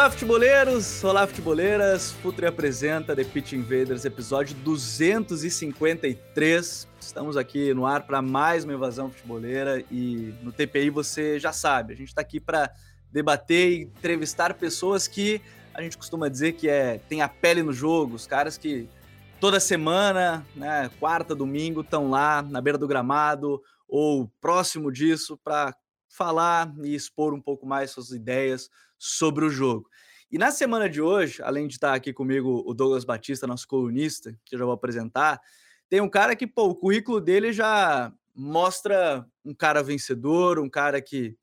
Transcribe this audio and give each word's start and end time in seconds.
Olá, 0.00 0.10
futeboleiros! 0.10 1.04
Olá, 1.04 1.26
futeboleiras! 1.26 2.10
Futre 2.10 2.46
apresenta 2.46 3.14
The 3.14 3.22
Pitch 3.22 3.52
Invaders, 3.52 4.06
episódio 4.06 4.56
253. 4.56 6.88
Estamos 6.98 7.36
aqui 7.36 7.74
no 7.74 7.84
ar 7.84 8.06
para 8.06 8.22
mais 8.22 8.64
uma 8.64 8.72
invasão 8.72 9.10
futeboleira 9.10 9.84
e 9.90 10.32
no 10.40 10.52
TPI 10.52 10.88
você 10.88 11.38
já 11.38 11.52
sabe, 11.52 11.92
a 11.92 11.96
gente 11.96 12.08
está 12.08 12.22
aqui 12.22 12.40
para 12.40 12.72
debater 13.12 13.72
e 13.72 13.82
entrevistar 13.82 14.54
pessoas 14.54 15.06
que 15.06 15.42
a 15.74 15.82
gente 15.82 15.98
costuma 15.98 16.30
dizer 16.30 16.52
que 16.52 16.66
é 16.66 16.96
tem 17.06 17.20
a 17.20 17.28
pele 17.28 17.62
no 17.62 17.74
jogo, 17.74 18.14
os 18.14 18.26
caras 18.26 18.56
que 18.56 18.88
toda 19.38 19.60
semana, 19.60 20.46
né, 20.56 20.90
quarta, 20.98 21.34
domingo, 21.34 21.82
estão 21.82 22.08
lá 22.08 22.40
na 22.40 22.62
beira 22.62 22.78
do 22.78 22.88
gramado 22.88 23.60
ou 23.86 24.32
próximo 24.40 24.90
disso 24.90 25.38
para 25.44 25.76
falar 26.08 26.72
e 26.82 26.94
expor 26.94 27.34
um 27.34 27.40
pouco 27.40 27.66
mais 27.66 27.90
suas 27.90 28.12
ideias 28.12 28.70
sobre 29.00 29.46
o 29.46 29.50
jogo. 29.50 29.88
E 30.30 30.38
na 30.38 30.52
semana 30.52 30.88
de 30.88 31.02
hoje, 31.02 31.42
além 31.42 31.66
de 31.66 31.74
estar 31.74 31.92
aqui 31.92 32.12
comigo 32.12 32.62
o 32.64 32.72
Douglas 32.72 33.04
Batista, 33.04 33.46
nosso 33.46 33.66
colunista, 33.66 34.32
que 34.44 34.54
eu 34.54 34.58
já 34.60 34.64
vou 34.64 34.74
apresentar, 34.74 35.40
tem 35.88 36.00
um 36.00 36.08
cara 36.08 36.36
que, 36.36 36.46
pô, 36.46 36.68
o 36.68 36.74
currículo 36.74 37.20
dele 37.20 37.52
já 37.52 38.12
mostra 38.32 39.26
um 39.44 39.52
cara 39.52 39.82
vencedor, 39.82 40.60
um 40.60 40.70
cara 40.70 41.00
que 41.02 41.36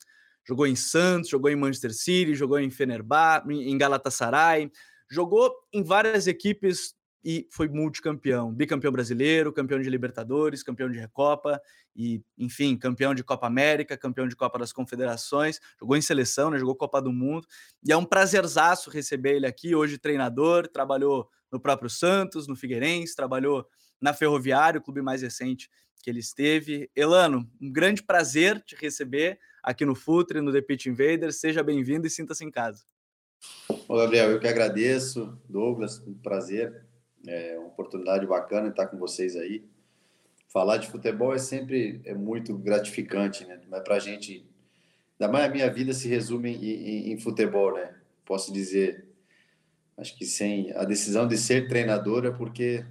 jogou 0.48 0.66
em 0.66 0.76
Santos, 0.76 1.30
jogou 1.30 1.52
em 1.52 1.56
Manchester 1.56 1.94
City, 1.94 2.34
jogou 2.34 2.58
em 2.58 2.72
Fenerbahçe, 2.72 3.52
em 3.52 3.78
Galatasaray, 3.78 4.72
jogou 5.12 5.54
em 5.74 5.84
várias 5.84 6.26
equipes 6.26 6.96
e 7.30 7.46
foi 7.52 7.68
multicampeão, 7.68 8.54
bicampeão 8.54 8.90
brasileiro, 8.90 9.52
campeão 9.52 9.82
de 9.82 9.90
Libertadores, 9.90 10.64
campeão 10.64 10.90
de 10.90 10.98
Recopa 10.98 11.62
e, 11.94 12.24
enfim, 12.38 12.78
campeão 12.78 13.14
de 13.14 13.22
Copa 13.22 13.46
América, 13.48 13.98
campeão 13.98 14.30
de 14.30 14.34
Copa 14.34 14.58
das 14.58 14.72
Confederações, 14.72 15.60
jogou 15.78 15.98
em 15.98 16.02
seleção, 16.02 16.50
né, 16.50 16.58
jogou 16.58 16.74
Copa 16.74 17.02
do 17.02 17.12
Mundo, 17.12 17.46
e 17.84 17.92
é 17.92 17.98
um 17.98 18.06
prazerzaço 18.06 18.90
receber 18.90 19.36
ele 19.36 19.46
aqui, 19.46 19.76
hoje 19.76 19.98
treinador, 19.98 20.70
trabalhou 20.70 21.28
no 21.52 21.60
próprio 21.60 21.90
Santos, 21.90 22.48
no 22.48 22.56
Figueirense, 22.56 23.14
trabalhou 23.14 23.68
na 24.00 24.14
Ferroviária, 24.14 24.80
o 24.80 24.82
clube 24.82 25.02
mais 25.02 25.22
recente 25.22 25.70
que 26.02 26.10
ele 26.10 26.20
esteve. 26.20 26.90
Elano, 26.96 27.46
um 27.60 27.70
grande 27.70 28.04
prazer 28.04 28.62
te 28.62 28.74
receber 28.74 29.38
aqui 29.62 29.84
no 29.84 29.96
Futre, 29.96 30.40
no 30.40 30.54
The 30.54 30.62
Pitch 30.62 30.86
Invaders, 30.86 31.42
seja 31.42 31.62
bem-vindo 31.62 32.08
e 32.08 32.10
sinta-se 32.10 32.46
em 32.46 32.52
casa. 32.52 32.86
Ô, 33.86 33.98
Gabriel, 33.98 34.32
eu 34.32 34.40
que 34.40 34.48
agradeço, 34.48 35.38
Douglas, 35.50 36.00
um 36.08 36.14
prazer 36.14 36.87
é 37.28 37.58
uma 37.58 37.68
oportunidade 37.68 38.26
bacana 38.26 38.70
estar 38.70 38.88
com 38.88 38.98
vocês 38.98 39.36
aí. 39.36 39.64
Falar 40.48 40.78
de 40.78 40.88
futebol 40.88 41.34
é 41.34 41.38
sempre 41.38 42.02
é 42.06 42.14
muito 42.14 42.58
gratificante, 42.58 43.46
né? 43.46 43.60
Mas 43.70 43.84
para 43.84 43.96
a 43.96 44.00
gente, 44.00 44.46
ainda 45.20 45.32
mais 45.32 45.46
a 45.46 45.50
minha 45.50 45.72
vida 45.72 45.94
se 45.94 46.08
resume 46.08 46.56
em, 46.56 46.66
em, 46.66 47.12
em, 47.12 47.20
futebol, 47.20 47.74
né? 47.74 47.96
Posso 48.26 48.52
dizer, 48.52 49.06
acho 49.98 50.18
que 50.18 50.26
sem 50.26 50.72
a 50.74 50.84
decisão 50.84 51.28
de 51.28 51.38
ser 51.38 51.68
treinador 51.68 52.26
é 52.26 52.32
porque 52.32 52.86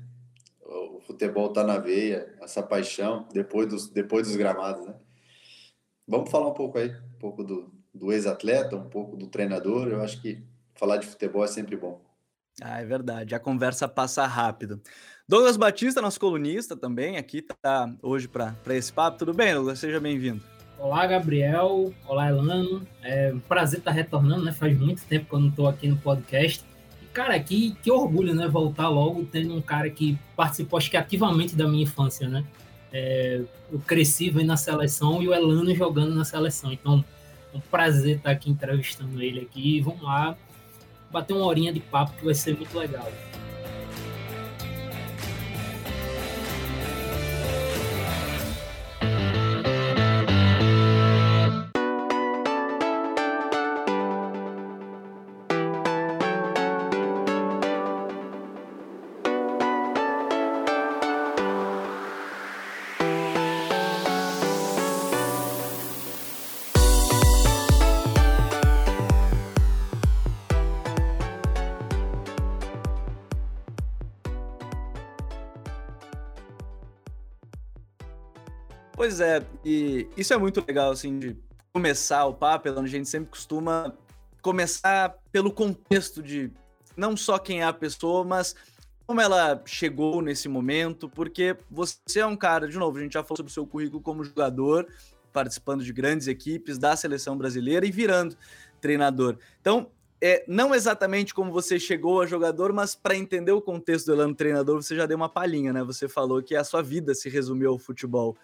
o 0.62 1.00
futebol 1.00 1.48
está 1.48 1.64
na 1.64 1.78
veia, 1.78 2.34
essa 2.40 2.62
paixão 2.62 3.26
depois 3.32 3.68
dos, 3.68 3.88
depois 3.88 4.26
dos 4.26 4.36
gramados, 4.36 4.86
né? 4.86 4.94
Vamos 6.06 6.30
falar 6.30 6.48
um 6.48 6.54
pouco 6.54 6.78
aí, 6.78 6.90
um 6.90 7.18
pouco 7.18 7.42
do, 7.42 7.72
do 7.92 8.12
ex-atleta, 8.12 8.76
um 8.76 8.88
pouco 8.88 9.16
do 9.16 9.26
treinador. 9.26 9.88
Eu 9.88 10.02
acho 10.02 10.22
que 10.22 10.40
falar 10.74 10.98
de 10.98 11.06
futebol 11.06 11.44
é 11.44 11.48
sempre 11.48 11.76
bom. 11.76 12.05
Ah, 12.62 12.80
é 12.80 12.84
verdade. 12.84 13.34
A 13.34 13.38
conversa 13.38 13.86
passa 13.86 14.26
rápido. 14.26 14.80
Douglas 15.28 15.56
Batista, 15.56 16.00
nosso 16.00 16.18
colunista 16.18 16.74
também, 16.74 17.18
aqui 17.18 17.42
tá 17.42 17.92
hoje 18.02 18.28
para 18.28 18.54
esse 18.70 18.92
papo. 18.92 19.18
Tudo 19.18 19.34
bem, 19.34 19.52
Douglas? 19.52 19.78
Seja 19.78 20.00
bem-vindo. 20.00 20.42
Olá, 20.78 21.06
Gabriel. 21.06 21.92
Olá, 22.06 22.28
Elano. 22.28 22.86
É 23.02 23.30
um 23.34 23.40
prazer 23.40 23.80
estar 23.80 23.90
retornando, 23.90 24.44
né? 24.44 24.52
Faz 24.52 24.78
muito 24.78 25.04
tempo 25.04 25.26
que 25.28 25.34
eu 25.34 25.40
não 25.40 25.48
estou 25.48 25.68
aqui 25.68 25.86
no 25.86 25.96
podcast. 25.98 26.64
E, 27.02 27.06
cara, 27.06 27.38
que, 27.38 27.74
que 27.82 27.90
orgulho, 27.90 28.34
né? 28.34 28.48
Voltar 28.48 28.88
logo 28.88 29.24
tendo 29.26 29.54
um 29.54 29.60
cara 29.60 29.90
que 29.90 30.18
participou, 30.34 30.78
acho 30.78 30.90
que 30.90 30.96
ativamente 30.96 31.54
da 31.54 31.68
minha 31.68 31.82
infância, 31.82 32.26
né? 32.26 32.42
É, 32.90 33.42
eu 33.70 33.80
cresci 33.80 34.30
vendo 34.30 34.52
a 34.52 34.56
seleção 34.56 35.22
e 35.22 35.28
o 35.28 35.34
Elano 35.34 35.74
jogando 35.74 36.14
na 36.14 36.24
seleção. 36.24 36.72
Então, 36.72 37.04
um 37.52 37.60
prazer 37.60 38.16
estar 38.16 38.30
aqui 38.30 38.50
entrevistando 38.50 39.20
ele 39.22 39.40
aqui. 39.40 39.80
Vamos 39.82 40.02
lá 40.02 40.38
bater 41.16 41.32
uma 41.32 41.46
horinha 41.46 41.72
de 41.72 41.80
papo 41.80 42.12
que 42.18 42.24
vai 42.26 42.34
ser 42.34 42.54
muito 42.54 42.78
legal. 42.78 43.10
Pois 79.16 79.26
é, 79.26 79.42
e 79.64 80.06
isso 80.14 80.34
é 80.34 80.36
muito 80.36 80.62
legal, 80.68 80.90
assim, 80.90 81.18
de 81.18 81.34
começar 81.72 82.26
o 82.26 82.34
papo, 82.34 82.68
onde 82.68 82.80
a 82.80 82.98
gente 82.98 83.08
sempre 83.08 83.30
costuma 83.30 83.94
começar 84.42 85.16
pelo 85.32 85.50
contexto 85.50 86.22
de 86.22 86.52
não 86.94 87.16
só 87.16 87.38
quem 87.38 87.62
é 87.62 87.64
a 87.64 87.72
pessoa, 87.72 88.24
mas 88.24 88.54
como 89.06 89.18
ela 89.18 89.62
chegou 89.64 90.20
nesse 90.20 90.50
momento, 90.50 91.08
porque 91.08 91.56
você 91.70 92.20
é 92.20 92.26
um 92.26 92.36
cara, 92.36 92.68
de 92.68 92.76
novo, 92.76 92.98
a 92.98 93.00
gente 93.00 93.14
já 93.14 93.22
falou 93.22 93.38
sobre 93.38 93.50
o 93.50 93.54
seu 93.54 93.66
currículo 93.66 94.02
como 94.02 94.22
jogador, 94.22 94.86
participando 95.32 95.82
de 95.82 95.94
grandes 95.94 96.28
equipes 96.28 96.76
da 96.76 96.94
seleção 96.94 97.38
brasileira 97.38 97.86
e 97.86 97.90
virando 97.90 98.36
treinador. 98.82 99.38
Então, 99.62 99.90
é, 100.20 100.44
não 100.46 100.74
exatamente 100.74 101.32
como 101.32 101.50
você 101.50 101.80
chegou 101.80 102.20
a 102.20 102.26
jogador, 102.26 102.70
mas 102.70 102.94
para 102.94 103.16
entender 103.16 103.52
o 103.52 103.62
contexto 103.62 104.08
do 104.08 104.12
Elano 104.12 104.34
treinador, 104.34 104.82
você 104.82 104.94
já 104.94 105.06
deu 105.06 105.16
uma 105.16 105.30
palhinha, 105.30 105.72
né? 105.72 105.82
Você 105.84 106.06
falou 106.06 106.42
que 106.42 106.54
a 106.54 106.62
sua 106.62 106.82
vida 106.82 107.14
se 107.14 107.30
resumiu 107.30 107.70
ao 107.70 107.78
futebol 107.78 108.36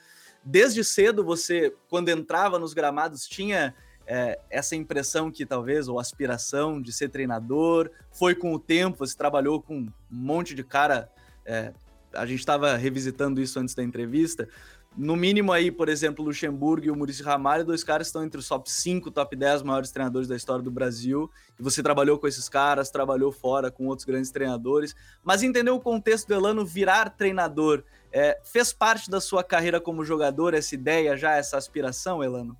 desde 0.45 0.83
cedo 0.85 1.25
você, 1.25 1.75
quando 1.89 2.09
entrava 2.09 2.59
nos 2.59 2.75
gramados, 2.75 3.27
tinha 3.27 3.75
é, 4.07 4.39
essa 4.51 4.75
impressão 4.75 5.31
que 5.31 5.47
talvez, 5.47 5.89
ou 5.89 5.99
aspiração 5.99 6.81
de 6.81 6.93
ser 6.93 7.09
treinador? 7.09 7.91
Foi 8.11 8.35
com 8.35 8.53
o 8.53 8.59
tempo, 8.59 8.99
você 8.99 9.17
trabalhou 9.17 9.61
com 9.61 9.79
um 9.79 9.89
monte 10.11 10.55
de 10.55 10.65
cara. 10.65 11.11
É, 11.45 11.73
a 12.13 12.27
gente 12.27 12.41
estava 12.41 12.77
revisitando 12.77 13.41
isso 13.41 13.59
antes 13.59 13.75
da 13.75 13.83
entrevista. 13.83 14.49
No 14.95 15.17
mínimo 15.17 15.53
aí, 15.53 15.71
por 15.71 15.89
exemplo, 15.89 16.23
Luxemburgo 16.23 16.87
e 16.87 16.91
o 16.91 16.97
Maurício 16.97 17.25
Ramalho, 17.25 17.65
dois 17.65 17.83
caras 17.83 18.09
estão 18.09 18.23
entre 18.23 18.39
os 18.39 18.47
top 18.47 18.71
5, 18.71 19.11
top 19.11 19.35
10 19.35 19.63
maiores 19.63 19.91
treinadores 19.91 20.29
da 20.29 20.37
história 20.37 20.63
do 20.63 20.71
Brasil. 20.71 21.31
E 21.59 21.63
você 21.63 21.83
trabalhou 21.83 22.19
com 22.19 22.29
esses 22.29 22.47
caras, 22.47 22.91
trabalhou 22.91 23.33
fora 23.33 23.71
com 23.71 23.87
outros 23.87 24.05
grandes 24.05 24.31
treinadores. 24.31 24.95
Mas 25.25 25.43
entender 25.43 25.71
o 25.71 25.81
contexto 25.81 26.29
do 26.29 26.35
Elano 26.35 26.67
virar 26.67 27.09
treinador 27.09 27.83
é, 28.13 28.39
fez 28.45 28.73
parte 28.73 29.11
da 29.11 29.21
sua 29.21 29.43
carreira 29.43 29.81
como 29.81 30.05
jogador 30.05 30.55
essa 30.55 30.75
ideia 30.75 31.17
já, 31.17 31.37
essa 31.37 31.57
aspiração, 31.57 32.23
Elano? 32.23 32.57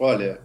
Olha, 0.00 0.40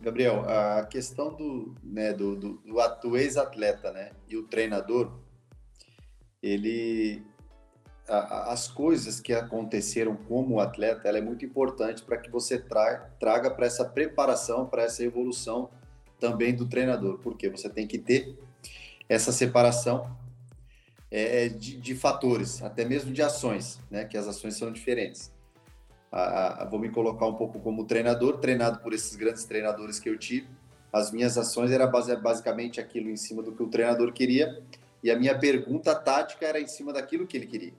Gabriel, 0.00 0.48
a 0.48 0.84
questão 0.84 1.34
do, 1.34 1.74
né, 1.82 2.12
do, 2.12 2.36
do, 2.36 2.62
do, 3.02 3.16
ex-atleta 3.16 3.92
né, 3.92 4.10
e 4.28 4.36
o 4.36 4.44
treinador, 4.44 5.12
ele 6.42 7.24
as 8.08 8.68
coisas 8.68 9.18
que 9.18 9.32
aconteceram 9.32 10.14
como 10.14 10.60
atleta, 10.60 11.08
ela 11.08 11.18
é 11.18 11.20
muito 11.20 11.44
importante 11.44 12.04
para 12.04 12.16
que 12.16 12.30
você 12.30 12.56
tra, 12.56 13.10
traga 13.18 13.50
para 13.50 13.66
essa 13.66 13.84
preparação, 13.84 14.64
para 14.64 14.84
essa 14.84 15.02
evolução 15.02 15.68
também 16.20 16.54
do 16.54 16.68
treinador, 16.68 17.18
porque 17.18 17.48
você 17.48 17.68
tem 17.68 17.84
que 17.84 17.98
ter 17.98 18.38
essa 19.08 19.32
separação 19.32 20.16
é, 21.10 21.44
é, 21.44 21.48
de, 21.48 21.76
de, 21.76 21.94
fatores, 21.94 22.62
até 22.62 22.84
mesmo 22.84 23.12
de 23.12 23.22
ações, 23.22 23.80
né? 23.90 24.04
Que 24.04 24.16
as 24.16 24.26
ações 24.26 24.56
são 24.56 24.72
diferentes. 24.72 25.32
vou 26.70 26.78
me 26.78 26.90
colocar 26.90 27.26
um 27.26 27.34
pouco 27.34 27.60
como 27.60 27.84
treinador, 27.84 28.38
treinado 28.38 28.80
por 28.80 28.92
esses 28.92 29.14
grandes 29.16 29.44
treinadores 29.44 29.98
que 29.98 30.08
eu 30.08 30.18
tive. 30.18 30.48
As 30.92 31.12
minhas 31.12 31.36
ações 31.36 31.70
eram 31.70 31.90
basicamente 31.90 32.80
aquilo 32.80 33.10
em 33.10 33.16
cima 33.16 33.42
do 33.42 33.52
que 33.52 33.62
o 33.62 33.68
treinador 33.68 34.12
queria 34.12 34.62
e 35.02 35.10
a 35.10 35.18
minha 35.18 35.38
pergunta 35.38 35.94
tática 35.94 36.46
era 36.46 36.60
em 36.60 36.66
cima 36.66 36.92
daquilo 36.92 37.26
que 37.26 37.36
ele 37.36 37.46
queria. 37.46 37.74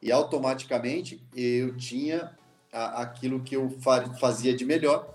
E 0.00 0.10
automaticamente 0.10 1.22
eu 1.36 1.76
tinha 1.76 2.36
a, 2.72 3.02
aquilo 3.02 3.40
que 3.40 3.54
eu 3.54 3.70
fazia 4.18 4.56
de 4.56 4.64
melhor 4.64 5.14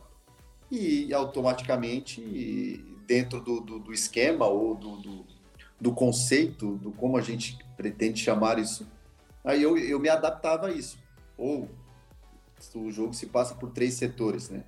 e 0.70 1.14
automaticamente 1.14 2.22
dentro 3.06 3.40
do, 3.42 3.60
do, 3.60 3.80
do 3.80 3.94
esquema 3.94 4.46
ou 4.48 4.76
do, 4.76 4.98
do, 4.98 5.26
do, 5.84 5.94
conceito, 5.94 6.78
do 6.78 6.94
como 6.94 7.18
a 7.18 7.22
gente 7.22 7.58
pretende 7.76 8.22
chamar 8.22 8.58
isso, 8.58 8.88
aí 9.44 9.62
eu, 9.62 9.78
eu 9.78 10.00
me 10.00 10.08
adaptava 10.08 10.68
a 10.68 10.72
isso. 10.72 10.98
Ou 11.38 11.70
o 12.74 12.90
jogo 12.90 13.14
se 13.14 13.26
passa 13.26 13.54
por 13.54 13.72
três 13.72 13.96
setores, 13.96 14.50
né? 14.50 14.64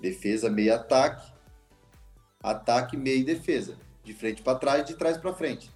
Defesa, 0.00 0.50
meio 0.50 0.74
ataque, 0.74 1.32
ataque, 2.42 2.96
meio 2.96 3.24
defesa. 3.24 3.78
De 4.02 4.12
frente 4.12 4.42
para 4.42 4.58
trás, 4.58 4.84
de 4.84 4.94
trás 4.94 5.16
para 5.16 5.32
frente, 5.32 5.70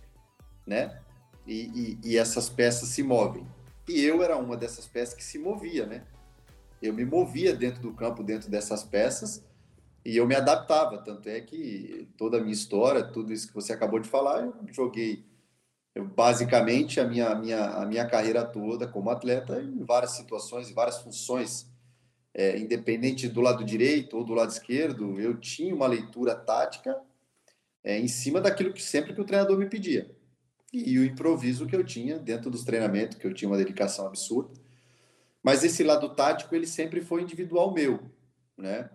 né? 0.66 1.00
E, 1.46 1.98
e, 2.02 2.10
e, 2.10 2.18
essas 2.18 2.48
peças 2.48 2.88
se 2.88 3.02
movem. 3.02 3.46
E 3.86 4.00
eu 4.00 4.24
era 4.24 4.36
uma 4.36 4.56
dessas 4.56 4.86
peças 4.86 5.14
que 5.14 5.22
se 5.22 5.38
movia, 5.38 5.86
né? 5.86 6.02
Eu 6.82 6.92
me 6.92 7.04
movia 7.04 7.54
dentro 7.54 7.80
do 7.80 7.92
campo, 7.92 8.24
dentro 8.24 8.50
dessas 8.50 8.82
peças, 8.82 9.44
e 10.04 10.16
eu 10.16 10.26
me 10.26 10.34
adaptava. 10.34 10.98
Tanto 10.98 11.28
é 11.28 11.40
que 11.40 12.08
toda 12.16 12.38
a 12.38 12.40
minha 12.40 12.52
história, 12.52 13.02
tudo 13.02 13.32
isso 13.32 13.48
que 13.48 13.54
você 13.54 13.72
acabou 13.72 13.98
de 13.98 14.08
falar, 14.08 14.44
eu 14.44 14.54
joguei 14.72 15.24
eu, 15.94 16.04
basicamente 16.04 16.98
a 16.98 17.06
minha, 17.06 17.28
a, 17.28 17.34
minha, 17.36 17.64
a 17.66 17.86
minha 17.86 18.06
carreira 18.06 18.44
toda 18.44 18.86
como 18.88 19.10
atleta 19.10 19.62
em 19.62 19.84
várias 19.84 20.12
situações, 20.12 20.68
em 20.68 20.74
várias 20.74 20.98
funções, 20.98 21.70
é, 22.34 22.58
independente 22.58 23.28
do 23.28 23.40
lado 23.40 23.64
direito 23.64 24.16
ou 24.16 24.24
do 24.24 24.34
lado 24.34 24.50
esquerdo, 24.50 25.20
eu 25.20 25.38
tinha 25.38 25.72
uma 25.72 25.86
leitura 25.86 26.34
tática 26.34 27.00
é, 27.84 27.96
em 27.98 28.08
cima 28.08 28.40
daquilo 28.40 28.72
que 28.72 28.82
sempre 28.82 29.14
que 29.14 29.20
o 29.20 29.24
treinador 29.24 29.56
me 29.56 29.66
pedia. 29.66 30.10
E, 30.72 30.94
e 30.94 30.98
o 30.98 31.04
improviso 31.04 31.66
que 31.66 31.76
eu 31.76 31.84
tinha 31.84 32.18
dentro 32.18 32.50
dos 32.50 32.64
treinamentos, 32.64 33.16
que 33.16 33.26
eu 33.26 33.32
tinha 33.32 33.48
uma 33.48 33.56
dedicação 33.56 34.06
absurda. 34.06 34.50
Mas 35.40 35.62
esse 35.62 35.84
lado 35.84 36.08
tático, 36.08 36.56
ele 36.56 36.66
sempre 36.66 37.02
foi 37.02 37.22
individual 37.22 37.72
meu, 37.72 38.10
né? 38.58 38.90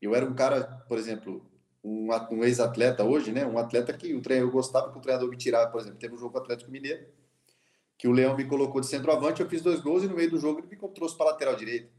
Eu 0.00 0.14
era 0.14 0.24
um 0.24 0.34
cara, 0.34 0.64
por 0.88 0.98
exemplo, 0.98 1.44
um, 1.82 2.08
um 2.30 2.44
ex-atleta 2.44 3.04
hoje, 3.04 3.32
né? 3.32 3.46
Um 3.46 3.58
atleta 3.58 3.92
que 3.92 4.14
o 4.14 4.20
treinador, 4.20 4.50
eu 4.50 4.52
gostava 4.52 4.92
que 4.92 4.98
o 4.98 5.00
treinador 5.00 5.28
me 5.28 5.36
tirava, 5.36 5.70
por 5.70 5.80
exemplo, 5.80 5.98
teve 5.98 6.14
um 6.14 6.18
jogo 6.18 6.32
com 6.32 6.38
o 6.38 6.42
Atlético 6.42 6.70
Mineiro, 6.70 7.06
que 7.96 8.06
o 8.06 8.12
Leão 8.12 8.36
me 8.36 8.44
colocou 8.44 8.80
de 8.80 8.86
centroavante, 8.86 9.40
eu 9.40 9.48
fiz 9.48 9.60
dois 9.62 9.80
gols 9.80 10.04
e 10.04 10.08
no 10.08 10.14
meio 10.14 10.30
do 10.30 10.38
jogo 10.38 10.60
ele 10.60 10.68
me 10.68 10.88
trouxe 10.90 11.16
para 11.16 11.30
lateral 11.30 11.56
direito. 11.56 11.90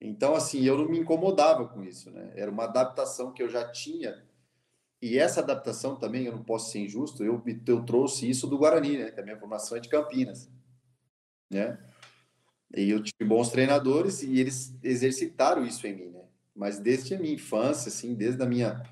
Então, 0.00 0.34
assim, 0.34 0.64
eu 0.64 0.76
não 0.76 0.88
me 0.88 0.98
incomodava 0.98 1.68
com 1.68 1.82
isso, 1.84 2.10
né? 2.10 2.32
Era 2.34 2.50
uma 2.50 2.64
adaptação 2.64 3.32
que 3.32 3.42
eu 3.42 3.48
já 3.48 3.70
tinha. 3.70 4.24
E 5.00 5.18
essa 5.18 5.40
adaptação 5.40 5.96
também, 5.96 6.24
eu 6.24 6.32
não 6.32 6.42
posso 6.42 6.72
ser 6.72 6.80
injusto, 6.80 7.22
eu, 7.22 7.42
eu 7.66 7.84
trouxe 7.84 8.28
isso 8.28 8.46
do 8.46 8.58
Guarani, 8.58 8.98
né? 8.98 9.10
Que 9.10 9.20
a 9.20 9.22
minha 9.22 9.38
formação 9.38 9.76
é 9.76 9.80
de 9.80 9.88
Campinas, 9.88 10.50
né? 11.50 11.78
E 12.74 12.90
eu 12.90 13.02
tive 13.02 13.24
bons 13.24 13.50
treinadores 13.50 14.22
e 14.22 14.38
eles 14.38 14.74
exercitaram 14.82 15.64
isso 15.64 15.86
em 15.86 15.94
mim, 15.94 16.08
né? 16.10 16.22
mas 16.54 16.78
desde 16.78 17.14
a 17.14 17.18
minha 17.18 17.34
infância, 17.34 17.88
assim, 17.88 18.14
desde 18.14 18.42
a 18.42 18.46
minha 18.46 18.82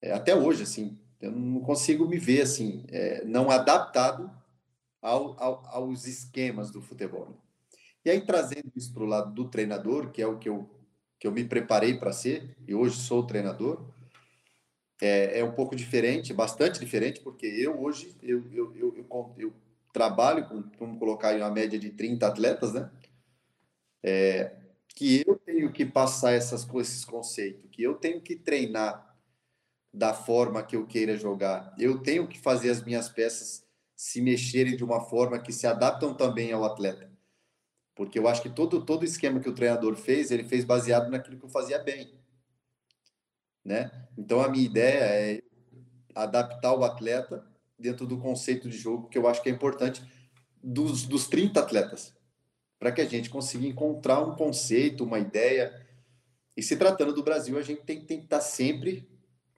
é, 0.00 0.12
até 0.12 0.34
hoje, 0.34 0.62
assim, 0.62 0.98
eu 1.20 1.32
não 1.32 1.60
consigo 1.60 2.06
me 2.06 2.18
ver 2.18 2.42
assim, 2.42 2.84
é, 2.88 3.24
não 3.24 3.50
adaptado 3.50 4.30
ao, 5.02 5.40
ao, 5.42 5.66
aos 5.66 6.06
esquemas 6.06 6.70
do 6.70 6.80
futebol. 6.80 7.28
Né? 7.28 7.34
E 8.04 8.10
aí 8.10 8.20
trazendo 8.20 8.70
isso 8.76 8.92
para 8.92 9.02
o 9.02 9.06
lado 9.06 9.32
do 9.32 9.48
treinador, 9.48 10.10
que 10.10 10.22
é 10.22 10.26
o 10.26 10.38
que 10.38 10.48
eu 10.48 10.68
que 11.20 11.26
eu 11.26 11.32
me 11.32 11.44
preparei 11.44 11.98
para 11.98 12.12
ser 12.12 12.56
e 12.64 12.72
hoje 12.72 12.96
sou 12.96 13.26
treinador, 13.26 13.84
é, 15.02 15.40
é 15.40 15.44
um 15.44 15.50
pouco 15.50 15.74
diferente, 15.74 16.32
bastante 16.32 16.78
diferente, 16.78 17.20
porque 17.20 17.44
eu 17.44 17.82
hoje 17.82 18.14
eu, 18.22 18.48
eu, 18.52 18.76
eu, 18.76 18.96
eu, 18.96 19.34
eu 19.36 19.52
trabalho 19.98 20.46
com, 20.46 20.62
vamos 20.78 20.98
colocar 21.00 21.30
aí 21.30 21.40
uma 21.40 21.50
média 21.50 21.76
de 21.76 21.90
30 21.90 22.24
atletas, 22.24 22.72
né? 22.72 22.88
É, 24.00 24.56
que 24.94 25.24
eu 25.26 25.36
tenho 25.36 25.72
que 25.72 25.84
passar 25.84 26.32
essas, 26.32 26.66
esses 26.76 27.04
conceitos, 27.04 27.68
que 27.72 27.82
eu 27.82 27.96
tenho 27.96 28.20
que 28.20 28.36
treinar 28.36 29.16
da 29.92 30.14
forma 30.14 30.62
que 30.62 30.76
eu 30.76 30.86
queira 30.86 31.16
jogar, 31.16 31.74
eu 31.76 31.98
tenho 31.98 32.28
que 32.28 32.38
fazer 32.38 32.70
as 32.70 32.84
minhas 32.84 33.08
peças 33.08 33.66
se 33.96 34.20
mexerem 34.20 34.76
de 34.76 34.84
uma 34.84 35.00
forma 35.00 35.40
que 35.40 35.52
se 35.52 35.66
adaptam 35.66 36.14
também 36.14 36.52
ao 36.52 36.64
atleta. 36.64 37.10
Porque 37.96 38.20
eu 38.20 38.28
acho 38.28 38.40
que 38.40 38.50
todo 38.50 38.84
todo 38.84 39.04
esquema 39.04 39.40
que 39.40 39.48
o 39.48 39.54
treinador 39.54 39.96
fez, 39.96 40.30
ele 40.30 40.44
fez 40.44 40.64
baseado 40.64 41.10
naquilo 41.10 41.38
que 41.38 41.44
eu 41.44 41.50
fazia 41.50 41.80
bem. 41.80 42.14
Né? 43.64 43.90
Então 44.16 44.40
a 44.40 44.48
minha 44.48 44.64
ideia 44.64 45.00
é 45.00 45.42
adaptar 46.14 46.72
o 46.74 46.84
atleta 46.84 47.44
dentro 47.78 48.06
do 48.06 48.18
conceito 48.18 48.68
de 48.68 48.76
jogo 48.76 49.08
que 49.08 49.16
eu 49.16 49.28
acho 49.28 49.42
que 49.42 49.48
é 49.48 49.52
importante 49.52 50.02
dos, 50.62 51.04
dos 51.04 51.28
30 51.28 51.60
atletas 51.60 52.16
para 52.78 52.92
que 52.92 53.00
a 53.00 53.04
gente 53.04 53.28
consiga 53.28 53.66
encontrar 53.66 54.20
um 54.20 54.34
conceito, 54.34 55.04
uma 55.04 55.18
ideia. 55.18 55.72
E 56.56 56.62
se 56.62 56.76
tratando 56.76 57.12
do 57.12 57.22
Brasil, 57.22 57.58
a 57.58 57.62
gente 57.62 57.82
tem, 57.82 58.00
tem 58.00 58.18
que 58.18 58.24
estar 58.24 58.38
tá 58.38 58.42
sempre 58.42 59.08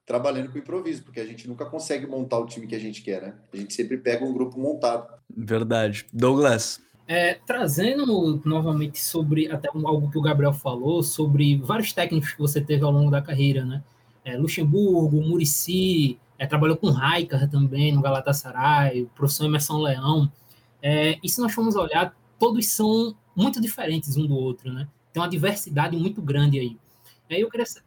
trabalhando 0.05 0.51
com 0.51 0.57
improviso, 0.57 1.03
porque 1.03 1.19
a 1.19 1.25
gente 1.25 1.47
nunca 1.47 1.65
consegue 1.65 2.07
montar 2.07 2.39
o 2.39 2.45
time 2.45 2.67
que 2.67 2.75
a 2.75 2.79
gente 2.79 3.01
quer, 3.01 3.21
né? 3.21 3.33
A 3.53 3.57
gente 3.57 3.73
sempre 3.73 3.97
pega 3.97 4.25
um 4.25 4.33
grupo 4.33 4.59
montado. 4.59 5.07
Verdade. 5.29 6.05
Douglas. 6.11 6.81
É, 7.07 7.35
trazendo 7.45 8.41
novamente 8.45 8.99
sobre 9.01 9.51
até 9.51 9.69
algo 9.73 10.09
que 10.09 10.17
o 10.17 10.21
Gabriel 10.21 10.53
falou, 10.53 11.03
sobre 11.03 11.57
vários 11.57 11.93
técnicos 11.93 12.33
que 12.33 12.39
você 12.39 12.59
teve 12.59 12.83
ao 12.83 12.91
longo 12.91 13.11
da 13.11 13.21
carreira, 13.21 13.63
né? 13.63 13.83
É, 14.23 14.37
Luxemburgo, 14.37 15.21
Murici, 15.21 16.19
é, 16.41 16.47
trabalhou 16.47 16.75
com 16.75 16.89
Raikar 16.89 17.47
também 17.47 17.93
no 17.93 18.01
Galatasaray, 18.01 19.03
o 19.03 19.07
professor 19.09 19.45
Emerson 19.45 19.77
Leão. 19.77 20.31
É, 20.81 21.19
e 21.21 21.29
se 21.29 21.39
nós 21.39 21.53
formos 21.53 21.75
olhar, 21.75 22.17
todos 22.39 22.67
são 22.67 23.15
muito 23.35 23.61
diferentes 23.61 24.17
um 24.17 24.25
do 24.25 24.35
outro, 24.35 24.73
né? 24.73 24.87
Tem 25.13 25.21
uma 25.21 25.29
diversidade 25.29 25.95
muito 25.95 26.19
grande 26.19 26.57
aí. 26.57 26.79
E 27.29 27.35
aí 27.35 27.41
eu 27.41 27.49
queria 27.49 27.67
saber, 27.67 27.85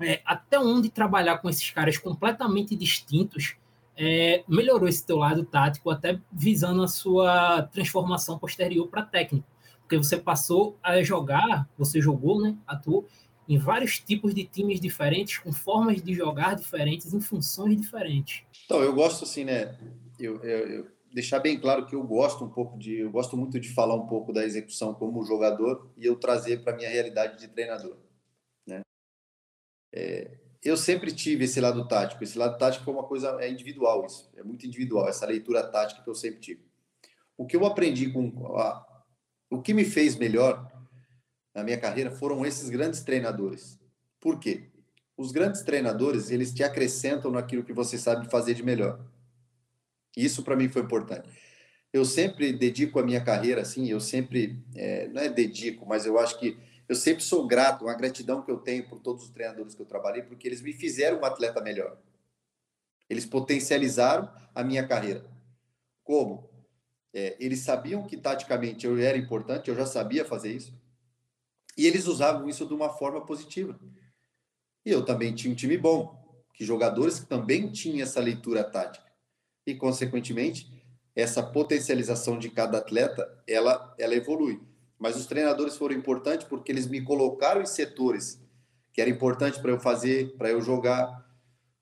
é, 0.00 0.20
até 0.26 0.58
onde 0.58 0.88
trabalhar 0.88 1.38
com 1.38 1.48
esses 1.48 1.70
caras 1.70 1.96
completamente 1.96 2.74
distintos 2.74 3.54
é, 3.96 4.42
melhorou 4.48 4.88
esse 4.88 5.06
teu 5.06 5.18
lado 5.18 5.44
tático, 5.44 5.88
até 5.88 6.20
visando 6.32 6.82
a 6.82 6.88
sua 6.88 7.62
transformação 7.72 8.36
posterior 8.36 8.88
para 8.88 9.02
técnico. 9.02 9.46
Porque 9.82 9.96
você 9.96 10.16
passou 10.16 10.76
a 10.82 11.00
jogar, 11.04 11.68
você 11.78 12.00
jogou, 12.00 12.42
né? 12.42 12.56
Atuou 12.66 13.06
em 13.48 13.58
vários 13.58 13.98
tipos 13.98 14.34
de 14.34 14.44
times 14.44 14.80
diferentes, 14.80 15.38
com 15.38 15.52
formas 15.52 16.02
de 16.02 16.14
jogar 16.14 16.54
diferentes, 16.54 17.12
em 17.12 17.20
funções 17.20 17.80
diferentes. 17.80 18.42
Então, 18.64 18.82
eu 18.82 18.92
gosto 18.94 19.24
assim, 19.24 19.44
né? 19.44 19.78
Eu, 20.18 20.42
eu, 20.42 20.68
eu 20.68 20.86
deixar 21.12 21.38
bem 21.38 21.58
claro 21.58 21.86
que 21.86 21.94
eu 21.94 22.02
gosto 22.02 22.44
um 22.44 22.50
pouco 22.50 22.78
de, 22.78 22.98
eu 22.98 23.10
gosto 23.10 23.36
muito 23.36 23.58
de 23.58 23.72
falar 23.72 23.94
um 23.94 24.06
pouco 24.06 24.32
da 24.32 24.44
execução 24.44 24.92
como 24.92 25.24
jogador 25.24 25.90
e 25.96 26.04
eu 26.04 26.16
trazer 26.16 26.62
para 26.62 26.76
minha 26.76 26.90
realidade 26.90 27.38
de 27.38 27.48
treinador, 27.48 27.96
né? 28.66 28.80
É, 29.94 30.38
eu 30.62 30.76
sempre 30.76 31.12
tive 31.12 31.44
esse 31.44 31.60
lado 31.60 31.86
tático. 31.86 32.22
Esse 32.24 32.36
lado 32.36 32.58
tático 32.58 32.84
foi 32.84 32.92
uma 32.92 33.04
coisa 33.04 33.38
é 33.40 33.48
individual 33.48 34.04
isso, 34.04 34.30
é 34.36 34.42
muito 34.42 34.66
individual 34.66 35.08
essa 35.08 35.24
leitura 35.24 35.62
tática 35.62 36.02
que 36.02 36.10
eu 36.10 36.14
sempre 36.14 36.40
tive. 36.40 36.60
O 37.36 37.46
que 37.46 37.56
eu 37.56 37.64
aprendi 37.64 38.10
com 38.10 38.56
a, 38.56 39.04
o 39.48 39.62
que 39.62 39.72
me 39.72 39.84
fez 39.84 40.16
melhor 40.16 40.70
na 41.56 41.64
minha 41.64 41.80
carreira 41.80 42.10
foram 42.10 42.44
esses 42.44 42.68
grandes 42.68 43.00
treinadores. 43.00 43.80
Por 44.20 44.38
quê? 44.38 44.64
Os 45.16 45.32
grandes 45.32 45.62
treinadores, 45.62 46.30
eles 46.30 46.52
te 46.52 46.62
acrescentam 46.62 47.30
naquilo 47.30 47.64
que 47.64 47.72
você 47.72 47.96
sabe 47.96 48.30
fazer 48.30 48.52
de 48.52 48.62
melhor. 48.62 49.00
Isso 50.14 50.42
para 50.42 50.54
mim 50.54 50.68
foi 50.68 50.82
importante. 50.82 51.26
Eu 51.90 52.04
sempre 52.04 52.52
dedico 52.52 53.00
a 53.00 53.02
minha 53.02 53.24
carreira, 53.24 53.62
assim, 53.62 53.88
eu 53.88 54.00
sempre, 54.00 54.62
é, 54.74 55.08
não 55.08 55.22
é 55.22 55.30
dedico, 55.30 55.86
mas 55.86 56.04
eu 56.04 56.18
acho 56.18 56.38
que 56.38 56.58
eu 56.86 56.94
sempre 56.94 57.24
sou 57.24 57.46
grato, 57.46 57.86
uma 57.86 57.94
gratidão 57.94 58.42
que 58.42 58.50
eu 58.50 58.58
tenho 58.58 58.86
por 58.86 59.00
todos 59.00 59.24
os 59.24 59.30
treinadores 59.30 59.74
que 59.74 59.80
eu 59.80 59.86
trabalhei, 59.86 60.22
porque 60.22 60.46
eles 60.46 60.60
me 60.60 60.74
fizeram 60.74 61.20
um 61.20 61.24
atleta 61.24 61.62
melhor. 61.62 61.96
Eles 63.08 63.24
potencializaram 63.24 64.30
a 64.54 64.62
minha 64.62 64.86
carreira. 64.86 65.24
Como? 66.04 66.50
É, 67.14 67.34
eles 67.40 67.60
sabiam 67.60 68.06
que 68.06 68.18
taticamente 68.18 68.84
eu 68.84 68.98
era 68.98 69.16
importante, 69.16 69.70
eu 69.70 69.74
já 69.74 69.86
sabia 69.86 70.22
fazer 70.22 70.52
isso, 70.52 70.74
e 71.76 71.86
eles 71.86 72.06
usavam 72.06 72.48
isso 72.48 72.66
de 72.66 72.74
uma 72.74 72.88
forma 72.88 73.24
positiva. 73.24 73.78
E 74.84 74.90
eu 74.90 75.04
também 75.04 75.34
tinha 75.34 75.52
um 75.52 75.56
time 75.56 75.76
bom, 75.76 76.16
que 76.54 76.64
jogadores 76.64 77.20
que 77.20 77.26
também 77.26 77.70
tinham 77.70 78.02
essa 78.02 78.20
leitura 78.20 78.64
tática 78.64 79.06
e, 79.66 79.74
consequentemente, 79.74 80.72
essa 81.14 81.42
potencialização 81.42 82.38
de 82.38 82.50
cada 82.50 82.78
atleta, 82.78 83.26
ela, 83.46 83.94
ela 83.98 84.14
evolui. 84.14 84.60
Mas 84.98 85.16
os 85.16 85.26
treinadores 85.26 85.76
foram 85.76 85.94
importantes 85.94 86.46
porque 86.46 86.72
eles 86.72 86.86
me 86.86 87.02
colocaram 87.02 87.60
em 87.60 87.66
setores 87.66 88.40
que 88.92 89.00
era 89.00 89.10
importante 89.10 89.60
para 89.60 89.70
eu 89.70 89.78
fazer, 89.78 90.34
para 90.38 90.48
eu 90.48 90.62
jogar. 90.62 91.26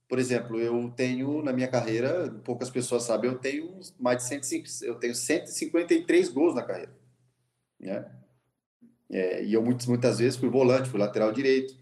Por 0.09 0.19
exemplo, 0.19 0.59
eu 0.59 0.91
tenho 0.97 1.43
na 1.43 1.53
minha 1.53 1.69
carreira, 1.69 2.29
poucas 2.45 2.71
pessoas 2.71 3.05
sabem, 3.05 3.31
eu 3.31 3.39
tenho 3.39 3.79
mais 4.01 4.19
de 4.19 4.25
105, 4.25 4.67
eu 4.83 4.97
tenho 4.97 5.15
153 5.15 6.29
gols 6.31 6.55
na 6.55 6.63
carreira. 6.63 6.93
né? 7.79 8.24
É, 9.11 9.45
e 9.45 9.53
eu 9.53 9.63
muitas, 9.63 9.87
muitas 9.87 10.19
vezes 10.19 10.39
fui 10.39 10.49
volante, 10.49 10.89
fui 10.89 10.99
lateral 10.99 11.33
direito, 11.33 11.77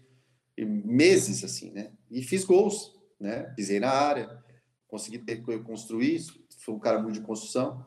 meses 0.57 1.43
assim, 1.43 1.71
né? 1.71 1.91
E 2.11 2.21
fiz 2.21 2.43
gols, 2.43 2.93
né? 3.19 3.43
Pisei 3.55 3.79
na 3.79 3.89
área, 3.89 4.43
consegui 4.87 5.17
ter, 5.17 5.41
construir, 5.63 6.21
fui 6.59 6.73
um 6.73 6.79
cara 6.79 7.01
muito 7.01 7.15
de 7.15 7.25
construção. 7.25 7.85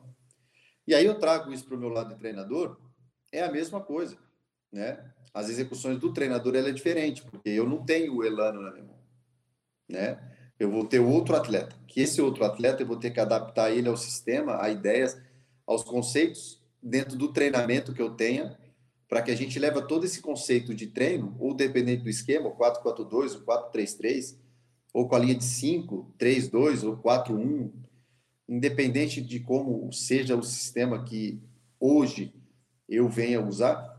E 0.87 0.95
aí 0.95 1.05
eu 1.05 1.19
trago 1.19 1.53
isso 1.53 1.65
para 1.65 1.77
o 1.77 1.79
meu 1.81 1.89
lado 1.89 2.11
de 2.11 2.19
treinador, 2.19 2.81
é 3.33 3.43
a 3.43 3.53
mesma 3.53 3.81
coisa, 3.81 4.17
né? 4.73 5.13
As 5.33 5.51
execuções 5.51 5.99
do 5.99 6.13
treinador 6.13 6.57
ela 6.57 6.69
é 6.69 6.73
diferente, 6.73 7.23
porque 7.23 7.51
eu 7.51 7.69
não 7.69 7.85
tenho 7.85 8.17
o 8.17 8.25
Elano 8.25 8.63
na 8.63 8.73
minha 8.73 8.85
mão, 8.85 8.99
né? 9.89 10.19
Eu 10.59 10.71
vou 10.71 10.87
ter 10.87 10.99
outro 10.99 11.37
atleta, 11.37 11.77
que 11.87 12.01
esse 12.01 12.21
outro 12.21 12.45
atleta 12.45 12.83
eu 12.83 12.87
vou 12.87 12.97
ter 12.97 13.11
que 13.11 13.21
adaptar 13.21 13.71
ele 13.71 13.89
ao 13.89 13.97
sistema, 13.97 14.63
a 14.63 14.71
ideias, 14.71 15.21
aos 15.67 15.83
conceitos 15.85 16.63
dentro 16.83 17.17
do 17.19 17.33
treinamento 17.33 17.93
que 17.93 18.01
eu 18.01 18.15
tenha, 18.15 18.57
para 19.09 19.23
que 19.23 19.31
a 19.31 19.37
gente 19.37 19.59
leve 19.59 19.81
todo 19.87 20.05
esse 20.05 20.21
conceito 20.21 20.75
de 20.75 20.89
treino, 20.89 21.37
ou 21.39 21.55
dependente 21.55 22.03
do 22.03 22.11
esquema, 22.11 22.49
o 22.49 22.57
4-4-2, 22.57 23.37
o 23.37 23.45
4-3-3, 23.45 24.37
ou 24.93 25.09
com 25.09 25.15
a 25.15 25.19
linha 25.19 25.35
de 25.35 25.45
5, 25.45 26.15
3-2 26.19 26.85
ou 26.85 26.97
4-1, 26.97 27.73
independente 28.49 29.21
de 29.21 29.41
como 29.41 29.93
seja 29.93 30.37
o 30.37 30.43
sistema 30.43 31.05
que 31.05 31.41
hoje 31.79 32.35
eu 32.89 33.09
venha 33.09 33.41
usar, 33.41 33.95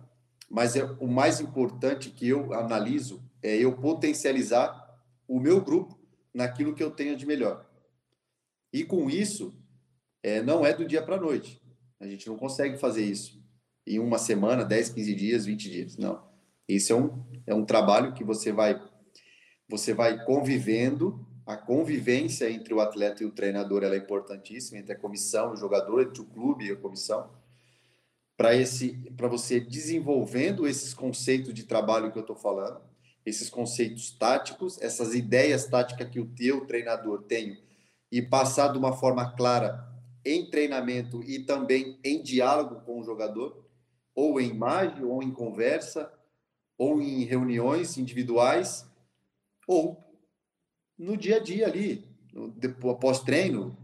mas 0.49 0.75
é 0.75 0.83
o 0.83 1.07
mais 1.07 1.39
importante 1.39 2.09
que 2.09 2.27
eu 2.27 2.53
analiso 2.53 3.23
é 3.41 3.55
eu 3.55 3.77
potencializar 3.77 4.85
o 5.27 5.39
meu 5.39 5.61
grupo 5.61 5.97
naquilo 6.33 6.73
que 6.73 6.83
eu 6.83 6.91
tenho 6.91 7.15
de 7.15 7.25
melhor. 7.25 7.69
E 8.73 8.83
com 8.83 9.09
isso, 9.09 9.53
é, 10.23 10.41
não 10.41 10.65
é 10.65 10.73
do 10.73 10.85
dia 10.85 11.01
para 11.01 11.15
a 11.15 11.21
noite. 11.21 11.61
A 11.99 12.07
gente 12.07 12.27
não 12.27 12.37
consegue 12.37 12.77
fazer 12.77 13.05
isso 13.05 13.41
em 13.87 13.99
uma 13.99 14.17
semana, 14.17 14.65
10, 14.65 14.89
15 14.89 15.15
dias, 15.15 15.45
20 15.45 15.69
dias. 15.69 15.97
Não. 15.97 16.21
Isso 16.67 16.91
é 16.91 16.95
um, 16.95 17.23
é 17.45 17.55
um 17.55 17.65
trabalho 17.65 18.13
que 18.13 18.23
você 18.23 18.51
vai 18.51 18.81
você 19.69 19.93
vai 19.93 20.23
convivendo, 20.23 21.27
a 21.45 21.57
convivência 21.57 22.49
entre 22.49 22.73
o 22.73 22.79
atleta 22.79 23.21
e 23.21 23.25
o 23.25 23.31
treinador 23.31 23.83
é 23.83 23.97
importantíssima, 23.97 24.79
entre 24.79 24.93
a 24.93 24.99
comissão, 24.99 25.51
o 25.51 25.57
jogador, 25.57 26.01
entre 26.01 26.21
o 26.21 26.25
clube 26.25 26.65
e 26.65 26.71
a 26.71 26.75
comissão, 26.75 27.29
para 28.37 28.55
esse 28.55 28.93
para 29.17 29.27
você 29.27 29.59
desenvolvendo 29.59 30.67
esses 30.67 30.93
conceitos 30.93 31.53
de 31.53 31.63
trabalho 31.63 32.11
que 32.11 32.17
eu 32.17 32.21
estou 32.21 32.35
falando, 32.35 32.79
esses 33.25 33.49
conceitos 33.49 34.11
táticos, 34.11 34.81
essas 34.81 35.13
ideias 35.13 35.65
táticas 35.65 36.09
que 36.09 36.19
o 36.19 36.27
teu 36.27 36.65
treinador 36.65 37.23
tem 37.23 37.61
e 38.09 38.21
passar 38.21 38.69
de 38.69 38.77
uma 38.77 38.93
forma 38.93 39.35
clara 39.35 39.85
em 40.23 40.49
treinamento 40.49 41.21
e 41.23 41.39
também 41.39 41.99
em 42.03 42.21
diálogo 42.21 42.81
com 42.85 42.99
o 42.99 43.03
jogador, 43.03 43.66
ou 44.17 44.41
em 44.41 44.49
imagem, 44.49 45.03
ou 45.03 45.21
em 45.21 45.29
conversa, 45.29 46.11
ou 46.75 46.99
em 46.99 47.23
reuniões 47.23 47.99
individuais, 47.99 48.83
ou 49.67 50.03
no 50.97 51.15
dia 51.15 51.35
a 51.35 51.39
dia 51.39 51.67
ali, 51.67 52.03
depois, 52.55 52.95
após 52.95 53.19
treino, 53.19 53.77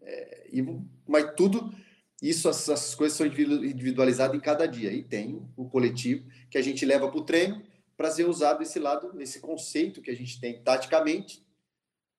é, 0.00 0.48
e, 0.52 0.62
mas 1.04 1.34
tudo 1.34 1.74
isso, 2.22 2.48
essas 2.48 2.94
coisas 2.94 3.18
são 3.18 3.26
individualizadas 3.26 4.36
em 4.36 4.40
cada 4.40 4.66
dia. 4.66 4.92
E 4.92 5.02
tem 5.02 5.44
o 5.56 5.68
coletivo 5.68 6.30
que 6.48 6.56
a 6.56 6.62
gente 6.62 6.86
leva 6.86 7.10
para 7.10 7.18
o 7.18 7.24
treino 7.24 7.60
para 7.96 8.08
ser 8.08 8.28
usado 8.28 8.62
esse 8.62 8.78
lado, 8.78 9.20
esse 9.20 9.40
conceito 9.40 10.00
que 10.00 10.12
a 10.12 10.16
gente 10.16 10.40
tem 10.40 10.62
taticamente, 10.62 11.44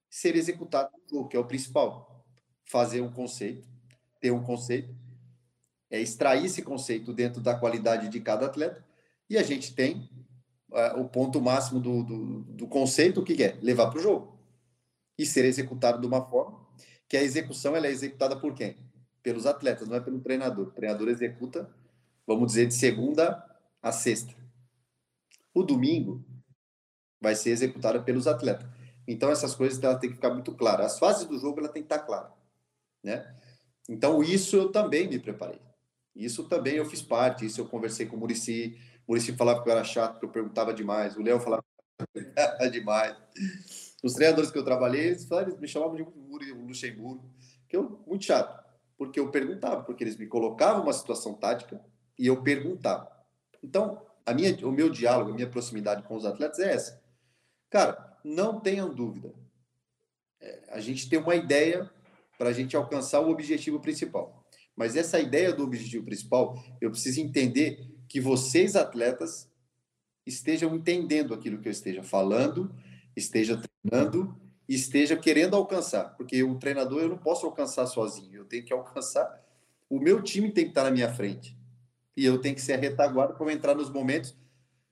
ser 0.10 0.36
executado 0.36 0.92
que 1.30 1.38
é 1.38 1.40
o 1.40 1.46
principal 1.46 2.26
fazer 2.66 3.00
um 3.00 3.12
conceito, 3.12 3.66
ter 4.20 4.32
um 4.32 4.44
conceito, 4.44 4.94
é 5.94 6.02
extrair 6.02 6.46
esse 6.46 6.64
conceito 6.64 7.14
dentro 7.14 7.40
da 7.40 7.54
qualidade 7.54 8.10
de 8.10 8.20
cada 8.20 8.48
atleta, 8.48 8.84
e 9.30 9.38
a 9.38 9.44
gente 9.44 9.76
tem 9.76 10.10
uh, 10.72 11.00
o 11.00 11.08
ponto 11.08 11.40
máximo 11.40 11.80
do, 11.80 12.04
do, 12.04 12.40
do 12.42 12.68
conceito, 12.68 13.20
o 13.20 13.24
que 13.24 13.44
é? 13.44 13.60
Levar 13.62 13.92
para 13.92 14.00
o 14.00 14.02
jogo. 14.02 14.40
E 15.20 15.26
ser 15.26 15.46
executado 15.46 16.02
de 16.02 16.08
uma 16.08 16.28
forma 16.28 16.64
que 17.08 17.16
a 17.16 17.22
execução 17.22 17.76
ela 17.76 17.86
é 17.86 17.92
executada 17.92 18.36
por 18.36 18.56
quem? 18.56 18.76
Pelos 19.22 19.46
atletas, 19.46 19.88
não 19.88 19.96
é 19.96 20.00
pelo 20.00 20.20
treinador. 20.20 20.70
O 20.70 20.72
treinador 20.72 21.08
executa, 21.10 21.70
vamos 22.26 22.48
dizer, 22.48 22.66
de 22.66 22.74
segunda 22.74 23.46
a 23.80 23.92
sexta. 23.92 24.34
O 25.54 25.62
domingo 25.62 26.26
vai 27.22 27.36
ser 27.36 27.52
executada 27.52 28.02
pelos 28.02 28.26
atletas. 28.26 28.68
Então, 29.08 29.30
essas 29.30 29.54
coisas 29.54 29.82
ela 29.84 30.00
tem 30.00 30.10
que 30.10 30.16
ficar 30.16 30.34
muito 30.34 30.56
claras. 30.56 30.94
As 30.94 31.00
fases 31.00 31.28
do 31.28 31.38
jogo 31.38 31.60
ela 31.60 31.70
tem 31.70 31.84
que 31.84 31.94
estar 31.94 32.00
clara 32.00 32.34
né? 33.04 33.36
Então, 33.88 34.24
isso 34.24 34.56
eu 34.56 34.72
também 34.72 35.08
me 35.08 35.20
preparei. 35.20 35.60
Isso 36.16 36.44
também 36.44 36.76
eu 36.76 36.86
fiz 36.86 37.02
parte, 37.02 37.46
isso 37.46 37.62
eu 37.62 37.68
conversei 37.68 38.06
com 38.06 38.16
o 38.16 38.20
Murici. 38.20 38.78
O 39.08 39.12
Murici 39.12 39.34
falava 39.34 39.64
que 39.64 39.70
eu 39.70 39.74
era 39.74 39.84
chato, 39.84 40.20
que 40.20 40.26
eu 40.26 40.30
perguntava 40.30 40.74
demais. 40.74 41.16
O 41.18 41.22
Léo 41.22 41.40
falava 41.40 41.64
que 42.14 42.20
eu 42.20 42.70
demais. 42.72 43.16
Os 44.04 44.14
treinadores 44.14 44.52
que 44.52 44.58
eu 44.58 44.64
trabalhei, 44.64 45.08
eles, 45.08 45.26
falaram, 45.26 45.50
eles 45.50 45.60
me 45.60 45.68
chamavam 45.68 45.96
de 45.96 46.04
Luxemburgo, 46.52 47.24
que 47.68 47.76
eu 47.76 48.04
muito 48.06 48.26
chato, 48.26 48.64
porque 48.98 49.20
eu 49.20 49.32
perguntava, 49.32 49.84
porque 49.84 50.04
eles 50.04 50.18
me 50.18 50.28
colocavam 50.28 50.84
uma 50.84 50.94
situação 50.94 51.34
tática 51.34 51.80
e 52.20 52.28
eu 52.28 52.44
perguntava. 52.44 53.10
Então, 53.62 54.06
a 54.26 54.34
minha, 54.34 54.56
o 54.66 54.72
meu 54.72 54.90
diálogo, 54.90 55.32
a 55.32 55.34
minha 55.34 55.50
proximidade 55.50 56.04
com 56.04 56.16
os 56.16 56.26
atletas 56.26 56.60
é 56.60 56.74
essa. 56.74 57.02
Cara, 57.70 58.18
não 58.24 58.60
tenham 58.60 58.94
dúvida. 58.94 59.34
É, 60.40 60.64
a 60.70 60.80
gente 60.80 61.10
tem 61.10 61.20
uma 61.20 61.36
ideia 61.36 61.90
para 62.38 62.50
a 62.50 62.54
gente 62.54 62.76
alcançar 62.76 63.22
o 63.22 63.30
objetivo 63.30 63.80
principal. 63.80 64.43
Mas 64.76 64.96
essa 64.96 65.20
ideia 65.20 65.54
do 65.54 65.64
objetivo 65.64 66.06
principal, 66.06 66.62
eu 66.82 66.90
preciso 66.90 67.22
entender 67.22 67.88
que 68.08 68.20
vocês, 68.20 68.76
atletas, 68.76 69.50
estejam 70.26 70.76
entendendo 70.76 71.34
aquilo 71.34 71.60
que 71.60 71.68
eu 71.68 71.72
esteja 71.72 72.04
falando, 72.04 72.74
esteja 73.16 73.62
treinando, 73.62 74.36
esteja 74.68 75.16
querendo 75.16 75.56
alcançar. 75.56 76.16
Porque 76.16 76.44
o 76.44 76.56
treinador 76.56 77.02
eu 77.02 77.10
não 77.10 77.18
posso 77.18 77.46
alcançar 77.46 77.86
sozinho, 77.86 78.38
eu 78.38 78.46
tenho 78.46 78.64
que 78.64 78.74
alcançar. 78.74 79.42
O 79.90 80.00
meu 80.00 80.22
time 80.22 80.52
tem 80.52 80.66
que 80.66 80.72
estar 80.72 80.84
na 80.84 80.92
minha 80.92 81.14
frente. 81.14 81.58
E 82.16 82.26
eu 82.26 82.40
tenho 82.40 82.56
que 82.56 82.62
ser 82.62 82.74
a 82.74 82.78
retaguarda 82.78 83.34
para 83.34 83.54
entrar 83.54 83.76
nos 83.76 83.90
momentos 83.90 84.36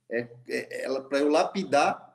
é, 0.10 0.28
é 0.50 1.02
para 1.02 1.20
eu 1.20 1.30
lapidar 1.30 2.11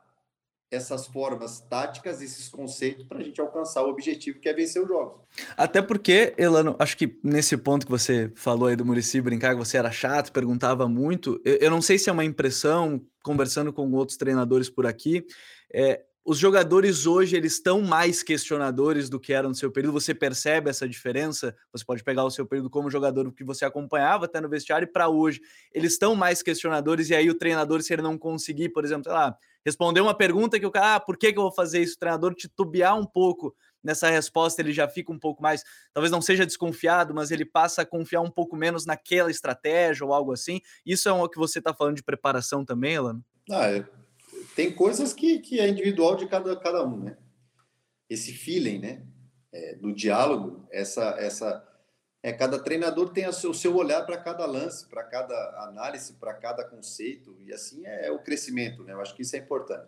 essas 0.69 1.07
formas 1.07 1.61
táticas, 1.61 2.21
esses 2.21 2.49
conceitos 2.49 3.05
para 3.05 3.19
a 3.19 3.23
gente 3.23 3.39
alcançar 3.39 3.83
o 3.83 3.89
objetivo 3.89 4.39
que 4.39 4.49
é 4.49 4.53
vencer 4.53 4.81
os 4.81 4.87
jogos. 4.87 5.21
Até 5.55 5.81
porque, 5.81 6.33
Elano, 6.37 6.75
acho 6.77 6.97
que 6.97 7.17
nesse 7.23 7.55
ponto 7.55 7.85
que 7.85 7.91
você 7.91 8.31
falou 8.35 8.67
aí 8.67 8.75
do 8.75 8.85
Murici 8.85 9.21
brincar 9.21 9.53
que 9.53 9.59
você 9.59 9.77
era 9.77 9.91
chato, 9.91 10.31
perguntava 10.31 10.87
muito, 10.87 11.41
eu, 11.45 11.55
eu, 11.55 11.71
não 11.71 11.81
sei 11.81 11.97
se 11.97 12.09
é 12.09 12.13
uma 12.13 12.25
impressão, 12.25 13.01
conversando 13.23 13.71
com 13.71 13.89
outros 13.93 14.17
treinadores 14.17 14.69
por 14.69 14.85
aqui, 14.85 15.25
é, 15.73 16.03
os 16.29 16.37
jogadores 16.37 17.05
hoje 17.05 17.37
eles 17.37 17.53
estão 17.53 17.81
mais 17.81 18.21
questionadores 18.21 19.09
do 19.09 19.17
que 19.17 19.31
eram 19.31 19.47
no 19.47 19.55
seu 19.55 19.71
período. 19.71 19.93
Você 19.93 20.13
percebe 20.13 20.69
essa 20.69 20.85
diferença? 20.85 21.55
Você 21.71 21.85
pode 21.85 22.03
pegar 22.03 22.25
o 22.25 22.29
seu 22.29 22.45
período 22.45 22.69
como 22.69 22.91
jogador 22.91 23.31
que 23.31 23.45
você 23.45 23.63
acompanhava 23.63 24.25
até 24.25 24.41
no 24.41 24.49
vestiário 24.49 24.91
para 24.91 25.07
hoje. 25.07 25.39
Eles 25.73 25.93
estão 25.93 26.15
mais 26.15 26.43
questionadores 26.43 27.09
e 27.09 27.15
aí 27.15 27.29
o 27.29 27.37
treinador, 27.37 27.81
se 27.81 27.93
ele 27.93 28.01
não 28.01 28.17
conseguir, 28.17 28.67
por 28.69 28.83
exemplo, 28.83 29.05
sei 29.05 29.13
lá, 29.13 29.37
responder 29.67 30.01
uma 30.01 30.15
pergunta 30.15 30.59
que 30.59 30.65
o 30.65 30.71
cara, 30.71 30.95
ah, 30.95 30.99
por 30.99 31.17
que, 31.17 31.31
que 31.31 31.37
eu 31.37 31.43
vou 31.43 31.51
fazer 31.51 31.81
isso? 31.81 31.95
O 31.95 31.99
treinador 31.99 32.33
titubear 32.33 32.97
um 32.97 33.05
pouco 33.05 33.53
nessa 33.83 34.09
resposta, 34.09 34.61
ele 34.61 34.73
já 34.73 34.87
fica 34.87 35.11
um 35.11 35.19
pouco 35.19 35.41
mais, 35.41 35.63
talvez 35.93 36.11
não 36.11 36.21
seja 36.21 36.45
desconfiado, 36.45 37.13
mas 37.13 37.31
ele 37.31 37.45
passa 37.45 37.83
a 37.83 37.85
confiar 37.85 38.21
um 38.21 38.31
pouco 38.31 38.55
menos 38.55 38.85
naquela 38.85 39.29
estratégia 39.29 40.05
ou 40.05 40.13
algo 40.13 40.31
assim. 40.31 40.61
Isso 40.85 41.07
é 41.07 41.11
o 41.11 41.29
que 41.29 41.37
você 41.37 41.59
está 41.59 41.73
falando 41.73 41.95
de 41.95 42.03
preparação 42.03 42.65
também, 42.65 42.95
Elano? 42.95 43.23
Ah, 43.49 43.67
é 43.67 43.85
tem 44.55 44.71
coisas 44.71 45.13
que, 45.13 45.39
que 45.39 45.59
é 45.59 45.67
individual 45.67 46.15
de 46.15 46.27
cada, 46.27 46.55
cada 46.55 46.83
um, 46.83 46.97
né? 46.97 47.17
Esse 48.09 48.33
feeling, 48.33 48.79
né? 48.79 49.05
É, 49.53 49.75
do 49.75 49.93
diálogo, 49.93 50.67
essa, 50.71 51.15
essa, 51.19 51.66
é 52.23 52.33
cada 52.33 52.59
treinador 52.59 53.09
tem 53.09 53.27
o 53.27 53.33
seu, 53.33 53.75
olhar 53.75 54.05
para 54.05 54.17
cada 54.17 54.45
lance, 54.45 54.87
para 54.87 55.03
cada 55.03 55.35
análise, 55.63 56.13
para 56.13 56.33
cada 56.33 56.63
conceito 56.63 57.35
e 57.39 57.53
assim 57.53 57.85
é, 57.85 58.07
é 58.07 58.11
o 58.11 58.19
crescimento, 58.19 58.83
né? 58.83 58.93
Eu 58.93 59.01
acho 59.01 59.15
que 59.15 59.21
isso 59.21 59.35
é 59.35 59.39
importante. 59.39 59.87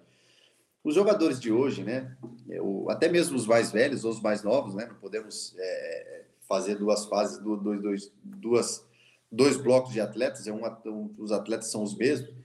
Os 0.83 0.95
jogadores 0.95 1.39
de 1.39 1.51
hoje, 1.51 1.83
né? 1.83 2.15
Eu, 2.47 2.89
até 2.89 3.09
mesmo 3.09 3.35
os 3.35 3.45
mais 3.45 3.71
velhos 3.71 4.05
ou 4.05 4.11
os 4.11 4.21
mais 4.21 4.43
novos, 4.43 4.75
né? 4.75 4.85
Não 4.85 4.95
podemos 4.95 5.55
é, 5.57 6.25
fazer 6.47 6.75
duas 6.75 7.05
fases, 7.05 7.39
dois, 7.39 7.81
dois, 7.81 8.11
duas, 8.23 8.85
dois 9.31 9.57
blocos 9.57 9.91
de 9.91 9.99
atletas. 9.99 10.47
É 10.47 10.53
um, 10.53 10.65
um, 10.85 11.13
os 11.17 11.31
atletas 11.31 11.69
são 11.71 11.83
os 11.83 11.95
mesmos 11.97 12.39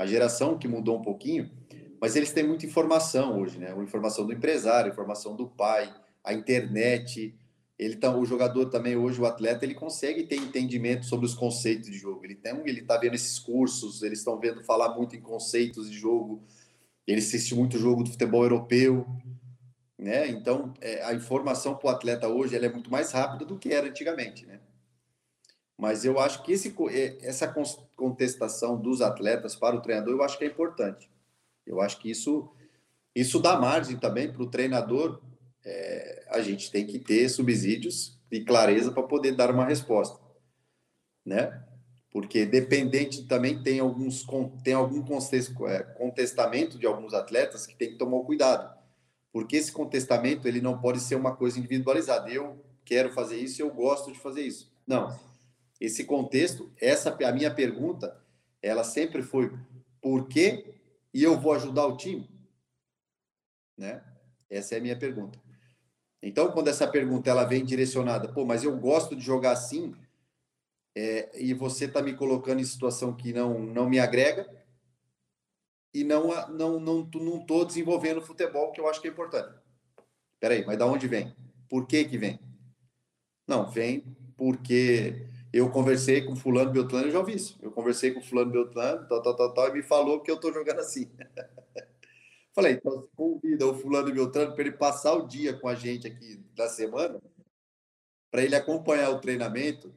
a 0.00 0.06
geração 0.06 0.56
que 0.56 0.66
mudou 0.66 0.98
um 0.98 1.02
pouquinho, 1.02 1.50
mas 2.00 2.16
eles 2.16 2.32
têm 2.32 2.42
muita 2.42 2.64
informação 2.64 3.38
hoje, 3.38 3.58
né? 3.58 3.70
A 3.70 3.82
informação 3.82 4.24
do 4.24 4.32
empresário, 4.32 4.90
informação 4.90 5.36
do 5.36 5.46
pai, 5.46 5.94
a 6.24 6.32
internet. 6.32 7.34
Ele 7.80 7.96
tá, 7.96 8.14
o 8.14 8.26
jogador 8.26 8.66
também 8.66 8.94
hoje, 8.94 9.18
o 9.18 9.24
atleta, 9.24 9.64
ele 9.64 9.74
consegue 9.74 10.24
ter 10.24 10.36
entendimento 10.36 11.06
sobre 11.06 11.24
os 11.24 11.32
conceitos 11.32 11.90
de 11.90 11.96
jogo. 11.96 12.22
Ele 12.22 12.34
tem, 12.34 12.52
ele 12.66 12.80
está 12.80 12.98
vendo 12.98 13.14
esses 13.14 13.38
cursos, 13.38 14.02
eles 14.02 14.18
estão 14.18 14.38
vendo 14.38 14.62
falar 14.62 14.94
muito 14.94 15.16
em 15.16 15.20
conceitos 15.22 15.90
de 15.90 15.96
jogo. 15.96 16.42
Ele 17.06 17.20
assiste 17.20 17.54
muito 17.54 17.78
jogo 17.78 18.04
do 18.04 18.10
futebol 18.10 18.42
europeu, 18.42 19.06
né? 19.96 20.28
Então, 20.28 20.74
é, 20.78 21.02
a 21.04 21.14
informação 21.14 21.74
para 21.74 21.86
o 21.86 21.90
atleta 21.90 22.28
hoje 22.28 22.54
ela 22.54 22.66
é 22.66 22.68
muito 22.68 22.90
mais 22.90 23.12
rápida 23.12 23.46
do 23.46 23.58
que 23.58 23.72
era 23.72 23.88
antigamente, 23.88 24.44
né? 24.44 24.60
Mas 25.74 26.04
eu 26.04 26.20
acho 26.20 26.42
que 26.42 26.52
esse, 26.52 26.76
essa 27.22 27.50
contestação 27.96 28.78
dos 28.78 29.00
atletas 29.00 29.56
para 29.56 29.74
o 29.74 29.80
treinador, 29.80 30.12
eu 30.12 30.22
acho 30.22 30.36
que 30.36 30.44
é 30.44 30.48
importante. 30.48 31.10
Eu 31.66 31.80
acho 31.80 31.98
que 31.98 32.10
isso, 32.10 32.46
isso 33.14 33.40
dá 33.40 33.58
margem 33.58 33.96
também 33.96 34.30
para 34.30 34.42
o 34.42 34.50
treinador. 34.50 35.22
É, 35.64 36.19
a 36.30 36.40
gente 36.40 36.70
tem 36.70 36.86
que 36.86 36.98
ter 36.98 37.28
subsídios 37.28 38.18
e 38.30 38.40
clareza 38.40 38.92
para 38.92 39.02
poder 39.02 39.32
dar 39.32 39.50
uma 39.50 39.66
resposta, 39.66 40.18
né? 41.24 41.64
Porque 42.12 42.46
dependente 42.46 43.26
também 43.26 43.62
tem 43.62 43.80
alguns 43.80 44.24
tem 44.62 44.74
algum 44.74 45.04
é, 45.68 45.82
contestamento 45.82 46.78
de 46.78 46.86
alguns 46.86 47.14
atletas 47.14 47.66
que 47.66 47.74
tem 47.74 47.90
que 47.90 47.98
tomar 47.98 48.24
cuidado, 48.24 48.76
porque 49.32 49.56
esse 49.56 49.72
contestamento 49.72 50.46
ele 50.46 50.60
não 50.60 50.80
pode 50.80 51.00
ser 51.00 51.16
uma 51.16 51.34
coisa 51.34 51.58
individualizada. 51.58 52.30
Eu 52.30 52.64
quero 52.84 53.12
fazer 53.12 53.36
isso, 53.36 53.60
eu 53.60 53.70
gosto 53.72 54.12
de 54.12 54.18
fazer 54.18 54.42
isso. 54.42 54.72
Não. 54.86 55.16
Esse 55.80 56.04
contexto, 56.04 56.70
essa 56.80 57.16
a 57.24 57.32
minha 57.32 57.52
pergunta, 57.52 58.20
ela 58.62 58.84
sempre 58.84 59.22
foi 59.22 59.52
por 60.00 60.28
quê 60.28 60.74
e 61.12 61.22
eu 61.22 61.40
vou 61.40 61.52
ajudar 61.52 61.86
o 61.86 61.96
time? 61.96 62.28
Né? 63.76 64.02
Essa 64.48 64.74
é 64.74 64.78
a 64.78 64.82
minha 64.82 64.96
pergunta. 64.96 65.38
Então, 66.22 66.52
quando 66.52 66.68
essa 66.68 66.86
pergunta 66.86 67.30
ela 67.30 67.44
vem 67.44 67.64
direcionada, 67.64 68.28
pô, 68.28 68.44
mas 68.44 68.62
eu 68.62 68.76
gosto 68.76 69.16
de 69.16 69.22
jogar 69.22 69.52
assim, 69.52 69.94
é, 70.94 71.30
e 71.40 71.54
você 71.54 71.86
está 71.86 72.02
me 72.02 72.14
colocando 72.14 72.60
em 72.60 72.64
situação 72.64 73.14
que 73.16 73.32
não, 73.32 73.58
não 73.58 73.88
me 73.88 73.98
agrega 73.98 74.48
e 75.92 76.04
não 76.04 76.28
não 76.48 76.78
não 76.78 77.10
não 77.14 77.40
estou 77.40 77.64
desenvolvendo 77.64 78.20
futebol 78.20 78.70
que 78.72 78.80
eu 78.80 78.88
acho 78.88 79.00
que 79.00 79.08
é 79.08 79.10
importante. 79.10 79.58
Peraí, 80.38 80.64
mas 80.64 80.78
da 80.78 80.86
onde 80.86 81.06
vem? 81.06 81.34
Por 81.68 81.86
que 81.86 82.04
que 82.04 82.18
vem? 82.18 82.38
Não, 83.46 83.68
vem 83.68 84.04
porque 84.36 85.26
eu 85.52 85.70
conversei 85.70 86.22
com 86.22 86.36
fulano 86.36 86.70
Beltrano, 86.70 87.06
eu 87.06 87.10
já 87.10 87.18
ouvi 87.18 87.34
isso. 87.34 87.58
Eu 87.60 87.70
conversei 87.70 88.12
com 88.12 88.22
fulano 88.22 88.50
Beltrano, 88.50 89.06
tal, 89.08 89.22
tal, 89.22 89.36
tal, 89.36 89.54
tal, 89.54 89.68
e 89.68 89.72
me 89.72 89.82
falou 89.82 90.20
que 90.20 90.30
eu 90.30 90.36
estou 90.36 90.52
jogando 90.52 90.80
assim. 90.80 91.10
Falei, 92.60 92.74
então 92.74 93.08
convida 93.16 93.66
o 93.66 93.74
fulano 93.74 94.12
Beltrano 94.12 94.52
para 94.52 94.60
ele 94.60 94.72
passar 94.72 95.14
o 95.14 95.26
dia 95.26 95.54
com 95.54 95.66
a 95.66 95.74
gente 95.74 96.06
aqui 96.06 96.36
da 96.54 96.68
semana, 96.68 97.18
para 98.30 98.44
ele 98.44 98.54
acompanhar 98.54 99.08
o 99.08 99.18
treinamento, 99.18 99.94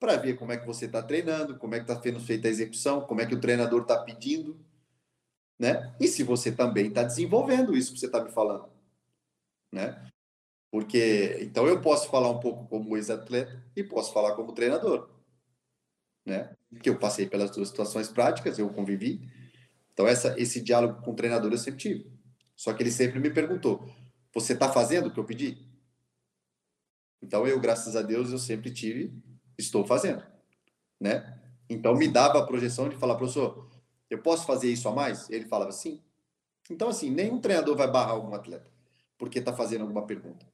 para 0.00 0.16
ver 0.16 0.36
como 0.36 0.50
é 0.50 0.56
que 0.56 0.66
você 0.66 0.86
está 0.86 1.00
treinando, 1.00 1.56
como 1.56 1.76
é 1.76 1.78
que 1.78 1.88
está 1.88 2.02
sendo 2.02 2.18
feita 2.18 2.48
a 2.48 2.50
execução, 2.50 3.02
como 3.02 3.20
é 3.20 3.26
que 3.26 3.36
o 3.36 3.40
treinador 3.40 3.82
está 3.82 4.02
pedindo, 4.02 4.58
né? 5.56 5.94
E 6.00 6.08
se 6.08 6.24
você 6.24 6.50
também 6.50 6.88
está 6.88 7.04
desenvolvendo 7.04 7.76
isso 7.76 7.92
que 7.92 8.00
você 8.00 8.06
está 8.06 8.20
me 8.20 8.32
falando, 8.32 8.68
né? 9.72 10.04
Porque 10.72 11.38
então 11.40 11.68
eu 11.68 11.80
posso 11.80 12.10
falar 12.10 12.30
um 12.30 12.40
pouco 12.40 12.66
como 12.66 12.96
ex-atleta 12.96 13.64
e 13.76 13.84
posso 13.84 14.12
falar 14.12 14.34
como 14.34 14.52
treinador, 14.52 15.08
né? 16.26 16.52
Porque 16.68 16.90
eu 16.90 16.98
passei 16.98 17.28
pelas 17.28 17.52
duas 17.52 17.68
situações 17.68 18.08
práticas, 18.08 18.58
eu 18.58 18.68
convivi. 18.70 19.20
Então 19.92 20.06
essa 20.06 20.38
esse 20.40 20.60
diálogo 20.60 21.02
com 21.02 21.12
o 21.12 21.14
treinador 21.16 21.50
eu 21.52 21.58
sempre 21.58 21.80
tive. 21.80 22.12
Só 22.56 22.72
que 22.72 22.82
ele 22.82 22.90
sempre 22.90 23.18
me 23.18 23.30
perguntou: 23.30 23.88
"Você 24.34 24.52
está 24.52 24.70
fazendo 24.72 25.06
o 25.06 25.12
que 25.12 25.20
eu 25.20 25.24
pedi?" 25.24 25.58
Então 27.20 27.46
eu, 27.46 27.60
graças 27.60 27.94
a 27.94 28.02
Deus, 28.02 28.32
eu 28.32 28.38
sempre 28.38 28.70
tive, 28.70 29.12
estou 29.56 29.84
fazendo, 29.84 30.22
né? 31.00 31.38
Então 31.68 31.94
me 31.94 32.08
dava 32.08 32.40
a 32.40 32.46
projeção 32.46 32.88
de 32.88 32.96
falar, 32.96 33.14
professor, 33.14 33.70
eu 34.10 34.18
posso 34.18 34.44
fazer 34.44 34.70
isso 34.70 34.88
a 34.88 34.92
mais? 34.92 35.30
Ele 35.30 35.46
falava 35.46 35.70
sim. 35.70 36.02
Então 36.68 36.88
assim, 36.88 37.10
nenhum 37.10 37.40
treinador 37.40 37.76
vai 37.76 37.90
barrar 37.90 38.12
algum 38.12 38.34
atleta 38.34 38.72
porque 39.22 39.38
está 39.38 39.52
fazendo 39.52 39.82
alguma 39.82 40.04
pergunta. 40.04 40.44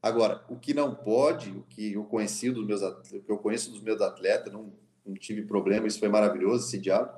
Agora, 0.00 0.42
o 0.48 0.56
que 0.56 0.72
não 0.72 0.94
pode, 0.94 1.50
o 1.50 1.64
que 1.64 1.92
eu 1.92 2.04
conheci 2.04 2.50
dos 2.50 2.66
meus 2.66 2.80
o 2.80 3.02
que 3.02 3.30
eu 3.30 3.36
conheço 3.36 3.70
dos 3.70 3.82
meus 3.82 4.00
atletas, 4.00 4.50
não, 4.50 4.72
não 5.04 5.12
tive 5.12 5.42
problema, 5.42 5.86
isso 5.86 5.98
foi 5.98 6.08
maravilhoso 6.08 6.66
esse 6.66 6.78
diálogo 6.78 7.12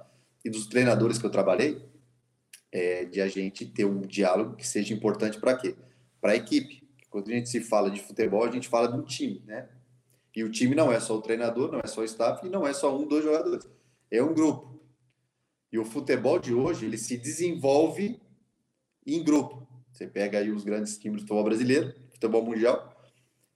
e 0.44 0.50
dos 0.50 0.66
treinadores 0.66 1.18
que 1.18 1.26
eu 1.26 1.30
trabalhei, 1.30 1.82
é 2.72 3.04
de 3.04 3.20
a 3.20 3.28
gente 3.28 3.64
ter 3.64 3.84
um 3.84 4.00
diálogo 4.00 4.56
que 4.56 4.66
seja 4.66 4.92
importante 4.92 5.40
para 5.40 5.56
quê? 5.56 5.74
Para 6.20 6.32
a 6.32 6.36
equipe. 6.36 6.82
Quando 7.10 7.28
a 7.30 7.32
gente 7.32 7.48
se 7.48 7.60
fala 7.60 7.90
de 7.90 8.00
futebol, 8.02 8.44
a 8.44 8.50
gente 8.50 8.68
fala 8.68 8.88
de 8.88 8.98
um 8.98 9.02
time, 9.02 9.42
né? 9.46 9.68
E 10.34 10.44
o 10.44 10.50
time 10.50 10.74
não 10.74 10.92
é 10.92 11.00
só 11.00 11.16
o 11.16 11.22
treinador, 11.22 11.72
não 11.72 11.80
é 11.82 11.86
só 11.86 12.02
o 12.02 12.04
staff 12.04 12.46
e 12.46 12.50
não 12.50 12.66
é 12.66 12.74
só 12.74 12.94
um, 12.94 13.08
dois 13.08 13.24
jogadores. 13.24 13.66
É 14.10 14.22
um 14.22 14.34
grupo. 14.34 14.78
E 15.72 15.78
o 15.78 15.84
futebol 15.84 16.38
de 16.38 16.52
hoje, 16.52 16.84
ele 16.84 16.98
se 16.98 17.16
desenvolve 17.16 18.20
em 19.06 19.24
grupo. 19.24 19.66
Você 19.90 20.06
pega 20.06 20.38
aí 20.38 20.50
os 20.50 20.62
grandes 20.62 20.98
times 20.98 21.22
do 21.22 21.22
futebol 21.22 21.44
brasileiro, 21.44 21.94
futebol 22.12 22.44
mundial, 22.44 22.94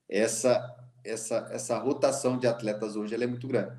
essa 0.08 0.76
essa 1.04 1.48
essa 1.50 1.78
rotação 1.78 2.38
de 2.38 2.46
atletas 2.46 2.96
hoje 2.96 3.14
ela 3.14 3.24
é 3.24 3.26
muito 3.26 3.46
grande. 3.46 3.76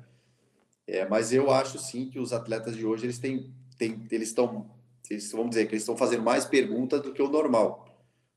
É, 0.92 1.08
mas 1.08 1.32
eu 1.32 1.50
acho 1.50 1.78
sim 1.78 2.10
que 2.10 2.18
os 2.18 2.34
atletas 2.34 2.76
de 2.76 2.84
hoje 2.84 3.06
eles 3.06 3.18
têm, 3.18 3.50
têm 3.78 4.06
eles 4.10 4.28
estão 4.28 4.70
vamos 5.32 5.50
dizer 5.50 5.66
que 5.66 5.72
eles 5.72 5.82
estão 5.82 5.96
fazendo 5.96 6.22
mais 6.22 6.44
perguntas 6.44 7.00
do 7.00 7.14
que 7.14 7.22
o 7.22 7.30
normal. 7.30 7.86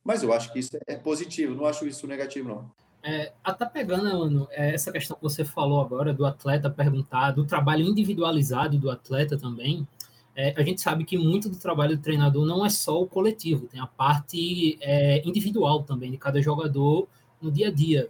Mas 0.02 0.24
eu 0.24 0.32
acho 0.32 0.54
que 0.54 0.60
isso 0.60 0.70
é 0.88 0.96
positivo, 0.96 1.54
não 1.54 1.66
acho 1.66 1.86
isso 1.86 2.08
negativo 2.08 2.48
não. 2.48 2.72
É, 3.04 3.34
até 3.44 3.66
pegando, 3.66 4.06
mano, 4.06 4.48
é, 4.52 4.74
essa 4.74 4.90
questão 4.90 5.18
que 5.18 5.24
você 5.24 5.44
falou 5.44 5.82
agora 5.82 6.14
do 6.14 6.26
atleta 6.26 6.70
perguntar, 6.70 7.32
do 7.32 7.46
trabalho 7.46 7.86
individualizado 7.86 8.78
do 8.78 8.90
atleta 8.90 9.38
também, 9.38 9.86
é, 10.34 10.54
a 10.58 10.64
gente 10.64 10.80
sabe 10.80 11.04
que 11.04 11.18
muito 11.18 11.50
do 11.50 11.58
trabalho 11.58 11.98
do 11.98 12.02
treinador 12.02 12.46
não 12.46 12.66
é 12.66 12.70
só 12.70 13.02
o 13.02 13.08
coletivo, 13.08 13.68
tem 13.68 13.82
a 13.82 13.88
parte 13.88 14.78
é, 14.82 15.22
individual 15.28 15.84
também 15.84 16.10
de 16.10 16.18
cada 16.18 16.42
jogador 16.42 17.06
no 17.42 17.52
dia 17.52 17.68
a 17.68 17.72
dia. 17.72 18.10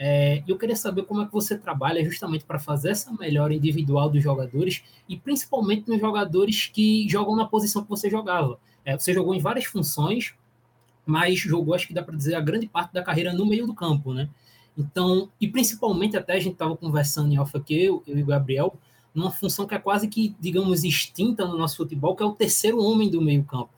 É, 0.00 0.44
eu 0.46 0.56
queria 0.56 0.76
saber 0.76 1.02
como 1.02 1.22
é 1.22 1.26
que 1.26 1.32
você 1.32 1.58
trabalha 1.58 2.04
justamente 2.04 2.44
para 2.44 2.60
fazer 2.60 2.90
essa 2.90 3.12
melhora 3.12 3.52
individual 3.52 4.08
dos 4.08 4.22
jogadores 4.22 4.84
e 5.08 5.16
principalmente 5.16 5.88
nos 5.88 6.00
jogadores 6.00 6.70
que 6.72 7.08
jogam 7.08 7.34
na 7.34 7.44
posição 7.44 7.82
que 7.82 7.88
você 7.88 8.08
jogava. 8.08 8.60
É, 8.84 8.96
você 8.96 9.12
jogou 9.12 9.34
em 9.34 9.40
várias 9.40 9.64
funções, 9.64 10.34
mas 11.04 11.40
jogou, 11.40 11.74
acho 11.74 11.88
que 11.88 11.94
dá 11.94 12.02
para 12.02 12.16
dizer, 12.16 12.36
a 12.36 12.40
grande 12.40 12.68
parte 12.68 12.92
da 12.92 13.02
carreira 13.02 13.32
no 13.32 13.44
meio 13.44 13.66
do 13.66 13.74
campo, 13.74 14.14
né? 14.14 14.28
Então, 14.76 15.28
e 15.40 15.48
principalmente 15.48 16.16
até 16.16 16.34
a 16.34 16.38
gente 16.38 16.52
estava 16.52 16.76
conversando 16.76 17.32
em 17.32 17.38
off 17.38 17.56
aqui, 17.56 17.82
eu, 17.82 18.00
eu 18.06 18.16
e 18.16 18.22
o 18.22 18.26
Gabriel, 18.26 18.76
numa 19.12 19.32
função 19.32 19.66
que 19.66 19.74
é 19.74 19.78
quase 19.80 20.06
que, 20.06 20.36
digamos, 20.38 20.84
extinta 20.84 21.44
no 21.44 21.58
nosso 21.58 21.78
futebol, 21.78 22.14
que 22.14 22.22
é 22.22 22.26
o 22.26 22.32
terceiro 22.32 22.80
homem 22.80 23.10
do 23.10 23.20
meio-campo. 23.20 23.70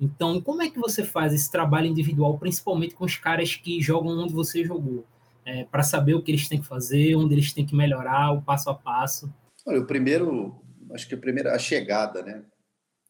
Então, 0.00 0.40
como 0.40 0.62
é 0.62 0.70
que 0.70 0.78
você 0.78 1.04
faz 1.04 1.34
esse 1.34 1.50
trabalho 1.50 1.86
individual, 1.86 2.38
principalmente 2.38 2.94
com 2.94 3.04
os 3.04 3.16
caras 3.16 3.54
que 3.54 3.80
jogam 3.82 4.18
onde 4.18 4.32
você 4.32 4.64
jogou, 4.64 5.04
é, 5.44 5.64
para 5.64 5.82
saber 5.82 6.14
o 6.14 6.22
que 6.22 6.30
eles 6.30 6.48
têm 6.48 6.60
que 6.60 6.66
fazer, 6.66 7.14
onde 7.16 7.34
eles 7.34 7.52
têm 7.52 7.66
que 7.66 7.74
melhorar, 7.74 8.32
o 8.32 8.42
passo 8.42 8.70
a 8.70 8.74
passo? 8.74 9.32
Olha, 9.66 9.80
o 9.80 9.86
primeiro, 9.86 10.60
acho 10.92 11.08
que 11.08 11.14
o 11.14 11.20
primeiro, 11.20 11.50
a 11.50 11.58
chegada, 11.58 12.22
né? 12.22 12.42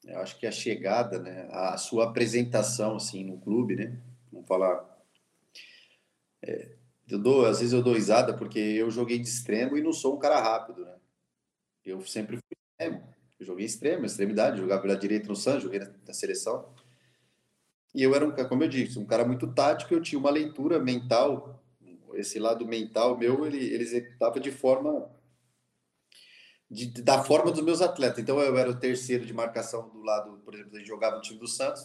Eu 0.04 0.20
acho 0.20 0.38
que 0.38 0.46
a 0.46 0.52
chegada, 0.52 1.18
né? 1.18 1.48
A 1.50 1.76
sua 1.76 2.04
apresentação, 2.04 2.96
assim, 2.96 3.24
no 3.24 3.38
clube, 3.38 3.76
né? 3.76 3.98
Vamos 4.30 4.46
falar. 4.46 4.84
É, 6.42 6.74
eu 7.08 7.18
dou, 7.18 7.46
às 7.46 7.58
vezes 7.58 7.72
eu 7.72 7.82
dou 7.82 7.94
risada 7.94 8.34
porque 8.34 8.58
eu 8.58 8.90
joguei 8.90 9.18
de 9.18 9.28
extremo 9.28 9.76
e 9.76 9.82
não 9.82 9.92
sou 9.92 10.16
um 10.16 10.18
cara 10.18 10.40
rápido, 10.40 10.84
né? 10.84 10.94
Eu 11.84 12.00
sempre 12.02 12.36
fui 12.36 12.56
extremo. 12.70 13.14
Eu 13.38 13.46
joguei 13.46 13.66
extremo, 13.66 14.06
extremidade, 14.06 14.60
jogava 14.60 14.82
pela 14.82 14.96
direita 14.96 15.28
no 15.28 15.36
Santos, 15.36 15.64
joguei 15.64 15.80
na, 15.80 15.90
na, 16.06 16.12
seleção. 16.14 16.72
E 17.94 18.02
eu 18.02 18.14
era 18.14 18.26
um, 18.26 18.30
como 18.48 18.64
eu 18.64 18.68
disse, 18.68 18.98
um 18.98 19.04
cara 19.04 19.24
muito 19.24 19.46
tático, 19.52 19.92
eu 19.92 20.02
tinha 20.02 20.18
uma 20.18 20.30
leitura 20.30 20.78
mental, 20.78 21.62
esse 22.16 22.38
lado 22.38 22.66
mental 22.66 23.16
meu, 23.16 23.46
ele, 23.46 23.58
ele 23.58 23.82
executava 23.82 24.40
de 24.40 24.50
forma 24.50 25.10
de, 26.70 27.02
da 27.02 27.22
forma 27.22 27.52
dos 27.52 27.62
meus 27.62 27.80
atletas. 27.80 28.18
Então 28.18 28.38
eu 28.40 28.56
era 28.56 28.70
o 28.70 28.78
terceiro 28.78 29.24
de 29.24 29.32
marcação 29.32 29.88
do 29.90 30.02
lado, 30.02 30.38
por 30.44 30.54
exemplo, 30.54 30.74
a 30.74 30.78
gente 30.78 30.88
jogava 30.88 31.16
no 31.16 31.22
time 31.22 31.38
do 31.38 31.46
Santos. 31.46 31.82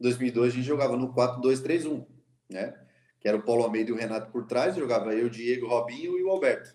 Em 0.00 0.04
2002 0.04 0.52
a 0.52 0.56
gente 0.56 0.66
jogava 0.66 0.96
no 0.96 1.12
4-2-3-1, 1.12 2.06
né? 2.48 2.74
Que 3.20 3.28
era 3.28 3.36
o 3.36 3.42
Paulo 3.42 3.64
Almeida 3.64 3.90
e 3.90 3.92
o 3.92 3.96
Renato 3.96 4.30
por 4.32 4.46
trás, 4.46 4.74
jogava 4.74 5.12
eu, 5.14 5.28
Diego, 5.28 5.68
Robinho 5.68 6.18
e 6.18 6.22
o 6.22 6.30
Alberto, 6.30 6.74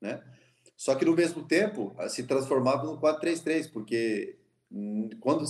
né? 0.00 0.22
Só 0.76 0.94
que 0.94 1.04
no 1.04 1.14
mesmo 1.14 1.42
tempo 1.42 1.96
se 2.08 2.24
transformava 2.24 2.84
no 2.84 3.00
4-3-3, 3.00 3.72
porque 3.72 4.38
hum, 4.70 5.08
quando 5.18 5.44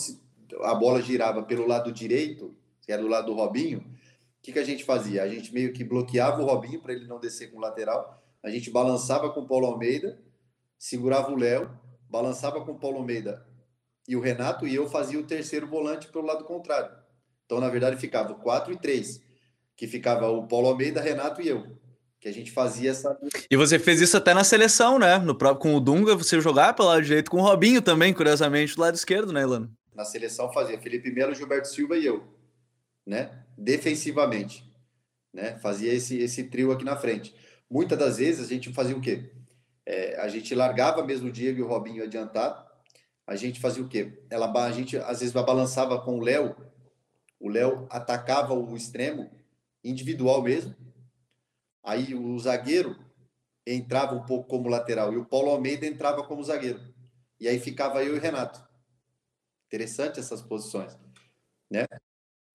a 0.62 0.74
bola 0.74 1.02
girava 1.02 1.42
pelo 1.42 1.66
lado 1.66 1.92
direito, 1.92 2.56
que 2.80 2.92
era 2.92 3.02
do 3.02 3.08
lado 3.08 3.26
do 3.26 3.34
Robinho, 3.34 3.80
o 3.80 4.07
que, 4.48 4.52
que 4.54 4.58
a 4.58 4.64
gente 4.64 4.82
fazia? 4.82 5.22
A 5.22 5.28
gente 5.28 5.52
meio 5.52 5.74
que 5.74 5.84
bloqueava 5.84 6.40
o 6.40 6.46
Robinho 6.46 6.80
para 6.80 6.94
ele 6.94 7.06
não 7.06 7.20
descer 7.20 7.50
com 7.50 7.58
o 7.58 7.60
lateral, 7.60 8.22
a 8.42 8.48
gente 8.48 8.70
balançava 8.70 9.30
com 9.30 9.40
o 9.40 9.46
Paulo 9.46 9.66
Almeida, 9.66 10.18
segurava 10.78 11.30
o 11.30 11.36
Léo, 11.36 11.70
balançava 12.08 12.64
com 12.64 12.72
o 12.72 12.78
Paulo 12.78 12.96
Almeida 12.96 13.46
e 14.08 14.16
o 14.16 14.20
Renato, 14.20 14.66
e 14.66 14.74
eu 14.74 14.88
fazia 14.88 15.20
o 15.20 15.26
terceiro 15.26 15.66
volante 15.66 16.06
pelo 16.08 16.24
lado 16.24 16.44
contrário. 16.44 16.90
Então, 17.44 17.60
na 17.60 17.68
verdade, 17.68 18.00
ficava 18.00 18.34
4 18.34 18.72
e 18.72 18.78
3, 18.78 19.20
que 19.76 19.86
ficava 19.86 20.30
o 20.30 20.46
Paulo 20.46 20.68
Almeida, 20.68 21.00
Renato 21.00 21.42
e 21.42 21.48
eu 21.48 21.76
que 22.18 22.26
a 22.26 22.32
gente 22.32 22.50
fazia 22.50 22.90
essa. 22.90 23.16
E 23.48 23.56
você 23.56 23.78
fez 23.78 24.00
isso 24.00 24.16
até 24.16 24.34
na 24.34 24.42
seleção, 24.42 24.98
né? 24.98 25.18
No 25.18 25.36
próprio 25.36 25.60
com 25.60 25.76
o 25.76 25.80
Dunga, 25.80 26.16
você 26.16 26.40
jogava 26.40 26.74
pelo 26.74 26.88
lado 26.88 27.02
direito 27.02 27.30
com 27.30 27.36
o 27.36 27.42
Robinho 27.42 27.80
também, 27.80 28.12
curiosamente, 28.12 28.74
do 28.74 28.80
lado 28.80 28.96
esquerdo, 28.96 29.32
né, 29.32 29.42
Ilano? 29.42 29.70
Na 29.94 30.04
seleção 30.04 30.52
fazia 30.52 30.80
Felipe 30.80 31.12
Melo, 31.12 31.32
Gilberto 31.32 31.68
Silva 31.68 31.96
e 31.96 32.04
eu, 32.04 32.24
né? 33.06 33.44
Defensivamente, 33.60 34.64
né? 35.32 35.58
Fazia 35.58 35.92
esse 35.92 36.16
esse 36.16 36.44
trio 36.44 36.70
aqui 36.70 36.84
na 36.84 36.96
frente. 36.96 37.34
muitas 37.68 37.98
das 37.98 38.18
vezes 38.18 38.46
a 38.46 38.48
gente 38.48 38.72
fazia 38.72 38.96
o 38.96 39.00
quê? 39.00 39.32
É, 39.84 40.20
a 40.20 40.28
gente 40.28 40.54
largava 40.54 41.04
mesmo 41.04 41.28
o 41.28 41.32
Diego 41.32 41.58
e 41.58 41.62
o 41.62 41.66
Robinho 41.66 42.04
adiantado. 42.04 42.64
A 43.26 43.34
gente 43.36 43.60
fazia 43.60 43.82
o 43.82 43.88
quê? 43.88 44.22
Ela, 44.30 44.50
a 44.64 44.70
gente 44.70 44.96
às 44.96 45.20
vezes 45.20 45.32
balançava 45.32 46.00
com 46.00 46.18
o 46.18 46.20
Léo. 46.20 46.54
O 47.40 47.48
Léo 47.48 47.86
atacava 47.90 48.54
o 48.54 48.76
extremo 48.76 49.30
individual 49.82 50.40
mesmo. 50.42 50.74
Aí 51.82 52.14
o 52.14 52.38
zagueiro 52.38 52.96
entrava 53.66 54.14
um 54.14 54.24
pouco 54.24 54.48
como 54.48 54.68
lateral 54.68 55.12
e 55.12 55.16
o 55.16 55.24
Paulo 55.24 55.50
Almeida 55.50 55.86
entrava 55.86 56.22
como 56.22 56.44
zagueiro. 56.44 56.80
E 57.40 57.48
aí 57.48 57.58
ficava 57.58 58.04
eu 58.04 58.14
e 58.14 58.18
o 58.18 58.22
Renato. 58.22 58.62
Interessante 59.66 60.20
essas 60.20 60.40
posições, 60.40 60.96
né? 61.70 61.86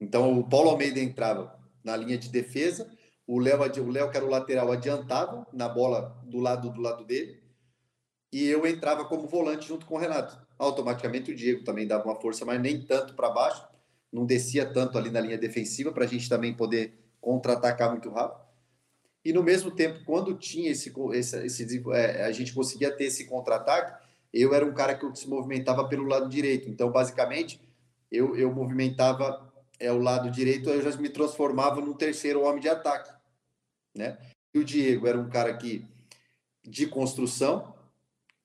Então 0.04 0.38
o 0.38 0.44
Paulo 0.44 0.70
Almeida 0.70 1.00
entrava 1.00 1.58
na 1.82 1.96
linha 1.96 2.18
de 2.18 2.30
defesa, 2.30 2.92
o 3.26 3.40
Léo, 3.40 3.60
o 3.62 3.90
Léo 3.90 4.12
que 4.12 4.18
era 4.18 4.26
o 4.26 4.30
lateral 4.30 4.70
adiantava 4.70 5.48
na 5.54 5.70
bola 5.70 6.22
do 6.26 6.40
lado 6.40 6.70
do 6.70 6.82
lado 6.82 7.06
dele, 7.06 7.42
e 8.32 8.46
eu 8.46 8.68
entrava 8.68 9.06
como 9.06 9.28
volante 9.28 9.68
junto 9.68 9.86
com 9.86 9.96
o 9.96 9.98
Renato. 9.98 10.38
Automaticamente 10.60 11.32
o 11.32 11.36
Diego 11.36 11.64
também 11.64 11.88
dava 11.88 12.04
uma 12.04 12.20
força, 12.20 12.44
mas 12.44 12.60
nem 12.60 12.82
tanto 12.82 13.14
para 13.14 13.30
baixo, 13.30 13.66
não 14.12 14.26
descia 14.26 14.66
tanto 14.66 14.98
ali 14.98 15.10
na 15.10 15.22
linha 15.22 15.38
defensiva 15.38 15.92
para 15.92 16.04
a 16.04 16.08
gente 16.08 16.28
também 16.28 16.54
poder 16.54 16.94
contra-atacar 17.22 17.92
muito 17.92 18.10
rápido. 18.10 18.44
E 19.24 19.32
no 19.32 19.42
mesmo 19.42 19.72
tempo, 19.72 20.04
quando 20.04 20.36
tinha 20.36 20.70
esse, 20.70 20.92
esse, 21.14 21.46
esse 21.46 21.84
é, 21.94 22.26
a 22.26 22.32
gente 22.32 22.54
conseguia 22.54 22.92
ter 22.92 23.06
esse 23.06 23.26
contra-ataque, 23.26 24.04
eu 24.34 24.54
era 24.54 24.66
um 24.66 24.74
cara 24.74 24.96
que 24.96 25.16
se 25.16 25.30
movimentava 25.30 25.88
pelo 25.88 26.06
lado 26.06 26.28
direito. 26.28 26.70
Então, 26.70 26.92
basicamente, 26.92 27.62
eu, 28.12 28.36
eu 28.36 28.52
movimentava 28.54 29.53
é, 29.84 29.92
o 29.92 30.00
lado 30.00 30.32
direito, 30.32 30.70
eu 30.70 30.82
já 30.82 30.98
me 30.98 31.10
transformava 31.10 31.82
num 31.82 31.94
terceiro 31.94 32.44
homem 32.44 32.62
de 32.62 32.70
ataque, 32.70 33.12
né? 33.96 34.18
E 34.54 34.60
o 34.60 34.64
Diego 34.64 35.08
era 35.08 35.20
um 35.20 35.30
cara 35.30 35.56
que 35.58 35.86
de 36.64 36.88
construção, 36.88 37.74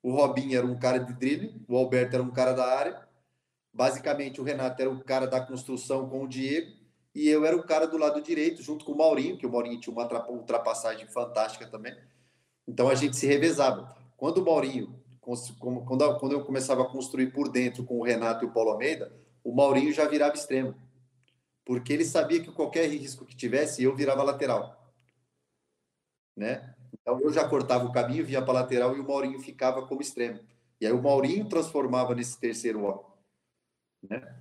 o 0.03 0.11
Robinho 0.12 0.57
era 0.57 0.66
um 0.66 0.79
cara 0.79 0.98
de 0.98 1.12
drible, 1.12 1.55
o 1.68 1.77
Alberto 1.77 2.14
era 2.14 2.22
um 2.22 2.31
cara 2.31 2.53
da 2.53 2.66
área, 2.66 3.07
basicamente 3.72 4.40
o 4.40 4.44
Renato 4.44 4.81
era 4.81 4.90
o 4.90 5.05
cara 5.05 5.27
da 5.27 5.40
construção 5.40 6.09
com 6.09 6.24
o 6.24 6.29
Diego 6.29 6.72
e 7.14 7.29
eu 7.29 7.44
era 7.44 7.57
o 7.57 7.62
cara 7.62 7.87
do 7.87 7.96
lado 7.96 8.20
direito 8.22 8.62
junto 8.62 8.85
com 8.85 8.92
o 8.92 8.98
Maurinho, 8.98 9.37
que 9.37 9.46
o 9.46 9.51
Maurinho 9.51 9.81
tinha 9.81 9.92
uma 9.92 10.31
ultrapassagem 10.31 11.07
fantástica 11.07 11.66
também. 11.66 11.96
Então 12.66 12.88
a 12.88 12.94
gente 12.94 13.16
se 13.16 13.27
revezava. 13.27 13.96
Quando 14.16 14.38
o 14.38 14.44
Maurinho 14.44 14.98
quando, 15.59 16.33
eu 16.33 16.44
começava 16.44 16.83
a 16.83 16.87
construir 16.87 17.33
por 17.33 17.51
dentro 17.51 17.85
com 17.85 17.98
o 17.98 18.03
Renato 18.03 18.44
e 18.44 18.48
o 18.48 18.51
Paulo 18.51 18.70
Almeida, 18.70 19.12
o 19.44 19.55
Maurinho 19.55 19.92
já 19.92 20.07
virava 20.07 20.35
extremo. 20.35 20.74
Porque 21.68 21.92
ele 21.92 22.07
sabia 22.07 22.42
que 22.42 22.50
qualquer 22.50 22.88
risco 22.88 23.26
que 23.26 23.37
tivesse, 23.37 23.83
eu 23.83 23.94
virava 23.94 24.22
lateral. 24.22 24.90
Né? 26.35 26.74
Então 26.94 27.20
eu 27.20 27.31
já 27.31 27.46
cortava 27.46 27.85
o 27.85 27.92
caminho, 27.92 28.24
vinha 28.24 28.40
para 28.40 28.54
lateral 28.54 28.96
e 28.96 29.00
o 29.00 29.07
Maurinho 29.07 29.38
ficava 29.38 29.87
como 29.87 30.00
extremo. 30.00 30.40
E 30.81 30.87
aí 30.87 30.92
o 30.92 31.02
Maurinho 31.02 31.46
transformava 31.46 32.14
nesse 32.14 32.40
terceiro 32.40 32.85
homem. 32.85 33.04
Né? 34.09 34.35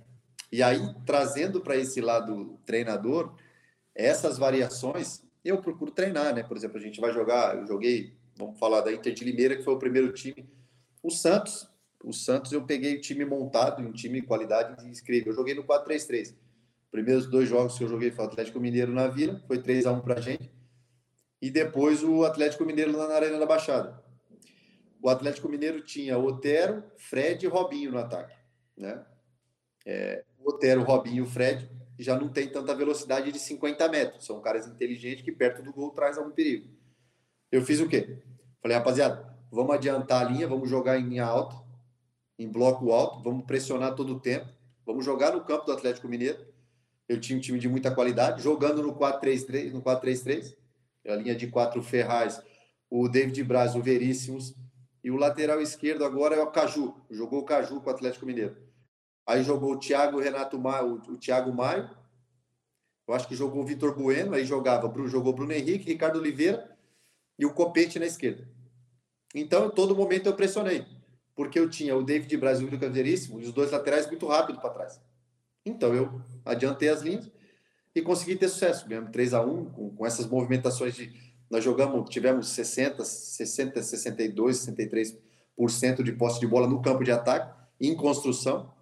E 0.50 0.62
aí, 0.62 0.80
trazendo 1.04 1.60
para 1.60 1.76
esse 1.76 2.00
lado 2.00 2.58
treinador, 2.64 3.36
essas 3.94 4.38
variações, 4.38 5.22
eu 5.44 5.60
procuro 5.60 5.90
treinar, 5.90 6.34
né? 6.34 6.42
Por 6.42 6.56
exemplo, 6.56 6.78
a 6.78 6.80
gente 6.80 6.98
vai 6.98 7.12
jogar, 7.12 7.58
eu 7.58 7.66
joguei, 7.66 8.16
vamos 8.36 8.58
falar 8.58 8.80
da 8.80 8.90
Inter 8.90 9.12
de 9.12 9.24
Limeira, 9.24 9.54
que 9.54 9.62
foi 9.62 9.74
o 9.74 9.78
primeiro 9.78 10.10
time 10.14 10.48
o 11.02 11.10
Santos, 11.10 11.68
o 12.02 12.12
Santos 12.12 12.52
eu 12.52 12.64
peguei 12.64 12.96
o 12.96 13.00
time 13.00 13.24
montado, 13.24 13.82
um 13.82 13.92
time 13.92 14.20
de 14.20 14.26
qualidade 14.26 14.88
incrível. 14.88 15.32
Eu 15.32 15.36
joguei 15.36 15.54
no 15.54 15.64
4-3-3. 15.64 16.34
Primeiros 16.90 17.26
dois 17.26 17.48
jogos 17.48 17.76
que 17.76 17.84
eu 17.84 17.88
joguei 17.88 18.10
foi 18.10 18.24
o 18.24 18.28
Atlético 18.28 18.60
Mineiro 18.60 18.92
na 18.92 19.08
Vila, 19.08 19.42
foi 19.46 19.60
3 19.60 19.86
a 19.86 19.92
1 19.92 20.00
pra 20.00 20.20
gente. 20.20 20.50
E 21.40 21.50
depois 21.50 22.02
o 22.02 22.24
Atlético 22.24 22.64
Mineiro 22.64 22.92
na 22.92 23.14
Arena 23.14 23.38
da 23.38 23.46
Baixada. 23.46 24.02
O 25.00 25.08
Atlético 25.08 25.48
Mineiro 25.48 25.82
tinha 25.82 26.18
Otero, 26.18 26.82
Fred 26.96 27.44
e 27.44 27.48
Robinho 27.48 27.92
no 27.92 27.98
ataque, 27.98 28.34
né? 28.76 29.04
É, 29.86 30.24
Otero, 30.44 30.82
Robinho 30.82 31.24
e 31.24 31.28
Fred 31.28 31.70
já 31.98 32.18
não 32.18 32.28
tem 32.28 32.48
tanta 32.48 32.74
velocidade 32.74 33.32
de 33.32 33.38
50 33.38 33.88
metros. 33.88 34.24
São 34.24 34.40
caras 34.40 34.66
inteligentes 34.66 35.24
que 35.24 35.32
perto 35.32 35.62
do 35.62 35.72
gol 35.72 35.90
traz 35.90 36.16
algum 36.16 36.30
perigo. 36.30 36.68
Eu 37.50 37.62
fiz 37.62 37.80
o 37.80 37.88
quê? 37.88 38.18
Falei, 38.60 38.76
rapaziada, 38.76 39.36
vamos 39.50 39.74
adiantar 39.74 40.24
a 40.24 40.28
linha, 40.28 40.46
vamos 40.46 40.68
jogar 40.68 40.98
em 40.98 41.08
linha 41.08 41.24
alta, 41.24 41.56
em 42.38 42.48
bloco 42.48 42.92
alto, 42.92 43.22
vamos 43.22 43.44
pressionar 43.46 43.94
todo 43.94 44.14
o 44.14 44.20
tempo, 44.20 44.48
vamos 44.86 45.04
jogar 45.04 45.32
no 45.32 45.44
campo 45.44 45.66
do 45.66 45.72
Atlético 45.72 46.08
Mineiro. 46.08 46.46
Eu 47.08 47.18
tinha 47.18 47.38
um 47.38 47.40
time 47.40 47.58
de 47.58 47.68
muita 47.68 47.94
qualidade, 47.94 48.42
jogando 48.42 48.82
no 48.82 48.94
4-3-3, 48.94 49.72
no 49.72 49.82
4-3-3, 49.82 50.54
a 51.06 51.14
linha 51.14 51.34
de 51.34 51.46
quatro 51.46 51.82
Ferraz, 51.82 52.42
o 52.90 53.08
David 53.08 53.42
Braz, 53.44 53.74
o 53.74 53.82
Veríssimos, 53.82 54.54
e 55.02 55.10
o 55.10 55.16
lateral 55.16 55.60
esquerdo 55.60 56.04
agora 56.04 56.36
é 56.36 56.42
o 56.42 56.50
Caju, 56.50 56.94
jogou 57.10 57.40
o 57.40 57.44
Caju 57.44 57.80
com 57.80 57.88
o 57.88 57.92
Atlético 57.92 58.26
Mineiro. 58.26 58.56
Aí 59.26 59.42
jogou 59.42 59.72
o 59.72 59.78
Thiago 59.78 60.20
Renato 60.20 60.58
Maio, 60.58 61.02
o 61.08 61.16
Thiago 61.16 61.52
Maio, 61.52 61.88
eu 63.06 63.14
acho 63.14 63.26
que 63.26 63.34
jogou 63.34 63.62
o 63.62 63.66
Vitor 63.66 63.96
Bueno, 63.96 64.34
aí 64.34 64.44
jogava, 64.44 64.92
jogou 65.08 65.32
Bruno 65.32 65.52
Henrique, 65.52 65.90
Ricardo 65.90 66.18
Oliveira 66.18 66.76
e 67.38 67.46
o 67.46 67.54
Copete 67.54 67.98
na 67.98 68.04
esquerda. 68.04 68.46
Então, 69.34 69.70
todo 69.70 69.96
momento 69.96 70.26
eu 70.26 70.34
pressionei, 70.34 70.84
porque 71.34 71.58
eu 71.58 71.70
tinha 71.70 71.96
o 71.96 72.02
David 72.02 72.36
Brasil 72.36 72.68
e 72.70 72.74
o 72.74 72.92
Veríssimo, 72.92 73.40
e 73.40 73.44
os 73.44 73.52
dois 73.52 73.70
laterais 73.70 74.06
muito 74.06 74.26
rápido 74.26 74.60
para 74.60 74.70
trás. 74.70 75.00
Então, 75.68 75.94
eu 75.94 76.20
adiantei 76.44 76.88
as 76.88 77.02
linhas 77.02 77.30
e 77.94 78.02
consegui 78.02 78.36
ter 78.36 78.48
sucesso. 78.48 78.88
Ganhamos 78.88 79.10
3 79.10 79.34
a 79.34 79.42
1 79.42 79.70
com, 79.70 79.90
com 79.90 80.06
essas 80.06 80.26
movimentações 80.26 80.94
de. 80.94 81.12
Nós 81.50 81.64
jogamos, 81.64 82.10
tivemos 82.10 82.48
60, 82.48 83.04
60, 83.04 83.82
62, 83.82 84.56
63% 84.66 86.02
de 86.02 86.12
posse 86.12 86.38
de 86.38 86.46
bola 86.46 86.66
no 86.66 86.82
campo 86.82 87.02
de 87.02 87.10
ataque, 87.10 87.54
em 87.80 87.94
construção. 87.96 88.72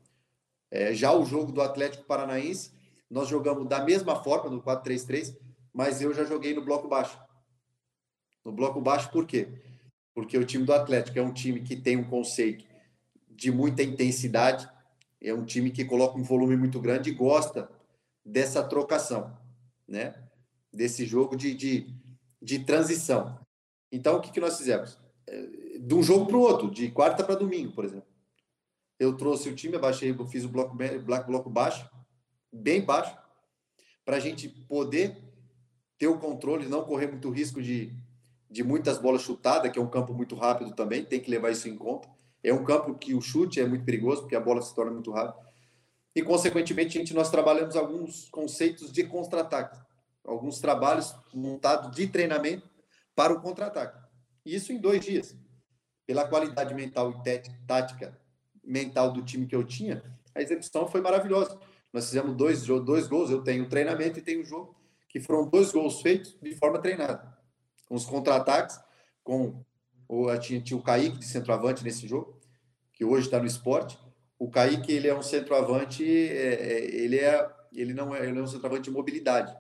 É, 0.71 0.93
já 0.93 1.13
o 1.13 1.25
jogo 1.25 1.53
do 1.53 1.63
Atlético 1.63 2.05
Paranaense, 2.05 2.73
nós 3.09 3.29
jogamos 3.29 3.69
da 3.69 3.85
mesma 3.85 4.21
forma, 4.23 4.51
no 4.51 4.61
4-3-3, 4.61 5.37
mas 5.73 6.03
eu 6.03 6.13
já 6.13 6.25
joguei 6.25 6.55
no 6.55 6.65
bloco 6.65 6.89
baixo. 6.89 7.17
No 8.45 8.51
bloco 8.51 8.81
baixo, 8.81 9.11
por 9.11 9.27
quê? 9.27 9.49
porque 10.17 10.39
o 10.39 10.47
time 10.47 10.65
do 10.65 10.73
Atlético 10.73 11.19
é 11.19 11.23
um 11.23 11.31
time 11.31 11.61
que 11.61 11.77
tem 11.77 11.95
um 11.95 12.09
conceito 12.09 12.65
de 13.29 13.53
muita 13.53 13.83
intensidade, 13.83 14.67
é 15.21 15.33
um 15.33 15.45
time 15.45 15.71
que 15.71 15.85
coloca 15.85 16.19
um 16.19 16.23
volume 16.23 16.57
muito 16.57 16.81
grande 16.81 17.11
e 17.11 17.15
gosta 17.15 17.71
dessa 18.25 18.63
trocação, 18.63 19.37
né? 19.87 20.15
Desse 20.73 21.07
jogo 21.07 21.37
de, 21.37 21.55
de, 21.55 21.95
de 22.41 22.59
transição. 22.61 23.39
Então, 23.91 24.17
o 24.17 24.21
que, 24.21 24.31
que 24.31 24.41
nós 24.41 24.59
fizemos? 24.59 24.99
É, 25.27 25.79
de 25.79 25.95
um 25.95 26.03
jogo 26.03 26.27
para 26.27 26.37
o 26.37 26.41
outro, 26.41 26.71
de 26.71 26.91
quarta 26.91 27.25
para 27.25 27.35
domingo, 27.35 27.73
por 27.73 27.85
exemplo. 27.85 28.09
Eu 28.99 29.17
trouxe 29.17 29.49
o 29.49 29.55
time, 29.55 29.77
abaixei, 29.77 30.15
fiz 30.29 30.45
o 30.45 30.49
bloco, 30.49 30.77
bloco 31.27 31.51
baixo, 31.51 31.89
bem 32.53 32.85
baixo, 32.85 33.17
para 34.05 34.17
a 34.17 34.21
gente 34.21 34.49
poder 34.49 35.17
ter 35.99 36.07
o 36.07 36.19
controle, 36.19 36.67
não 36.67 36.85
correr 36.85 37.07
muito 37.07 37.31
risco 37.31 37.61
de, 37.61 37.93
de 38.51 38.63
muitas 38.63 38.99
bolas 38.99 39.23
chutadas, 39.23 39.71
que 39.71 39.79
é 39.79 39.83
um 39.83 39.91
campo 39.91 40.15
muito 40.15 40.35
rápido 40.35 40.75
também, 40.75 41.05
tem 41.05 41.21
que 41.21 41.31
levar 41.31 41.51
isso 41.51 41.69
em 41.69 41.77
conta. 41.77 42.09
É 42.47 42.55
um 42.55 42.63
campo 42.63 42.95
que 42.95 43.13
o 43.13 43.21
chute 43.21 43.61
é 43.61 43.67
muito 43.67 43.85
perigoso, 43.85 44.23
porque 44.23 44.37
a 44.37 44.41
bola 44.41 44.63
se 44.63 44.73
torna 44.73 44.93
muito 44.93 45.11
rápida. 45.11 45.45
E, 46.15 46.23
consequentemente, 46.23 46.97
gente, 46.97 47.13
nós 47.13 47.29
trabalhamos 47.29 47.75
alguns 47.75 48.29
conceitos 48.29 48.93
de 48.93 49.03
contra-ataque, 49.03 49.77
alguns 50.25 50.61
trabalhos 50.61 51.13
montados 51.35 51.91
de 51.97 52.07
treinamento 52.07 52.71
para 53.17 53.33
o 53.33 53.41
contra-ataque. 53.41 53.99
Isso 54.45 54.73
em 54.73 54.79
dois 54.79 55.05
dias. 55.05 55.37
Pela 56.07 56.29
qualidade 56.29 56.73
mental 56.73 57.11
e 57.11 57.41
tática 57.67 58.17
mental 58.63 59.13
do 59.13 59.25
time 59.25 59.49
que 59.49 59.57
eu 59.57 59.65
tinha, 59.65 60.05
a 60.33 60.41
execução 60.41 60.87
foi 60.87 61.01
maravilhosa. 61.01 61.59
Nós 61.93 62.07
fizemos 62.07 62.37
dois, 62.37 62.65
dois 62.65 63.09
gols, 63.09 63.29
eu 63.29 63.43
tenho 63.43 63.69
treinamento 63.69 64.21
e 64.21 64.23
tenho 64.23 64.45
jogo, 64.45 64.77
que 65.09 65.19
foram 65.19 65.49
dois 65.49 65.73
gols 65.73 66.01
feitos 66.01 66.37
de 66.41 66.55
forma 66.55 66.79
treinada 66.79 67.37
com 67.89 67.97
os 67.97 68.05
contra-ataques, 68.05 68.79
com 69.25 69.65
o, 70.09 70.37
tinha, 70.39 70.61
tinha 70.61 70.79
o 70.79 70.83
Kaique 70.83 71.19
de 71.19 71.25
centroavante 71.25 71.83
nesse 71.83 72.07
jogo, 72.07 72.36
que 72.97 73.05
hoje 73.05 73.27
está 73.27 73.39
no 73.39 73.47
esporte. 73.47 73.97
O 74.39 74.51
Kaique, 74.51 74.91
ele 74.91 75.07
é 75.07 75.17
um 75.17 75.23
centroavante, 75.23 76.05
é, 76.05 76.55
é, 76.55 76.85
ele, 76.97 77.19
é, 77.19 77.49
ele, 77.73 77.95
não 77.95 78.13
é, 78.13 78.27
ele 78.27 78.39
é 78.39 78.43
um 78.43 78.47
centroavante 78.47 78.85
de 78.85 78.91
mobilidade. 78.91 79.57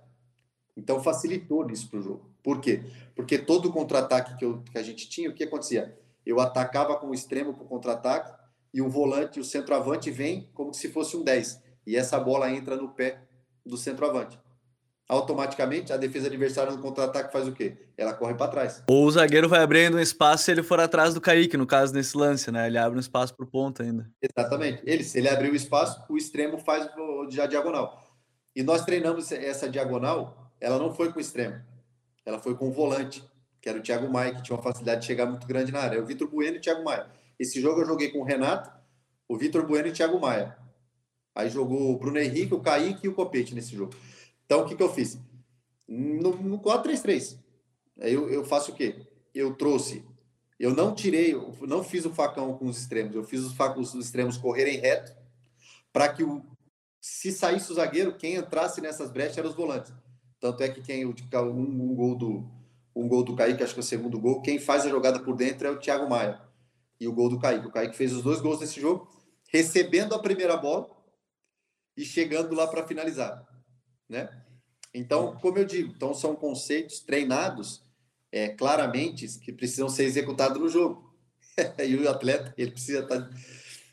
Então, 0.77 1.01
facilitou 1.01 1.71
isso 1.71 1.89
para 1.89 2.01
o 2.01 2.03
jogo. 2.03 2.31
Por 2.43 2.61
quê? 2.61 2.83
Porque 3.15 3.39
todo 3.39 3.73
contra-ataque 3.73 4.37
que, 4.37 4.71
que 4.73 4.79
a 4.79 4.83
gente 4.83 5.09
tinha, 5.09 5.31
o 5.31 5.35
que 5.35 5.45
acontecia? 5.45 5.97
Eu 6.25 6.41
atacava 6.41 6.97
com 6.97 7.11
o 7.11 7.15
extremo 7.15 7.55
para 7.55 7.65
o 7.65 7.69
contra-ataque 7.69 8.37
e 8.75 8.83
o 8.83 8.89
volante, 8.89 9.39
o 9.39 9.45
centroavante 9.45 10.11
vem 10.11 10.51
como 10.53 10.75
se 10.75 10.89
fosse 10.89 11.17
um 11.17 11.23
10. 11.23 11.63
E 11.87 11.95
essa 11.95 12.19
bola 12.19 12.51
entra 12.51 12.77
no 12.77 12.89
pé 12.89 13.23
do 13.65 13.77
centroavante 13.77 14.39
automaticamente 15.09 15.93
a 15.93 15.97
defesa 15.97 16.27
adversária 16.27 16.73
no 16.73 16.83
contra-ataque 16.83 17.33
faz 17.33 17.47
o 17.47 17.53
quê? 17.53 17.77
Ela 17.97 18.13
corre 18.13 18.35
para 18.35 18.51
trás. 18.51 18.83
Ou 18.89 19.07
o 19.07 19.11
zagueiro 19.11 19.49
vai 19.49 19.61
abrindo 19.61 19.97
um 19.97 20.01
espaço 20.01 20.45
se 20.45 20.51
ele 20.51 20.63
for 20.63 20.81
atrás 20.81 21.15
do 21.15 21.21
Kaique, 21.21 21.57
no 21.57 21.67
caso 21.67 21.95
nesse 21.95 22.17
lance, 22.17 22.51
né? 22.51 22.67
Ele 22.67 22.79
abre 22.79 22.97
um 22.97 23.01
espaço 23.01 23.35
para 23.35 23.45
o 23.45 23.49
ponto 23.49 23.83
ainda. 23.83 24.11
Exatamente. 24.21 24.83
Ele, 24.85 25.05
se 25.05 25.19
ele 25.19 25.29
abrir 25.29 25.51
o 25.51 25.57
espaço, 25.57 26.03
o 26.09 26.17
extremo 26.17 26.59
faz 26.59 26.89
a 27.41 27.47
diagonal. 27.47 28.05
E 28.55 28.63
nós 28.63 28.85
treinamos 28.85 29.31
essa 29.31 29.69
diagonal, 29.69 30.53
ela 30.61 30.79
não 30.79 30.93
foi 30.93 31.13
com 31.13 31.19
o 31.19 31.21
extremo, 31.21 31.61
ela 32.25 32.39
foi 32.39 32.57
com 32.57 32.69
o 32.69 32.73
volante, 32.73 33.23
que 33.61 33.69
era 33.69 33.79
o 33.79 33.83
Thiago 33.83 34.11
Maia, 34.11 34.35
que 34.35 34.43
tinha 34.43 34.57
uma 34.57 34.63
facilidade 34.63 35.03
de 35.03 35.07
chegar 35.07 35.27
muito 35.27 35.47
grande 35.47 35.71
na 35.71 35.81
área. 35.81 36.03
O 36.03 36.07
Vitor 36.07 36.29
Bueno 36.29 36.57
e 36.57 36.59
o 36.59 36.63
Thiago 36.63 36.83
Maia. 36.83 37.07
Esse 37.39 37.61
jogo 37.61 37.83
eu 37.83 37.87
joguei 37.87 38.11
com 38.11 38.21
o 38.21 38.25
Renato, 38.25 38.71
o 39.29 39.37
Vitor 39.37 39.67
Bueno 39.67 39.89
e 39.89 39.91
o 39.91 39.93
Thiago 39.93 40.19
Maia. 40.19 40.57
Aí 41.35 41.51
jogou 41.51 41.93
o 41.93 41.99
Bruno 41.99 42.19
Henrique, 42.19 42.55
o 42.55 42.61
Kaique 42.61 43.05
e 43.05 43.09
o 43.09 43.15
Copete 43.15 43.55
nesse 43.55 43.77
jogo. 43.77 43.95
Então, 44.47 44.63
o 44.63 44.67
que, 44.67 44.75
que 44.75 44.83
eu 44.83 44.93
fiz? 44.93 45.19
No, 45.87 46.35
no 46.37 46.59
4-3-3. 46.59 47.39
Aí 48.01 48.15
eu, 48.15 48.31
eu 48.31 48.45
faço 48.45 48.73
o 48.73 48.75
quê? 48.75 49.07
Eu 49.35 49.55
trouxe 49.55 50.03
eu 50.59 50.75
não 50.75 50.95
tirei, 50.95 51.35
eu 51.35 51.55
não 51.63 51.85
fiz 51.85 52.07
o 52.07 52.15
facão 52.15 52.57
com 52.57 52.67
os 52.67 52.79
extremos, 52.79 53.15
eu 53.15 53.23
fiz 53.23 53.43
os, 53.43 53.53
facos, 53.53 53.93
os 53.95 54.07
extremos 54.07 54.39
correrem 54.39 54.79
reto 54.79 55.15
para 55.93 56.09
que 56.09 56.25
o, 56.25 56.43
se 57.01 57.31
saísse 57.31 57.71
o 57.71 57.75
zagueiro, 57.75 58.17
quem 58.17 58.37
entrasse 58.37 58.81
nessas 58.81 59.11
brechas 59.11 59.37
eram 59.37 59.51
os 59.51 59.55
volantes. 59.55 59.93
Tanto 60.41 60.63
é 60.63 60.69
que 60.69 60.81
quem 60.81 61.05
um, 61.05 61.13
um 61.13 61.95
gol 61.95 62.17
do 62.17 62.57
um 62.95 63.07
gol 63.07 63.23
do 63.23 63.37
Kaique, 63.37 63.63
acho 63.63 63.75
que 63.75 63.81
é 63.81 63.83
o 63.83 63.85
segundo 63.85 64.19
gol, 64.19 64.41
quem 64.41 64.59
faz 64.59 64.87
a 64.87 64.89
jogada 64.89 65.21
por 65.21 65.37
dentro 65.37 65.67
é 65.69 65.71
o 65.71 65.79
Thiago 65.79 66.09
Maia. 66.09 66.41
E 66.99 67.07
o 67.07 67.13
gol 67.13 67.29
do 67.29 67.39
Kaique. 67.39 67.67
O 67.67 67.71
Kaique 67.71 67.95
fez 67.95 68.11
os 68.15 68.23
dois 68.23 68.41
gols 68.41 68.61
nesse 68.61 68.81
jogo, 68.81 69.07
recebendo 69.53 70.15
a 70.15 70.19
primeira 70.19 70.57
bola 70.57 70.89
e 71.95 72.03
chegando 72.03 72.55
lá 72.55 72.67
para 72.67 72.87
finalizar, 72.87 73.47
né? 74.09 74.29
Então, 74.93 75.37
como 75.37 75.59
eu 75.59 75.65
digo, 75.65 75.93
então 75.95 76.15
são 76.15 76.35
conceitos 76.35 77.01
treinados 77.01 77.83
é, 78.33 78.49
claramente 78.49 79.27
que 79.41 79.53
precisam 79.53 79.89
ser 79.89 80.05
executados 80.05 80.61
no 80.61 80.69
jogo. 80.69 81.15
e 81.87 81.97
o 81.97 82.09
atleta, 82.09 82.55
ele 82.57 82.71
precisa 82.71 83.01
estar 83.01 83.21
tá, 83.21 83.31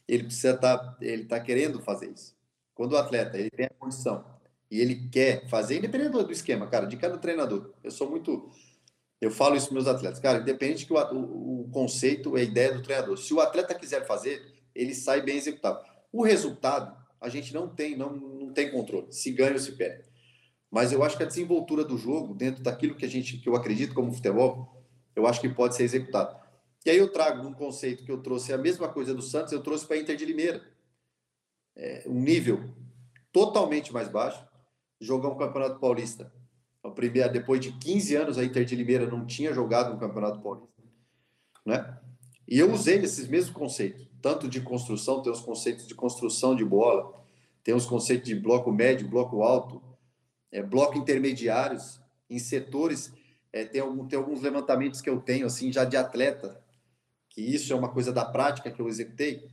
ele 0.08 0.24
precisa 0.24 0.56
estar 0.56 0.78
tá, 0.78 0.98
ele 1.02 1.26
tá 1.26 1.40
querendo 1.40 1.82
fazer 1.82 2.12
isso. 2.12 2.36
Quando 2.74 2.94
o 2.94 2.98
atleta 2.98 3.38
ele 3.38 3.50
tem 3.50 3.66
a 3.66 3.74
condição 3.78 4.26
e 4.70 4.80
ele 4.80 5.08
quer 5.10 5.48
fazer, 5.50 5.78
independente 5.78 6.12
do 6.12 6.32
esquema, 6.32 6.68
cara, 6.68 6.86
de 6.88 6.98
cada 6.98 7.18
treinador. 7.18 7.74
Eu 7.84 7.92
sou 7.92 8.10
muito 8.10 8.52
eu 9.24 9.32
falo 9.32 9.56
isso 9.56 9.68
para 9.68 9.76
meus 9.76 9.88
atletas, 9.88 10.20
cara, 10.20 10.40
independente 10.40 10.86
que 10.86 10.92
o, 10.92 10.98
o, 10.98 11.62
o 11.62 11.70
conceito, 11.70 12.36
a 12.36 12.42
ideia 12.42 12.74
do 12.74 12.82
treinador. 12.82 13.18
Se 13.18 13.34
o 13.34 13.40
atleta 13.40 13.74
quiser 13.74 14.06
fazer, 14.06 14.46
ele 14.76 14.94
sai 14.94 15.22
bem 15.22 15.38
executado. 15.38 15.80
O 16.12 16.24
resultado, 16.24 16.94
a 17.24 17.30
gente 17.30 17.54
não 17.54 17.70
tem, 17.70 17.96
não, 17.96 18.14
não 18.14 18.54
tem 18.54 18.70
controle, 18.70 19.08
se 19.10 19.32
ganha 19.32 19.54
ou 19.54 19.60
se 19.60 19.72
perde. 19.72 20.04
Mas 20.70 20.92
eu 20.92 21.02
acho 21.02 21.16
que 21.16 21.24
a 21.24 21.28
desenvoltura 21.28 21.84
do 21.86 21.98
jogo, 21.98 22.36
dentro 22.36 22.62
daquilo 22.62 22.96
que 22.96 23.06
a 23.06 23.08
gente, 23.08 23.38
que 23.38 23.48
eu 23.48 23.56
acredito 23.56 23.94
como 23.94 24.12
futebol, 24.12 24.84
eu 25.16 25.26
acho 25.26 25.40
que 25.40 25.48
pode 25.48 25.76
ser 25.76 25.84
executado. 25.84 26.38
E 26.86 26.90
aí 26.90 26.98
eu 26.98 27.12
trago 27.12 27.48
um 27.48 27.54
conceito 27.54 28.04
que 28.04 28.12
eu 28.12 28.22
trouxe, 28.22 28.52
a 28.52 28.58
mesma 28.58 28.90
coisa 28.90 29.14
do 29.14 29.22
Santos, 29.22 29.54
eu 29.54 29.64
trouxe 29.64 29.86
para 29.86 29.96
a 29.96 30.00
Inter 30.00 30.18
de 30.18 30.26
Limeira. 30.26 30.62
É, 31.76 32.04
um 32.08 32.20
nível 32.20 32.70
totalmente 33.32 33.94
mais 33.94 34.10
baixo, 34.10 34.46
jogar 35.00 35.30
um 35.30 35.38
Campeonato 35.38 35.80
Paulista. 35.80 36.34
A 36.84 36.90
primeira, 36.90 37.30
depois 37.30 37.62
de 37.62 37.72
15 37.72 38.16
anos, 38.16 38.38
a 38.38 38.44
Inter 38.44 38.66
de 38.66 38.76
Limeira 38.76 39.08
não 39.08 39.26
tinha 39.26 39.54
jogado 39.54 39.96
um 39.96 40.00
Campeonato 40.00 40.42
Paulista. 40.42 40.84
Né? 41.66 41.98
E 42.48 42.60
eu 42.60 42.70
usei 42.72 42.98
esses 42.98 43.30
mesmos 43.30 43.54
conceitos, 43.54 44.06
tanto 44.24 44.48
de 44.48 44.62
construção, 44.62 45.22
tem 45.22 45.30
os 45.30 45.42
conceitos 45.42 45.86
de 45.86 45.94
construção 45.94 46.56
de 46.56 46.64
bola, 46.64 47.14
tem 47.62 47.76
os 47.76 47.86
conceitos 47.86 48.26
de 48.26 48.34
bloco 48.34 48.72
médio, 48.72 49.06
bloco 49.06 49.44
alto, 49.44 49.84
é, 50.50 50.64
bloco 50.64 50.98
intermediários 50.98 52.00
em 52.30 52.40
setores. 52.40 53.12
É, 53.52 53.66
tem, 53.66 53.82
algum, 53.82 54.08
tem 54.08 54.18
alguns 54.18 54.42
levantamentos 54.42 55.02
que 55.02 55.10
eu 55.10 55.20
tenho, 55.20 55.46
assim, 55.46 55.74
já 55.74 55.84
de 55.84 55.98
atleta, 55.98 56.64
que 57.30 57.42
isso 57.42 57.74
é 57.74 57.76
uma 57.76 57.90
coisa 57.90 58.14
da 58.14 58.24
prática 58.24 58.72
que 58.72 58.82
eu 58.82 58.88
executei. 58.88 59.46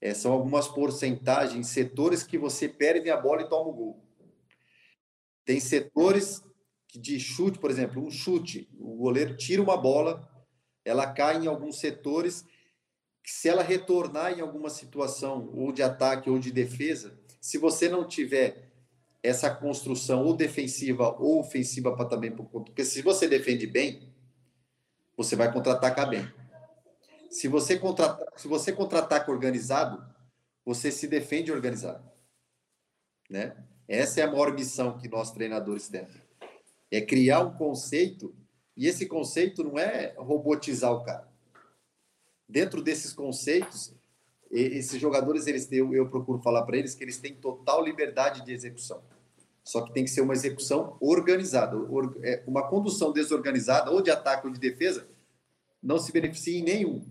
É, 0.00 0.14
são 0.14 0.32
algumas 0.32 0.66
porcentagens, 0.66 1.66
setores 1.66 2.22
que 2.22 2.38
você 2.38 2.66
perde 2.66 3.10
a 3.10 3.16
bola 3.16 3.42
e 3.42 3.48
toma 3.48 3.68
o 3.68 3.74
gol. 3.74 4.02
Tem 5.44 5.60
setores 5.60 6.42
de 6.94 7.20
chute, 7.20 7.58
por 7.58 7.70
exemplo, 7.70 8.02
um 8.02 8.10
chute, 8.10 8.70
o 8.80 8.96
goleiro 8.96 9.36
tira 9.36 9.60
uma 9.60 9.76
bola, 9.76 10.26
ela 10.82 11.06
cai 11.12 11.44
em 11.44 11.46
alguns 11.46 11.78
setores, 11.78 12.46
que 13.28 13.34
se 13.34 13.46
ela 13.46 13.62
retornar 13.62 14.32
em 14.32 14.40
alguma 14.40 14.70
situação, 14.70 15.50
ou 15.54 15.70
de 15.70 15.82
ataque 15.82 16.30
ou 16.30 16.38
de 16.38 16.50
defesa, 16.50 17.12
se 17.38 17.58
você 17.58 17.86
não 17.86 18.08
tiver 18.08 18.70
essa 19.22 19.54
construção 19.54 20.24
ou 20.24 20.32
defensiva 20.32 21.14
ou 21.20 21.38
ofensiva 21.38 21.94
para 21.94 22.08
também 22.08 22.34
porque 22.34 22.86
se 22.86 23.02
você 23.02 23.28
defende 23.28 23.66
bem, 23.66 24.10
você 25.14 25.36
vai 25.36 25.52
contra-atacar 25.52 26.08
bem. 26.08 26.26
Se 27.30 27.48
você 27.48 27.78
contra 27.78 28.18
se 28.34 28.48
você 28.48 28.72
contra-ataca 28.72 29.30
organizado, 29.30 30.02
você 30.64 30.90
se 30.90 31.06
defende 31.06 31.52
organizado, 31.52 32.10
né? 33.28 33.62
Essa 33.86 34.22
é 34.22 34.22
a 34.22 34.28
maior 34.30 34.54
missão 34.54 34.96
que 34.96 35.06
nós 35.06 35.32
treinadores 35.32 35.86
temos. 35.86 36.14
É 36.90 37.02
criar 37.02 37.40
um 37.40 37.52
conceito 37.58 38.34
e 38.74 38.86
esse 38.86 39.04
conceito 39.04 39.62
não 39.62 39.78
é 39.78 40.14
robotizar 40.16 40.92
o 40.92 41.04
cara. 41.04 41.28
Dentro 42.48 42.82
desses 42.82 43.12
conceitos, 43.12 43.94
esses 44.50 44.98
jogadores, 45.00 45.46
eles 45.46 45.70
eu, 45.70 45.92
eu 45.92 46.08
procuro 46.08 46.40
falar 46.40 46.62
para 46.62 46.78
eles 46.78 46.94
que 46.94 47.04
eles 47.04 47.18
têm 47.18 47.34
total 47.34 47.84
liberdade 47.84 48.44
de 48.44 48.52
execução. 48.52 49.02
Só 49.62 49.82
que 49.82 49.92
tem 49.92 50.04
que 50.04 50.10
ser 50.10 50.22
uma 50.22 50.32
execução 50.32 50.96
organizada. 50.98 51.76
É, 52.22 52.42
uma 52.46 52.66
condução 52.66 53.12
desorganizada, 53.12 53.90
ou 53.90 54.00
de 54.00 54.10
ataque 54.10 54.46
ou 54.46 54.52
de 54.52 54.58
defesa, 54.58 55.06
não 55.82 55.98
se 55.98 56.10
beneficia 56.10 56.58
em 56.58 56.62
nenhum. 56.62 57.04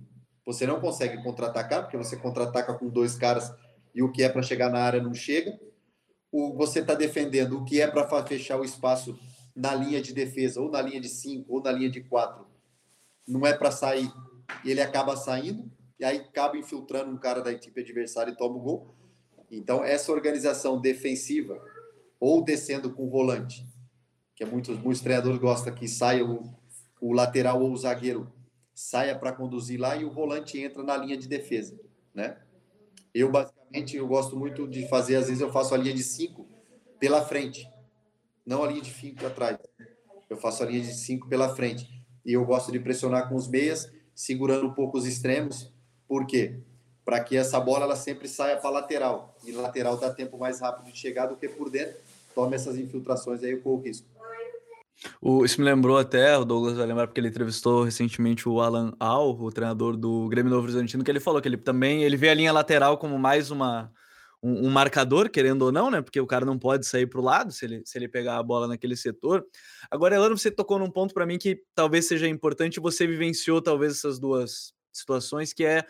Você 0.43 0.65
não 0.65 0.80
consegue 0.80 1.21
contra-atacar, 1.21 1.84
porque 1.84 1.97
você 1.97 2.17
contra-ataca 2.17 2.73
com 2.73 2.89
dois 2.89 3.15
caras 3.15 3.54
e 3.93 4.02
o 4.02 4.12
que 4.12 4.23
é 4.23 4.30
para 4.30 4.41
chegar 4.41 4.69
na 4.71 4.80
área 4.80 5.02
não 5.02 5.13
chega. 5.13 5.60
O, 6.32 6.56
você 6.56 6.80
está 6.80 6.95
defendendo 6.95 7.60
o 7.60 7.65
que 7.65 7.80
é 7.80 7.88
para 7.88 8.26
fechar 8.26 8.60
o 8.60 8.63
espaço 8.63 9.19
na 9.56 9.76
linha 9.76 10.02
de 10.02 10.13
defesa, 10.13 10.62
ou 10.62 10.71
na 10.71 10.82
linha 10.82 11.02
de 11.02 11.10
cinco, 11.10 11.54
ou 11.54 11.62
na 11.62 11.71
linha 11.71 11.89
de 11.89 12.02
quatro. 12.02 12.47
Não 13.28 13.45
é 13.45 13.54
para 13.54 13.71
sair. 13.71 14.12
E 14.64 14.72
ele 14.72 14.82
acaba 14.82 15.16
saindo 15.16 15.72
e 16.00 16.06
aí 16.06 16.18
acaba 16.18 16.58
infiltrando 16.58 17.12
um 17.12 17.18
cara 17.18 17.42
da 17.42 17.52
equipe 17.52 17.82
adversária 17.82 18.32
e 18.32 18.38
toma 18.38 18.56
o 18.56 18.62
gol. 18.62 18.96
Então, 19.50 19.84
essa 19.84 20.12
organização 20.12 20.80
defensiva, 20.80 21.60
ou 22.20 22.44
descendo 22.44 22.92
com 22.92 23.08
o 23.08 23.10
volante, 23.10 23.66
que 24.36 24.44
é 24.44 24.48
muitos, 24.48 24.78
muitos 24.80 25.02
treinadores 25.02 25.40
gostam 25.40 25.74
que 25.74 25.88
saia 25.88 26.26
o, 26.26 26.54
o 27.02 27.14
lateral 27.14 27.62
ou 27.62 27.72
o 27.72 27.78
zagueiro 27.78 28.32
saia 28.74 29.18
para 29.18 29.32
conduzir 29.32 29.80
lá 29.80 29.96
e 29.96 30.06
o 30.06 30.12
volante 30.12 30.60
entra 30.60 30.84
na 30.84 30.96
linha 30.96 31.18
de 31.18 31.28
defesa, 31.28 31.80
né? 32.14 32.38
Eu, 33.12 33.32
basicamente, 33.32 33.98
eu 33.98 34.08
gosto 34.08 34.38
muito 34.38 34.68
de 34.68 34.88
fazer, 34.88 35.16
às 35.16 35.26
vezes 35.26 35.42
eu 35.42 35.52
faço 35.52 35.74
a 35.74 35.78
linha 35.78 35.96
de 35.96 36.04
cinco 36.04 36.48
pela 37.00 37.26
frente, 37.26 37.68
não 38.46 38.64
a 38.64 38.68
linha 38.68 38.82
de 38.82 38.94
cinco 38.94 39.26
atrás. 39.26 39.58
Eu 40.30 40.38
faço 40.38 40.62
a 40.62 40.68
linha 40.68 40.82
de 40.82 40.94
cinco 40.94 41.28
pela 41.28 41.56
frente. 41.56 41.90
E 42.24 42.34
eu 42.34 42.46
gosto 42.46 42.72
de 42.72 42.80
pressionar 42.80 43.28
com 43.28 43.36
os 43.36 43.48
meias, 43.48 43.92
segurando 44.17 44.65
um 44.65 44.73
pouco 44.73 44.97
os 44.97 45.06
extremos, 45.06 45.71
por 46.08 46.25
quê? 46.25 46.56
Para 47.06 47.19
que 47.19 47.38
essa 47.38 47.60
bola 47.60 47.86
ela 47.86 47.95
sempre 47.95 48.27
saia 48.27 48.58
para 48.58 48.71
lateral. 48.71 49.38
E 49.45 49.51
lateral 49.51 49.95
dá 49.95 50.10
tempo 50.10 50.39
mais 50.39 50.60
rápido 50.60 50.91
de 50.91 50.97
chegar 50.97 51.27
do 51.27 51.36
que 51.36 51.47
por 51.47 51.69
dentro. 51.69 51.97
Tome 52.34 52.56
essas 52.56 52.80
infiltrações 52.80 53.43
aí 53.43 53.56
com 53.58 53.75
o 53.75 53.80
risco. 53.80 54.08
O, 55.21 55.45
isso 55.45 55.62
me 55.62 55.65
lembrou 55.65 55.99
até, 55.99 56.36
o 56.36 56.43
Douglas 56.43 56.75
vai 56.75 56.88
lembrar, 56.88 57.06
porque 57.06 57.19
ele 57.19 57.27
entrevistou 57.27 57.84
recentemente 57.84 58.49
o 58.49 58.60
Alan 58.60 58.91
Al, 58.99 59.39
o 59.39 59.51
treinador 59.51 59.95
do 59.95 60.27
Grêmio 60.27 60.49
Novo 60.49 60.63
Horizontino, 60.63 61.03
que 61.03 61.12
ele 61.12 61.19
falou 61.19 61.39
que 61.39 61.47
ele 61.47 61.56
também 61.56 62.03
ele 62.03 62.17
vê 62.17 62.30
a 62.30 62.34
linha 62.34 62.51
lateral 62.51 62.97
como 62.97 63.19
mais 63.19 63.51
uma, 63.51 63.91
um, 64.48 64.68
um, 64.68 64.70
marcador, 64.70 65.30
querendo 65.30 65.64
ou 65.64 65.72
não, 65.72 65.92
né? 65.92 66.02
Porque 66.02 66.20
o 66.22 66.28
cara 66.28 66.46
não 66.46 66.58
pode 66.58 66.86
sair 66.86 67.06
para 67.06 67.20
o 67.20 67.24
lado 67.24 67.52
se 67.52 67.66
ele, 67.66 67.82
se 67.86 67.98
ele 67.98 68.08
pegar 68.08 68.38
a 68.38 68.44
bola 68.44 68.68
naquele 68.68 68.96
setor. 68.96 69.46
Agora, 69.92 70.16
Elano, 70.16 70.38
você 70.38 70.50
tocou 70.50 70.80
num 70.80 70.90
ponto 70.90 71.14
para 71.14 71.26
mim 71.26 71.38
que 71.38 71.62
talvez 71.76 72.08
seja 72.08 72.28
importante, 72.28 72.80
você 72.80 73.06
vivenciou 73.06 73.62
talvez 73.62 73.94
essas 73.94 74.18
duas 74.20 74.74
situações, 74.92 75.52
que 75.52 75.66
é 75.66 75.86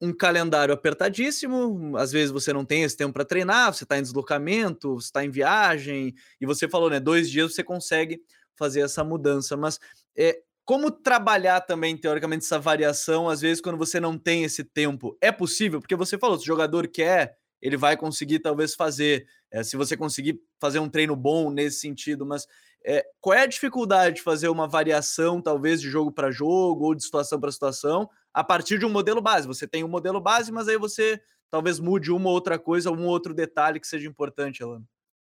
um 0.00 0.12
calendário 0.12 0.74
apertadíssimo, 0.74 1.96
às 1.96 2.12
vezes 2.12 2.30
você 2.30 2.52
não 2.52 2.64
tem 2.64 2.82
esse 2.82 2.96
tempo 2.96 3.14
para 3.14 3.24
treinar, 3.24 3.72
você 3.72 3.84
está 3.84 3.98
em 3.98 4.02
deslocamento, 4.02 4.94
você 4.94 5.06
está 5.06 5.24
em 5.24 5.30
viagem, 5.30 6.14
e 6.40 6.44
você 6.44 6.68
falou, 6.68 6.90
né? 6.90 7.00
Dois 7.00 7.30
dias 7.30 7.54
você 7.54 7.62
consegue 7.62 8.20
fazer 8.56 8.80
essa 8.80 9.02
mudança, 9.04 9.56
mas 9.56 9.78
é, 10.16 10.38
como 10.66 10.90
trabalhar 10.90 11.60
também, 11.60 11.96
teoricamente, 11.96 12.44
essa 12.44 12.58
variação, 12.58 13.28
às 13.28 13.40
vezes, 13.40 13.60
quando 13.60 13.78
você 13.78 14.00
não 14.00 14.18
tem 14.18 14.42
esse 14.42 14.64
tempo? 14.64 15.16
É 15.20 15.30
possível? 15.30 15.80
Porque 15.80 15.94
você 15.94 16.18
falou, 16.18 16.36
se 16.36 16.42
o 16.42 16.46
jogador 16.46 16.88
quer, 16.88 17.38
ele 17.60 17.76
vai 17.76 17.96
conseguir 17.96 18.40
talvez 18.40 18.74
fazer, 18.74 19.26
é, 19.50 19.62
se 19.62 19.76
você 19.76 19.96
conseguir 19.96 20.40
fazer 20.60 20.78
um 20.78 20.88
treino 20.88 21.16
bom 21.16 21.50
nesse 21.50 21.80
sentido, 21.80 22.26
mas 22.26 22.46
é, 22.84 23.04
qual 23.20 23.34
é 23.34 23.42
a 23.42 23.46
dificuldade 23.46 24.16
de 24.16 24.22
fazer 24.22 24.48
uma 24.48 24.68
variação, 24.68 25.42
talvez, 25.42 25.80
de 25.80 25.90
jogo 25.90 26.12
para 26.12 26.30
jogo 26.30 26.84
ou 26.84 26.94
de 26.94 27.02
situação 27.02 27.40
para 27.40 27.50
situação, 27.50 28.08
a 28.32 28.44
partir 28.44 28.78
de 28.78 28.86
um 28.86 28.90
modelo 28.90 29.20
base. 29.20 29.46
Você 29.46 29.66
tem 29.66 29.82
um 29.82 29.88
modelo 29.88 30.20
base, 30.20 30.52
mas 30.52 30.68
aí 30.68 30.78
você 30.78 31.20
talvez 31.50 31.80
mude 31.80 32.12
uma 32.12 32.30
outra 32.30 32.58
coisa, 32.58 32.90
um 32.90 33.06
outro 33.06 33.34
detalhe 33.34 33.80
que 33.80 33.86
seja 33.88 34.08
importante, 34.08 34.62
Elano. 34.62 34.86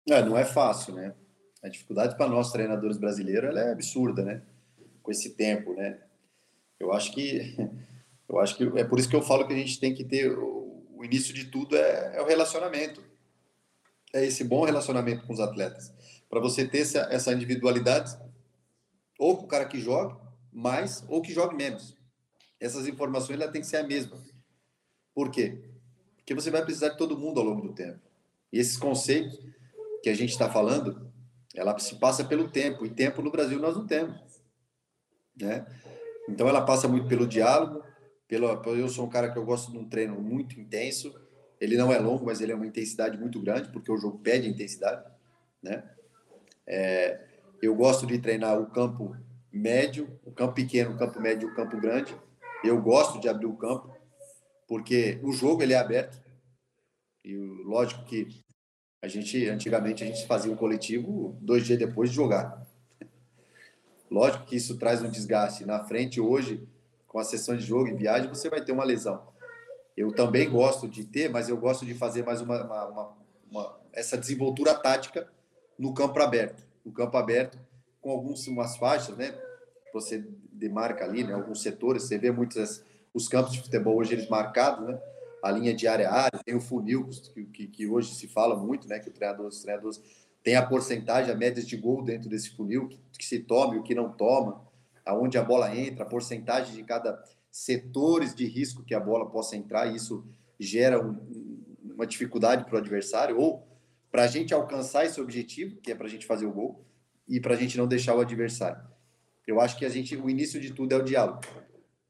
É, 0.08 0.22
não 0.22 0.36
é 0.36 0.44
fácil, 0.44 0.94
né? 0.94 1.14
A 1.62 1.68
dificuldade 1.68 2.16
para 2.16 2.28
nós 2.28 2.52
treinadores 2.52 2.96
brasileiros 2.96 3.56
é 3.56 3.72
absurda, 3.72 4.22
né? 4.22 4.42
Com 5.02 5.10
esse 5.10 5.34
tempo, 5.34 5.72
né? 5.74 5.98
Eu 6.78 6.92
acho 6.92 7.12
que 7.12 7.56
eu 8.28 8.38
acho 8.38 8.56
que 8.56 8.64
é 8.78 8.84
por 8.84 8.98
isso 8.98 9.08
que 9.08 9.16
eu 9.16 9.22
falo 9.22 9.46
que 9.46 9.54
a 9.54 9.56
gente 9.56 9.80
tem 9.80 9.94
que 9.94 10.04
ter 10.04 10.36
o, 10.96 11.04
início 11.04 11.35
de 11.35 11.46
tudo 11.46 11.76
é, 11.76 12.16
é, 12.16 12.22
o 12.22 12.26
relacionamento. 12.26 13.02
É 14.12 14.24
esse 14.24 14.44
bom 14.44 14.64
relacionamento 14.64 15.26
com 15.26 15.32
os 15.32 15.40
atletas. 15.40 15.92
Para 16.28 16.40
você 16.40 16.66
ter 16.66 16.78
essa, 16.78 17.00
essa 17.11 17.32
individualidade, 17.32 18.16
ou 19.18 19.37
com 19.37 19.44
o 19.44 19.48
cara 19.48 19.66
que 19.66 19.80
joga, 19.80 20.16
mais 20.52 21.04
ou 21.09 21.20
que 21.20 21.32
jogue 21.32 21.54
menos. 21.54 21.96
Essas 22.59 22.87
informações 22.87 23.40
ela 23.40 23.50
tem 23.50 23.61
que 23.61 23.66
ser 23.66 23.76
a 23.78 23.87
mesma. 23.87 24.22
Por 25.14 25.30
quê? 25.30 25.62
Porque 26.16 26.35
você 26.35 26.50
vai 26.50 26.64
precisar 26.64 26.90
de 26.90 26.98
todo 26.98 27.18
mundo 27.18 27.40
ao 27.40 27.46
longo 27.46 27.62
do 27.62 27.74
tempo. 27.74 28.00
E 28.52 28.59
esses 28.59 28.76
conceitos 28.76 29.38
que 30.02 30.09
a 30.09 30.14
gente 30.14 30.30
está 30.30 30.50
falando, 30.50 31.12
ela 31.54 31.78
se 31.78 31.96
passa 31.96 32.24
pelo 32.24 32.50
tempo, 32.50 32.85
e 32.87 32.90
tempo 32.90 33.22
no 33.22 33.30
Brasil 33.30 33.59
nós 33.59 33.76
não 33.76 33.87
temos. 33.87 34.20
Né? 35.38 35.66
Então 36.28 36.48
ela 36.48 36.64
passa 36.64 36.88
muito 36.88 37.06
pelo 37.06 37.26
diálogo, 37.26 37.86
pelo, 38.28 38.46
eu 38.74 38.88
sou 38.88 39.06
um 39.06 39.10
cara 39.10 39.30
que 39.30 39.38
eu 39.38 39.44
gosto 39.44 39.70
de 39.70 39.78
um 39.78 39.88
treino 39.88 40.20
muito 40.20 40.58
intenso, 40.60 41.14
ele 41.60 41.76
não 41.76 41.92
é 41.92 41.98
longo, 41.98 42.24
mas 42.24 42.40
ele 42.40 42.52
é 42.52 42.54
uma 42.54 42.66
intensidade 42.66 43.16
muito 43.16 43.40
grande, 43.40 43.70
porque 43.70 43.90
o 43.90 43.96
jogo 43.96 44.18
pede 44.18 44.48
intensidade, 44.48 45.04
né? 45.62 45.84
É, 46.66 47.24
eu 47.62 47.74
gosto 47.74 48.06
de 48.06 48.18
treinar 48.18 48.60
o 48.60 48.66
campo 48.66 49.16
médio, 49.52 50.18
o 50.24 50.32
campo 50.32 50.54
pequeno, 50.54 50.94
o 50.94 50.98
campo 50.98 51.20
médio 51.20 51.48
o 51.48 51.54
campo 51.54 51.80
grande. 51.80 52.14
Eu 52.62 52.80
gosto 52.80 53.20
de 53.20 53.28
abrir 53.28 53.46
o 53.46 53.56
campo, 53.56 53.96
porque 54.66 55.18
o 55.22 55.32
jogo 55.32 55.62
ele 55.62 55.72
é 55.72 55.78
aberto. 55.78 56.20
E 57.24 57.36
lógico 57.64 58.04
que 58.04 58.28
a 59.02 59.08
gente, 59.08 59.48
antigamente, 59.48 60.02
a 60.02 60.06
gente 60.06 60.26
fazia 60.26 60.52
um 60.52 60.56
coletivo 60.56 61.38
dois 61.40 61.64
dias 61.64 61.78
depois 61.78 62.10
de 62.10 62.16
jogar. 62.16 62.66
Lógico 64.10 64.46
que 64.46 64.56
isso 64.56 64.78
traz 64.78 65.02
um 65.02 65.10
desgaste. 65.10 65.64
Na 65.64 65.84
frente, 65.84 66.20
hoje, 66.20 66.66
com 67.07 67.19
a 67.19 67.25
sessão 67.25 67.57
de 67.57 67.64
jogo 67.64 67.88
e 67.88 67.95
viagem, 67.95 68.29
você 68.29 68.49
vai 68.49 68.61
ter 68.61 68.73
uma 68.73 68.85
lesão. 68.85 69.23
Eu 69.97 70.12
também 70.12 70.51
gosto 70.51 70.87
de 70.87 71.05
ter, 71.05 71.31
mas 71.31 71.49
eu 71.49 71.57
gosto 71.57 71.87
de 71.87 71.95
fazer 71.95 72.25
mais 72.25 72.40
uma, 72.40 72.62
uma, 72.62 72.85
uma, 72.87 73.16
uma 73.51 73.81
essa 73.92 74.16
desenvoltura 74.19 74.75
tática 74.75 75.27
no 75.79 75.95
campo 75.95 76.21
aberto. 76.21 76.62
No 76.85 76.92
campo 76.92 77.16
aberto, 77.16 77.59
com 78.01 78.11
algumas 78.11 78.77
faixas, 78.77 79.16
né? 79.16 79.35
Você 79.92 80.25
demarca 80.53 81.05
ali, 81.05 81.25
né? 81.25 81.33
Alguns 81.33 81.62
setores, 81.62 82.03
você 82.03 82.19
vê 82.19 82.31
muitos 82.31 82.83
os 83.14 83.29
campos 83.29 83.53
de 83.53 83.62
futebol 83.62 83.97
hoje 83.97 84.12
eles 84.12 84.29
marcados, 84.29 84.87
né? 84.87 85.01
A 85.42 85.51
linha 85.51 85.73
de 85.73 85.88
área 85.88 86.11
a 86.11 86.25
área, 86.25 86.40
tem 86.45 86.55
o 86.55 86.61
funil 86.61 87.09
que, 87.35 87.45
que, 87.45 87.66
que 87.66 87.87
hoje 87.87 88.14
se 88.14 88.29
fala 88.29 88.55
muito, 88.55 88.87
né? 88.87 88.99
Que 88.99 89.09
o 89.09 89.12
treinador, 89.12 89.47
os 89.47 89.62
treinadores 89.62 90.01
tem 90.45 90.55
a 90.55 90.64
porcentagem, 90.64 91.33
a 91.33 91.37
média 91.37 91.62
de 91.62 91.77
gol 91.77 92.05
dentro 92.05 92.29
desse 92.29 92.51
funil, 92.51 92.88
que, 92.88 93.01
que 93.19 93.25
se 93.25 93.40
tome, 93.40 93.79
o 93.79 93.83
que 93.83 93.95
não 93.95 94.12
toma, 94.12 94.62
aonde 95.07 95.38
a 95.38 95.42
bola 95.42 95.75
entra, 95.75 96.05
a 96.05 96.09
porcentagem 96.09 96.75
de 96.75 96.83
cada 96.83 97.23
setores 97.51 98.35
de 98.35 98.45
risco 98.45 98.85
que 98.85 98.95
a 98.95 99.01
bola 99.01 99.31
possa 99.31 99.57
entrar, 99.57 99.87
e 99.87 99.97
isso 99.97 100.27
gera 100.59 101.01
um, 101.01 101.16
uma 101.95 102.07
dificuldade 102.07 102.64
para 102.64 102.75
o 102.75 102.79
adversário, 102.79 103.38
ou 103.38 103.66
para 104.11 104.25
a 104.25 104.27
gente 104.27 104.53
alcançar 104.53 105.07
esse 105.07 105.21
objetivo, 105.21 105.77
que 105.77 105.92
é 105.92 105.95
para 105.95 106.07
a 106.07 106.11
gente 106.11 106.27
fazer 106.27 106.47
o 106.47 106.53
gol, 106.53 106.85
e 107.29 107.40
para 107.40 107.55
a 107.55 107.57
gente 107.57 107.79
não 107.79 107.87
deixar 107.87 108.14
o 108.14 108.21
adversário. 108.21 108.83
Eu 109.47 109.61
acho 109.61 109.79
que 109.79 109.85
a 109.85 109.88
gente, 109.88 110.16
o 110.16 110.29
início 110.29 110.61
de 110.61 110.73
tudo 110.73 110.92
é 110.92 110.97
o 110.97 111.03
diálogo. 111.03 111.40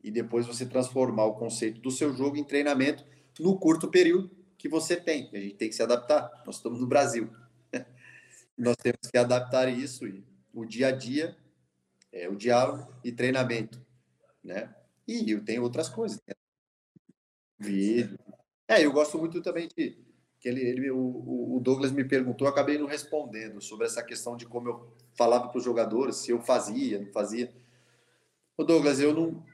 E 0.02 0.10
depois 0.10 0.46
você 0.46 0.64
transformar 0.64 1.24
o 1.26 1.34
conceito 1.34 1.80
do 1.80 1.90
seu 1.90 2.14
jogo 2.14 2.36
em 2.36 2.44
treinamento 2.44 3.04
no 3.38 3.58
curto 3.58 3.88
período 3.88 4.30
que 4.56 4.68
você 4.68 4.96
tem. 4.96 5.28
A 5.32 5.38
gente 5.38 5.54
tem 5.54 5.68
que 5.68 5.74
se 5.74 5.82
adaptar. 5.82 6.30
Nós 6.46 6.56
estamos 6.56 6.80
no 6.80 6.86
Brasil. 6.86 7.28
Nós 8.56 8.76
temos 8.76 9.10
que 9.10 9.18
adaptar 9.18 9.68
isso 9.68 10.06
e 10.06 10.24
o 10.54 10.64
dia 10.64 10.88
a 10.88 10.92
dia 10.92 11.36
é 12.22 12.28
o 12.28 12.36
diálogo 12.36 12.92
e 13.04 13.12
treinamento, 13.12 13.84
né? 14.42 14.74
E 15.06 15.30
eu 15.30 15.44
tenho 15.44 15.62
outras 15.62 15.88
coisas. 15.88 16.20
Né? 16.26 16.34
Vídeo. 17.58 18.18
É, 18.68 18.84
eu 18.84 18.92
gosto 18.92 19.18
muito 19.18 19.40
também 19.40 19.68
de 19.68 20.04
que 20.40 20.48
ele, 20.48 20.60
ele 20.60 20.90
o, 20.90 21.56
o 21.56 21.60
Douglas 21.60 21.92
me 21.92 22.04
perguntou, 22.04 22.46
acabei 22.46 22.78
não 22.78 22.86
respondendo 22.86 23.60
sobre 23.60 23.86
essa 23.86 24.02
questão 24.02 24.36
de 24.36 24.46
como 24.46 24.68
eu 24.68 24.96
falava 25.14 25.48
para 25.48 25.58
os 25.58 25.64
jogadores, 25.64 26.16
se 26.16 26.30
eu 26.30 26.40
fazia, 26.40 27.00
não 27.00 27.12
fazia. 27.12 27.54
O 28.56 28.64
Douglas, 28.64 29.00
eu 29.00 29.14
não 29.14 29.44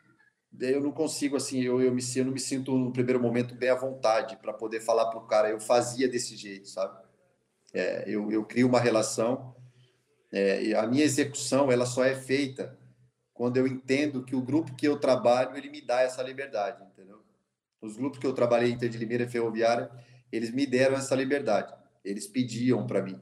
eu 0.60 0.82
não 0.82 0.92
consigo 0.92 1.36
assim, 1.36 1.62
eu, 1.62 1.80
eu 1.80 1.94
me 1.94 2.02
eu 2.14 2.24
não 2.24 2.32
me 2.32 2.40
sinto 2.40 2.76
no 2.76 2.92
primeiro 2.92 3.20
momento 3.20 3.54
bem 3.54 3.70
à 3.70 3.74
vontade 3.74 4.36
para 4.36 4.52
poder 4.52 4.80
falar 4.80 5.06
para 5.06 5.18
o 5.18 5.26
cara, 5.26 5.48
eu 5.48 5.58
fazia 5.58 6.08
desse 6.08 6.36
jeito, 6.36 6.68
sabe? 6.68 7.02
É, 7.72 8.04
eu, 8.06 8.30
eu 8.30 8.44
crio 8.44 8.68
uma 8.68 8.78
relação 8.78 9.54
é, 10.32 10.74
a 10.74 10.86
minha 10.86 11.04
execução 11.04 11.70
ela 11.70 11.84
só 11.84 12.02
é 12.02 12.14
feita 12.14 12.76
quando 13.34 13.56
eu 13.56 13.66
entendo 13.66 14.22
que 14.22 14.36
o 14.36 14.40
grupo 14.40 14.74
que 14.74 14.86
eu 14.86 14.98
trabalho, 14.98 15.56
ele 15.56 15.68
me 15.68 15.80
dá 15.80 16.00
essa 16.00 16.22
liberdade, 16.22 16.82
entendeu? 16.84 17.20
Os 17.80 17.96
grupos 17.96 18.18
que 18.18 18.26
eu 18.26 18.32
trabalhei, 18.32 18.70
Inter 18.70 18.88
de 18.88 18.98
Limeira 18.98 19.24
e 19.24 19.28
Ferroviária, 19.28 19.90
eles 20.30 20.50
me 20.52 20.66
deram 20.66 20.96
essa 20.96 21.14
liberdade. 21.14 21.74
Eles 22.04 22.26
pediam 22.26 22.86
para 22.86 23.02
mim. 23.02 23.20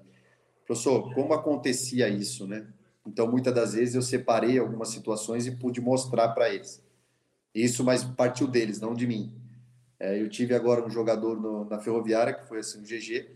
Professor, 0.66 1.12
como 1.14 1.32
acontecia 1.32 2.08
isso, 2.08 2.46
né? 2.46 2.66
Então, 3.06 3.26
muitas 3.26 3.54
das 3.54 3.72
vezes 3.72 3.94
eu 3.94 4.02
separei 4.02 4.58
algumas 4.58 4.90
situações 4.90 5.46
e 5.46 5.56
pude 5.56 5.80
mostrar 5.80 6.28
para 6.28 6.50
eles. 6.50 6.82
Isso, 7.54 7.82
mas 7.82 8.04
partiu 8.04 8.46
deles, 8.46 8.78
não 8.78 8.94
de 8.94 9.06
mim. 9.06 9.32
É, 9.98 10.20
eu 10.20 10.28
tive 10.28 10.54
agora 10.54 10.84
um 10.84 10.90
jogador 10.90 11.40
no, 11.40 11.64
na 11.64 11.78
Ferroviária, 11.78 12.34
que 12.34 12.46
foi 12.46 12.58
assim, 12.58 12.80
o 12.80 12.82
GG, 12.82 13.28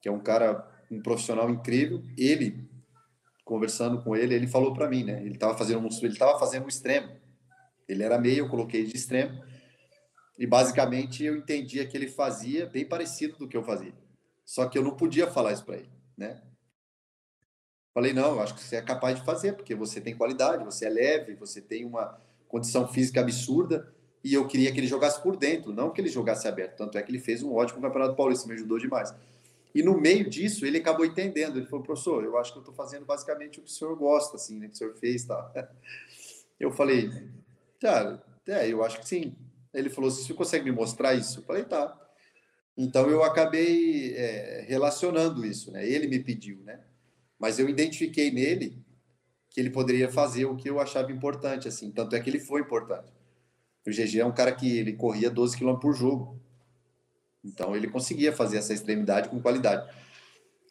que 0.00 0.08
é 0.08 0.12
um 0.12 0.20
cara, 0.20 0.68
um 0.90 1.00
profissional 1.00 1.48
incrível. 1.48 2.02
Ele 2.18 2.68
conversando 3.44 4.02
com 4.02 4.16
ele, 4.16 4.34
ele 4.34 4.46
falou 4.46 4.72
para 4.72 4.88
mim, 4.88 5.04
né? 5.04 5.20
Ele 5.20 5.34
estava 5.34 5.56
fazendo 5.56 5.80
um, 5.80 5.88
ele 6.02 6.12
estava 6.12 6.38
fazendo 6.38 6.64
um 6.64 6.68
extremo. 6.68 7.08
Ele 7.86 8.02
era 8.02 8.18
meio, 8.18 8.38
eu 8.38 8.48
coloquei 8.48 8.84
de 8.84 8.96
extremo. 8.96 9.42
E 10.38 10.46
basicamente 10.46 11.22
eu 11.22 11.36
entendia 11.36 11.86
que 11.86 11.96
ele 11.96 12.08
fazia 12.08 12.66
bem 12.66 12.88
parecido 12.88 13.36
do 13.36 13.46
que 13.46 13.56
eu 13.56 13.62
fazia. 13.62 13.92
Só 14.44 14.66
que 14.66 14.76
eu 14.76 14.82
não 14.82 14.96
podia 14.96 15.30
falar 15.30 15.52
isso 15.52 15.64
para 15.64 15.76
ele, 15.76 15.90
né? 16.16 16.42
Falei, 17.92 18.12
não, 18.12 18.32
eu 18.32 18.40
acho 18.40 18.54
que 18.54 18.62
você 18.62 18.76
é 18.76 18.82
capaz 18.82 19.18
de 19.18 19.24
fazer, 19.24 19.52
porque 19.52 19.74
você 19.74 20.00
tem 20.00 20.16
qualidade, 20.16 20.64
você 20.64 20.86
é 20.86 20.90
leve, 20.90 21.34
você 21.34 21.60
tem 21.60 21.84
uma 21.84 22.20
condição 22.48 22.88
física 22.88 23.20
absurda, 23.20 23.94
e 24.24 24.34
eu 24.34 24.48
queria 24.48 24.72
que 24.72 24.80
ele 24.80 24.86
jogasse 24.86 25.22
por 25.22 25.36
dentro, 25.36 25.72
não 25.72 25.90
que 25.90 26.00
ele 26.00 26.08
jogasse 26.08 26.48
aberto. 26.48 26.76
Tanto 26.76 26.98
é 26.98 27.02
que 27.02 27.10
ele 27.10 27.20
fez 27.20 27.42
um 27.42 27.52
ótimo 27.54 27.80
Campeonato 27.80 28.16
Paulista, 28.16 28.48
me 28.48 28.54
ajudou 28.54 28.78
demais. 28.78 29.14
E 29.74 29.82
no 29.82 30.00
meio 30.00 30.30
disso, 30.30 30.64
ele 30.64 30.78
acabou 30.78 31.04
entendendo. 31.04 31.58
Ele 31.58 31.66
falou, 31.66 31.84
professor, 31.84 32.22
eu 32.24 32.38
acho 32.38 32.52
que 32.52 32.58
eu 32.58 32.62
estou 32.62 32.74
fazendo 32.74 33.04
basicamente 33.04 33.58
o 33.58 33.62
que 33.62 33.68
o 33.68 33.72
senhor 33.72 33.96
gosta, 33.96 34.36
assim, 34.36 34.58
né, 34.58 34.68
que 34.68 34.74
o 34.74 34.76
senhor 34.76 34.94
fez, 34.94 35.24
tá? 35.24 35.52
Eu 36.60 36.70
falei, 36.70 37.10
cara, 37.80 38.24
é, 38.46 38.68
eu 38.68 38.84
acho 38.84 39.00
que 39.00 39.08
sim. 39.08 39.34
Ele 39.74 39.90
falou, 39.90 40.08
você 40.08 40.32
consegue 40.32 40.64
me 40.64 40.70
mostrar 40.70 41.12
isso? 41.14 41.40
Eu 41.40 41.42
falei, 41.42 41.64
tá. 41.64 42.00
Então 42.76 43.10
eu 43.10 43.24
acabei 43.24 44.14
é, 44.14 44.64
relacionando 44.68 45.44
isso, 45.44 45.72
né? 45.72 45.86
Ele 45.86 46.06
me 46.06 46.20
pediu, 46.20 46.58
né? 46.64 46.80
Mas 47.38 47.58
eu 47.58 47.68
identifiquei 47.68 48.30
nele 48.30 48.84
que 49.50 49.60
ele 49.60 49.70
poderia 49.70 50.08
fazer 50.08 50.44
o 50.44 50.56
que 50.56 50.68
eu 50.68 50.80
achava 50.80 51.12
importante, 51.12 51.68
assim. 51.68 51.90
Tanto 51.90 52.16
é 52.16 52.20
que 52.20 52.30
ele 52.30 52.40
foi 52.40 52.60
importante. 52.60 53.12
O 53.86 53.90
GG 53.90 54.20
é 54.20 54.24
um 54.24 54.32
cara 54.32 54.52
que 54.52 54.78
ele 54.78 54.94
corria 54.94 55.30
12 55.30 55.56
km 55.56 55.76
por 55.76 55.94
jogo. 55.94 56.40
Então 57.44 57.76
ele 57.76 57.88
conseguia 57.88 58.32
fazer 58.32 58.56
essa 58.58 58.72
extremidade 58.72 59.28
com 59.28 59.40
qualidade. 59.40 59.92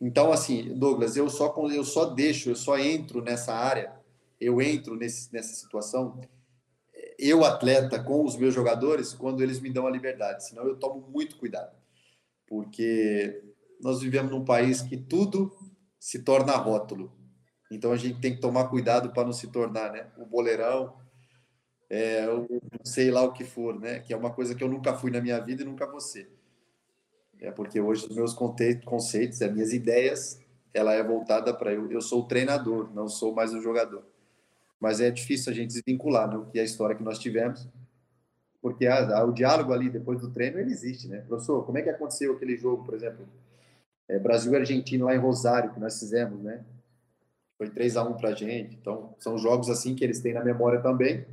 Então 0.01 0.31
assim, 0.31 0.73
Douglas, 0.73 1.15
eu 1.15 1.29
só 1.29 1.53
eu 1.71 1.83
só 1.83 2.05
deixo, 2.05 2.49
eu 2.49 2.55
só 2.55 2.77
entro 2.77 3.21
nessa 3.21 3.53
área, 3.53 3.93
eu 4.39 4.61
entro 4.61 4.95
nesse, 4.95 5.31
nessa 5.31 5.53
situação, 5.53 6.19
eu 7.17 7.43
atleta 7.45 8.03
com 8.03 8.25
os 8.25 8.35
meus 8.35 8.53
jogadores 8.53 9.13
quando 9.13 9.41
eles 9.41 9.59
me 9.59 9.71
dão 9.71 9.87
a 9.87 9.91
liberdade. 9.91 10.45
Senão 10.47 10.65
eu 10.65 10.75
tomo 10.77 11.07
muito 11.09 11.37
cuidado, 11.37 11.75
porque 12.47 13.43
nós 13.81 14.01
vivemos 14.01 14.31
num 14.31 14.43
país 14.43 14.81
que 14.81 14.97
tudo 14.97 15.51
se 15.99 16.19
torna 16.19 16.55
rótulo. 16.55 17.13
Então 17.71 17.91
a 17.91 17.97
gente 17.97 18.19
tem 18.19 18.35
que 18.35 18.41
tomar 18.41 18.67
cuidado 18.67 19.11
para 19.11 19.23
não 19.23 19.33
se 19.33 19.47
tornar, 19.47 19.91
né, 19.91 20.11
o 20.17 20.25
boleirão, 20.25 20.95
é, 21.89 22.25
sei 22.83 23.09
lá 23.09 23.23
o 23.23 23.33
que 23.33 23.43
for, 23.43 23.79
né, 23.79 23.99
que 23.99 24.13
é 24.13 24.17
uma 24.17 24.31
coisa 24.31 24.53
que 24.53 24.63
eu 24.63 24.69
nunca 24.69 24.93
fui 24.93 25.11
na 25.11 25.21
minha 25.21 25.39
vida 25.39 25.63
e 25.63 25.65
nunca 25.65 25.89
vou 25.89 25.99
ser. 25.99 26.31
É 27.43 27.51
porque 27.51 27.79
hoje 27.79 28.07
os 28.07 28.15
meus 28.15 28.33
conceitos, 28.33 29.41
as 29.41 29.51
minhas 29.51 29.73
ideias, 29.73 30.39
ela 30.73 30.93
é 30.93 31.03
voltada 31.03 31.53
para 31.53 31.73
eu. 31.73 31.91
Eu 31.91 32.01
sou 32.01 32.21
o 32.21 32.25
treinador, 32.25 32.89
não 32.93 33.09
sou 33.09 33.35
mais 33.35 33.53
o 33.53 33.61
jogador. 33.61 34.01
Mas 34.79 35.01
é 35.01 35.11
difícil 35.11 35.51
a 35.51 35.55
gente 35.55 35.73
desvincular, 35.73 36.29
né? 36.29 36.41
Que 36.53 36.59
é 36.59 36.61
a 36.61 36.65
história 36.65 36.95
que 36.95 37.03
nós 37.03 37.19
tivemos, 37.19 37.67
porque 38.61 38.87
a, 38.87 39.19
a, 39.19 39.25
o 39.25 39.33
diálogo 39.33 39.73
ali 39.73 39.89
depois 39.89 40.21
do 40.21 40.31
treino 40.31 40.57
ele 40.57 40.71
existe, 40.71 41.09
né? 41.09 41.19
Professor, 41.27 41.65
como 41.65 41.77
é 41.77 41.81
que 41.81 41.89
aconteceu 41.89 42.31
aquele 42.31 42.55
jogo, 42.55 42.85
por 42.85 42.93
exemplo, 42.93 43.27
é, 44.07 44.17
Brasil 44.17 44.53
e 44.53 44.55
Argentina 44.55 45.03
lá 45.03 45.13
em 45.13 45.19
Rosário 45.19 45.73
que 45.73 45.81
nós 45.81 45.99
fizemos, 45.99 46.41
né? 46.41 46.63
Foi 47.57 47.69
3 47.69 47.97
a 47.97 48.03
1 48.03 48.13
para 48.13 48.33
gente. 48.33 48.77
Então 48.79 49.15
são 49.19 49.37
jogos 49.37 49.69
assim 49.69 49.95
que 49.95 50.03
eles 50.03 50.21
têm 50.21 50.33
na 50.33 50.45
memória 50.45 50.81
também, 50.81 51.25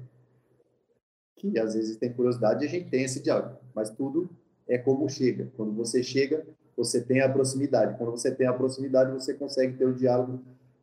que 1.37 1.57
às 1.57 1.75
vezes 1.75 1.97
tem 1.99 2.13
curiosidade 2.13 2.65
e 2.65 2.67
a 2.67 2.71
gente 2.71 2.91
tem 2.91 3.05
esse 3.05 3.23
diálogo, 3.23 3.59
mas 3.73 3.91
tudo 3.91 4.29
é 4.71 4.79
como 4.79 5.09
chega. 5.09 5.49
Quando 5.57 5.73
você 5.73 6.01
chega, 6.01 6.47
você 6.77 7.03
tem 7.03 7.21
a 7.21 7.29
proximidade. 7.29 7.99
Quando 7.99 8.13
você 8.13 8.33
tem 8.33 8.47
a 8.47 8.53
proximidade, 8.53 9.13
você 9.13 9.35
consegue 9.35 9.77
ter 9.77 9.85
um 9.85 9.93
diálogo 9.93 10.41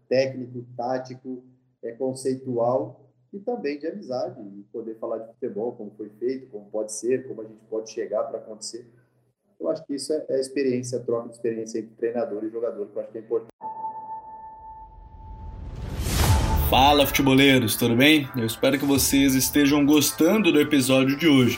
técnico, 0.09 0.65
tático, 0.75 1.41
é 1.81 1.93
conceitual 1.93 3.01
e 3.33 3.39
também 3.39 3.79
de 3.79 3.87
amizade, 3.87 4.41
e 4.41 4.63
poder 4.71 4.95
falar 4.95 5.19
de 5.19 5.27
futebol, 5.33 5.73
como 5.73 5.91
foi 5.97 6.09
feito, 6.19 6.47
como 6.47 6.65
pode 6.69 6.93
ser, 6.93 7.27
como 7.27 7.41
a 7.41 7.43
gente 7.45 7.63
pode 7.69 7.89
chegar 7.89 8.23
para 8.23 8.39
acontecer. 8.39 8.85
Eu 9.59 9.69
acho 9.69 9.85
que 9.85 9.95
isso 9.95 10.13
é, 10.13 10.25
é 10.29 10.39
experiência, 10.39 10.99
troca 10.99 11.29
de 11.29 11.35
experiência 11.35 11.79
entre 11.79 11.95
treinador 11.95 12.43
e 12.43 12.49
jogador, 12.49 12.87
que 12.87 12.97
eu 12.97 13.01
acho 13.01 13.11
que 13.11 13.17
é 13.17 13.21
importante. 13.21 13.51
Fala 16.69 17.07
futeboleiros, 17.07 17.75
tudo 17.77 17.95
bem? 17.95 18.27
Eu 18.35 18.45
espero 18.45 18.77
que 18.77 18.85
vocês 18.85 19.35
estejam 19.35 19.85
gostando 19.85 20.51
do 20.51 20.59
episódio 20.59 21.17
de 21.17 21.27
hoje. 21.27 21.57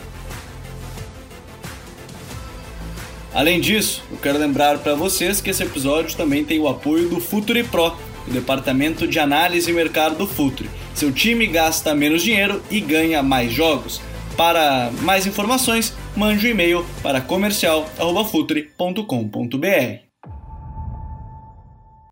Além 3.33 3.61
disso, 3.61 4.03
eu 4.11 4.17
quero 4.17 4.37
lembrar 4.37 4.79
para 4.79 4.93
vocês 4.93 5.39
que 5.39 5.49
esse 5.49 5.63
episódio 5.63 6.17
também 6.17 6.43
tem 6.43 6.59
o 6.59 6.67
apoio 6.67 7.07
do 7.07 7.21
Futuri 7.21 7.63
Pro, 7.63 7.95
o 8.27 8.31
departamento 8.31 9.07
de 9.07 9.19
análise 9.19 9.71
e 9.71 9.73
mercado 9.73 10.17
do 10.17 10.27
Futuri. 10.27 10.69
Seu 10.93 11.13
time 11.13 11.47
gasta 11.47 11.95
menos 11.95 12.23
dinheiro 12.23 12.61
e 12.69 12.81
ganha 12.81 13.23
mais 13.23 13.53
jogos. 13.53 14.01
Para 14.35 14.91
mais 15.01 15.25
informações, 15.25 15.95
mande 16.13 16.45
um 16.45 16.49
e-mail 16.49 16.85
para 17.01 17.21
comercial@futuri.com.br. 17.21 20.01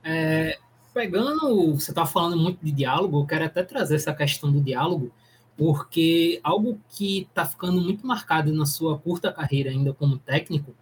É, 0.06 0.58
pegando, 0.94 1.74
você 1.74 1.92
está 1.92 2.06
falando 2.06 2.38
muito 2.38 2.64
de 2.64 2.72
diálogo, 2.72 3.20
eu 3.20 3.26
quero 3.26 3.44
até 3.44 3.62
trazer 3.62 3.96
essa 3.96 4.14
questão 4.14 4.50
do 4.50 4.62
diálogo, 4.62 5.12
porque 5.58 6.40
algo 6.42 6.80
que 6.90 7.28
está 7.30 7.44
ficando 7.44 7.82
muito 7.82 8.08
marcado 8.08 8.54
na 8.54 8.66
sua 8.66 8.98
curta 8.98 9.34
carreira 9.34 9.70
ainda 9.70 9.94
como 9.94 10.18
técnico 10.18 10.74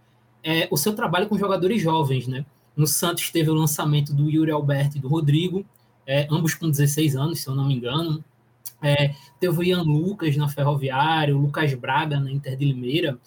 é 0.42 0.68
o 0.70 0.76
seu 0.76 0.94
trabalho 0.94 1.28
com 1.28 1.38
jogadores 1.38 1.80
jovens, 1.80 2.26
né? 2.26 2.44
No 2.76 2.86
Santos 2.86 3.30
teve 3.30 3.50
o 3.50 3.54
lançamento 3.54 4.14
do 4.14 4.30
Yuri 4.30 4.50
Alberto 4.50 4.98
e 4.98 5.00
do 5.00 5.08
Rodrigo, 5.08 5.64
é, 6.06 6.26
ambos 6.30 6.54
com 6.54 6.70
16 6.70 7.16
anos, 7.16 7.40
se 7.40 7.48
eu 7.48 7.54
não 7.54 7.66
me 7.66 7.74
engano. 7.74 8.24
É, 8.80 9.14
teve 9.40 9.58
o 9.58 9.62
Ian 9.62 9.82
Lucas 9.82 10.36
na 10.36 10.48
Ferroviária, 10.48 11.36
o 11.36 11.40
Lucas 11.40 11.74
Braga 11.74 12.20
na 12.20 12.30
Inter 12.30 12.56
de 12.56 12.64
Limeira. 12.64 13.18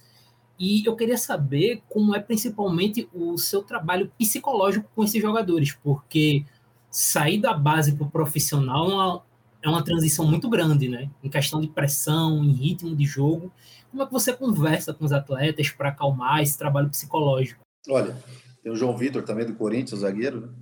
E 0.57 0.85
eu 0.85 0.95
queria 0.95 1.17
saber 1.17 1.81
como 1.89 2.15
é 2.15 2.19
principalmente 2.19 3.09
o 3.13 3.37
seu 3.37 3.63
trabalho 3.63 4.11
psicológico 4.17 4.87
com 4.95 5.03
esses 5.03 5.21
jogadores, 5.21 5.73
porque 5.83 6.45
sair 6.89 7.39
da 7.39 7.53
base 7.53 7.93
para 7.95 8.05
o 8.05 8.09
profissional 8.11 8.89
é 8.89 8.93
uma, 8.93 9.23
é 9.63 9.69
uma 9.69 9.83
transição 9.83 10.25
muito 10.25 10.49
grande, 10.49 10.87
né? 10.87 11.09
Em 11.23 11.29
questão 11.29 11.59
de 11.59 11.67
pressão, 11.67 12.43
em 12.43 12.51
ritmo 12.51 12.95
de 12.95 13.05
jogo. 13.05 13.51
Como 13.91 14.03
é 14.03 14.05
que 14.05 14.13
você 14.13 14.31
conversa 14.31 14.93
com 14.93 15.03
os 15.03 15.11
atletas 15.11 15.69
para 15.69 15.89
acalmar 15.89 16.41
esse 16.41 16.57
trabalho 16.57 16.89
psicológico? 16.89 17.61
Olha, 17.89 18.15
tem 18.63 18.71
o 18.71 18.75
João 18.75 18.95
Vitor 18.95 19.21
também 19.23 19.45
do 19.45 19.53
Corinthians, 19.53 19.99
zagueiro, 19.99 20.41
né? 20.41 20.53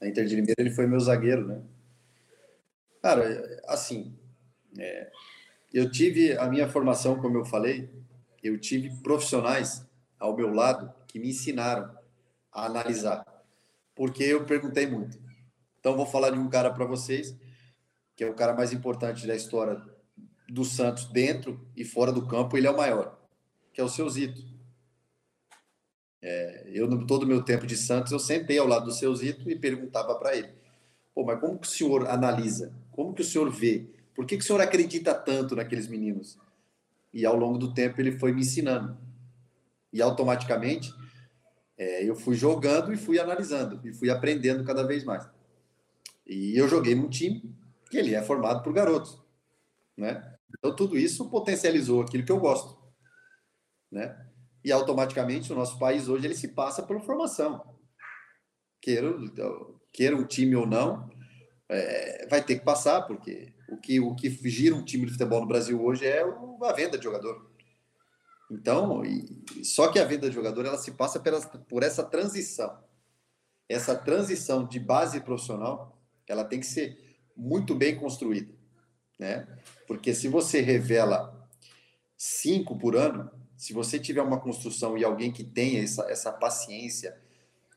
Na 0.00 0.08
Inter 0.08 0.24
de 0.24 0.36
Limeira 0.36 0.54
ele 0.58 0.70
foi 0.70 0.86
meu 0.86 1.00
zagueiro, 1.00 1.44
né? 1.44 1.60
Cara, 3.02 3.62
assim, 3.66 4.16
é, 4.78 5.10
eu 5.74 5.90
tive 5.90 6.38
a 6.38 6.46
minha 6.46 6.68
formação, 6.68 7.20
como 7.20 7.36
eu 7.38 7.44
falei, 7.44 7.90
eu 8.44 8.56
tive 8.60 8.90
profissionais 9.02 9.84
ao 10.16 10.36
meu 10.36 10.52
lado 10.54 10.92
que 11.08 11.18
me 11.18 11.30
ensinaram 11.30 11.90
a 12.52 12.66
analisar, 12.66 13.24
porque 13.92 14.22
eu 14.22 14.44
perguntei 14.44 14.86
muito. 14.86 15.18
Então, 15.80 15.96
vou 15.96 16.06
falar 16.06 16.30
de 16.30 16.38
um 16.38 16.48
cara 16.48 16.72
para 16.72 16.84
vocês, 16.84 17.36
que 18.14 18.22
é 18.22 18.30
o 18.30 18.34
cara 18.34 18.54
mais 18.54 18.72
importante 18.72 19.26
da 19.26 19.34
história 19.34 19.82
do 20.48 20.64
Santos, 20.64 21.04
dentro 21.04 21.60
e 21.76 21.84
fora 21.84 22.10
do 22.10 22.26
campo, 22.26 22.56
ele 22.56 22.66
é 22.66 22.70
o 22.70 22.76
maior, 22.76 23.18
que 23.72 23.80
é 23.80 23.84
o 23.84 23.88
seu 23.88 24.08
Zito. 24.08 24.42
É, 26.20 26.70
eu, 26.72 27.06
todo 27.06 27.24
o 27.24 27.26
meu 27.26 27.42
tempo 27.42 27.66
de 27.66 27.76
Santos, 27.76 28.10
eu 28.10 28.18
sentei 28.18 28.58
ao 28.58 28.66
lado 28.66 28.86
do 28.86 28.92
seu 28.92 29.14
Zito 29.14 29.50
e 29.50 29.56
perguntava 29.56 30.14
para 30.16 30.36
ele: 30.36 30.48
Pô, 31.14 31.24
mas 31.24 31.38
como 31.38 31.58
que 31.58 31.66
o 31.66 31.70
senhor 31.70 32.08
analisa? 32.08 32.72
Como 32.90 33.12
que 33.12 33.22
o 33.22 33.24
senhor 33.24 33.50
vê? 33.50 33.86
Por 34.14 34.26
que, 34.26 34.36
que 34.36 34.42
o 34.42 34.46
senhor 34.46 34.60
acredita 34.60 35.14
tanto 35.14 35.54
naqueles 35.54 35.86
meninos? 35.86 36.38
E 37.12 37.24
ao 37.24 37.36
longo 37.36 37.58
do 37.58 37.72
tempo 37.72 38.00
ele 38.00 38.18
foi 38.18 38.32
me 38.32 38.40
ensinando. 38.40 38.96
E 39.92 40.02
automaticamente 40.02 40.92
é, 41.76 42.04
eu 42.04 42.16
fui 42.16 42.34
jogando 42.34 42.92
e 42.92 42.96
fui 42.96 43.20
analisando 43.20 43.80
e 43.86 43.92
fui 43.92 44.10
aprendendo 44.10 44.64
cada 44.64 44.82
vez 44.82 45.04
mais. 45.04 45.28
E 46.26 46.58
eu 46.58 46.68
joguei 46.68 46.94
num 46.94 47.08
time 47.08 47.54
que 47.88 47.96
ele 47.96 48.14
é 48.14 48.22
formado 48.22 48.62
por 48.62 48.72
garotos, 48.72 49.18
né? 49.96 50.37
Então 50.58 50.74
tudo 50.74 50.98
isso 50.98 51.30
potencializou 51.30 52.02
aquilo 52.02 52.24
que 52.24 52.32
eu 52.32 52.40
gosto, 52.40 52.78
né? 53.90 54.26
E 54.64 54.72
automaticamente 54.72 55.52
o 55.52 55.56
nosso 55.56 55.78
país 55.78 56.08
hoje 56.08 56.26
ele 56.26 56.34
se 56.34 56.48
passa 56.48 56.82
pela 56.82 57.00
formação. 57.00 57.78
Queira, 58.80 59.14
queira 59.92 60.16
um 60.16 60.26
time 60.26 60.56
ou 60.56 60.66
não, 60.66 61.08
é, 61.68 62.26
vai 62.28 62.42
ter 62.42 62.58
que 62.58 62.64
passar, 62.64 63.02
porque 63.02 63.52
o 63.68 63.76
que, 63.76 64.00
o 64.00 64.14
que 64.14 64.30
gira 64.48 64.74
um 64.74 64.84
time 64.84 65.06
de 65.06 65.12
futebol 65.12 65.40
no 65.40 65.46
Brasil 65.46 65.82
hoje 65.82 66.06
é 66.06 66.22
a 66.22 66.72
venda 66.72 66.96
de 66.96 67.04
jogador. 67.04 67.50
Então, 68.50 69.04
e, 69.04 69.44
só 69.62 69.88
que 69.88 69.98
a 69.98 70.04
venda 70.04 70.28
de 70.28 70.34
jogador 70.34 70.64
ela 70.64 70.78
se 70.78 70.92
passa 70.92 71.20
pela, 71.20 71.40
por 71.40 71.82
essa 71.82 72.02
transição. 72.02 72.82
Essa 73.68 73.94
transição 73.94 74.66
de 74.66 74.80
base 74.80 75.20
profissional 75.20 76.00
ela 76.26 76.44
tem 76.44 76.60
que 76.60 76.66
ser 76.66 76.98
muito 77.36 77.74
bem 77.74 77.98
construída, 77.98 78.52
né? 79.18 79.46
Porque 79.86 80.14
se 80.14 80.28
você 80.28 80.60
revela 80.60 81.48
cinco 82.16 82.78
por 82.78 82.96
ano, 82.96 83.30
se 83.56 83.72
você 83.72 83.98
tiver 83.98 84.22
uma 84.22 84.40
construção 84.40 84.96
e 84.96 85.04
alguém 85.04 85.32
que 85.32 85.42
tenha 85.42 85.82
essa, 85.82 86.02
essa 86.10 86.32
paciência, 86.32 87.16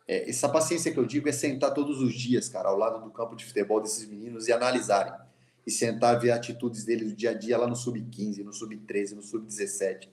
é, 0.08 0.30
essa 0.30 0.48
paciência 0.48 0.92
que 0.92 1.00
eu 1.00 1.06
digo 1.06 1.28
é 1.28 1.32
sentar 1.32 1.74
todos 1.74 2.02
os 2.02 2.14
dias, 2.14 2.50
cara, 2.50 2.70
ao 2.70 2.78
lado 2.78 3.04
do 3.04 3.12
campo 3.12 3.36
de 3.36 3.46
futebol 3.46 3.82
desses 3.82 4.08
meninos 4.08 4.48
e 4.48 4.54
analisarem. 4.54 5.14
E 5.66 5.70
sentar, 5.70 6.20
ver 6.20 6.32
atitudes 6.32 6.84
deles 6.84 7.12
do 7.12 7.16
dia 7.16 7.30
a 7.30 7.34
dia 7.34 7.56
lá 7.58 7.68
no 7.68 7.76
sub-15, 7.76 8.44
no 8.44 8.52
sub-13, 8.52 9.12
no 9.12 9.22
sub-17. 9.22 10.10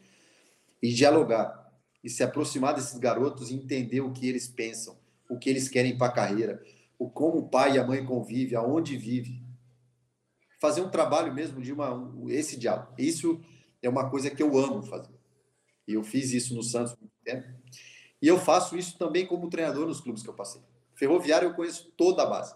E 0.83 0.93
dialogar. 0.93 1.73
E 2.05 2.11
se 2.11 2.23
aproximar 2.23 2.75
desses 2.75 2.99
garotos 2.99 3.51
e 3.51 3.55
entender 3.55 4.03
o 4.03 4.13
que 4.13 4.29
eles 4.29 4.47
pensam, 4.47 4.97
o 5.29 5.39
que 5.39 5.49
eles 5.49 5.69
querem 5.69 5.97
para 5.97 6.09
a 6.09 6.13
carreira 6.13 6.63
o 6.99 7.09
como 7.09 7.39
o 7.39 7.49
pai 7.49 7.77
e 7.77 7.79
a 7.79 7.87
mãe 7.87 8.05
convivem, 8.05 8.59
aonde 8.59 8.97
vive. 8.97 9.41
Fazer 10.59 10.81
um 10.81 10.91
trabalho 10.91 11.33
mesmo 11.33 11.61
de 11.61 11.73
uma 11.73 11.95
um, 11.95 12.29
esse 12.29 12.57
diálogo. 12.57 12.93
Isso 12.99 13.41
é 13.83 13.89
uma 13.89 14.11
coisa 14.11 14.31
que 14.31 14.43
eu 14.43 14.59
amo 14.59 14.83
fazer. 14.83 15.15
E 15.87 15.95
eu 15.95 16.03
fiz 16.03 16.33
isso 16.33 16.55
no 16.55 16.63
Santos 16.63 16.97
muito 17.01 17.13
tempo. 17.25 17.49
E 18.21 18.27
eu 18.27 18.39
faço 18.39 18.77
isso 18.77 18.99
também 18.99 19.27
como 19.27 19.49
treinador 19.49 19.87
nos 19.87 20.01
clubes 20.01 20.23
que 20.23 20.29
eu 20.29 20.35
passei. 20.35 20.61
Ferroviário 20.95 21.49
eu 21.49 21.55
conheço 21.55 21.93
toda 21.97 22.23
a 22.23 22.27
base. 22.27 22.55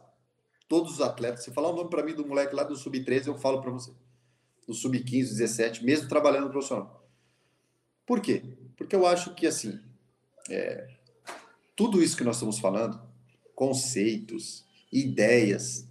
Todos 0.69 0.95
os 0.95 1.01
atletas. 1.01 1.45
Se 1.45 1.53
falar 1.53 1.71
o 1.71 1.77
nome 1.77 1.91
para 1.91 2.03
mim 2.03 2.15
do 2.15 2.27
moleque 2.27 2.55
lá 2.55 2.65
do 2.65 2.75
sub-13, 2.75 3.29
eu 3.29 3.39
falo 3.39 3.61
para 3.61 3.71
você. 3.71 3.93
Do 4.67 4.75
sub-15, 4.75 5.29
17, 5.29 5.85
mesmo 5.85 6.09
trabalhando 6.09 6.47
no 6.47 6.51
profissional. 6.51 7.07
Por 8.05 8.21
quê? 8.21 8.43
Porque 8.77 8.97
eu 8.97 9.07
acho 9.07 9.35
que 9.35 9.47
assim, 9.47 9.81
é, 10.51 10.89
tudo 11.77 12.03
isso 12.03 12.17
que 12.17 12.25
nós 12.25 12.37
estamos 12.37 12.59
falando 12.59 13.01
conceitos, 13.55 14.65
ideias, 14.91 15.87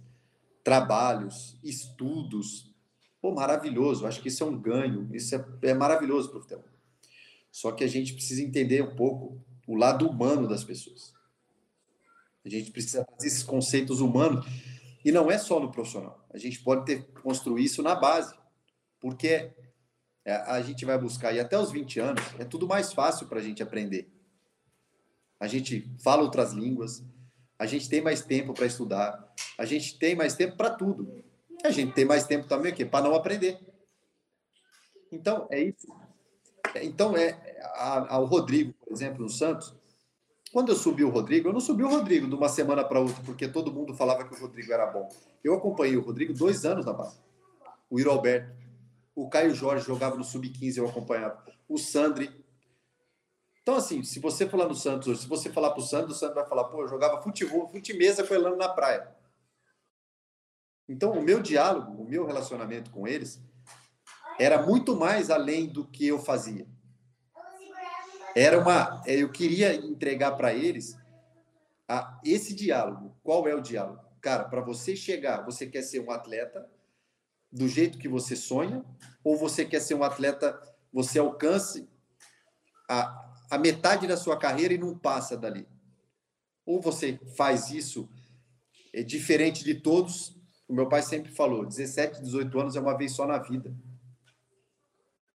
trabalhos, 0.62 1.58
estudos. 1.62 2.72
Pô, 3.20 3.32
maravilhoso. 3.32 4.06
Acho 4.06 4.20
que 4.20 4.28
isso 4.28 4.42
é 4.42 4.46
um 4.46 4.60
ganho. 4.60 5.08
Isso 5.12 5.34
é, 5.34 5.44
é 5.62 5.74
maravilhoso 5.74 6.30
para 6.30 6.38
o 6.38 6.42
futebol. 6.42 6.64
Só 7.50 7.72
que 7.72 7.84
a 7.84 7.88
gente 7.88 8.14
precisa 8.14 8.42
entender 8.42 8.82
um 8.82 8.96
pouco 8.96 9.40
o 9.66 9.76
lado 9.76 10.08
humano 10.08 10.48
das 10.48 10.64
pessoas. 10.64 11.12
A 12.44 12.48
gente 12.48 12.70
precisa 12.70 13.04
fazer 13.04 13.26
esses 13.26 13.42
conceitos 13.42 14.00
humanos. 14.00 14.46
E 15.04 15.10
não 15.12 15.30
é 15.30 15.38
só 15.38 15.60
no 15.60 15.70
profissional. 15.70 16.26
A 16.32 16.38
gente 16.38 16.60
pode 16.60 16.86
ter 16.86 17.04
construir 17.22 17.64
isso 17.64 17.82
na 17.82 17.94
base. 17.94 18.34
Porque 19.00 19.52
é, 20.24 20.34
a 20.34 20.60
gente 20.62 20.84
vai 20.84 20.96
buscar, 20.96 21.32
e 21.32 21.40
até 21.40 21.58
os 21.58 21.72
20 21.72 21.98
anos, 22.00 22.22
é 22.38 22.44
tudo 22.44 22.66
mais 22.66 22.92
fácil 22.92 23.26
para 23.26 23.40
a 23.40 23.42
gente 23.42 23.62
aprender. 23.62 24.08
A 25.40 25.48
gente 25.48 25.90
fala 26.00 26.22
outras 26.22 26.52
línguas, 26.52 27.04
a 27.62 27.66
gente 27.66 27.88
tem 27.88 28.00
mais 28.00 28.22
tempo 28.22 28.52
para 28.52 28.66
estudar, 28.66 29.32
a 29.56 29.64
gente 29.64 29.96
tem 29.96 30.16
mais 30.16 30.34
tempo 30.34 30.56
para 30.56 30.70
tudo. 30.70 31.22
A 31.64 31.70
gente 31.70 31.92
tem 31.92 32.04
mais 32.04 32.26
tempo 32.26 32.48
também 32.48 32.74
para 32.74 33.04
não 33.04 33.14
aprender. 33.14 33.56
Então, 35.12 35.46
é 35.48 35.62
isso. 35.62 35.86
Então, 36.82 37.16
é 37.16 37.38
o 38.18 38.24
Rodrigo, 38.24 38.72
por 38.72 38.92
exemplo, 38.92 39.22
no 39.22 39.28
Santos, 39.28 39.72
quando 40.52 40.70
eu 40.70 40.74
subi 40.74 41.04
o 41.04 41.08
Rodrigo, 41.08 41.50
eu 41.50 41.52
não 41.52 41.60
subi 41.60 41.84
o 41.84 41.88
Rodrigo 41.88 42.26
de 42.26 42.34
uma 42.34 42.48
semana 42.48 42.82
para 42.82 42.98
outra, 42.98 43.22
porque 43.24 43.46
todo 43.46 43.72
mundo 43.72 43.94
falava 43.94 44.24
que 44.24 44.34
o 44.34 44.40
Rodrigo 44.40 44.72
era 44.72 44.86
bom. 44.86 45.08
Eu 45.44 45.54
acompanhei 45.54 45.96
o 45.96 46.02
Rodrigo 46.02 46.34
dois 46.34 46.64
anos 46.64 46.84
na 46.84 46.92
base. 46.92 47.20
O 47.88 48.00
Iro 48.00 48.10
Alberto, 48.10 48.52
o 49.14 49.28
Caio 49.28 49.54
Jorge 49.54 49.86
jogava 49.86 50.16
no 50.16 50.24
Sub-15, 50.24 50.78
eu 50.78 50.88
acompanhava. 50.88 51.40
O 51.68 51.78
Sandri, 51.78 52.41
então, 53.62 53.76
assim, 53.76 54.02
se 54.02 54.18
você 54.18 54.48
falar 54.48 54.66
no 54.66 54.74
Santos 54.74 55.06
hoje, 55.06 55.20
se 55.20 55.28
você 55.28 55.50
falar 55.50 55.70
pro 55.70 55.82
Santos, 55.82 56.16
o 56.16 56.18
Santos 56.18 56.34
vai 56.34 56.46
falar, 56.46 56.64
pô, 56.64 56.82
eu 56.82 56.88
jogava 56.88 57.22
futebol, 57.22 57.68
futimesa 57.68 58.26
com 58.26 58.34
o 58.34 58.36
Elano 58.36 58.56
na 58.56 58.68
praia. 58.68 59.08
Então, 60.88 61.12
o 61.12 61.22
meu 61.22 61.40
diálogo, 61.40 62.02
o 62.02 62.08
meu 62.08 62.26
relacionamento 62.26 62.90
com 62.90 63.06
eles 63.06 63.40
era 64.38 64.60
muito 64.60 64.96
mais 64.96 65.30
além 65.30 65.68
do 65.68 65.86
que 65.86 66.08
eu 66.08 66.18
fazia. 66.18 66.66
Era 68.34 68.58
uma, 68.58 69.00
eu 69.06 69.30
queria 69.30 69.74
entregar 69.74 70.32
para 70.32 70.52
eles 70.52 70.96
a, 71.88 72.20
esse 72.24 72.54
diálogo. 72.54 73.16
Qual 73.22 73.46
é 73.46 73.54
o 73.54 73.60
diálogo? 73.60 74.02
Cara, 74.20 74.44
para 74.44 74.60
você 74.60 74.96
chegar, 74.96 75.44
você 75.44 75.66
quer 75.66 75.82
ser 75.82 76.00
um 76.00 76.10
atleta 76.10 76.68
do 77.50 77.68
jeito 77.68 77.98
que 77.98 78.08
você 78.08 78.34
sonha 78.34 78.84
ou 79.22 79.36
você 79.36 79.64
quer 79.64 79.80
ser 79.80 79.94
um 79.94 80.02
atleta, 80.02 80.60
você 80.92 81.18
alcance 81.18 81.88
a, 82.88 83.31
a 83.52 83.58
metade 83.58 84.06
da 84.06 84.16
sua 84.16 84.34
carreira 84.34 84.72
e 84.72 84.78
não 84.78 84.96
passa 84.96 85.36
dali? 85.36 85.68
Ou 86.64 86.80
você 86.80 87.20
faz 87.36 87.70
isso 87.70 88.08
é 88.94 89.02
diferente 89.02 89.62
de 89.62 89.74
todos. 89.74 90.34
O 90.66 90.72
meu 90.72 90.88
pai 90.88 91.02
sempre 91.02 91.30
falou: 91.30 91.66
17, 91.66 92.22
18 92.22 92.58
anos 92.58 92.76
é 92.76 92.80
uma 92.80 92.96
vez 92.96 93.12
só 93.12 93.26
na 93.26 93.36
vida. 93.36 93.70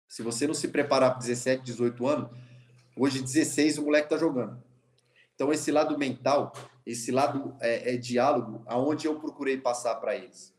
Se 0.06 0.22
você 0.22 0.46
não 0.46 0.52
se 0.52 0.68
preparar 0.68 1.12
para 1.12 1.20
17, 1.20 1.64
18 1.64 2.06
anos, 2.06 2.30
hoje 2.94 3.22
16 3.22 3.78
o 3.78 3.84
moleque 3.84 4.10
tá 4.10 4.18
jogando. 4.18 4.62
Então 5.34 5.50
esse 5.50 5.72
lado 5.72 5.98
mental, 5.98 6.52
esse 6.84 7.10
lado 7.10 7.56
é, 7.60 7.94
é 7.94 7.96
diálogo, 7.96 8.62
aonde 8.66 9.06
eu 9.06 9.18
procurei 9.18 9.56
passar 9.56 9.94
para 9.94 10.14
eles, 10.14 10.54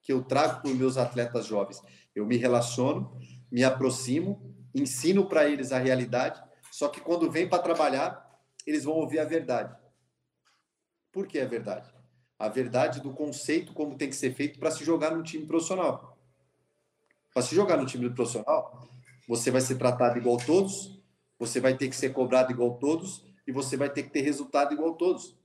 que 0.00 0.10
eu 0.10 0.22
trago 0.22 0.62
para 0.62 0.70
os 0.70 0.76
meus 0.78 0.96
atletas 0.96 1.44
jovens. 1.44 1.82
Eu 2.14 2.24
me 2.24 2.38
relaciono, 2.38 3.14
me 3.52 3.62
aproximo, 3.62 4.56
ensino 4.74 5.28
para 5.28 5.46
eles 5.46 5.70
a 5.70 5.78
realidade, 5.78 6.42
só 6.74 6.88
que 6.88 7.00
quando 7.00 7.30
vem 7.30 7.48
para 7.48 7.62
trabalhar, 7.62 8.42
eles 8.66 8.84
vão 8.84 8.94
ouvir 8.94 9.18
a 9.18 9.24
verdade. 9.24 9.76
Por 11.12 11.26
que 11.26 11.38
a 11.38 11.46
verdade? 11.46 11.94
a 12.38 12.48
verdade 12.48 13.00
do 13.00 13.12
conceito 13.12 13.72
como 13.72 13.96
tem 13.96 14.08
que 14.08 14.16
ser 14.16 14.34
feito 14.34 14.58
para 14.58 14.70
se 14.70 14.84
jogar 14.84 15.14
no 15.14 15.22
time 15.22 15.46
profissional. 15.46 16.18
Para 17.32 17.42
se 17.42 17.54
jogar 17.54 17.76
no 17.76 17.86
time 17.86 18.10
profissional, 18.10 18.88
você 19.26 19.50
vai 19.50 19.60
ser 19.60 19.76
tratado 19.76 20.18
igual 20.18 20.36
todos, 20.36 21.02
você 21.38 21.60
vai 21.60 21.76
ter 21.76 21.88
que 21.88 21.96
ser 21.96 22.12
cobrado 22.12 22.52
igual 22.52 22.78
todos 22.78 23.24
e 23.46 23.52
você 23.52 23.76
vai 23.76 23.90
ter 23.90 24.04
que 24.04 24.10
ter 24.10 24.20
resultado 24.20 24.74
igual 24.74 24.94
todos. 24.94 25.36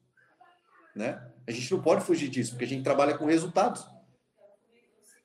Né? 0.95 1.21
A 1.47 1.51
gente 1.51 1.71
não 1.71 1.81
pode 1.81 2.03
fugir 2.03 2.29
disso, 2.29 2.51
porque 2.51 2.65
a 2.65 2.67
gente 2.67 2.83
trabalha 2.83 3.17
com 3.17 3.25
resultados. 3.25 3.87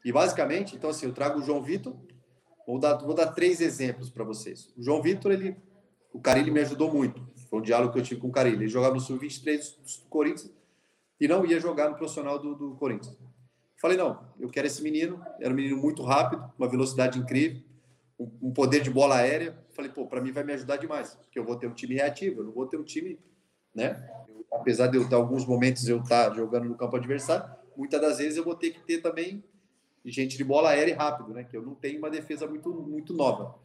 E 0.04 0.12
basicamente, 0.12 0.76
então 0.76 0.90
assim, 0.90 1.06
eu 1.06 1.12
trago 1.12 1.40
o 1.40 1.42
João 1.42 1.62
Vitor, 1.62 1.96
vou 2.66 2.78
dar, 2.78 2.96
vou 2.98 3.14
dar 3.14 3.32
três 3.32 3.60
exemplos 3.60 4.10
para 4.10 4.22
vocês. 4.22 4.72
O 4.76 4.82
João 4.82 5.02
Vitor, 5.02 5.32
ele, 5.32 5.56
o 6.14 6.20
Carilli 6.20 6.52
me 6.52 6.60
ajudou 6.60 6.94
muito. 6.94 7.20
Foi 7.50 7.58
um 7.58 7.62
diálogo 7.62 7.92
que 7.92 7.98
eu 7.98 8.02
tive 8.02 8.20
com 8.20 8.28
o 8.28 8.32
Carilli. 8.32 8.56
Ele 8.56 8.68
jogava 8.68 8.94
no 8.94 9.00
Sub-23 9.00 10.02
do 10.04 10.08
Corinthians 10.08 10.50
e 11.20 11.26
não 11.26 11.44
ia 11.44 11.58
jogar 11.58 11.90
no 11.90 11.96
profissional 11.96 12.38
do, 12.38 12.54
do 12.54 12.76
Corinthians. 12.76 13.18
Falei, 13.80 13.98
não, 13.98 14.24
eu 14.38 14.48
quero 14.48 14.68
esse 14.68 14.80
menino. 14.80 15.20
Era 15.40 15.52
um 15.52 15.56
menino 15.56 15.76
muito 15.76 16.04
rápido, 16.04 16.48
uma 16.56 16.68
velocidade 16.68 17.18
incrível, 17.18 17.60
um, 18.18 18.30
um 18.42 18.52
poder 18.52 18.80
de 18.80 18.90
bola 18.90 19.16
aérea. 19.16 19.58
Falei, 19.72 19.90
pô, 19.90 20.06
para 20.06 20.20
mim 20.20 20.30
vai 20.30 20.44
me 20.44 20.52
ajudar 20.52 20.76
demais, 20.76 21.14
porque 21.16 21.36
eu 21.36 21.44
vou 21.44 21.56
ter 21.56 21.66
um 21.66 21.74
time 21.74 21.96
reativo, 21.96 22.40
eu 22.40 22.44
não 22.44 22.52
vou 22.52 22.66
ter 22.66 22.76
um 22.76 22.84
time, 22.84 23.18
né? 23.74 24.08
Eu, 24.28 24.46
apesar 24.52 24.86
de 24.86 24.96
eu 24.96 25.08
ter 25.08 25.16
alguns 25.16 25.44
momentos 25.44 25.88
eu 25.88 25.98
estar 25.98 26.30
tá 26.30 26.36
jogando 26.36 26.66
no 26.66 26.76
campo 26.76 26.94
adversário, 26.94 27.52
muitas 27.76 28.00
das 28.00 28.18
vezes 28.18 28.36
eu 28.36 28.44
vou 28.44 28.54
ter 28.54 28.70
que 28.70 28.80
ter 28.80 28.98
também 28.98 29.42
gente 30.04 30.36
de 30.36 30.44
bola 30.44 30.70
aérea 30.70 30.92
e 30.92 30.94
rápido, 30.94 31.34
né? 31.34 31.42
Que 31.42 31.56
eu 31.56 31.62
não 31.62 31.74
tenho 31.74 31.98
uma 31.98 32.08
defesa 32.08 32.46
muito, 32.46 32.72
muito 32.72 33.12
nova. 33.12 33.63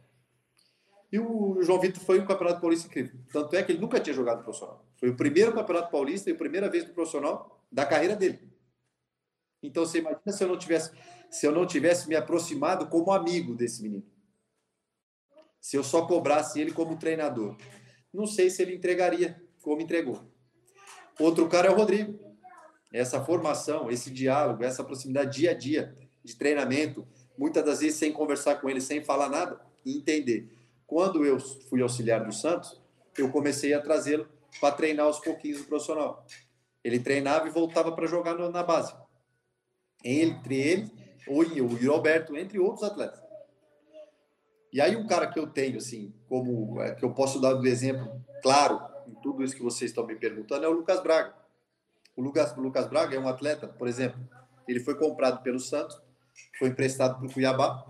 E 1.12 1.18
o 1.18 1.60
João 1.62 1.80
Vitor 1.80 2.02
foi 2.02 2.20
um 2.20 2.26
campeonato 2.26 2.60
paulista 2.60 2.86
incrível. 2.86 3.18
Tanto 3.32 3.56
é 3.56 3.62
que 3.62 3.72
ele 3.72 3.80
nunca 3.80 3.98
tinha 3.98 4.14
jogado 4.14 4.44
profissional. 4.44 4.84
Foi 4.96 5.08
o 5.08 5.16
primeiro 5.16 5.52
campeonato 5.52 5.90
paulista 5.90 6.30
e 6.30 6.32
a 6.32 6.36
primeira 6.36 6.68
vez 6.68 6.86
no 6.86 6.94
profissional 6.94 7.64
da 7.70 7.84
carreira 7.84 8.14
dele. 8.14 8.48
Então 9.62 9.84
você 9.84 9.98
imagina 9.98 10.32
se 10.32 10.44
eu 10.44 10.48
não 10.48 10.56
tivesse, 10.56 10.92
se 11.30 11.46
eu 11.46 11.52
não 11.52 11.66
tivesse 11.66 12.08
me 12.08 12.14
aproximado 12.14 12.86
como 12.86 13.10
amigo 13.10 13.54
desse 13.54 13.82
menino. 13.82 14.06
Se 15.60 15.76
eu 15.76 15.82
só 15.82 16.06
cobrasse 16.06 16.60
ele 16.60 16.72
como 16.72 16.96
treinador. 16.96 17.56
Não 18.14 18.26
sei 18.26 18.48
se 18.48 18.62
ele 18.62 18.74
entregaria 18.74 19.42
como 19.62 19.82
entregou. 19.82 20.20
Outro 21.18 21.48
cara 21.48 21.68
é 21.68 21.70
o 21.70 21.76
Rodrigo. 21.76 22.18
Essa 22.92 23.22
formação, 23.22 23.90
esse 23.90 24.10
diálogo, 24.10 24.64
essa 24.64 24.82
proximidade 24.82 25.38
dia 25.38 25.50
a 25.50 25.54
dia 25.54 25.96
de 26.24 26.36
treinamento, 26.36 27.06
muitas 27.36 27.64
das 27.64 27.80
vezes 27.80 27.98
sem 27.98 28.12
conversar 28.12 28.56
com 28.56 28.70
ele, 28.70 28.80
sem 28.80 29.02
falar 29.02 29.28
nada, 29.28 29.60
entender 29.84 30.59
quando 30.90 31.24
eu 31.24 31.38
fui 31.38 31.80
auxiliar 31.80 32.24
do 32.24 32.32
Santos, 32.32 32.82
eu 33.16 33.30
comecei 33.30 33.72
a 33.72 33.80
trazê-lo 33.80 34.28
para 34.60 34.74
treinar 34.74 35.06
aos 35.06 35.20
pouquinhos 35.20 35.60
o 35.60 35.64
profissional. 35.68 36.26
Ele 36.82 36.98
treinava 36.98 37.46
e 37.46 37.50
voltava 37.52 37.92
para 37.92 38.08
jogar 38.08 38.34
no, 38.34 38.50
na 38.50 38.64
base. 38.64 38.92
Entre 40.04 40.56
ele, 40.56 40.90
o, 41.28 41.42
o 41.42 41.92
Roberto, 41.92 42.36
entre 42.36 42.58
outros 42.58 42.82
atletas. 42.82 43.22
E 44.72 44.80
aí 44.80 44.96
um 44.96 45.06
cara 45.06 45.28
que 45.28 45.38
eu 45.38 45.46
tenho, 45.46 45.78
assim, 45.78 46.12
como 46.28 46.82
é, 46.82 46.92
que 46.96 47.04
eu 47.04 47.14
posso 47.14 47.40
dar 47.40 47.54
um 47.54 47.64
exemplo 47.64 48.20
claro 48.42 48.80
em 49.06 49.14
tudo 49.22 49.44
isso 49.44 49.54
que 49.54 49.62
vocês 49.62 49.92
estão 49.92 50.04
me 50.04 50.16
perguntando, 50.16 50.64
é 50.64 50.68
o 50.68 50.72
Lucas 50.72 51.00
Braga. 51.00 51.36
O 52.16 52.20
Lucas, 52.20 52.56
o 52.56 52.60
Lucas 52.60 52.88
Braga 52.88 53.14
é 53.14 53.20
um 53.20 53.28
atleta, 53.28 53.68
por 53.68 53.86
exemplo, 53.86 54.18
ele 54.66 54.80
foi 54.80 54.96
comprado 54.96 55.40
pelo 55.40 55.60
Santos, 55.60 56.02
foi 56.58 56.70
emprestado 56.70 57.16
para 57.18 57.28
o 57.28 57.32
Cuiabá, 57.32 57.86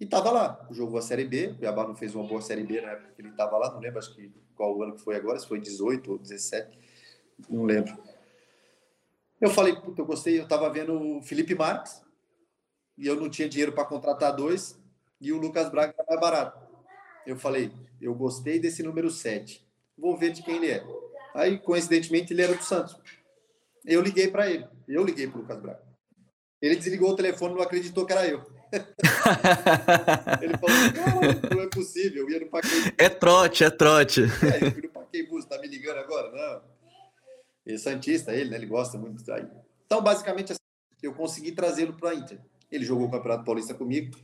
e 0.00 0.04
estava 0.04 0.30
lá, 0.30 0.66
jogou 0.70 0.98
a 0.98 1.02
Série 1.02 1.26
B, 1.26 1.48
o 1.48 1.58
Cuiabá 1.58 1.86
não 1.86 1.94
fez 1.94 2.14
uma 2.14 2.26
boa 2.26 2.40
Série 2.40 2.64
B 2.64 2.80
na 2.80 2.92
época 2.92 3.12
que 3.14 3.20
ele 3.20 3.28
estava 3.28 3.58
lá, 3.58 3.70
não 3.70 3.80
lembro 3.80 3.98
acho 3.98 4.14
que 4.14 4.32
qual 4.54 4.82
ano 4.82 4.94
que 4.94 5.02
foi 5.02 5.14
agora, 5.14 5.38
se 5.38 5.46
foi 5.46 5.60
18 5.60 6.12
ou 6.12 6.18
17, 6.18 6.78
não 7.50 7.64
lembro. 7.64 7.96
Eu 9.38 9.50
falei, 9.50 9.76
puta, 9.76 10.00
eu 10.00 10.06
gostei, 10.06 10.38
eu 10.38 10.44
estava 10.44 10.70
vendo 10.70 11.18
o 11.18 11.22
Felipe 11.22 11.54
Marques, 11.54 12.02
e 12.96 13.06
eu 13.06 13.16
não 13.16 13.28
tinha 13.28 13.48
dinheiro 13.48 13.72
para 13.72 13.84
contratar 13.84 14.34
dois, 14.34 14.78
e 15.20 15.32
o 15.32 15.38
Lucas 15.38 15.68
Braga 15.70 15.94
era 15.96 16.06
mais 16.08 16.20
barato. 16.20 16.58
Eu 17.26 17.36
falei, 17.36 17.70
eu 18.00 18.14
gostei 18.14 18.58
desse 18.58 18.82
número 18.82 19.10
7, 19.10 19.62
vou 19.98 20.16
ver 20.16 20.32
de 20.32 20.42
quem 20.42 20.56
ele 20.56 20.70
é. 20.70 20.84
Aí, 21.34 21.58
coincidentemente, 21.58 22.32
ele 22.32 22.42
era 22.42 22.54
do 22.54 22.64
Santos. 22.64 22.98
Eu 23.84 24.00
liguei 24.00 24.28
para 24.28 24.50
ele, 24.50 24.66
eu 24.88 25.04
liguei 25.04 25.26
para 25.26 25.38
o 25.38 25.42
Lucas 25.42 25.60
Braga. 25.60 25.82
Ele 26.60 26.76
desligou 26.76 27.10
o 27.10 27.16
telefone, 27.16 27.54
não 27.54 27.62
acreditou 27.62 28.06
que 28.06 28.12
era 28.12 28.26
eu. 28.26 28.59
ele 30.42 30.56
falou, 30.58 30.76
não, 31.50 31.60
é 31.62 31.66
possível, 31.68 32.24
eu 32.24 32.30
ia 32.30 32.40
no 32.40 32.46
Pacaembu. 32.46 32.92
É 32.96 33.08
trote, 33.08 33.64
é 33.64 33.70
trote. 33.70 34.22
É, 34.22 34.66
eu 34.66 34.70
fui 34.70 34.82
no 34.82 34.88
Pacaembu, 34.90 35.40
você 35.40 35.48
tá 35.48 35.58
me 35.58 35.66
ligando 35.68 35.98
agora? 35.98 36.30
Não. 36.30 36.62
Ele 37.66 37.76
é 37.76 37.78
Santista, 37.78 38.32
ele, 38.32 38.50
né? 38.50 38.56
Ele 38.56 38.66
gosta 38.66 38.96
muito 38.96 39.24
daí. 39.24 39.46
Então, 39.86 40.02
basicamente, 40.02 40.52
assim, 40.52 40.60
eu 41.02 41.12
consegui 41.12 41.52
trazê-lo 41.52 41.94
para 41.94 42.10
a 42.10 42.14
Inter. 42.14 42.38
Ele 42.70 42.84
jogou 42.84 43.08
o 43.08 43.10
Campeonato 43.10 43.44
Paulista 43.44 43.74
comigo. 43.74 44.16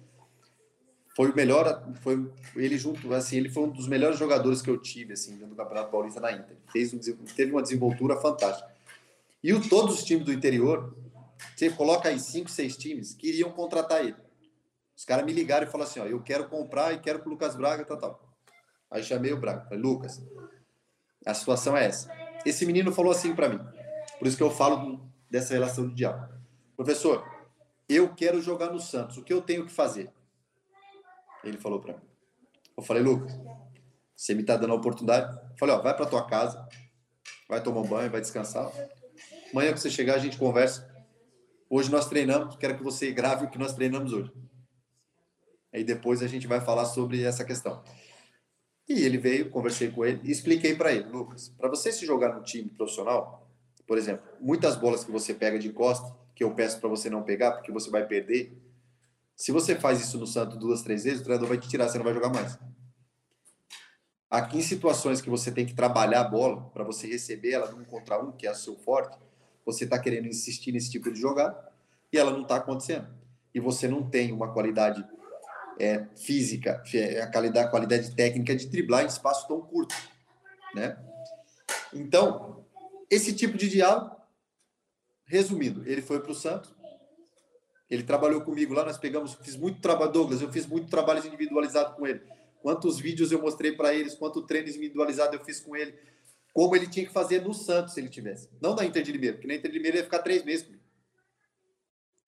Foi 1.14 1.30
o 1.30 1.34
melhor, 1.34 1.90
foi 2.02 2.30
ele 2.54 2.76
junto, 2.76 3.12
assim, 3.14 3.38
ele 3.38 3.48
foi 3.48 3.62
um 3.62 3.70
dos 3.70 3.88
melhores 3.88 4.18
jogadores 4.18 4.60
que 4.60 4.68
eu 4.68 4.76
tive, 4.76 5.14
assim, 5.14 5.32
dentro 5.32 5.48
do 5.48 5.56
Campeonato 5.56 5.90
Paulista 5.90 6.20
na 6.20 6.30
Inter. 6.30 6.56
Fez 6.70 6.92
um, 6.92 6.98
teve 7.34 7.52
uma 7.52 7.62
desenvoltura 7.62 8.16
fantástica. 8.20 8.70
E 9.42 9.52
o, 9.52 9.66
todos 9.66 9.98
os 9.98 10.04
times 10.04 10.26
do 10.26 10.32
interior, 10.32 10.94
você 11.56 11.70
coloca 11.70 12.08
aí 12.08 12.20
cinco, 12.20 12.50
seis 12.50 12.76
times, 12.76 13.14
queriam 13.14 13.50
contratar 13.50 14.04
ele. 14.04 14.16
Os 14.96 15.04
caras 15.04 15.24
me 15.26 15.32
ligaram 15.32 15.66
e 15.66 15.70
falaram 15.70 15.90
assim: 15.90 16.00
ó, 16.00 16.06
eu 16.06 16.22
quero 16.22 16.48
comprar 16.48 16.92
e 16.94 16.98
quero 16.98 17.20
que 17.20 17.26
o 17.26 17.30
Lucas 17.30 17.54
Braga, 17.54 17.84
tal, 17.84 17.98
tal. 17.98 18.36
Aí 18.90 19.02
chamei 19.02 19.32
o 19.32 19.40
Braga, 19.40 19.64
falei, 19.64 19.78
Lucas, 19.78 20.24
a 21.24 21.34
situação 21.34 21.76
é 21.76 21.84
essa. 21.86 22.10
Esse 22.46 22.64
menino 22.64 22.92
falou 22.92 23.12
assim 23.12 23.34
para 23.34 23.48
mim, 23.48 23.60
por 24.18 24.26
isso 24.26 24.36
que 24.36 24.42
eu 24.42 24.50
falo 24.50 25.06
dessa 25.30 25.52
relação 25.52 25.88
de 25.88 25.94
diálogo. 25.94 26.32
Professor, 26.76 27.26
eu 27.88 28.14
quero 28.14 28.40
jogar 28.40 28.70
no 28.70 28.80
Santos, 28.80 29.18
o 29.18 29.22
que 29.22 29.32
eu 29.32 29.42
tenho 29.42 29.66
que 29.66 29.72
fazer? 29.72 30.10
Ele 31.44 31.58
falou 31.58 31.80
para 31.80 31.94
mim. 31.94 32.02
Eu 32.76 32.82
falei, 32.82 33.02
Lucas, 33.02 33.38
você 34.14 34.34
me 34.34 34.42
tá 34.42 34.56
dando 34.56 34.72
a 34.72 34.76
oportunidade. 34.76 35.36
Eu 35.50 35.56
falei, 35.58 35.74
ó, 35.74 35.82
vai 35.82 35.94
para 35.94 36.06
tua 36.06 36.26
casa, 36.26 36.66
vai 37.48 37.62
tomar 37.62 37.80
um 37.80 37.86
banho, 37.86 38.10
vai 38.10 38.20
descansar. 38.20 38.70
Amanhã 39.52 39.72
que 39.72 39.80
você 39.80 39.90
chegar, 39.90 40.14
a 40.14 40.18
gente 40.18 40.38
conversa. 40.38 40.88
Hoje 41.68 41.90
nós 41.90 42.08
treinamos, 42.08 42.56
quero 42.56 42.76
que 42.76 42.82
você 42.82 43.10
grave 43.12 43.46
o 43.46 43.50
que 43.50 43.58
nós 43.58 43.72
treinamos 43.72 44.12
hoje. 44.12 44.32
Aí 45.76 45.84
depois 45.84 46.22
a 46.22 46.26
gente 46.26 46.46
vai 46.46 46.58
falar 46.58 46.86
sobre 46.86 47.22
essa 47.22 47.44
questão. 47.44 47.84
E 48.88 49.04
ele 49.04 49.18
veio, 49.18 49.50
conversei 49.50 49.90
com 49.90 50.06
ele 50.06 50.22
e 50.24 50.30
expliquei 50.30 50.74
para 50.74 50.90
ele, 50.90 51.06
Lucas, 51.10 51.50
para 51.50 51.68
você 51.68 51.92
se 51.92 52.06
jogar 52.06 52.34
no 52.34 52.42
time 52.42 52.70
profissional, 52.70 53.46
por 53.86 53.98
exemplo, 53.98 54.26
muitas 54.40 54.74
bolas 54.74 55.04
que 55.04 55.10
você 55.10 55.34
pega 55.34 55.58
de 55.58 55.68
costa, 55.68 56.16
que 56.34 56.42
eu 56.42 56.54
peço 56.54 56.80
para 56.80 56.88
você 56.88 57.10
não 57.10 57.22
pegar, 57.22 57.52
porque 57.52 57.70
você 57.70 57.90
vai 57.90 58.06
perder, 58.06 58.56
se 59.36 59.52
você 59.52 59.76
faz 59.76 60.00
isso 60.00 60.16
no 60.16 60.26
Santo 60.26 60.56
duas, 60.56 60.80
três 60.80 61.04
vezes, 61.04 61.20
o 61.20 61.24
treinador 61.24 61.46
vai 61.46 61.58
te 61.58 61.68
tirar, 61.68 61.90
você 61.90 61.98
não 61.98 62.04
vai 62.04 62.14
jogar 62.14 62.30
mais. 62.30 62.58
Aqui 64.30 64.56
em 64.56 64.62
situações 64.62 65.20
que 65.20 65.28
você 65.28 65.52
tem 65.52 65.66
que 65.66 65.74
trabalhar 65.74 66.22
a 66.22 66.24
bola 66.24 66.70
para 66.70 66.84
você 66.84 67.06
receber 67.06 67.50
ela 67.50 67.70
num 67.70 67.84
contra 67.84 68.18
um, 68.18 68.32
que 68.32 68.46
é 68.46 68.50
o 68.50 68.54
seu 68.54 68.76
forte, 68.76 69.18
você 69.62 69.84
está 69.84 69.98
querendo 69.98 70.26
insistir 70.26 70.72
nesse 70.72 70.90
tipo 70.90 71.12
de 71.12 71.20
jogada 71.20 71.70
e 72.10 72.16
ela 72.16 72.30
não 72.30 72.42
está 72.42 72.56
acontecendo. 72.56 73.08
E 73.54 73.60
você 73.60 73.86
não 73.86 74.08
tem 74.08 74.32
uma 74.32 74.54
qualidade 74.54 75.04
é, 75.78 76.06
física, 76.16 76.82
é, 76.94 77.20
a 77.20 77.30
qualidade, 77.30 77.66
a 77.66 77.70
qualidade 77.70 78.14
técnica 78.14 78.54
de 78.54 78.66
driblar 78.66 79.04
em 79.04 79.08
espaço 79.08 79.46
tão 79.46 79.60
curto, 79.60 79.94
né? 80.74 80.98
Então, 81.92 82.64
esse 83.10 83.34
tipo 83.34 83.56
de 83.56 83.68
diálogo 83.68 84.16
resumindo, 85.26 85.86
ele 85.88 86.02
foi 86.02 86.20
para 86.20 86.30
o 86.30 86.34
Santos, 86.34 86.74
ele 87.90 88.02
trabalhou 88.02 88.40
comigo 88.40 88.74
lá, 88.74 88.84
nós 88.84 88.98
pegamos, 88.98 89.34
fiz 89.34 89.56
muito 89.56 89.80
trabalho, 89.80 90.12
Douglas, 90.12 90.42
eu 90.42 90.52
fiz 90.52 90.66
muito 90.66 90.88
trabalho 90.88 91.24
individualizado 91.24 91.94
com 91.94 92.06
ele. 92.06 92.20
Quantos 92.60 92.98
vídeos 92.98 93.30
eu 93.30 93.40
mostrei 93.40 93.72
para 93.72 93.94
eles, 93.94 94.14
quanto 94.14 94.42
treino 94.42 94.68
individualizado 94.68 95.36
eu 95.36 95.44
fiz 95.44 95.60
com 95.60 95.76
ele, 95.76 95.96
como 96.52 96.74
ele 96.74 96.88
tinha 96.88 97.06
que 97.06 97.12
fazer 97.12 97.42
no 97.42 97.54
Santos 97.54 97.94
se 97.94 98.00
ele 98.00 98.08
tivesse. 98.08 98.48
Não 98.60 98.74
na 98.74 98.84
Inter 98.84 99.02
de 99.02 99.12
Limeira, 99.12 99.36
porque 99.36 99.46
na 99.46 99.54
Inter 99.54 99.70
de 99.70 99.76
Limeira 99.76 99.98
ia 99.98 100.04
ficar 100.04 100.20
três 100.20 100.44
meses 100.44 100.64
comigo. 100.64 100.82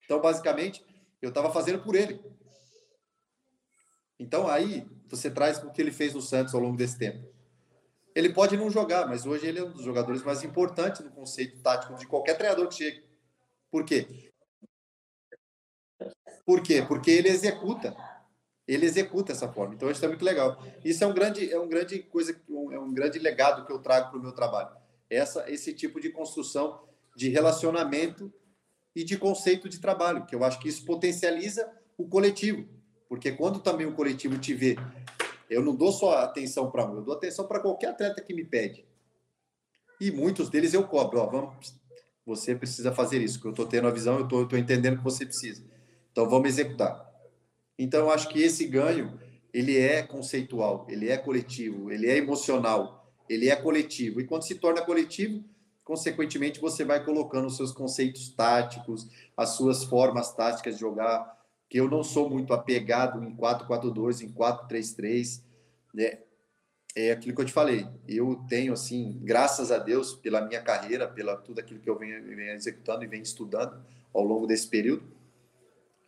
Então, 0.05 0.21
basicamente, 0.21 0.85
eu 1.21 1.29
estava 1.29 1.51
fazendo 1.51 1.83
por 1.83 1.95
ele. 1.95 2.21
Então, 4.19 4.47
aí, 4.47 4.85
você 5.07 5.31
traz 5.31 5.63
o 5.63 5.71
que 5.71 5.81
ele 5.81 5.91
fez 5.91 6.13
no 6.13 6.21
Santos 6.21 6.53
ao 6.53 6.59
longo 6.59 6.75
desse 6.75 6.97
tempo. 6.97 7.25
Ele 8.13 8.33
pode 8.33 8.57
não 8.57 8.69
jogar, 8.69 9.07
mas 9.07 9.25
hoje 9.25 9.47
ele 9.47 9.59
é 9.59 9.63
um 9.63 9.71
dos 9.71 9.83
jogadores 9.83 10.21
mais 10.23 10.43
importantes 10.43 11.01
no 11.01 11.11
conceito 11.11 11.61
tático 11.61 11.95
de 11.95 12.05
qualquer 12.05 12.37
treinador 12.37 12.67
que 12.67 12.75
chegue. 12.75 13.03
Por 13.71 13.85
quê? 13.85 14.29
Por 16.45 16.61
quê? 16.61 16.83
Porque 16.85 17.11
ele 17.11 17.29
executa. 17.29 17.95
Ele 18.67 18.85
executa 18.85 19.31
essa 19.31 19.47
forma. 19.47 19.73
Então, 19.73 19.89
isso 19.89 20.03
é 20.03 20.07
muito 20.07 20.25
legal. 20.25 20.61
Isso 20.83 21.03
é 21.03 21.07
um 21.07 21.13
grande, 21.13 21.51
é 21.51 21.59
um 21.59 21.69
grande 21.69 21.99
coisa, 21.99 22.39
é 22.71 22.79
um 22.79 22.93
grande 22.93 23.19
legado 23.19 23.65
que 23.65 23.71
eu 23.71 23.79
trago 23.79 24.09
para 24.09 24.19
o 24.19 24.21
meu 24.21 24.33
trabalho. 24.33 24.75
Essa, 25.09 25.49
esse 25.49 25.73
tipo 25.73 25.99
de 25.99 26.09
construção 26.09 26.83
de 27.15 27.29
relacionamento 27.29 28.31
e 28.95 29.03
de 29.03 29.17
conceito 29.17 29.69
de 29.69 29.79
trabalho, 29.79 30.25
que 30.25 30.35
eu 30.35 30.43
acho 30.43 30.59
que 30.59 30.67
isso 30.67 30.85
potencializa 30.85 31.71
o 31.97 32.07
coletivo. 32.07 32.67
Porque 33.09 33.31
quando 33.31 33.59
também 33.59 33.87
o 33.87 33.93
coletivo 33.93 34.37
te 34.37 34.53
vê, 34.53 34.77
eu 35.49 35.63
não 35.63 35.75
dou 35.75 35.91
só 35.91 36.19
atenção 36.19 36.69
para 36.69 36.85
um, 36.85 36.97
eu 36.97 37.01
dou 37.01 37.15
atenção 37.15 37.47
para 37.47 37.59
qualquer 37.59 37.87
atleta 37.87 38.21
que 38.21 38.35
me 38.35 38.45
pede. 38.45 38.85
E 39.99 40.11
muitos 40.11 40.49
deles 40.49 40.73
eu 40.73 40.87
cobro, 40.87 41.19
ó, 41.19 41.25
vamos, 41.25 41.75
você 42.25 42.55
precisa 42.55 42.91
fazer 42.91 43.19
isso, 43.19 43.41
que 43.41 43.47
eu 43.47 43.51
estou 43.51 43.65
tendo 43.65 43.87
a 43.87 43.91
visão, 43.91 44.19
eu 44.19 44.23
estou 44.23 44.57
entendendo 44.57 44.97
que 44.97 45.03
você 45.03 45.25
precisa. 45.25 45.63
Então 46.11 46.29
vamos 46.29 46.47
executar. 46.49 47.09
Então 47.77 48.01
eu 48.01 48.11
acho 48.11 48.29
que 48.29 48.41
esse 48.41 48.65
ganho, 48.65 49.19
ele 49.51 49.77
é 49.77 50.03
conceitual, 50.03 50.85
ele 50.87 51.09
é 51.09 51.17
coletivo, 51.17 51.91
ele 51.91 52.07
é 52.07 52.17
emocional, 52.17 53.11
ele 53.27 53.49
é 53.49 53.55
coletivo. 53.55 54.21
E 54.21 54.25
quando 54.25 54.43
se 54.43 54.55
torna 54.55 54.81
coletivo, 54.81 55.43
consequentemente 55.83 56.59
você 56.59 56.85
vai 56.85 57.03
colocando 57.03 57.47
os 57.47 57.57
seus 57.57 57.71
conceitos 57.71 58.29
táticos, 58.29 59.07
as 59.35 59.49
suas 59.49 59.83
formas 59.83 60.31
táticas 60.33 60.75
de 60.75 60.81
jogar, 60.81 61.38
que 61.69 61.79
eu 61.79 61.87
não 61.87 62.03
sou 62.03 62.29
muito 62.29 62.51
apegado 62.51 63.23
em 63.23 63.35
4-4-2, 63.35 64.23
em 64.23 64.31
4-3-3, 64.33 65.41
né? 65.93 66.19
É 66.95 67.11
aquilo 67.11 67.35
que 67.35 67.41
eu 67.41 67.45
te 67.45 67.53
falei. 67.53 67.87
Eu 68.07 68.43
tenho, 68.49 68.73
assim, 68.73 69.19
graças 69.21 69.71
a 69.71 69.77
Deus, 69.77 70.15
pela 70.15 70.41
minha 70.41 70.61
carreira, 70.61 71.07
pela 71.07 71.37
tudo 71.37 71.59
aquilo 71.59 71.79
que 71.79 71.89
eu 71.89 71.97
venho, 71.97 72.23
venho 72.23 72.51
executando 72.53 73.03
e 73.03 73.07
venho 73.07 73.21
estudando 73.21 73.79
ao 74.11 74.23
longo 74.23 74.47
desse 74.47 74.67
período, 74.67 75.03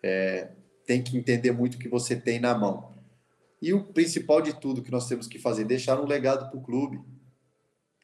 é, 0.01 0.49
tem 0.87 1.03
que 1.03 1.15
entender 1.15 1.51
muito 1.51 1.75
o 1.75 1.77
que 1.77 1.87
você 1.87 2.15
tem 2.15 2.39
na 2.39 2.57
mão. 2.57 2.91
E 3.61 3.71
o 3.73 3.83
principal 3.83 4.41
de 4.41 4.59
tudo 4.59 4.81
que 4.81 4.91
nós 4.91 5.07
temos 5.07 5.27
que 5.27 5.37
fazer, 5.37 5.65
deixar 5.65 6.01
um 6.01 6.07
legado 6.07 6.49
para 6.49 6.59
o 6.59 6.63
clube, 6.63 6.99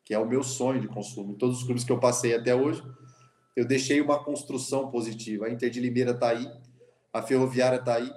que 0.05 0.13
é 0.13 0.19
o 0.19 0.27
meu 0.27 0.43
sonho 0.43 0.79
de 0.79 0.87
consumo. 0.87 1.33
Em 1.33 1.35
todos 1.35 1.57
os 1.57 1.63
clubes 1.63 1.83
que 1.83 1.91
eu 1.91 1.99
passei 1.99 2.35
até 2.35 2.53
hoje, 2.53 2.83
eu 3.55 3.65
deixei 3.65 3.99
uma 3.99 4.23
construção 4.23 4.91
positiva. 4.91 5.47
A 5.47 5.49
Inter 5.49 5.71
de 5.71 5.79
Limeira 5.79 6.11
está 6.11 6.29
aí, 6.29 6.47
a 7.17 7.21
Ferroviária 7.23 7.77
está 7.77 7.95
aí, 7.95 8.13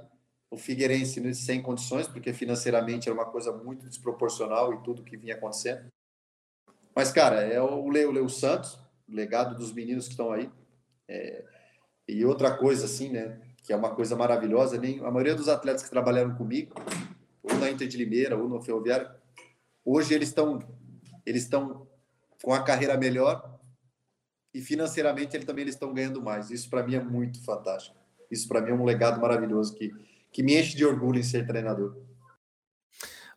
o 0.51 0.57
Figueirense 0.57 1.21
né, 1.21 1.33
sem 1.33 1.63
condições, 1.63 2.09
porque 2.09 2.33
financeiramente 2.33 3.09
era 3.09 3.15
uma 3.15 3.25
coisa 3.25 3.53
muito 3.53 3.89
desproporcional 3.89 4.75
e 4.75 4.83
tudo 4.83 5.05
que 5.05 5.17
vinha 5.17 5.35
acontecendo. 5.35 5.87
Mas, 6.95 7.13
cara, 7.13 7.41
é 7.43 7.61
o 7.61 7.89
Leo, 7.89 8.11
Leo 8.11 8.29
Santos, 8.29 8.75
o 9.09 9.15
legado 9.15 9.55
dos 9.55 9.73
meninos 9.73 10.07
que 10.07 10.13
estão 10.13 10.33
aí. 10.33 10.51
É... 11.09 11.45
E 12.09 12.25
outra 12.25 12.57
coisa, 12.57 12.87
assim, 12.87 13.11
né, 13.11 13.41
que 13.63 13.73
é 13.73 13.77
uma 13.77 13.95
coisa 13.95 14.17
maravilhosa, 14.17 14.77
nem 14.77 14.99
a 15.01 15.11
maioria 15.11 15.35
dos 15.35 15.49
atletas 15.49 15.85
que 15.85 15.91
trabalharam 15.91 16.35
comigo, 16.35 16.75
ou 17.43 17.55
na 17.57 17.71
Inter 17.71 17.87
de 17.87 17.97
Limeira, 17.97 18.37
ou 18.37 18.49
no 18.49 18.61
Ferroviário, 18.61 19.09
hoje 19.85 20.13
eles 20.13 20.29
estão 20.29 20.59
eles 21.25 21.43
estão 21.43 21.87
com 22.43 22.53
a 22.53 22.63
carreira 22.65 22.97
melhor 22.97 23.61
e 24.53 24.61
financeiramente 24.61 25.37
eles 25.37 25.47
também 25.47 25.67
estão 25.69 25.95
ganhando 25.95 26.21
mais. 26.21 26.51
Isso 26.51 26.69
para 26.69 26.83
mim 26.83 26.97
é 26.97 27.01
muito 27.01 27.43
fantástico. 27.45 28.00
Isso 28.31 28.49
para 28.49 28.61
mim 28.61 28.71
é 28.71 28.75
um 28.75 28.85
legado 28.85 29.21
maravilhoso 29.21 29.75
que, 29.75 29.91
que 30.33 30.43
me 30.43 30.59
enche 30.59 30.77
de 30.77 30.85
orgulho 30.85 31.19
em 31.19 31.23
ser 31.23 31.47
treinador. 31.47 31.97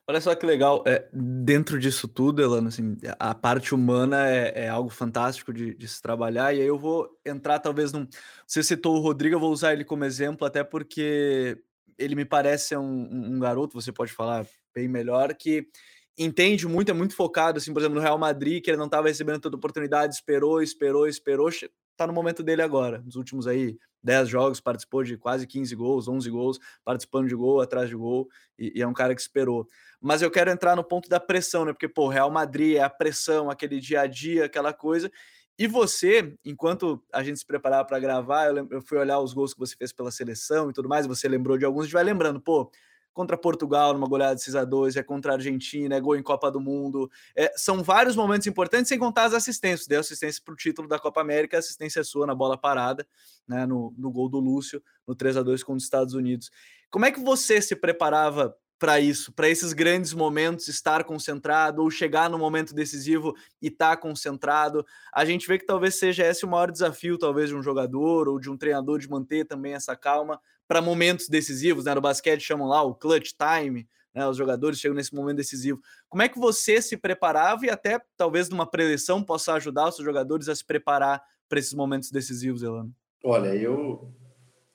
Olha 0.05 0.19
só 0.19 0.35
que 0.35 0.45
legal, 0.45 0.83
é, 0.85 1.07
dentro 1.13 1.79
disso 1.79 2.09
tudo, 2.09 2.41
Elano, 2.41 2.67
assim, 2.67 2.97
a 3.17 3.33
parte 3.33 3.73
humana 3.73 4.29
é, 4.29 4.65
é 4.65 4.69
algo 4.69 4.89
fantástico 4.89 5.53
de, 5.53 5.73
de, 5.73 5.87
se 5.87 6.01
trabalhar, 6.01 6.53
e 6.53 6.59
aí 6.59 6.67
eu 6.67 6.77
vou 6.77 7.09
entrar 7.25 7.57
talvez 7.59 7.93
num... 7.93 8.05
Você 8.45 8.61
citou 8.61 8.97
o 8.97 8.99
Rodrigo, 8.99 9.35
eu 9.35 9.39
vou 9.39 9.49
usar 9.49 9.71
ele 9.71 9.85
como 9.85 10.03
exemplo, 10.03 10.45
até 10.45 10.61
porque 10.61 11.57
ele 11.97 12.15
me 12.15 12.25
parece 12.25 12.75
um, 12.75 13.35
um 13.35 13.39
garoto, 13.39 13.79
você 13.79 13.93
pode 13.93 14.11
falar 14.11 14.45
bem 14.75 14.89
melhor, 14.89 15.33
que 15.35 15.69
entende 16.17 16.67
muito, 16.67 16.91
é 16.91 16.93
muito 16.93 17.15
focado, 17.15 17.57
assim, 17.57 17.71
por 17.71 17.79
exemplo, 17.79 17.95
no 17.95 18.01
Real 18.01 18.17
Madrid, 18.17 18.61
que 18.61 18.69
ele 18.69 18.77
não 18.77 18.87
estava 18.87 19.07
recebendo 19.07 19.39
toda 19.39 19.55
oportunidade, 19.55 20.15
esperou, 20.15 20.61
esperou, 20.61 21.07
esperou, 21.07 21.49
tá 21.95 22.07
no 22.07 22.13
momento 22.13 22.43
dele 22.43 22.61
agora, 22.61 23.01
nos 23.01 23.15
últimos 23.15 23.47
aí 23.47 23.77
10 24.03 24.27
jogos, 24.27 24.59
participou 24.59 25.03
de 25.03 25.17
quase 25.17 25.47
15 25.47 25.75
gols, 25.75 26.07
11 26.07 26.29
gols, 26.29 26.59
participando 26.83 27.27
de 27.27 27.35
gol, 27.35 27.61
atrás 27.61 27.87
de 27.87 27.95
gol, 27.95 28.27
e, 28.59 28.73
e, 28.75 28.81
é 28.81 28.87
um 28.87 28.93
cara 28.93 29.15
que 29.15 29.21
esperou. 29.21 29.67
Mas 30.01 30.21
eu 30.21 30.29
quero 30.29 30.51
entrar 30.51 30.75
no 30.75 30.83
ponto 30.83 31.07
da 31.07 31.19
pressão, 31.19 31.63
né? 31.63 31.71
Porque, 31.71 31.87
pô, 31.87 32.09
Real 32.09 32.29
Madrid 32.29 32.75
é 32.75 32.81
a 32.81 32.89
pressão, 32.89 33.49
aquele 33.49 33.79
dia 33.79 34.01
a 34.01 34.07
dia, 34.07 34.45
aquela 34.45 34.73
coisa. 34.73 35.09
E 35.57 35.67
você, 35.67 36.35
enquanto 36.43 37.01
a 37.13 37.23
gente 37.23 37.39
se 37.39 37.45
preparava 37.45 37.85
para 37.85 37.99
gravar, 37.99 38.47
eu, 38.47 38.67
eu 38.71 38.81
fui 38.81 38.97
olhar 38.97 39.19
os 39.19 39.33
gols 39.33 39.53
que 39.53 39.59
você 39.59 39.75
fez 39.75 39.93
pela 39.93 40.11
seleção 40.11 40.69
e 40.69 40.73
tudo 40.73 40.89
mais, 40.89 41.07
você 41.07 41.27
lembrou 41.27 41.57
de 41.57 41.63
alguns, 41.63 41.81
a 41.81 41.85
gente 41.85 41.93
vai 41.93 42.03
lembrando, 42.03 42.41
pô, 42.41 42.71
contra 43.13 43.37
Portugal 43.37 43.93
numa 43.93 44.07
goleada 44.07 44.35
de 44.35 44.41
6 44.41 44.55
a 44.55 44.65
2 44.65 44.95
é 44.95 45.03
contra 45.03 45.33
a 45.33 45.35
Argentina, 45.35 45.95
é 45.95 46.01
gol 46.01 46.15
em 46.15 46.23
Copa 46.23 46.51
do 46.51 46.59
Mundo. 46.59 47.09
É, 47.35 47.51
são 47.55 47.83
vários 47.83 48.15
momentos 48.15 48.47
importantes, 48.47 48.89
sem 48.89 48.97
contar 48.97 49.25
as 49.25 49.33
assistências. 49.33 49.87
Deu 49.87 49.99
assistência 49.99 50.41
para 50.43 50.53
o 50.53 50.57
título 50.57 50.87
da 50.87 50.99
Copa 50.99 51.21
América, 51.21 51.57
assistência 51.57 52.03
sua 52.03 52.25
na 52.25 52.35
bola 52.35 52.57
parada, 52.57 53.07
né, 53.47 53.65
no, 53.65 53.93
no 53.97 54.11
gol 54.11 54.27
do 54.27 54.39
Lúcio, 54.39 54.81
no 55.07 55.15
3 55.15 55.37
a 55.37 55.43
2 55.43 55.63
contra 55.63 55.77
os 55.77 55.83
Estados 55.83 56.13
Unidos. 56.13 56.49
Como 56.89 57.05
é 57.05 57.11
que 57.11 57.19
você 57.19 57.61
se 57.61 57.75
preparava 57.75 58.55
para 58.83 58.99
isso, 58.99 59.31
para 59.31 59.47
esses 59.47 59.71
grandes 59.71 60.13
momentos, 60.13 60.67
estar 60.67 61.05
concentrado 61.05 61.81
ou 61.81 61.89
chegar 61.89 62.29
no 62.29 62.37
momento 62.37 62.75
decisivo 62.75 63.33
e 63.61 63.67
estar 63.67 63.91
tá 63.91 63.97
concentrado. 63.97 64.85
A 65.13 65.23
gente 65.23 65.47
vê 65.47 65.57
que 65.57 65.65
talvez 65.65 65.95
seja 65.95 66.25
esse 66.25 66.43
o 66.43 66.49
maior 66.49 66.69
desafio, 66.69 67.17
talvez, 67.17 67.47
de 67.47 67.55
um 67.55 67.63
jogador 67.63 68.27
ou 68.27 68.37
de 68.37 68.49
um 68.49 68.57
treinador 68.57 68.99
de 68.99 69.09
manter 69.09 69.45
também 69.45 69.73
essa 69.73 69.95
calma 69.95 70.37
para 70.73 70.81
momentos 70.81 71.29
decisivos, 71.29 71.85
né? 71.85 71.93
No 71.93 72.01
basquete 72.01 72.41
chamam 72.41 72.67
lá 72.67 72.81
o 72.81 72.95
clutch 72.95 73.33
time, 73.33 73.87
né? 74.11 74.27
Os 74.27 74.35
jogadores 74.35 74.79
chegam 74.79 74.95
nesse 74.95 75.13
momento 75.13 75.37
decisivo. 75.37 75.79
Como 76.09 76.23
é 76.23 76.27
que 76.27 76.39
você 76.39 76.81
se 76.81 76.97
preparava 76.97 77.63
e 77.67 77.69
até 77.69 78.01
talvez 78.17 78.49
numa 78.49 78.65
preleção 78.65 79.23
possa 79.23 79.53
ajudar 79.53 79.89
os 79.89 79.95
seus 79.97 80.05
jogadores 80.05 80.49
a 80.49 80.55
se 80.55 80.65
preparar 80.65 81.23
para 81.47 81.59
esses 81.59 81.75
momentos 81.75 82.09
decisivos, 82.09 82.63
Elano? 82.63 82.91
Olha, 83.23 83.55
eu 83.55 84.11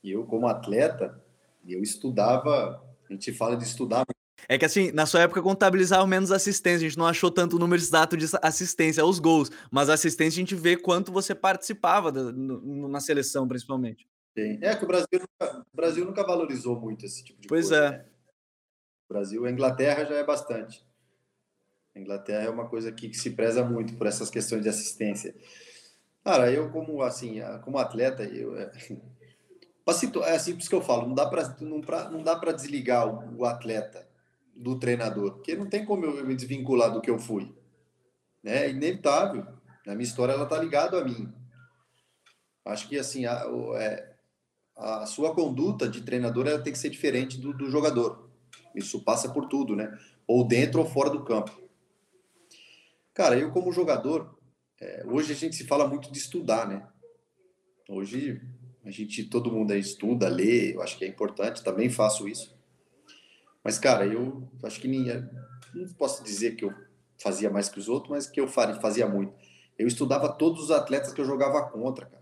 eu 0.04 0.24
como 0.24 0.46
atleta, 0.46 1.20
eu 1.66 1.82
estudava 1.82 2.80
a 3.10 3.12
gente 3.12 3.32
fala 3.32 3.56
de 3.56 3.64
estudar. 3.64 4.06
É 4.48 4.56
que 4.56 4.64
assim, 4.64 4.92
na 4.92 5.04
sua 5.04 5.22
época 5.22 5.42
contabilizava 5.42 6.06
menos 6.06 6.30
assistência, 6.30 6.86
a 6.86 6.88
gente 6.88 6.96
não 6.98 7.06
achou 7.06 7.28
tanto 7.28 7.58
número 7.58 7.82
exato 7.82 8.16
de 8.16 8.24
assistência 8.40 9.02
aos 9.02 9.18
gols, 9.18 9.50
mas 9.68 9.90
assistência 9.90 10.38
a 10.38 10.44
gente 10.46 10.54
vê 10.54 10.76
quanto 10.76 11.10
você 11.10 11.34
participava 11.34 12.12
da, 12.12 12.30
no, 12.30 12.86
na 12.86 13.00
seleção, 13.00 13.48
principalmente. 13.48 14.06
É 14.62 14.74
que 14.74 14.84
o 14.84 14.88
Brasil, 14.88 15.08
nunca, 15.12 15.66
o 15.72 15.76
Brasil 15.76 16.04
nunca 16.04 16.24
valorizou 16.24 16.78
muito 16.80 17.04
esse 17.04 17.24
tipo 17.24 17.40
de 17.40 17.48
pois 17.48 17.68
coisa. 17.68 17.82
Pois 17.82 17.94
é. 17.94 17.98
Né? 17.98 18.04
O 19.08 19.12
Brasil, 19.12 19.44
a 19.44 19.50
Inglaterra 19.50 20.04
já 20.04 20.16
é 20.16 20.24
bastante. 20.24 20.86
A 21.94 22.00
Inglaterra 22.00 22.44
é 22.44 22.50
uma 22.50 22.68
coisa 22.68 22.92
que, 22.92 23.08
que 23.08 23.16
se 23.16 23.30
preza 23.30 23.64
muito 23.64 23.94
por 23.96 24.06
essas 24.06 24.30
questões 24.30 24.62
de 24.62 24.68
assistência. 24.68 25.34
Cara, 26.24 26.52
eu 26.52 26.70
como 26.70 27.02
assim, 27.02 27.40
como 27.64 27.78
atleta, 27.78 28.22
eu 28.22 28.56
é, 28.58 28.70
é 28.70 29.90
assim 29.90 30.10
por 30.10 30.60
isso 30.60 30.68
que 30.68 30.74
eu 30.74 30.82
falo, 30.82 31.08
não 31.08 31.14
dá 31.14 31.26
para 31.26 31.56
não, 31.60 31.78
não 32.10 32.22
dá 32.22 32.36
para 32.36 32.52
desligar 32.52 33.08
o, 33.08 33.38
o, 33.38 33.44
atleta 33.46 34.06
do 34.54 34.78
treinador, 34.78 35.36
porque 35.36 35.56
não 35.56 35.66
tem 35.66 35.84
como 35.84 36.04
eu 36.04 36.26
me 36.26 36.36
desvincular 36.36 36.92
do 36.92 37.00
que 37.00 37.10
eu 37.10 37.18
fui. 37.18 37.54
Né? 38.42 38.66
É 38.66 38.70
inevitável. 38.70 39.46
A 39.86 39.94
minha 39.94 40.02
história 40.02 40.32
ela 40.32 40.44
tá 40.44 40.58
ligada 40.60 41.00
a 41.00 41.04
mim. 41.04 41.32
Acho 42.64 42.86
que 42.88 42.98
assim 42.98 43.24
a, 43.24 43.46
é, 43.76 44.14
a 44.78 45.06
sua 45.06 45.34
conduta 45.34 45.88
de 45.88 46.02
treinador 46.02 46.46
ela 46.46 46.62
tem 46.62 46.72
que 46.72 46.78
ser 46.78 46.88
diferente 46.88 47.36
do, 47.36 47.52
do 47.52 47.68
jogador. 47.68 48.30
Isso 48.74 49.02
passa 49.02 49.28
por 49.28 49.46
tudo, 49.46 49.74
né? 49.74 49.98
Ou 50.26 50.46
dentro 50.46 50.80
ou 50.80 50.86
fora 50.86 51.10
do 51.10 51.24
campo. 51.24 51.60
Cara, 53.12 53.36
eu 53.36 53.50
como 53.50 53.72
jogador, 53.72 54.38
é, 54.80 55.04
hoje 55.04 55.32
a 55.32 55.34
gente 55.34 55.56
se 55.56 55.66
fala 55.66 55.88
muito 55.88 56.12
de 56.12 56.18
estudar, 56.18 56.68
né? 56.68 56.86
Hoje 57.88 58.40
a 58.84 58.90
gente, 58.90 59.24
todo 59.24 59.50
mundo 59.50 59.74
estuda, 59.74 60.28
lê, 60.28 60.74
eu 60.74 60.80
acho 60.80 60.96
que 60.96 61.04
é 61.04 61.08
importante, 61.08 61.64
também 61.64 61.90
faço 61.90 62.28
isso. 62.28 62.56
Mas, 63.64 63.78
cara, 63.78 64.06
eu 64.06 64.48
acho 64.62 64.80
que 64.80 64.86
ninguém, 64.86 65.28
não 65.74 65.88
posso 65.94 66.22
dizer 66.22 66.54
que 66.54 66.64
eu 66.64 66.72
fazia 67.20 67.50
mais 67.50 67.68
que 67.68 67.80
os 67.80 67.88
outros, 67.88 68.10
mas 68.10 68.26
que 68.28 68.40
eu 68.40 68.46
fazia 68.46 69.08
muito. 69.08 69.34
Eu 69.76 69.88
estudava 69.88 70.28
todos 70.28 70.62
os 70.62 70.70
atletas 70.70 71.12
que 71.12 71.20
eu 71.20 71.24
jogava 71.24 71.68
contra, 71.68 72.06
cara. 72.06 72.17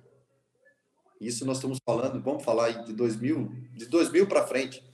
Isso 1.20 1.46
nós 1.46 1.56
estamos 1.56 1.78
falando, 1.84 2.20
vamos 2.22 2.44
falar 2.44 2.70
de 2.84 2.92
2000, 2.92 3.48
de 3.72 3.86
2000 3.86 4.26
para 4.26 4.46
frente. 4.46 4.84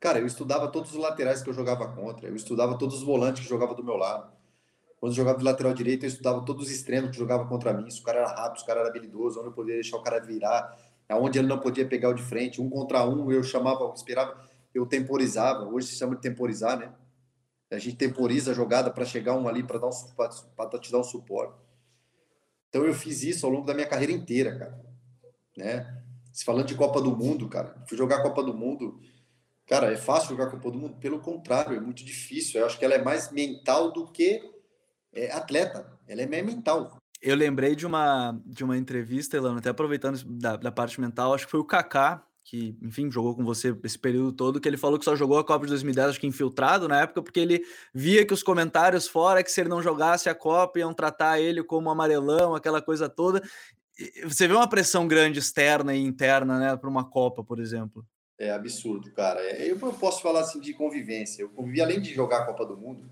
Cara, 0.00 0.18
eu 0.18 0.26
estudava 0.26 0.68
todos 0.68 0.92
os 0.92 0.96
laterais 0.98 1.42
que 1.42 1.48
eu 1.48 1.54
jogava 1.54 1.88
contra, 1.88 2.28
eu 2.28 2.36
estudava 2.36 2.76
todos 2.78 2.96
os 2.96 3.02
volantes 3.02 3.42
que 3.42 3.48
jogavam 3.48 3.74
do 3.74 3.84
meu 3.84 3.96
lado. 3.96 4.32
Quando 4.98 5.12
eu 5.12 5.16
jogava 5.16 5.38
de 5.38 5.44
lateral 5.44 5.74
direito, 5.74 6.04
eu 6.04 6.08
estudava 6.08 6.42
todos 6.44 6.66
os 6.66 6.70
extremos 6.70 7.10
que 7.10 7.16
jogavam 7.18 7.46
contra 7.46 7.72
mim. 7.72 7.90
Se 7.90 8.00
o 8.00 8.02
cara 8.02 8.20
era 8.20 8.28
rápido, 8.28 8.58
se 8.58 8.64
o 8.64 8.66
cara 8.66 8.80
era 8.80 8.88
habilidoso, 8.88 9.38
onde 9.38 9.48
eu 9.48 9.52
podia 9.52 9.74
deixar 9.74 9.98
o 9.98 10.02
cara 10.02 10.18
virar, 10.20 10.78
aonde 11.08 11.38
ele 11.38 11.48
não 11.48 11.58
podia 11.58 11.86
pegar 11.86 12.08
o 12.08 12.14
de 12.14 12.22
frente, 12.22 12.60
um 12.60 12.70
contra 12.70 13.06
um, 13.06 13.30
eu 13.30 13.42
chamava, 13.42 13.92
esperava, 13.94 14.48
eu 14.74 14.86
temporizava. 14.86 15.64
Hoje 15.66 15.88
se 15.88 15.96
chama 15.96 16.16
de 16.16 16.22
temporizar, 16.22 16.78
né? 16.78 16.92
A 17.70 17.78
gente 17.78 17.96
temporiza 17.96 18.52
a 18.52 18.54
jogada 18.54 18.90
para 18.90 19.04
chegar 19.04 19.36
um 19.36 19.48
ali 19.48 19.62
para 19.62 19.78
dar 19.78 19.88
um 19.88 19.90
para 20.56 20.78
te 20.78 20.90
dar 20.90 20.98
um 20.98 21.04
suporte. 21.04 21.54
Então 22.68 22.84
eu 22.84 22.94
fiz 22.94 23.22
isso 23.22 23.46
ao 23.46 23.52
longo 23.52 23.66
da 23.66 23.74
minha 23.74 23.86
carreira 23.86 24.12
inteira, 24.12 24.58
cara. 24.58 24.93
Né? 25.56 26.02
Se 26.32 26.44
falando 26.44 26.66
de 26.66 26.74
Copa 26.74 27.00
do 27.00 27.16
Mundo, 27.16 27.48
cara, 27.48 27.82
fui 27.88 27.96
jogar 27.96 28.22
Copa 28.22 28.42
do 28.42 28.54
Mundo. 28.54 29.00
Cara, 29.66 29.92
é 29.92 29.96
fácil 29.96 30.30
jogar 30.30 30.50
Copa 30.50 30.70
do 30.70 30.78
Mundo? 30.78 30.96
Pelo 30.96 31.20
contrário, 31.20 31.76
é 31.76 31.80
muito 31.80 32.04
difícil. 32.04 32.60
Eu 32.60 32.66
acho 32.66 32.78
que 32.78 32.84
ela 32.84 32.94
é 32.94 33.02
mais 33.02 33.30
mental 33.30 33.92
do 33.92 34.06
que 34.06 34.42
é, 35.12 35.30
atleta. 35.32 35.90
Ela 36.06 36.22
é 36.22 36.26
mais 36.26 36.44
mental. 36.44 36.98
Eu 37.22 37.36
lembrei 37.36 37.74
de 37.74 37.86
uma, 37.86 38.38
de 38.44 38.62
uma 38.62 38.76
entrevista, 38.76 39.36
Elano, 39.36 39.58
até 39.58 39.70
aproveitando 39.70 40.22
da, 40.24 40.56
da 40.56 40.70
parte 40.70 41.00
mental, 41.00 41.32
acho 41.32 41.46
que 41.46 41.50
foi 41.50 41.60
o 41.60 41.64
Kaká, 41.64 42.22
que, 42.44 42.76
enfim, 42.82 43.10
jogou 43.10 43.34
com 43.34 43.42
você 43.42 43.74
esse 43.82 43.98
período 43.98 44.30
todo, 44.30 44.60
que 44.60 44.68
ele 44.68 44.76
falou 44.76 44.98
que 44.98 45.04
só 45.06 45.16
jogou 45.16 45.38
a 45.38 45.44
Copa 45.44 45.64
de 45.64 45.70
2010, 45.70 46.10
acho 46.10 46.20
que 46.20 46.26
infiltrado 46.26 46.86
na 46.86 47.00
época, 47.00 47.22
porque 47.22 47.40
ele 47.40 47.62
via 47.94 48.26
que 48.26 48.34
os 48.34 48.42
comentários 48.42 49.08
fora 49.08 49.42
que 49.42 49.50
se 49.50 49.62
ele 49.62 49.70
não 49.70 49.80
jogasse 49.80 50.28
a 50.28 50.34
Copa 50.34 50.78
iam 50.78 50.92
tratar 50.92 51.40
ele 51.40 51.64
como 51.64 51.88
amarelão, 51.88 52.54
aquela 52.54 52.82
coisa 52.82 53.08
toda. 53.08 53.42
Você 54.24 54.48
vê 54.48 54.54
uma 54.54 54.68
pressão 54.68 55.06
grande 55.06 55.38
externa 55.38 55.94
e 55.94 56.02
interna, 56.02 56.58
né, 56.58 56.76
para 56.76 56.88
uma 56.88 57.04
Copa, 57.04 57.44
por 57.44 57.60
exemplo. 57.60 58.04
É 58.38 58.50
absurdo, 58.50 59.12
cara. 59.12 59.40
É, 59.40 59.70
eu 59.70 59.78
posso 59.78 60.20
falar 60.20 60.40
assim 60.40 60.58
de 60.60 60.74
convivência. 60.74 61.42
Eu 61.42 61.50
convivi, 61.50 61.80
além 61.80 62.00
de 62.00 62.12
jogar 62.12 62.38
a 62.38 62.46
Copa 62.46 62.66
do 62.66 62.76
Mundo, 62.76 63.08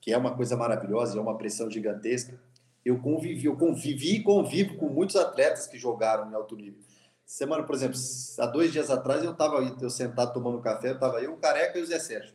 que 0.00 0.12
é 0.12 0.16
uma 0.16 0.34
coisa 0.34 0.56
maravilhosa, 0.56 1.18
é 1.18 1.20
uma 1.20 1.36
pressão 1.36 1.70
gigantesca. 1.70 2.40
Eu 2.84 2.98
convivi, 3.00 3.46
eu 3.46 3.56
convivi 3.56 4.16
e 4.16 4.22
convivo 4.22 4.76
com 4.76 4.88
muitos 4.88 5.16
atletas 5.16 5.66
que 5.66 5.76
jogaram 5.76 6.30
em 6.30 6.34
alto 6.34 6.56
nível. 6.56 6.80
Semana, 7.26 7.64
por 7.64 7.74
exemplo, 7.74 7.98
há 8.38 8.46
dois 8.46 8.72
dias 8.72 8.88
atrás 8.88 9.24
eu 9.24 9.32
estava 9.32 9.56
eu 9.56 9.90
sentado 9.90 10.32
tomando 10.32 10.62
café, 10.62 10.90
eu 10.90 10.98
tava 10.98 11.20
eu, 11.20 11.34
o 11.34 11.38
Careca 11.38 11.76
e 11.76 11.82
o 11.82 11.86
Zé 11.86 11.98
Sérgio. 11.98 12.34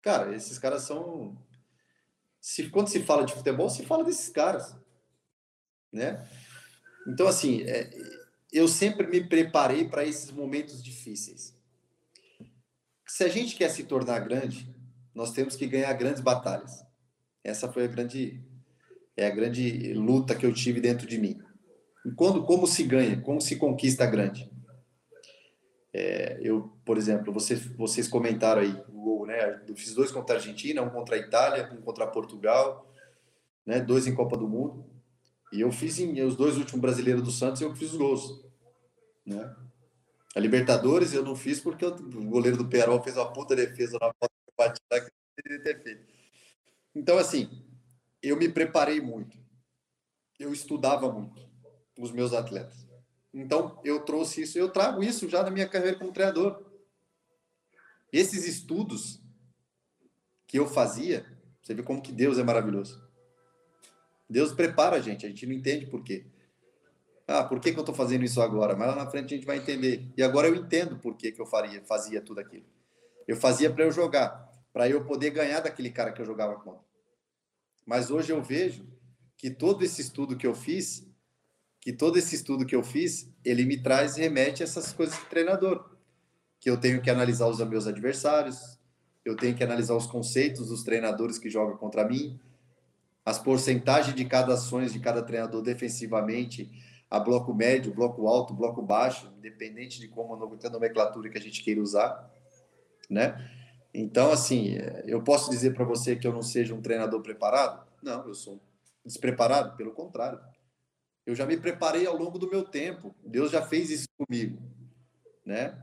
Cara, 0.00 0.34
esses 0.34 0.58
caras 0.58 0.82
são. 0.82 1.36
Se, 2.40 2.70
quando 2.70 2.88
se 2.88 3.02
fala 3.02 3.24
de 3.24 3.34
futebol, 3.34 3.68
se 3.68 3.84
fala 3.84 4.04
desses 4.04 4.28
caras. 4.28 4.76
Né? 5.94 6.26
Então, 7.06 7.28
assim, 7.28 7.62
é, 7.62 7.88
eu 8.52 8.66
sempre 8.66 9.06
me 9.06 9.22
preparei 9.22 9.88
para 9.88 10.04
esses 10.04 10.30
momentos 10.32 10.82
difíceis. 10.82 11.54
Se 13.06 13.22
a 13.22 13.28
gente 13.28 13.54
quer 13.54 13.68
se 13.70 13.84
tornar 13.84 14.18
grande, 14.18 14.68
nós 15.14 15.30
temos 15.30 15.54
que 15.54 15.68
ganhar 15.68 15.92
grandes 15.92 16.20
batalhas. 16.20 16.84
Essa 17.44 17.70
foi 17.70 17.84
a 17.84 17.86
grande, 17.86 18.42
é 19.16 19.26
a 19.26 19.30
grande 19.30 19.94
luta 19.94 20.34
que 20.34 20.44
eu 20.44 20.52
tive 20.52 20.80
dentro 20.80 21.06
de 21.06 21.16
mim. 21.16 21.40
E 22.04 22.10
quando, 22.10 22.42
como 22.42 22.66
se 22.66 22.82
ganha, 22.82 23.20
como 23.20 23.40
se 23.40 23.54
conquista 23.54 24.04
grande? 24.04 24.50
É, 25.92 26.40
eu, 26.42 26.76
por 26.84 26.98
exemplo, 26.98 27.32
vocês, 27.32 27.64
vocês 27.76 28.08
comentaram 28.08 28.62
aí 28.62 28.72
o 28.88 29.00
gol, 29.00 29.26
né? 29.26 29.62
Eu 29.68 29.76
fiz 29.76 29.94
dois 29.94 30.10
contra 30.10 30.34
a 30.34 30.38
Argentina, 30.38 30.82
um 30.82 30.90
contra 30.90 31.14
a 31.14 31.18
Itália, 31.18 31.70
um 31.72 31.80
contra 31.82 32.04
Portugal, 32.04 32.92
né? 33.64 33.80
Dois 33.80 34.08
em 34.08 34.14
Copa 34.14 34.36
do 34.36 34.48
Mundo. 34.48 34.93
E 35.54 35.60
eu 35.60 35.70
fiz 35.70 36.00
em, 36.00 36.20
os 36.22 36.34
dois 36.34 36.58
últimos 36.58 36.80
brasileiros 36.80 37.22
do 37.22 37.30
Santos, 37.30 37.62
eu 37.62 37.72
fiz 37.76 37.92
os 37.92 37.96
gols, 37.96 38.44
né? 39.24 39.54
A 40.34 40.40
Libertadores 40.40 41.14
eu 41.14 41.22
não 41.22 41.36
fiz 41.36 41.60
porque 41.60 41.86
o 41.86 42.24
goleiro 42.24 42.56
do 42.56 42.68
Perol 42.68 43.00
fez 43.00 43.16
uma 43.16 43.32
puta 43.32 43.54
defesa 43.54 43.96
na 44.00 44.08
foto 44.08 44.32
que 44.32 44.50
eu 44.50 44.54
bati 44.58 44.80
lá 44.90 45.00
que 45.00 45.12
eu 45.46 45.62
ter 45.62 45.80
feito. 45.80 46.12
Então, 46.92 47.16
assim, 47.16 47.64
eu 48.20 48.36
me 48.36 48.48
preparei 48.48 49.00
muito. 49.00 49.38
Eu 50.40 50.52
estudava 50.52 51.12
muito 51.12 51.40
os 52.00 52.10
meus 52.10 52.32
atletas. 52.32 52.84
Então, 53.32 53.80
eu 53.84 54.04
trouxe 54.04 54.42
isso, 54.42 54.58
eu 54.58 54.72
trago 54.72 55.04
isso 55.04 55.28
já 55.28 55.44
na 55.44 55.52
minha 55.52 55.68
carreira 55.68 55.96
como 55.96 56.12
treinador. 56.12 56.68
Esses 58.12 58.44
estudos 58.44 59.22
que 60.48 60.58
eu 60.58 60.66
fazia, 60.66 61.24
você 61.62 61.74
vê 61.74 61.82
como 61.84 62.02
que 62.02 62.10
Deus 62.10 62.38
é 62.38 62.42
maravilhoso. 62.42 63.03
Deus 64.28 64.52
prepara 64.52 64.96
a 64.96 65.00
gente, 65.00 65.26
a 65.26 65.28
gente 65.28 65.46
não 65.46 65.54
entende 65.54 65.86
por 65.86 66.02
quê. 66.02 66.26
Ah, 67.26 67.44
por 67.44 67.58
que, 67.60 67.72
que 67.72 67.78
eu 67.78 67.82
estou 67.82 67.94
fazendo 67.94 68.24
isso 68.24 68.40
agora? 68.40 68.76
Mas 68.76 68.88
lá 68.88 68.96
na 68.96 69.10
frente 69.10 69.32
a 69.32 69.36
gente 69.36 69.46
vai 69.46 69.58
entender. 69.58 70.12
E 70.16 70.22
agora 70.22 70.46
eu 70.46 70.54
entendo 70.54 70.98
por 70.98 71.16
que, 71.16 71.32
que 71.32 71.40
eu 71.40 71.46
faria, 71.46 71.82
fazia 71.84 72.20
tudo 72.20 72.40
aquilo. 72.40 72.66
Eu 73.26 73.36
fazia 73.36 73.70
para 73.70 73.84
eu 73.84 73.90
jogar, 73.90 74.50
para 74.72 74.88
eu 74.88 75.04
poder 75.04 75.30
ganhar 75.30 75.60
daquele 75.60 75.90
cara 75.90 76.12
que 76.12 76.20
eu 76.20 76.26
jogava 76.26 76.56
contra. 76.56 76.84
Mas 77.86 78.10
hoje 78.10 78.30
eu 78.30 78.42
vejo 78.42 78.86
que 79.36 79.50
todo 79.50 79.84
esse 79.84 80.02
estudo 80.02 80.36
que 80.36 80.46
eu 80.46 80.54
fiz 80.54 81.06
que 81.84 81.92
todo 81.92 82.16
esse 82.16 82.34
estudo 82.34 82.64
que 82.64 82.74
eu 82.74 82.82
fiz, 82.82 83.30
ele 83.44 83.66
me 83.66 83.76
traz 83.76 84.16
e 84.16 84.22
remete 84.22 84.62
a 84.62 84.64
essas 84.64 84.94
coisas 84.94 85.18
de 85.18 85.26
treinador, 85.26 85.84
que 86.58 86.70
eu 86.70 86.80
tenho 86.80 87.02
que 87.02 87.10
analisar 87.10 87.46
os 87.46 87.60
meus 87.68 87.86
adversários, 87.86 88.78
eu 89.22 89.36
tenho 89.36 89.54
que 89.54 89.62
analisar 89.62 89.94
os 89.94 90.06
conceitos 90.06 90.68
dos 90.68 90.82
treinadores 90.82 91.38
que 91.38 91.50
jogam 91.50 91.76
contra 91.76 92.08
mim, 92.08 92.40
as 93.24 93.38
porcentagens 93.38 94.14
de 94.14 94.24
cada 94.24 94.54
ações 94.54 94.92
de 94.92 95.00
cada 95.00 95.22
treinador 95.22 95.62
defensivamente, 95.62 96.70
a 97.10 97.18
bloco 97.18 97.54
médio, 97.54 97.94
bloco 97.94 98.26
alto, 98.26 98.52
bloco 98.52 98.82
baixo, 98.82 99.32
independente 99.38 99.98
de 99.98 100.08
como 100.08 100.34
a 100.34 100.70
nomenclatura 100.70 101.30
que 101.30 101.38
a 101.38 101.40
gente 101.40 101.62
queira 101.62 101.80
usar, 101.80 102.30
né? 103.08 103.50
Então, 103.92 104.32
assim, 104.32 104.76
eu 105.06 105.22
posso 105.22 105.48
dizer 105.50 105.72
para 105.72 105.84
você 105.84 106.16
que 106.16 106.26
eu 106.26 106.32
não 106.32 106.42
seja 106.42 106.74
um 106.74 106.82
treinador 106.82 107.22
preparado? 107.22 107.86
Não, 108.02 108.26
eu 108.26 108.34
sou 108.34 108.60
despreparado, 109.04 109.76
pelo 109.76 109.92
contrário. 109.92 110.40
Eu 111.24 111.34
já 111.34 111.46
me 111.46 111.56
preparei 111.56 112.06
ao 112.06 112.16
longo 112.16 112.38
do 112.38 112.50
meu 112.50 112.64
tempo. 112.64 113.14
Deus 113.24 113.52
já 113.52 113.62
fez 113.62 113.90
isso 113.90 114.08
comigo, 114.18 114.60
né? 115.46 115.80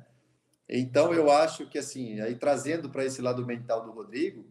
Então 0.67 1.13
eu 1.13 1.31
acho 1.31 1.67
que 1.67 1.77
assim, 1.77 2.19
aí 2.21 2.35
trazendo 2.35 2.89
para 2.89 3.05
esse 3.05 3.21
lado 3.21 3.45
mental 3.45 3.83
do 3.83 3.91
Rodrigo, 3.91 4.45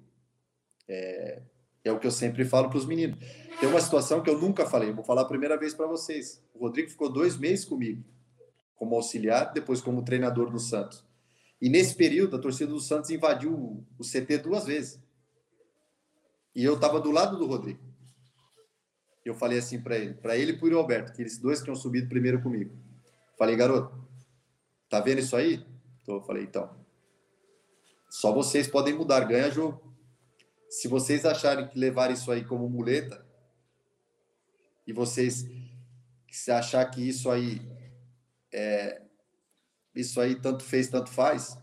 é, 0.89 1.41
é 1.85 1.93
o 1.93 1.99
que 1.99 2.07
eu 2.07 2.11
sempre 2.11 2.45
falo 2.45 2.69
para 2.69 2.79
os 2.79 2.87
meninos. 2.87 3.19
Tem 3.59 3.69
uma 3.69 3.81
situação 3.81 4.23
que 4.23 4.31
eu 4.31 4.39
nunca 4.39 4.67
falei, 4.67 4.93
vou 4.93 5.05
falar 5.05 5.23
a 5.23 5.27
primeira 5.27 5.57
vez 5.59 5.75
para 5.75 5.87
vocês. 5.87 6.43
O 6.55 6.61
Rodrigo 6.61 6.91
ficou 6.91 7.11
dois 7.11 7.37
meses 7.37 7.65
comigo, 7.65 8.05
como 8.77 8.95
auxiliar, 8.95 9.53
depois 9.53 9.81
como 9.81 10.05
treinador 10.05 10.51
do 10.51 10.59
Santos. 10.59 11.05
E 11.61 11.69
nesse 11.69 11.95
período, 11.95 12.37
a 12.37 12.39
torcida 12.39 12.73
do 12.73 12.81
Santos 12.81 13.11
invadiu 13.11 13.85
o 13.99 14.03
CT 14.03 14.39
duas 14.39 14.65
vezes. 14.65 14.99
E 16.55 16.65
eu 16.65 16.75
estava 16.75 17.01
do 17.01 17.11
lado 17.11 17.37
do 17.37 17.47
Rodrigo 17.47 17.91
eu 19.31 19.35
falei 19.35 19.59
assim 19.59 19.81
para 19.81 19.97
ele, 19.97 20.15
para 20.15 20.37
ele 20.37 20.53
e 20.53 20.59
para 20.59 20.75
o 20.75 20.79
Alberto, 20.79 21.13
que 21.13 21.23
eles 21.23 21.39
dois 21.39 21.63
tinham 21.63 21.77
subido 21.77 22.09
primeiro 22.09 22.43
comigo. 22.43 22.77
Falei, 23.39 23.57
garoto, 23.57 23.97
tá 24.89 25.01
vendo 25.01 25.21
isso 25.21 25.37
aí? 25.37 25.65
Então, 26.03 26.17
eu 26.17 26.23
falei, 26.23 26.45
então, 26.45 26.71
só 28.09 28.33
vocês 28.33 28.67
podem 28.67 28.95
mudar, 28.95 29.21
ganha 29.21 29.51
jogo. 29.51 29.90
Se 30.71 30.89
vocês 30.89 31.27
acharem 31.27 31.69
que 31.69 31.79
levar 31.79 32.11
isso 32.11 32.31
aí 32.31 32.45
como 32.45 32.69
muleta, 32.71 33.27
e 34.87 34.93
vocês 34.93 35.47
se 36.31 36.51
achar 36.51 36.85
que 36.87 37.07
isso 37.07 37.31
aí 37.31 37.61
é, 38.53 39.03
isso 39.95 40.21
aí 40.21 40.35
tanto 40.37 40.65
fez, 40.65 40.89
tanto 40.89 41.11
faz, 41.11 41.59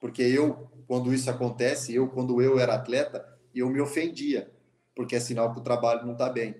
porque 0.00 0.22
eu, 0.22 0.70
quando 0.86 1.14
isso 1.14 1.30
acontece, 1.30 1.94
eu, 1.94 2.08
quando 2.08 2.42
eu 2.42 2.58
era 2.58 2.74
atleta, 2.74 3.38
eu 3.54 3.70
me 3.70 3.80
ofendia 3.80 4.52
porque 4.98 5.14
é 5.14 5.20
sinal 5.20 5.54
que 5.54 5.60
o 5.60 5.62
trabalho 5.62 6.04
não 6.04 6.14
está 6.14 6.28
bem. 6.28 6.56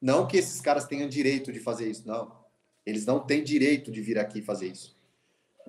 Não 0.00 0.26
que 0.26 0.38
esses 0.38 0.62
caras 0.62 0.86
tenham 0.86 1.06
direito 1.06 1.52
de 1.52 1.60
fazer 1.60 1.90
isso, 1.90 2.08
não. 2.08 2.34
Eles 2.86 3.04
não 3.04 3.20
têm 3.20 3.44
direito 3.44 3.92
de 3.92 4.00
vir 4.00 4.18
aqui 4.18 4.40
fazer 4.40 4.68
isso. 4.68 4.96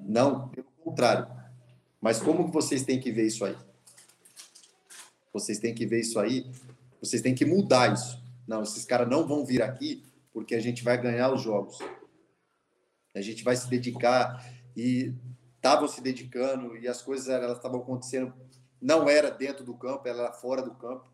Não, 0.01 0.47
pelo 0.47 0.71
contrário. 0.81 1.27
Mas 1.99 2.21
como 2.21 2.45
que 2.45 2.53
vocês 2.53 2.83
têm 2.83 2.97
que 2.97 3.11
ver 3.11 3.27
isso 3.27 3.43
aí? 3.43 3.57
Vocês 5.33 5.59
têm 5.59 5.73
que 5.73 5.85
ver 5.85 6.01
isso 6.01 6.19
aí, 6.19 6.51
vocês 6.99 7.21
têm 7.21 7.33
que 7.33 7.45
mudar 7.45 7.93
isso. 7.93 8.21
Não, 8.47 8.63
esses 8.63 8.85
caras 8.85 9.07
não 9.09 9.27
vão 9.27 9.45
vir 9.45 9.61
aqui 9.61 10.03
porque 10.33 10.55
a 10.55 10.59
gente 10.59 10.83
vai 10.83 11.01
ganhar 11.01 11.33
os 11.33 11.41
jogos. 11.41 11.79
A 13.15 13.21
gente 13.21 13.43
vai 13.43 13.55
se 13.55 13.69
dedicar 13.69 14.45
e 14.75 15.13
estavam 15.55 15.87
se 15.87 16.01
dedicando 16.01 16.77
e 16.77 16.87
as 16.87 17.01
coisas 17.01 17.27
elas 17.27 17.57
estavam 17.57 17.81
acontecendo 17.81 18.33
não 18.81 19.07
era 19.07 19.29
dentro 19.29 19.63
do 19.63 19.75
campo, 19.75 20.07
era 20.07 20.33
fora 20.33 20.61
do 20.61 20.73
campo. 20.73 21.07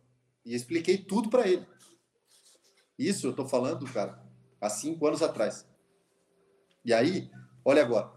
E 0.45 0.55
expliquei 0.55 0.97
tudo 0.97 1.29
para 1.29 1.45
ele. 1.45 1.67
Isso 2.97 3.27
eu 3.27 3.31
estou 3.31 3.45
falando, 3.45 3.85
cara, 3.91 4.23
há 4.61 4.69
cinco 4.69 5.05
anos 5.05 5.21
atrás. 5.21 5.67
E 6.85 6.93
aí, 6.93 7.29
olha 7.65 7.81
agora. 7.81 8.09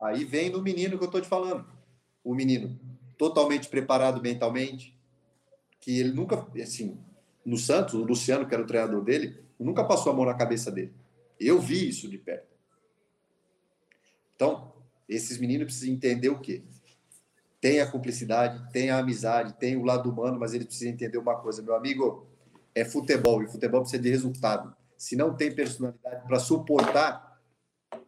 Aí 0.00 0.24
vem 0.24 0.50
no 0.50 0.62
menino 0.62 0.98
que 0.98 1.04
eu 1.04 1.08
estou 1.08 1.20
te 1.20 1.28
falando. 1.28 1.66
O 2.22 2.34
menino 2.34 2.78
totalmente 3.18 3.68
preparado 3.68 4.22
mentalmente, 4.22 4.96
que 5.80 5.98
ele 5.98 6.12
nunca, 6.12 6.46
assim, 6.62 6.98
no 7.44 7.58
Santos, 7.58 7.94
o 7.94 8.04
Luciano, 8.04 8.46
que 8.46 8.54
era 8.54 8.62
o 8.62 8.66
treinador 8.66 9.02
dele, 9.02 9.42
nunca 9.58 9.84
passou 9.84 10.12
a 10.12 10.14
mão 10.14 10.24
na 10.24 10.34
cabeça 10.34 10.70
dele. 10.70 10.94
Eu 11.38 11.60
vi 11.60 11.88
isso 11.88 12.08
de 12.08 12.16
perto. 12.16 12.46
Então, 14.34 14.72
esses 15.08 15.38
meninos 15.38 15.66
precisam 15.66 15.94
entender 15.94 16.28
o 16.28 16.38
quê? 16.38 16.62
Tem 17.60 17.80
a 17.80 17.90
cumplicidade, 17.90 18.70
tem 18.72 18.90
a 18.90 18.98
amizade, 18.98 19.54
tem 19.54 19.76
o 19.76 19.84
lado 19.84 20.10
humano, 20.10 20.38
mas 20.38 20.54
eles 20.54 20.66
precisam 20.66 20.92
entender 20.92 21.18
uma 21.18 21.36
coisa, 21.36 21.60
meu 21.60 21.74
amigo, 21.74 22.26
é 22.74 22.84
futebol, 22.84 23.42
e 23.42 23.48
futebol 23.48 23.80
precisa 23.80 24.00
de 24.00 24.10
resultado. 24.10 24.76
Se 24.96 25.16
não 25.16 25.34
tem 25.34 25.52
personalidade 25.52 26.26
para 26.26 26.38
suportar, 26.38 27.40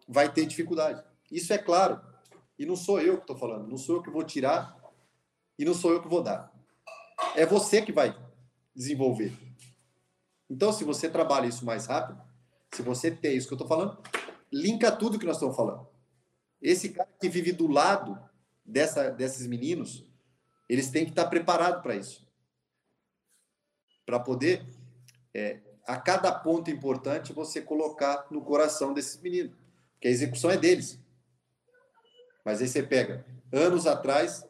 vai 0.09 0.33
ter 0.33 0.47
dificuldade. 0.47 1.03
Isso 1.31 1.53
é 1.53 1.59
claro. 1.59 2.01
E 2.59 2.67
não 2.67 2.77
sou 2.77 3.01
eu 3.01 3.17
que 3.17 3.23
estou 3.23 3.37
falando, 3.37 3.69
não 3.69 3.77
sou 3.77 3.97
eu 3.97 4.03
que 4.03 4.11
vou 4.11 4.23
tirar 4.23 4.80
e 5.61 5.65
não 5.67 5.75
sou 5.75 5.93
eu 5.93 6.01
que 6.01 6.09
vou 6.09 6.23
dar. 6.23 6.51
É 7.37 7.45
você 7.45 7.83
que 7.83 7.93
vai 7.93 8.19
desenvolver. 8.75 9.37
Então, 10.49 10.73
se 10.73 10.85
você 10.85 11.07
trabalha 11.07 11.47
isso 11.47 11.67
mais 11.67 11.85
rápido, 11.85 12.19
se 12.73 12.81
você 12.81 13.11
tem 13.11 13.37
isso 13.37 13.47
que 13.47 13.53
eu 13.53 13.57
estou 13.57 13.69
falando, 13.69 14.03
linka 14.51 14.91
tudo 14.91 15.19
que 15.19 15.27
nós 15.27 15.37
estamos 15.37 15.55
falando. 15.55 15.87
Esse 16.63 16.89
cara 16.89 17.11
que 17.21 17.29
vive 17.29 17.53
do 17.53 17.67
lado 17.67 18.19
dessa, 18.65 19.11
desses 19.11 19.47
meninos, 19.47 20.03
eles 20.67 20.91
têm 20.91 21.05
que 21.05 21.11
estar 21.11 21.27
preparados 21.27 21.83
para 21.83 21.95
isso. 21.95 22.27
Para 24.07 24.19
poder, 24.19 24.65
é, 25.35 25.61
a 25.87 25.99
cada 25.99 26.33
ponto 26.33 26.71
importante, 26.71 27.35
você 27.35 27.61
colocar 27.61 28.27
no 28.31 28.41
coração 28.41 28.95
desses 28.95 29.21
meninos. 29.21 29.53
Porque 29.93 30.09
a 30.09 30.11
execução 30.11 30.51
é 30.51 30.57
deles. 30.57 30.99
Mas 32.47 32.63
aí 32.63 32.67
você 32.67 32.83
pega, 32.83 33.27
anos 33.53 33.87
atrás, 33.87 34.49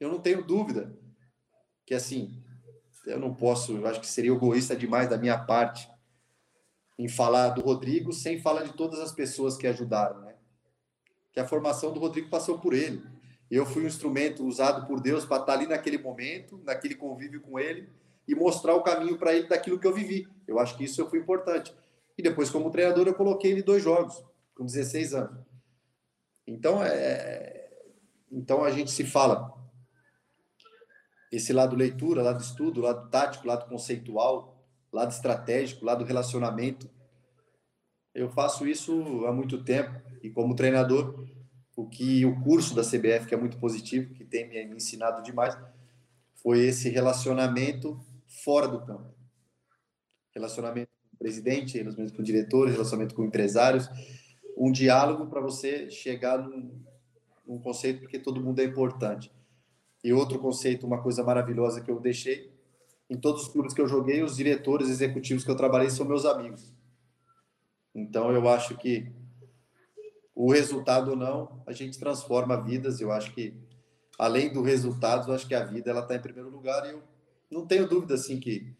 eu 0.00 0.08
não 0.08 0.20
tenho 0.20 0.44
dúvida 0.44 0.96
que 1.84 1.94
assim, 1.94 2.42
eu 3.06 3.18
não 3.18 3.34
posso, 3.34 3.72
eu 3.72 3.86
acho 3.86 4.00
que 4.00 4.06
seria 4.06 4.32
egoísta 4.32 4.76
demais 4.76 5.08
da 5.08 5.16
minha 5.16 5.38
parte 5.38 5.88
em 6.98 7.08
falar 7.08 7.50
do 7.50 7.62
Rodrigo 7.62 8.12
sem 8.12 8.38
falar 8.38 8.64
de 8.64 8.72
todas 8.74 9.00
as 9.00 9.12
pessoas 9.12 9.56
que 9.56 9.66
ajudaram, 9.66 10.20
né? 10.20 10.34
Que 11.32 11.40
a 11.40 11.46
formação 11.46 11.92
do 11.92 12.00
Rodrigo 12.00 12.28
passou 12.28 12.58
por 12.58 12.74
ele. 12.74 13.02
Eu 13.50 13.64
fui 13.64 13.84
um 13.84 13.86
instrumento 13.86 14.44
usado 14.44 14.86
por 14.86 15.00
Deus 15.00 15.24
para 15.24 15.40
estar 15.40 15.52
ali 15.54 15.66
naquele 15.66 15.96
momento, 15.96 16.60
naquele 16.64 16.94
convívio 16.94 17.40
com 17.40 17.58
ele 17.58 17.88
e 18.26 18.34
mostrar 18.34 18.74
o 18.74 18.82
caminho 18.82 19.16
para 19.16 19.32
ele 19.32 19.48
daquilo 19.48 19.78
que 19.78 19.86
eu 19.86 19.94
vivi. 19.94 20.28
Eu 20.46 20.58
acho 20.58 20.76
que 20.76 20.84
isso 20.84 21.08
foi 21.08 21.20
importante. 21.20 21.74
E 22.18 22.22
depois, 22.22 22.50
como 22.50 22.70
treinador, 22.70 23.06
eu 23.06 23.14
coloquei 23.14 23.52
ele 23.52 23.62
dois 23.62 23.82
jogos, 23.82 24.22
com 24.54 24.66
16 24.66 25.14
anos. 25.14 25.40
Então, 26.46 26.82
é... 26.82 27.70
então 28.30 28.62
a 28.64 28.70
gente 28.70 28.90
se 28.90 29.04
fala 29.04 29.57
esse 31.30 31.52
lado 31.52 31.76
leitura, 31.76 32.22
lado 32.22 32.42
estudo, 32.42 32.80
lado 32.80 33.08
tático, 33.10 33.46
lado 33.46 33.68
conceitual, 33.68 34.58
lado 34.92 35.10
estratégico, 35.10 35.84
lado 35.84 36.04
relacionamento. 36.04 36.88
Eu 38.14 38.30
faço 38.30 38.66
isso 38.66 39.24
há 39.26 39.32
muito 39.32 39.62
tempo 39.62 40.00
e 40.22 40.30
como 40.30 40.54
treinador, 40.54 41.26
o 41.76 41.88
que 41.88 42.24
o 42.24 42.40
curso 42.40 42.74
da 42.74 42.82
CBF, 42.82 43.26
que 43.26 43.34
é 43.34 43.38
muito 43.38 43.58
positivo, 43.58 44.12
que 44.14 44.24
tem 44.24 44.48
me 44.48 44.74
ensinado 44.74 45.22
demais, 45.22 45.56
foi 46.34 46.60
esse 46.60 46.88
relacionamento 46.88 48.00
fora 48.26 48.66
do 48.66 48.84
campo. 48.84 49.14
Relacionamento 50.34 50.88
com 50.88 51.16
o 51.16 51.18
presidente, 51.18 51.78
relacionamento 51.78 52.16
com 52.16 52.22
diretores, 52.22 52.72
relacionamento 52.72 53.14
com 53.14 53.24
empresários, 53.24 53.88
um 54.56 54.72
diálogo 54.72 55.26
para 55.26 55.40
você 55.40 55.88
chegar 55.90 56.38
num, 56.38 56.82
num 57.46 57.58
conceito, 57.60 58.00
porque 58.00 58.18
todo 58.18 58.40
mundo 58.40 58.60
é 58.60 58.64
importante. 58.64 59.30
E 60.02 60.12
outro 60.12 60.38
conceito, 60.38 60.86
uma 60.86 61.02
coisa 61.02 61.22
maravilhosa 61.22 61.80
que 61.80 61.90
eu 61.90 61.98
deixei, 61.98 62.52
em 63.10 63.16
todos 63.16 63.42
os 63.42 63.48
clubes 63.48 63.74
que 63.74 63.80
eu 63.80 63.88
joguei, 63.88 64.22
os 64.22 64.36
diretores 64.36 64.88
executivos 64.88 65.44
que 65.44 65.50
eu 65.50 65.56
trabalhei 65.56 65.90
são 65.90 66.06
meus 66.06 66.24
amigos. 66.24 66.72
Então 67.94 68.30
eu 68.30 68.48
acho 68.48 68.76
que 68.76 69.10
o 70.34 70.52
resultado 70.52 71.10
ou 71.10 71.16
não, 71.16 71.62
a 71.66 71.72
gente 71.72 71.98
transforma 71.98 72.62
vidas. 72.62 73.00
Eu 73.00 73.10
acho 73.10 73.32
que 73.34 73.54
além 74.18 74.52
do 74.52 74.62
resultado, 74.62 75.30
eu 75.30 75.34
acho 75.34 75.48
que 75.48 75.54
a 75.54 75.64
vida 75.64 75.90
ela 75.90 76.02
está 76.02 76.14
em 76.14 76.20
primeiro 76.20 76.48
lugar 76.48 76.86
e 76.86 76.92
eu 76.92 77.02
não 77.50 77.66
tenho 77.66 77.88
dúvida 77.88 78.14
assim 78.14 78.38
que 78.38 78.72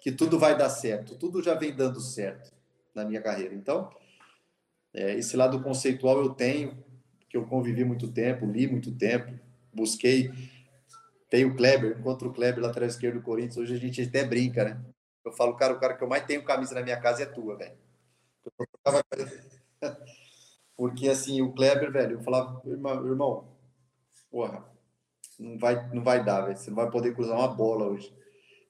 que 0.00 0.10
tudo 0.10 0.36
vai 0.36 0.58
dar 0.58 0.68
certo. 0.68 1.14
Tudo 1.14 1.40
já 1.40 1.54
vem 1.54 1.72
dando 1.72 2.00
certo 2.00 2.52
na 2.92 3.04
minha 3.04 3.20
carreira. 3.20 3.54
Então 3.54 3.88
é, 4.94 5.14
esse 5.16 5.36
lado 5.36 5.62
conceitual 5.62 6.18
eu 6.18 6.30
tenho, 6.30 6.76
que 7.28 7.36
eu 7.36 7.44
convivi 7.46 7.84
muito 7.84 8.08
tempo, 8.08 8.46
li 8.46 8.66
muito 8.66 8.90
tempo, 8.92 9.32
busquei 9.72 10.30
tem 11.32 11.46
o 11.46 11.56
Kleber, 11.56 11.98
encontro 11.98 12.28
o 12.28 12.32
Kleber, 12.34 12.62
lateral 12.62 12.86
esquerdo 12.86 13.14
do 13.14 13.22
Corinthians. 13.22 13.56
Hoje 13.56 13.74
a 13.74 13.78
gente 13.78 14.02
até 14.02 14.22
brinca, 14.22 14.64
né? 14.64 14.84
Eu 15.24 15.32
falo, 15.32 15.56
cara, 15.56 15.72
o 15.72 15.80
cara 15.80 15.94
que 15.94 16.04
eu 16.04 16.08
mais 16.08 16.26
tenho 16.26 16.44
camisa 16.44 16.74
na 16.74 16.82
minha 16.82 17.00
casa 17.00 17.22
é 17.22 17.26
tua, 17.26 17.56
velho. 17.56 17.78
Porque 20.76 21.08
assim, 21.08 21.40
o 21.40 21.54
Kleber, 21.54 21.90
velho, 21.90 22.18
eu 22.18 22.22
falava, 22.22 22.60
irmão, 22.68 23.48
porra, 24.30 24.62
não 25.38 25.58
vai, 25.58 25.88
não 25.94 26.04
vai 26.04 26.22
dar, 26.22 26.42
velho. 26.42 26.56
Você 26.58 26.68
não 26.68 26.76
vai 26.76 26.90
poder 26.90 27.14
cruzar 27.14 27.38
uma 27.38 27.48
bola 27.48 27.86
hoje. 27.86 28.14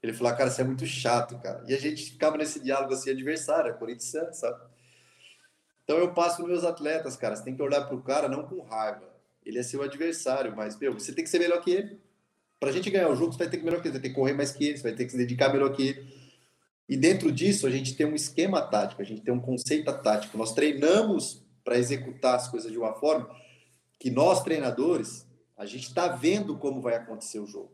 Ele 0.00 0.12
falou, 0.12 0.36
cara, 0.36 0.48
você 0.48 0.62
é 0.62 0.64
muito 0.64 0.86
chato, 0.86 1.36
cara. 1.40 1.64
E 1.66 1.74
a 1.74 1.80
gente 1.80 2.12
ficava 2.12 2.36
nesse 2.36 2.60
diálogo 2.60 2.94
assim, 2.94 3.10
adversário, 3.10 3.72
é 3.72 3.74
Corinthians, 3.74 4.38
sabe? 4.38 4.70
Então 5.82 5.98
eu 5.98 6.14
passo 6.14 6.36
para 6.36 6.46
meus 6.46 6.62
atletas, 6.62 7.16
cara. 7.16 7.34
Você 7.34 7.42
tem 7.42 7.56
que 7.56 7.62
olhar 7.62 7.86
para 7.86 7.96
o 7.96 8.04
cara 8.04 8.28
não 8.28 8.46
com 8.46 8.62
raiva. 8.62 9.12
Ele 9.44 9.58
é 9.58 9.64
seu 9.64 9.82
adversário, 9.82 10.54
mas, 10.54 10.78
meu, 10.78 10.94
você 10.94 11.12
tem 11.12 11.24
que 11.24 11.30
ser 11.30 11.40
melhor 11.40 11.60
que 11.60 11.72
ele. 11.72 12.11
Para 12.62 12.70
a 12.70 12.72
gente 12.72 12.90
ganhar 12.90 13.08
o 13.08 13.16
jogo, 13.16 13.32
você 13.32 13.38
vai 13.38 13.48
ter 13.48 13.56
que 13.56 13.64
melhor 13.64 13.82
que 13.82 13.88
ele, 13.88 13.94
você 13.94 13.98
vai 13.98 14.02
ter 14.02 14.08
que 14.10 14.14
correr 14.14 14.34
mais 14.34 14.52
que 14.52 14.64
ele, 14.64 14.76
você 14.76 14.84
vai 14.84 14.92
ter 14.92 15.04
que 15.04 15.10
se 15.10 15.16
dedicar 15.16 15.52
melhor 15.52 15.72
que 15.72 15.88
ele. 15.88 16.14
E 16.88 16.96
dentro 16.96 17.32
disso, 17.32 17.66
a 17.66 17.70
gente 17.70 17.96
tem 17.96 18.06
um 18.06 18.14
esquema 18.14 18.62
tático, 18.62 19.02
a 19.02 19.04
gente 19.04 19.20
tem 19.20 19.34
um 19.34 19.40
conceito 19.40 19.92
tático. 20.00 20.38
Nós 20.38 20.54
treinamos 20.54 21.44
para 21.64 21.76
executar 21.76 22.36
as 22.36 22.46
coisas 22.46 22.70
de 22.70 22.78
uma 22.78 22.94
forma 22.94 23.28
que 23.98 24.12
nós, 24.12 24.44
treinadores, 24.44 25.26
a 25.56 25.66
gente 25.66 25.88
está 25.88 26.06
vendo 26.06 26.56
como 26.56 26.80
vai 26.80 26.94
acontecer 26.94 27.40
o 27.40 27.48
jogo. 27.48 27.72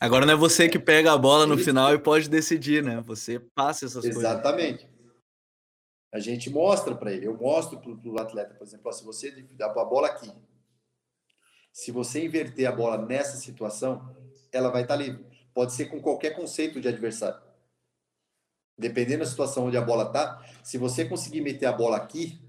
Agora 0.00 0.24
não 0.24 0.32
é 0.32 0.36
você 0.36 0.66
que 0.66 0.78
pega 0.78 1.12
a 1.12 1.18
bola 1.18 1.46
no 1.46 1.58
final 1.58 1.92
e 1.92 1.98
pode 1.98 2.30
decidir, 2.30 2.82
né? 2.82 3.02
Você 3.06 3.38
passa 3.38 3.84
essas 3.84 4.02
Exatamente. 4.02 4.14
coisas. 4.14 4.32
Exatamente. 4.32 4.88
A 6.10 6.18
gente 6.18 6.48
mostra 6.48 6.94
para 6.94 7.12
ele. 7.12 7.26
Eu 7.26 7.36
mostro 7.36 7.78
para 7.78 7.90
o 7.90 8.18
atleta, 8.18 8.54
por 8.54 8.66
exemplo, 8.66 8.86
ó, 8.86 8.92
se 8.92 9.04
você 9.04 9.30
dá 9.58 9.66
a 9.66 9.84
bola 9.84 10.08
aqui, 10.08 10.32
se 11.70 11.92
você 11.92 12.24
inverter 12.24 12.66
a 12.66 12.72
bola 12.72 12.96
nessa 12.96 13.36
situação, 13.36 14.21
ela 14.52 14.70
vai 14.70 14.82
estar 14.82 14.96
tá 14.96 15.02
livre. 15.02 15.24
Pode 15.54 15.72
ser 15.72 15.86
com 15.86 16.00
qualquer 16.00 16.30
conceito 16.30 16.80
de 16.80 16.88
adversário. 16.88 17.40
Dependendo 18.76 19.20
da 19.20 19.30
situação 19.30 19.66
onde 19.66 19.76
a 19.76 19.82
bola 19.82 20.04
está, 20.04 20.44
se 20.62 20.78
você 20.78 21.04
conseguir 21.04 21.40
meter 21.40 21.66
a 21.66 21.72
bola 21.72 21.96
aqui, 21.96 22.40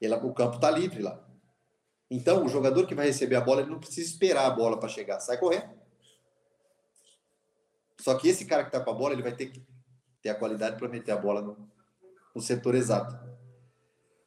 ela, 0.00 0.16
o 0.24 0.34
campo 0.34 0.56
está 0.56 0.70
livre 0.70 1.02
lá. 1.02 1.24
Então, 2.10 2.44
o 2.44 2.48
jogador 2.48 2.86
que 2.86 2.94
vai 2.94 3.06
receber 3.06 3.36
a 3.36 3.40
bola, 3.40 3.62
ele 3.62 3.70
não 3.70 3.78
precisa 3.78 4.08
esperar 4.08 4.46
a 4.46 4.50
bola 4.50 4.78
para 4.78 4.88
chegar, 4.88 5.20
sai 5.20 5.38
correndo. 5.38 5.70
Só 8.00 8.14
que 8.16 8.28
esse 8.28 8.44
cara 8.44 8.62
que 8.62 8.68
está 8.68 8.80
com 8.80 8.90
a 8.90 8.94
bola, 8.94 9.14
ele 9.14 9.22
vai 9.22 9.34
ter 9.34 9.46
que 9.46 9.62
ter 10.20 10.28
a 10.28 10.34
qualidade 10.34 10.76
para 10.76 10.88
meter 10.88 11.12
a 11.12 11.16
bola 11.16 11.40
no, 11.40 11.70
no, 12.34 12.40
setor 12.40 12.74
exato. 12.74 13.18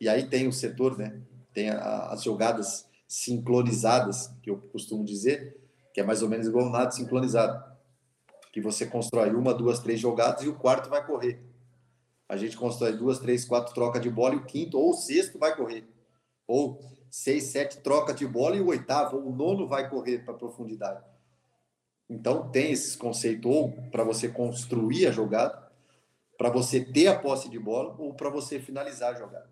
E 0.01 0.09
aí 0.09 0.27
tem 0.27 0.47
o 0.47 0.53
setor, 0.53 0.97
né? 0.97 1.21
Tem 1.53 1.69
a, 1.69 2.09
as 2.09 2.23
jogadas 2.23 2.87
sincronizadas, 3.07 4.27
que 4.41 4.49
eu 4.49 4.57
costumo 4.57 5.05
dizer, 5.05 5.55
que 5.97 6.01
é 6.01 6.03
mais 6.03 6.21
ou 6.21 6.29
menos 6.29 6.45
igual 6.45 6.67
um 6.67 6.69
nado 6.69 6.93
sincronizado, 6.93 7.75
que 8.53 8.61
você 8.61 8.85
constrói 8.85 9.31
uma, 9.31 9.51
duas, 9.51 9.79
três 9.79 9.99
jogadas 9.99 10.43
e 10.43 10.47
o 10.47 10.53
quarto 10.53 10.91
vai 10.91 11.03
correr. 11.03 11.43
A 12.29 12.37
gente 12.37 12.55
constrói 12.55 12.93
duas, 12.95 13.17
três, 13.17 13.45
quatro 13.45 13.73
troca 13.73 13.99
de 13.99 14.07
bola 14.07 14.35
e 14.35 14.37
o 14.37 14.45
quinto 14.45 14.77
ou 14.77 14.91
o 14.91 14.93
sexto 14.93 15.39
vai 15.39 15.55
correr. 15.55 15.89
Ou 16.45 16.79
seis, 17.09 17.45
sete 17.45 17.79
troca 17.79 18.13
de 18.13 18.27
bola 18.27 18.55
e 18.55 18.61
o 18.61 18.67
oitavo 18.67 19.17
ou 19.17 19.29
o 19.29 19.35
nono 19.35 19.67
vai 19.67 19.89
correr 19.89 20.19
para 20.19 20.35
profundidade. 20.35 21.03
Então 22.07 22.47
tem 22.51 22.71
esses 22.71 22.95
conceitos 22.95 23.51
ou 23.51 23.71
para 23.89 24.03
você 24.03 24.29
construir 24.29 25.07
a 25.07 25.11
jogada, 25.11 25.67
para 26.37 26.51
você 26.51 26.79
ter 26.79 27.07
a 27.07 27.17
posse 27.17 27.49
de 27.49 27.57
bola 27.57 27.95
ou 27.97 28.13
para 28.13 28.29
você 28.29 28.59
finalizar 28.59 29.15
a 29.15 29.17
jogada. 29.17 29.49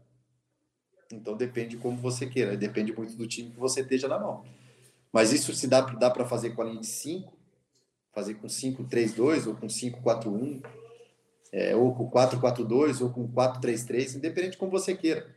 Então 1.11 1.35
depende 1.35 1.69
de 1.69 1.77
como 1.77 1.97
você 1.97 2.27
queira, 2.27 2.55
depende 2.55 2.93
muito 2.93 3.15
do 3.15 3.25
time 3.25 3.49
que 3.49 3.59
você 3.59 3.81
esteja 3.81 4.07
na 4.07 4.19
mão. 4.19 4.45
Mas 5.15 5.31
isso 5.31 5.53
se 5.53 5.65
dá, 5.65 5.79
dá 5.79 6.11
para 6.11 6.25
fazer 6.25 6.49
com 6.49 6.61
a 6.61 6.65
linha 6.65 6.81
de 6.81 6.87
5, 6.87 7.31
fazer 8.11 8.33
com 8.33 8.47
5-3-2 8.47 9.47
ou 9.47 9.55
com 9.55 9.67
5-4-1, 9.67 10.61
é, 11.53 11.73
ou 11.73 11.95
com 11.95 12.11
4-4-2 12.11 12.99
ou 12.99 13.09
com 13.09 13.25
4-3-3, 13.31 14.17
independente 14.17 14.51
de 14.51 14.57
como 14.57 14.69
você 14.69 14.93
queira. 14.93 15.33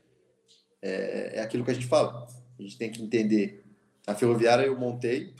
É, 0.83 1.39
é 1.39 1.41
aquilo 1.43 1.65
que 1.65 1.71
a 1.71 1.75
gente 1.75 1.87
fala. 1.87 2.27
A 2.59 2.61
gente 2.61 2.77
tem 2.77 2.91
que 2.91 3.01
entender. 3.01 3.65
A 4.05 4.17
Ferroviária 4.17 4.67
eu 4.67 4.77
montei, 4.77 5.33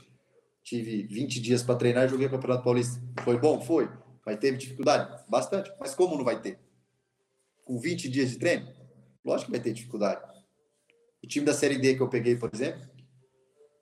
tive 0.63 1.03
20 1.03 1.41
dias 1.41 1.61
para 1.61 1.75
treinar 1.75 2.05
e 2.05 2.07
joguei 2.07 2.27
o 2.27 2.31
Campeonato 2.31 2.63
Paulista. 2.63 2.97
Foi 3.25 3.37
bom? 3.37 3.59
Foi. 3.59 3.89
Mas 4.25 4.39
teve 4.39 4.55
dificuldade? 4.55 5.21
Bastante. 5.27 5.69
Mas 5.77 5.93
como 5.93 6.15
não 6.15 6.23
vai 6.23 6.41
ter? 6.41 6.57
Com 7.65 7.77
20 7.77 8.07
dias 8.07 8.29
de 8.29 8.37
treino? 8.37 8.71
Lógico 9.25 9.51
que 9.51 9.57
vai 9.57 9.61
ter 9.61 9.73
dificuldade. 9.73 10.23
O 11.21 11.27
time 11.27 11.45
da 11.45 11.53
Série 11.53 11.77
D 11.77 11.95
que 11.95 12.01
eu 12.01 12.07
peguei, 12.07 12.37
por 12.37 12.49
exemplo, 12.53 12.88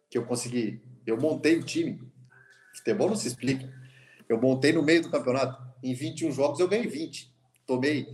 que 0.10 0.18
eu 0.18 0.26
consegui. 0.26 0.82
Eu 1.06 1.18
montei 1.18 1.58
o 1.58 1.64
time. 1.64 2.02
Futebol 2.76 3.10
não 3.10 3.16
se 3.16 3.28
explica. 3.28 3.72
Eu 4.28 4.40
montei 4.40 4.74
no 4.74 4.84
meio 4.84 5.02
do 5.02 5.10
campeonato. 5.10 5.66
em 5.84 5.94
21 5.94 6.32
jogos 6.32 6.60
eu 6.60 6.68
ganhei 6.68 6.88
20. 6.88 7.32
Tomei, 7.66 8.08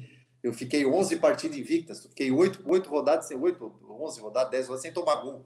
eu 0.43 0.51
fiquei 0.53 0.85
11 0.85 1.17
partidas 1.17 1.57
invictas, 1.57 2.05
fiquei 2.05 2.31
8, 2.31 2.61
8 2.65 2.89
rodadas, 2.89 3.29
8, 3.31 3.73
11 3.89 4.19
rodadas, 4.19 4.51
10 4.51 4.65
rodadas 4.67 4.81
sem 4.81 4.91
tomar 4.91 5.15
gol. 5.17 5.45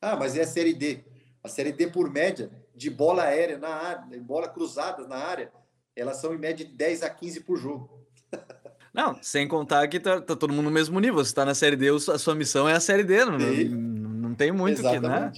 Ah, 0.00 0.16
mas 0.16 0.36
é 0.36 0.42
a 0.42 0.46
Série 0.46 0.74
D. 0.74 1.02
A 1.42 1.48
Série 1.48 1.72
D, 1.72 1.88
por 1.88 2.10
média, 2.10 2.50
de 2.74 2.88
bola 2.88 3.24
aérea 3.24 3.58
na 3.58 3.68
área, 3.68 4.20
bola 4.20 4.48
cruzada 4.48 5.06
na 5.08 5.16
área, 5.16 5.52
elas 5.96 6.18
são 6.18 6.34
em 6.34 6.38
média 6.38 6.64
de 6.64 6.72
10 6.72 7.02
a 7.02 7.10
15 7.10 7.40
por 7.40 7.56
jogo. 7.56 7.90
Não, 8.92 9.18
sem 9.20 9.48
contar 9.48 9.88
que 9.88 9.98
tá, 9.98 10.20
tá, 10.20 10.36
todo 10.36 10.52
mundo 10.52 10.66
no 10.66 10.70
mesmo 10.70 11.00
nível. 11.00 11.16
Você 11.16 11.30
está 11.30 11.44
na 11.44 11.54
Série 11.54 11.74
D, 11.74 11.88
a 11.88 12.18
sua 12.18 12.34
missão 12.34 12.68
é 12.68 12.74
a 12.74 12.80
Série 12.80 13.02
D. 13.02 13.24
Não, 13.24 13.36
não, 14.34 14.36
tem 14.36 14.52
muito 14.52 14.86
o 14.86 14.90
que, 14.90 15.00
né? 15.00 15.32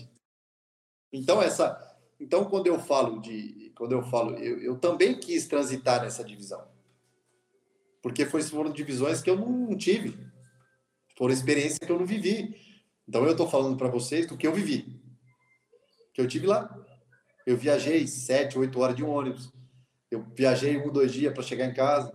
Então, 1.13 1.43
essa, 1.43 1.87
então, 2.19 2.45
quando 2.47 2.67
eu 2.67 2.79
falo 2.79 3.21
de. 3.21 3.73
Quando 3.77 3.93
eu 3.93 4.03
falo, 4.03 4.35
eu, 4.37 4.59
eu 4.59 4.79
também 4.79 5.19
quis 5.19 5.47
transitar 5.47 6.03
nessa 6.03 6.25
divisão. 6.25 6.67
Porque 8.03 8.25
foi, 8.25 8.43
foram 8.43 8.73
divisões 8.73 9.21
que 9.21 9.29
eu 9.29 9.37
não 9.37 9.77
tive. 9.77 10.19
Foram 11.17 11.35
experiências 11.35 11.79
que 11.79 11.91
eu 11.91 11.99
não 11.99 12.07
vivi. 12.07 12.57
Então 13.07 13.25
eu 13.25 13.33
estou 13.33 13.49
falando 13.49 13.77
para 13.77 13.89
vocês 13.89 14.27
do 14.27 14.37
que 14.37 14.47
eu 14.47 14.53
vivi. 14.53 15.01
Que 16.15 16.21
eu 16.21 16.27
tive 16.29 16.47
lá. 16.47 16.75
Eu 17.47 17.57
viajei 17.57 18.07
sete, 18.07 18.59
oito 18.59 18.81
horas 18.81 18.97
de 18.97 19.05
um 19.05 19.11
ônibus. 19.11 19.53
Eu 20.11 20.25
viajei 20.35 20.79
um, 20.79 20.91
dois 20.91 21.13
dias 21.13 21.35
para 21.35 21.43
chegar 21.43 21.67
em 21.67 21.75
casa. 21.75 22.13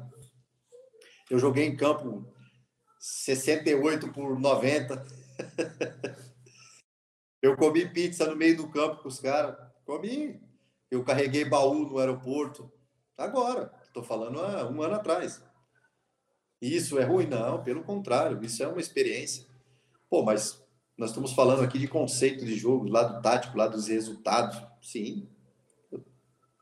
Eu 1.29 1.37
joguei 1.37 1.65
em 1.65 1.75
campo 1.75 2.25
68 2.99 4.11
por 4.11 4.39
90. 4.39 5.05
eu 7.41 7.55
comi 7.55 7.87
pizza 7.87 8.25
no 8.27 8.35
meio 8.35 8.57
do 8.57 8.69
campo 8.69 9.01
com 9.01 9.07
os 9.07 9.19
caras. 9.19 9.55
Comi. 9.85 10.39
Eu 10.89 11.03
carreguei 11.03 11.45
baú 11.45 11.87
no 11.87 11.97
aeroporto. 11.97 12.71
Agora. 13.17 13.73
Estou 13.85 14.03
falando 14.03 14.39
há 14.39 14.69
um 14.69 14.81
ano 14.81 14.95
atrás. 14.95 15.43
Isso 16.61 16.97
é 16.97 17.03
ruim? 17.03 17.27
Não, 17.27 17.63
pelo 17.63 17.83
contrário. 17.83 18.41
Isso 18.43 18.63
é 18.63 18.67
uma 18.67 18.79
experiência. 18.79 19.45
Pô, 20.09 20.23
mas 20.23 20.63
nós 20.97 21.09
estamos 21.09 21.33
falando 21.33 21.63
aqui 21.63 21.77
de 21.77 21.87
conceito 21.87 22.45
de 22.45 22.55
jogo, 22.55 22.87
lado 22.87 23.21
tático, 23.21 23.57
lado 23.57 23.73
dos 23.73 23.87
resultados. 23.87 24.61
Sim. 24.81 25.27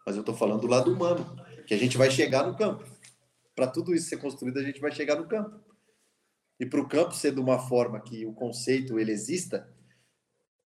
Mas 0.05 0.15
eu 0.15 0.21
estou 0.21 0.35
falando 0.35 0.61
do 0.61 0.67
lado 0.67 0.91
humano, 0.91 1.35
que 1.67 1.73
a 1.73 1.77
gente 1.77 1.97
vai 1.97 2.09
chegar 2.09 2.47
no 2.47 2.57
campo 2.57 2.83
para 3.59 3.67
tudo 3.67 3.93
isso 3.93 4.07
ser 4.07 4.15
construído, 4.15 4.57
a 4.57 4.63
gente 4.63 4.79
vai 4.79 4.89
chegar 4.89 5.17
no 5.17 5.27
campo. 5.27 5.59
E 6.57 6.65
para 6.65 6.79
o 6.79 6.87
campo 6.87 7.13
ser 7.13 7.33
de 7.33 7.41
uma 7.41 7.59
forma 7.59 7.99
que 7.99 8.25
o 8.25 8.31
conceito 8.31 8.97
ele 8.97 9.11
exista, 9.11 9.69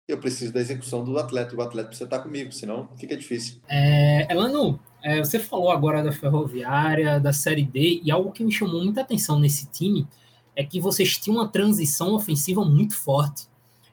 eu 0.09 0.19
preciso 0.19 0.53
da 0.53 0.61
execução 0.61 1.05
do 1.05 1.19
atleta. 1.19 1.55
O 1.55 1.61
atleta 1.61 1.89
precisa 1.89 2.07
estar 2.07 2.21
comigo, 2.21 2.51
senão 2.51 2.89
fica 2.97 3.15
difícil. 3.15 3.61
É, 3.69 4.27
Elano, 4.33 4.81
é, 5.03 5.19
você 5.19 5.39
falou 5.39 5.71
agora 5.71 6.03
da 6.03 6.11
Ferroviária, 6.11 7.21
da 7.21 7.33
Série 7.33 7.63
D, 7.63 8.01
e 8.03 8.11
algo 8.11 8.33
que 8.33 8.43
me 8.43 8.51
chamou 8.51 8.83
muita 8.83 9.03
atenção 9.03 9.39
nesse 9.39 9.67
time 9.71 10.09
é 10.57 10.65
que 10.65 10.81
vocês 10.81 11.19
tinham 11.19 11.37
uma 11.37 11.49
transição 11.49 12.15
ofensiva 12.15 12.65
muito 12.65 12.97
forte. 12.97 13.47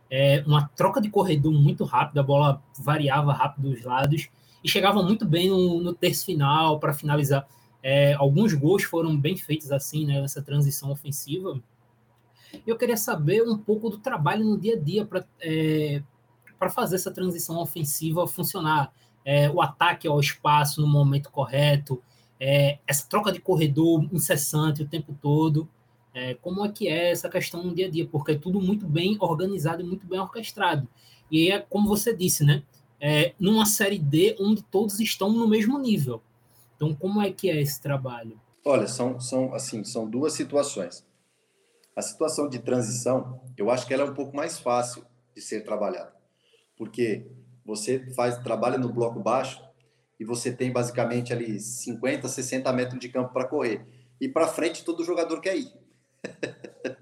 É, 0.10 0.42
uma 0.48 0.70
troca 0.70 1.02
de 1.02 1.10
corredor 1.10 1.52
muito 1.52 1.84
rápida, 1.84 2.22
a 2.22 2.24
bola 2.24 2.64
variava 2.80 3.34
rápido 3.34 3.70
dos 3.70 3.84
lados 3.84 4.30
e 4.64 4.70
chegava 4.70 5.04
muito 5.04 5.26
bem 5.26 5.50
no, 5.50 5.82
no 5.82 5.94
terço 5.94 6.26
final 6.26 6.80
para 6.80 6.94
finalizar. 6.94 7.46
É, 7.84 8.14
alguns 8.14 8.54
gols 8.54 8.84
foram 8.84 9.16
bem 9.16 9.36
feitos 9.36 9.72
assim, 9.72 10.06
né, 10.06 10.22
nessa 10.22 10.42
transição 10.42 10.92
ofensiva. 10.92 11.62
Eu 12.66 12.78
queria 12.78 12.98
saber 12.98 13.42
um 13.44 13.58
pouco 13.58 13.90
do 13.90 13.98
trabalho 13.98 14.46
no 14.46 14.58
dia 14.58 14.76
a 14.76 14.80
dia 14.80 15.06
para 15.06 15.26
é, 15.42 16.02
fazer 16.70 16.96
essa 16.96 17.12
transição 17.12 17.58
ofensiva 17.58 18.28
funcionar. 18.28 18.92
É, 19.24 19.50
o 19.50 19.62
ataque 19.62 20.08
ao 20.08 20.20
espaço 20.20 20.82
no 20.82 20.88
momento 20.88 21.32
correto, 21.32 22.02
é, 22.40 22.78
essa 22.86 23.08
troca 23.08 23.32
de 23.32 23.40
corredor 23.40 24.08
incessante 24.12 24.84
o 24.84 24.88
tempo 24.88 25.18
todo. 25.20 25.68
É, 26.14 26.36
como 26.36 26.64
é 26.64 26.72
que 26.72 26.88
é 26.88 27.12
essa 27.12 27.28
questão 27.28 27.64
no 27.64 27.74
dia 27.74 27.88
a 27.88 27.90
dia? 27.90 28.08
Porque 28.08 28.34
é 28.34 28.38
tudo 28.38 28.62
muito 28.62 28.86
bem 28.86 29.18
organizado 29.20 29.82
e 29.82 29.86
muito 29.86 30.06
bem 30.06 30.20
orquestrado. 30.20 30.88
E 31.32 31.52
é 31.52 31.60
como 31.60 31.90
você 31.90 32.16
disse, 32.16 32.44
né? 32.46 32.64
É, 33.02 33.34
numa 33.40 33.66
série 33.66 34.00
D 34.00 34.36
onde 34.40 34.64
todos 34.64 35.00
estão 35.00 35.32
no 35.32 35.48
mesmo 35.48 35.78
nível. 35.80 36.22
Então, 36.76 36.94
como 36.94 37.22
é 37.22 37.32
que 37.32 37.50
é 37.50 37.62
esse 37.62 37.82
trabalho? 37.82 38.40
Olha, 38.64 38.88
são, 38.88 39.20
são 39.20 39.54
assim, 39.54 39.84
são 39.84 40.10
duas 40.10 40.34
situações. 40.34 41.06
A 41.96 42.02
situação 42.02 42.50
de 42.50 42.60
transição, 42.60 43.42
eu 43.58 43.72
acho 43.72 43.88
que 43.88 43.94
ela 43.94 44.04
é 44.04 44.10
um 44.10 44.14
pouco 44.14 44.36
mais 44.36 44.60
fácil 44.60 45.06
de 45.34 45.42
ser 45.42 45.62
trabalhada, 45.62 46.14
porque 46.76 47.26
você 47.64 48.12
faz 48.14 48.38
trabalha 48.40 48.78
no 48.78 48.92
bloco 48.92 49.20
baixo 49.20 49.64
e 50.20 50.26
você 50.26 50.52
tem 50.52 50.72
basicamente 50.72 51.32
ali 51.32 51.58
50, 51.58 52.28
60 52.28 52.72
metros 52.74 53.00
de 53.00 53.08
campo 53.08 53.32
para 53.32 53.48
correr 53.48 53.86
e 54.20 54.28
para 54.28 54.48
frente 54.48 54.84
todo 54.84 55.06
jogador 55.06 55.40
quer 55.40 55.58
ir. 55.58 55.72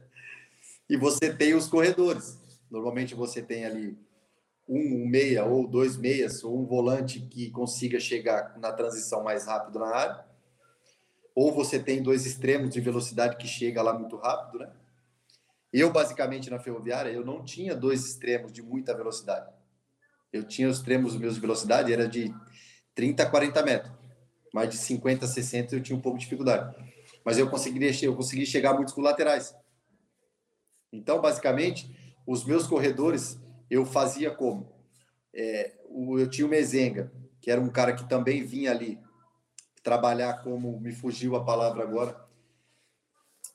e 0.88 0.96
você 0.96 1.34
tem 1.34 1.56
os 1.56 1.68
corredores. 1.68 2.40
Normalmente 2.70 3.16
você 3.16 3.42
tem 3.42 3.66
ali 3.66 3.98
um 4.68 5.08
meia 5.08 5.44
ou 5.44 5.68
dois 5.68 5.98
meias 5.98 6.44
ou 6.44 6.60
um 6.60 6.66
volante 6.66 7.20
que 7.20 7.50
consiga 7.50 8.00
chegar 8.00 8.58
na 8.60 8.72
transição 8.72 9.24
mais 9.24 9.46
rápido 9.46 9.80
na 9.80 9.88
área, 9.88 10.26
ou 11.36 11.52
você 11.52 11.80
tem 11.80 12.02
dois 12.02 12.26
extremos 12.28 12.70
de 12.70 12.80
velocidade 12.80 13.38
que 13.38 13.48
chega 13.48 13.82
lá 13.82 13.98
muito 13.98 14.16
rápido, 14.18 14.60
né? 14.60 14.72
Eu 15.74 15.92
basicamente 15.92 16.52
na 16.52 16.60
ferroviária 16.60 17.10
eu 17.10 17.26
não 17.26 17.44
tinha 17.44 17.76
dois 17.76 18.06
extremos 18.06 18.54
de 18.54 18.62
muita 18.62 18.96
velocidade. 18.96 19.52
Eu 20.32 20.44
tinha 20.44 20.70
os 20.70 20.78
extremos 20.78 21.18
meus 21.18 21.34
de 21.34 21.42
velocidade 21.42 21.92
era 21.92 22.08
de 22.08 22.32
30 22.94 23.24
a 23.24 23.30
40 23.30 23.64
metros, 23.64 23.92
mais 24.54 24.70
de 24.70 24.78
50 24.78 25.26
a 25.26 25.28
60 25.28 25.76
eu 25.76 25.82
tinha 25.82 25.98
um 25.98 26.02
pouco 26.02 26.20
de 26.20 26.26
dificuldade. 26.26 26.76
Mas 27.26 27.40
eu 27.40 27.50
conseguiria 27.50 27.92
eu 28.04 28.16
consegui 28.16 28.46
chegar 28.46 28.74
muitos 28.74 28.94
com 28.94 29.02
laterais. 29.02 29.56
Então, 30.92 31.20
basicamente, 31.20 31.90
os 32.28 32.46
meus 32.46 32.68
corredores 32.68 33.40
eu 33.68 33.84
fazia 33.84 34.30
como? 34.30 34.72
É, 35.34 35.74
eu 36.20 36.30
tinha 36.30 36.46
o 36.46 36.50
Mezenga, 36.50 37.12
que 37.42 37.50
era 37.50 37.60
um 37.60 37.70
cara 37.70 37.94
que 37.94 38.08
também 38.08 38.44
vinha 38.44 38.70
ali 38.70 39.00
trabalhar 39.82 40.44
como. 40.44 40.80
Me 40.80 40.92
fugiu 40.92 41.36
a 41.36 41.44
palavra 41.44 41.82
agora. 41.82 42.24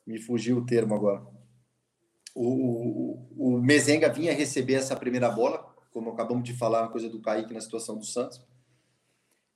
Me 0.04 0.20
fugiu 0.20 0.58
o 0.58 0.66
termo 0.66 0.94
agora. 0.94 1.37
O, 2.40 3.18
o, 3.36 3.60
Mezenga 3.60 4.08
vinha 4.08 4.32
receber 4.32 4.74
essa 4.74 4.94
primeira 4.94 5.28
bola, 5.28 5.74
como 5.90 6.10
acabamos 6.10 6.44
de 6.44 6.56
falar, 6.56 6.82
uma 6.82 6.90
coisa 6.90 7.08
do 7.08 7.20
Kaique 7.20 7.52
na 7.52 7.60
situação 7.60 7.98
do 7.98 8.04
Santos. 8.04 8.40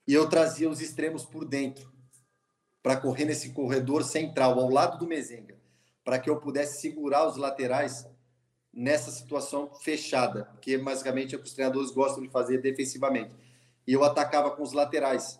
E 0.04 0.12
eu 0.12 0.28
trazia 0.28 0.68
os 0.68 0.80
extremos 0.80 1.24
por 1.24 1.44
dentro, 1.44 1.92
para 2.82 2.96
correr 2.96 3.24
nesse 3.24 3.50
corredor 3.50 4.02
central, 4.02 4.58
ao 4.58 4.68
lado 4.68 4.98
do 4.98 5.06
Mezenga, 5.06 5.56
para 6.02 6.18
que 6.18 6.28
eu 6.28 6.40
pudesse 6.40 6.80
segurar 6.80 7.24
os 7.28 7.36
laterais 7.36 8.04
nessa 8.72 9.12
situação 9.12 9.72
fechada, 9.76 10.50
que 10.60 10.76
basicamente 10.76 11.36
é 11.36 11.38
o 11.38 11.40
que 11.40 11.46
os 11.46 11.54
treinadores 11.54 11.92
gostam 11.92 12.20
de 12.20 12.30
fazer 12.30 12.60
defensivamente. 12.60 13.30
E 13.86 13.92
eu 13.92 14.02
atacava 14.02 14.50
com 14.50 14.62
os 14.64 14.72
laterais, 14.72 15.38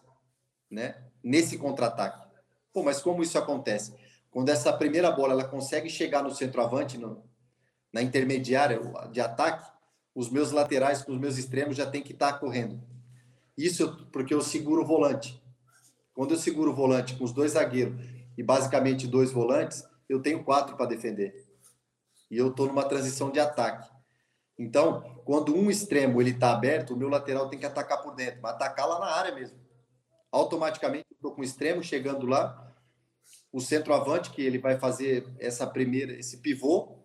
né? 0.70 1.03
Nesse 1.24 1.59
contra-ataque. 1.59 2.24
Pô, 2.72 2.84
mas 2.84 3.03
como 3.03 3.20
isso 3.20 3.36
acontece? 3.36 3.93
Quando 4.30 4.49
essa 4.49 4.72
primeira 4.72 5.11
bola 5.11 5.32
ela 5.32 5.45
consegue 5.45 5.90
chegar 5.90 6.22
no 6.22 6.30
centroavante, 6.30 6.97
no, 6.97 7.31
na 7.93 8.03
intermediária 8.03 8.80
de 9.11 9.20
ataque, 9.20 9.70
os 10.14 10.30
meus 10.30 10.51
laterais 10.51 11.03
com 11.03 11.12
os 11.12 11.18
meus 11.18 11.38
extremos 11.38 11.76
já 11.76 11.86
tem 11.86 12.03
que 12.03 12.12
estar 12.12 12.32
tá 12.32 12.38
correndo. 12.38 12.80
Isso 13.57 14.07
porque 14.12 14.32
eu 14.32 14.40
seguro 14.40 14.82
o 14.82 14.86
volante. 14.86 15.43
Quando 16.14 16.32
eu 16.32 16.38
seguro 16.38 16.70
o 16.70 16.74
volante 16.74 17.14
com 17.16 17.24
os 17.24 17.32
dois 17.32 17.53
zagueiros 17.53 17.95
e 18.36 18.43
basicamente 18.43 19.07
dois 19.07 19.30
volantes, 19.30 19.84
eu 20.09 20.20
tenho 20.20 20.45
quatro 20.45 20.76
para 20.76 20.86
defender 20.86 21.47
e 22.32 22.38
eu 22.38 22.49
estou 22.49 22.66
numa 22.66 22.84
transição 22.84 23.30
de 23.30 23.38
ataque. 23.38 23.90
Então, 24.59 25.20
quando 25.24 25.55
um 25.55 25.70
extremo 25.70 26.20
ele 26.20 26.30
está 26.30 26.53
aberto, 26.53 26.95
o 26.95 26.97
meu 26.97 27.11
lateral 27.11 27.49
tem 27.49 27.59
que 27.59 27.66
atacar 27.66 28.03
por 28.03 28.14
dentro, 28.14 28.40
mas 28.43 28.55
atacar 28.55 28.88
lá 28.88 28.99
na 28.99 29.07
área 29.07 29.34
mesmo. 29.34 29.59
Automaticamente, 30.30 31.07
estou 31.12 31.32
com 31.32 31.43
o 31.43 31.45
extremo 31.45 31.82
chegando 31.82 32.26
lá, 32.26 32.72
o 33.53 33.61
centroavante 33.61 34.30
que 34.30 34.40
ele 34.40 34.59
vai 34.59 34.78
fazer 34.78 35.26
essa 35.38 35.66
primeira, 35.66 36.14
esse 36.14 36.38
pivô, 36.38 37.01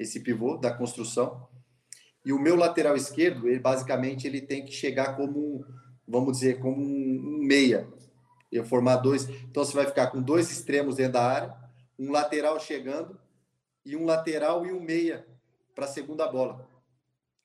esse 0.00 0.20
pivô 0.20 0.56
da 0.56 0.72
construção, 0.72 1.48
e 2.24 2.32
o 2.32 2.38
meu 2.38 2.56
lateral 2.56 2.96
esquerdo, 2.96 3.48
ele 3.48 3.60
basicamente 3.60 4.26
ele 4.26 4.40
tem 4.40 4.64
que 4.64 4.72
chegar 4.72 5.16
como 5.16 5.64
vamos 6.10 6.32
dizer, 6.32 6.58
como 6.58 6.82
um 6.82 7.38
meia. 7.40 7.88
Eu 8.50 8.64
formar 8.64 8.96
dois, 8.96 9.28
então 9.28 9.64
você 9.64 9.74
vai 9.74 9.86
ficar 9.86 10.08
com 10.08 10.20
dois 10.20 10.50
extremos 10.50 10.96
dentro 10.96 11.12
da 11.12 11.22
área, 11.22 11.56
um 11.96 12.10
lateral 12.10 12.58
chegando 12.58 13.16
e 13.86 13.94
um 13.94 14.04
lateral 14.04 14.66
e 14.66 14.72
um 14.72 14.80
meia 14.80 15.24
para 15.72 15.84
a 15.84 15.88
segunda 15.88 16.26
bola. 16.26 16.68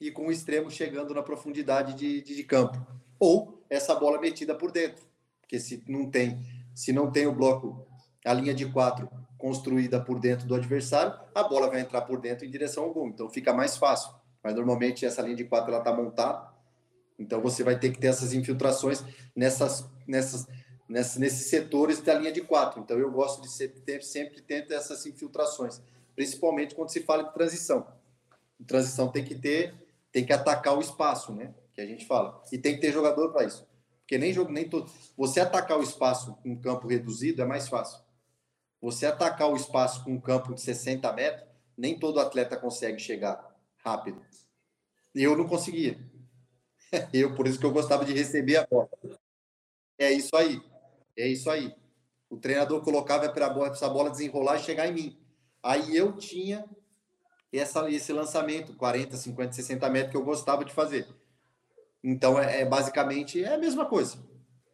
E 0.02 0.10
com 0.10 0.28
o 0.28 0.32
extremo 0.32 0.72
chegando 0.72 1.14
na 1.14 1.22
profundidade 1.22 1.94
de, 1.94 2.22
de, 2.22 2.36
de, 2.36 2.44
campo. 2.44 2.86
Ou 3.20 3.64
essa 3.70 3.94
bola 3.96 4.20
metida 4.20 4.56
por 4.56 4.72
dentro. 4.72 5.06
Porque 5.40 5.60
se 5.60 5.84
não 5.88 6.10
tem, 6.10 6.44
se 6.74 6.92
não 6.92 7.12
tem 7.12 7.28
o 7.28 7.36
bloco, 7.36 7.88
a 8.26 8.34
linha 8.34 8.54
de 8.54 8.66
quatro 8.66 9.08
construída 9.46 10.02
por 10.02 10.20
dentro 10.20 10.48
do 10.48 10.56
adversário, 10.56 11.14
a 11.36 11.44
bola 11.44 11.70
vai 11.70 11.80
entrar 11.80 12.02
por 12.02 12.20
dentro 12.20 12.48
em 12.48 12.50
direção 12.50 12.84
ao 12.84 12.92
gol. 12.92 13.10
Então 13.10 13.30
fica 13.30 13.54
mais 13.54 13.78
fácil. 13.78 14.12
Mas 14.44 14.56
normalmente 14.56 15.06
essa 15.06 15.22
linha 15.22 15.36
de 15.36 15.44
quatro 15.44 15.70
ela 15.70 15.78
está 15.78 15.94
montada. 15.94 16.52
Então 17.20 17.40
você 17.40 17.64
vai 17.64 17.78
ter 17.78 17.92
que 17.92 18.00
ter 18.00 18.08
essas 18.08 18.34
infiltrações 18.34 19.04
nessas, 19.36 19.86
nessas 20.08 20.48
nesse, 20.90 21.20
nesses 21.20 21.46
setores 21.46 22.02
da 22.02 22.16
linha 22.16 22.32
de 22.32 22.42
quatro. 22.42 22.82
Então, 22.82 22.98
eu 22.98 23.12
gosto 23.12 23.44
de 23.44 23.52
ser, 23.52 23.70
ter, 23.86 24.02
sempre 24.02 24.42
ter 24.42 24.66
essas 24.72 25.06
infiltrações, 25.06 25.80
principalmente 26.16 26.74
quando 26.74 26.90
se 26.90 27.02
fala 27.02 27.26
de 27.26 27.34
transição. 27.36 27.86
Transição 28.66 29.12
tem 29.12 29.24
que 29.24 29.36
ter, 29.36 29.76
tem 30.12 30.26
que 30.26 30.34
atacar 30.34 30.76
o 30.76 30.82
espaço, 30.82 31.32
né? 31.32 31.54
Que 31.72 31.82
a 31.82 31.86
gente 31.86 32.08
fala. 32.08 32.42
E 32.52 32.58
tem 32.58 32.74
que 32.74 32.82
ter 32.82 32.92
jogador 32.92 33.32
para 33.32 33.46
isso. 33.46 33.64
Porque 34.00 34.18
nem 34.18 34.34
jogo, 34.34 34.52
nem 34.52 34.68
todo. 34.68 34.90
Você 35.16 35.40
atacar 35.40 35.78
o 35.78 35.84
espaço 35.84 36.34
com 36.42 36.50
um 36.50 36.60
campo 36.60 36.88
reduzido 36.88 37.44
é 37.44 37.46
mais 37.46 37.68
fácil. 37.68 38.06
Você 38.86 39.08
atacar 39.08 39.50
o 39.50 39.56
espaço 39.56 40.04
com 40.04 40.12
um 40.12 40.22
campo 40.22 40.54
de 40.54 40.62
60 40.62 41.12
metros, 41.14 41.44
nem 41.76 41.98
todo 41.98 42.20
atleta 42.20 42.56
consegue 42.56 43.00
chegar 43.00 43.58
rápido. 43.84 44.24
Eu 45.16 45.36
não 45.36 45.48
conseguia. 45.48 46.00
Eu, 47.12 47.34
por 47.34 47.48
isso 47.48 47.58
que 47.58 47.66
eu 47.66 47.72
gostava 47.72 48.06
de 48.06 48.14
receber 48.14 48.58
a 48.58 48.68
bola. 48.68 48.88
É 49.98 50.12
isso 50.12 50.36
aí. 50.36 50.62
É 51.18 51.28
isso 51.28 51.50
aí. 51.50 51.76
O 52.30 52.38
treinador 52.38 52.84
colocava 52.84 53.28
para 53.28 53.48
essa 53.72 53.90
bola 53.90 54.12
desenrolar 54.12 54.58
e 54.58 54.64
chegar 54.64 54.88
em 54.88 54.94
mim. 54.94 55.20
Aí 55.64 55.98
eu 55.98 56.16
tinha 56.16 56.64
essa, 57.52 57.90
esse 57.90 58.14
lançamento, 58.14 58.76
40, 58.76 59.18
50, 59.18 59.54
60 59.54 59.90
metros, 59.90 60.12
que 60.12 60.18
eu 60.18 60.24
gostava 60.24 60.64
de 60.64 60.72
fazer. 60.72 61.08
Então, 62.04 62.40
é, 62.40 62.62
é 62.62 62.66
basicamente 62.66 63.44
é 63.44 63.56
a 63.56 63.58
mesma 63.58 63.88
coisa. 63.88 64.24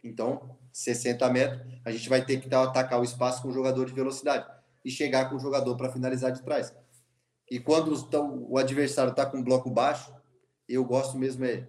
Então, 0.03 0.59
60 0.71 1.29
metros, 1.29 1.61
a 1.85 1.91
gente 1.91 2.07
vai 2.09 2.23
ter 2.23 2.39
que 2.39 2.53
atacar 2.53 2.99
o 2.99 3.03
espaço 3.03 3.41
com 3.41 3.49
o 3.49 3.53
jogador 3.53 3.85
de 3.85 3.93
velocidade 3.93 4.45
e 4.83 4.89
chegar 4.89 5.29
com 5.29 5.35
o 5.35 5.39
jogador 5.39 5.75
para 5.75 5.91
finalizar 5.91 6.31
de 6.31 6.41
trás. 6.41 6.73
E 7.49 7.59
quando 7.59 7.93
então, 7.93 8.45
o 8.49 8.57
adversário 8.57 9.11
está 9.11 9.25
com 9.25 9.37
um 9.37 9.43
bloco 9.43 9.69
baixo, 9.69 10.13
eu 10.67 10.83
gosto 10.85 11.17
mesmo 11.17 11.43
é 11.45 11.67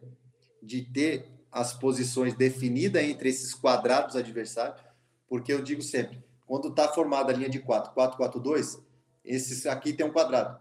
de 0.63 0.83
ter 0.83 1.29
as 1.51 1.73
posições 1.73 2.35
definidas 2.35 3.03
entre 3.03 3.29
esses 3.29 3.53
quadrados 3.53 4.15
adversários, 4.15 4.81
porque 5.29 5.53
eu 5.53 5.63
digo 5.63 5.83
sempre, 5.83 6.23
quando 6.47 6.69
está 6.69 6.89
formada 6.89 7.33
a 7.33 7.37
linha 7.37 7.49
de 7.49 7.59
4, 7.59 7.93
4, 7.93 8.17
4, 8.17 8.41
2, 8.41 8.79
esses 9.25 9.67
aqui 9.67 9.93
tem 9.93 10.07
um 10.07 10.13
quadrado, 10.13 10.59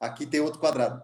aqui 0.00 0.26
tem 0.26 0.40
outro 0.40 0.58
quadrado. 0.58 1.02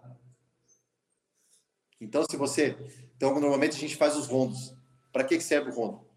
Então, 2.01 2.23
se 2.29 2.37
você. 2.37 2.77
Então, 3.15 3.37
normalmente 3.39 3.75
a 3.75 3.79
gente 3.79 3.95
faz 3.95 4.15
os 4.15 4.27
rondos. 4.27 4.73
Para 5.11 5.23
que 5.23 5.39
serve 5.41 5.69
o 5.71 5.73
rondo? 5.73 6.08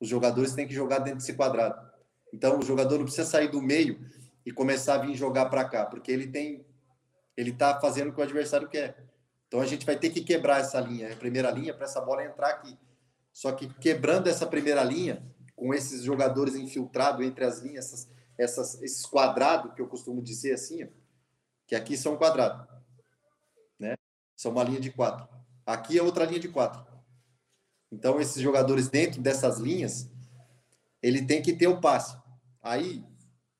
Os 0.00 0.08
jogadores 0.08 0.54
têm 0.54 0.66
que 0.66 0.74
jogar 0.74 0.98
dentro 0.98 1.18
desse 1.18 1.34
quadrado. 1.34 1.90
Então, 2.32 2.58
o 2.58 2.62
jogador 2.62 2.98
não 2.98 3.04
precisa 3.04 3.28
sair 3.28 3.48
do 3.48 3.62
meio 3.62 3.98
e 4.46 4.52
começar 4.52 4.94
a 4.94 4.98
vir 4.98 5.14
jogar 5.14 5.46
para 5.46 5.64
cá, 5.64 5.84
porque 5.84 6.12
ele 6.12 6.28
tem. 6.28 6.64
Ele 7.36 7.50
está 7.50 7.80
fazendo 7.80 8.10
o 8.10 8.12
que 8.14 8.20
o 8.20 8.22
adversário 8.22 8.68
quer. 8.68 9.06
Então 9.48 9.60
a 9.60 9.66
gente 9.66 9.84
vai 9.84 9.98
ter 9.98 10.10
que 10.10 10.22
quebrar 10.22 10.60
essa 10.60 10.80
linha, 10.80 11.12
a 11.12 11.16
primeira 11.16 11.50
linha, 11.50 11.74
para 11.74 11.84
essa 11.84 12.00
bola 12.00 12.24
entrar 12.24 12.48
aqui. 12.48 12.78
Só 13.32 13.52
que 13.52 13.68
quebrando 13.74 14.28
essa 14.28 14.46
primeira 14.46 14.82
linha, 14.82 15.22
com 15.54 15.74
esses 15.74 16.02
jogadores 16.02 16.54
infiltrados 16.54 17.24
entre 17.24 17.44
as 17.44 17.60
linhas, 17.60 17.86
essas, 17.86 18.08
essas, 18.38 18.82
esses 18.82 19.04
quadrados, 19.04 19.74
que 19.74 19.82
eu 19.82 19.88
costumo 19.88 20.22
dizer 20.22 20.52
assim, 20.52 20.84
ó, 20.84 20.88
que 21.66 21.74
aqui 21.74 21.96
são 21.96 22.16
quadrados, 22.16 22.66
né? 23.78 23.94
São 24.36 24.52
uma 24.52 24.64
linha 24.64 24.80
de 24.80 24.90
quatro. 24.90 25.28
Aqui 25.64 25.98
é 25.98 26.02
outra 26.02 26.24
linha 26.24 26.40
de 26.40 26.48
quatro. 26.48 26.85
Então, 27.90 28.20
esses 28.20 28.42
jogadores 28.42 28.88
dentro 28.88 29.20
dessas 29.20 29.58
linhas, 29.58 30.10
ele 31.02 31.24
tem 31.24 31.40
que 31.40 31.52
ter 31.52 31.68
o 31.68 31.80
passe. 31.80 32.16
Aí 32.62 33.04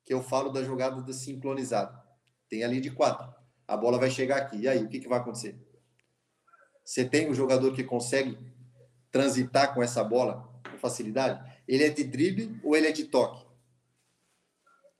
que 0.07 0.15
eu 0.15 0.23
falo 0.23 0.51
da 0.51 0.63
jogada 0.63 1.03
do 1.03 1.13
sincronizado. 1.13 2.01
Tem 2.49 2.63
a 2.63 2.69
linha 2.69 2.81
de 2.81 2.93
quatro. 2.93 3.29
A 3.67 3.77
bola 3.77 3.99
vai 3.99 4.09
chegar 4.09 4.37
aqui. 4.37 4.59
E 4.59 4.69
aí, 4.69 4.85
o 4.85 4.89
que, 4.89 5.01
que 5.01 5.09
vai 5.09 5.19
acontecer? 5.19 5.59
Você 6.85 7.05
tem 7.05 7.29
um 7.29 7.35
jogador 7.35 7.75
que 7.75 7.83
consegue 7.83 8.39
transitar 9.11 9.75
com 9.75 9.83
essa 9.83 10.05
bola 10.05 10.49
com 10.71 10.79
facilidade? 10.79 11.45
Ele 11.67 11.83
é 11.83 11.89
de 11.89 12.05
drible 12.05 12.61
ou 12.63 12.77
ele 12.77 12.87
é 12.87 12.93
de 12.93 13.05
toque? 13.05 13.45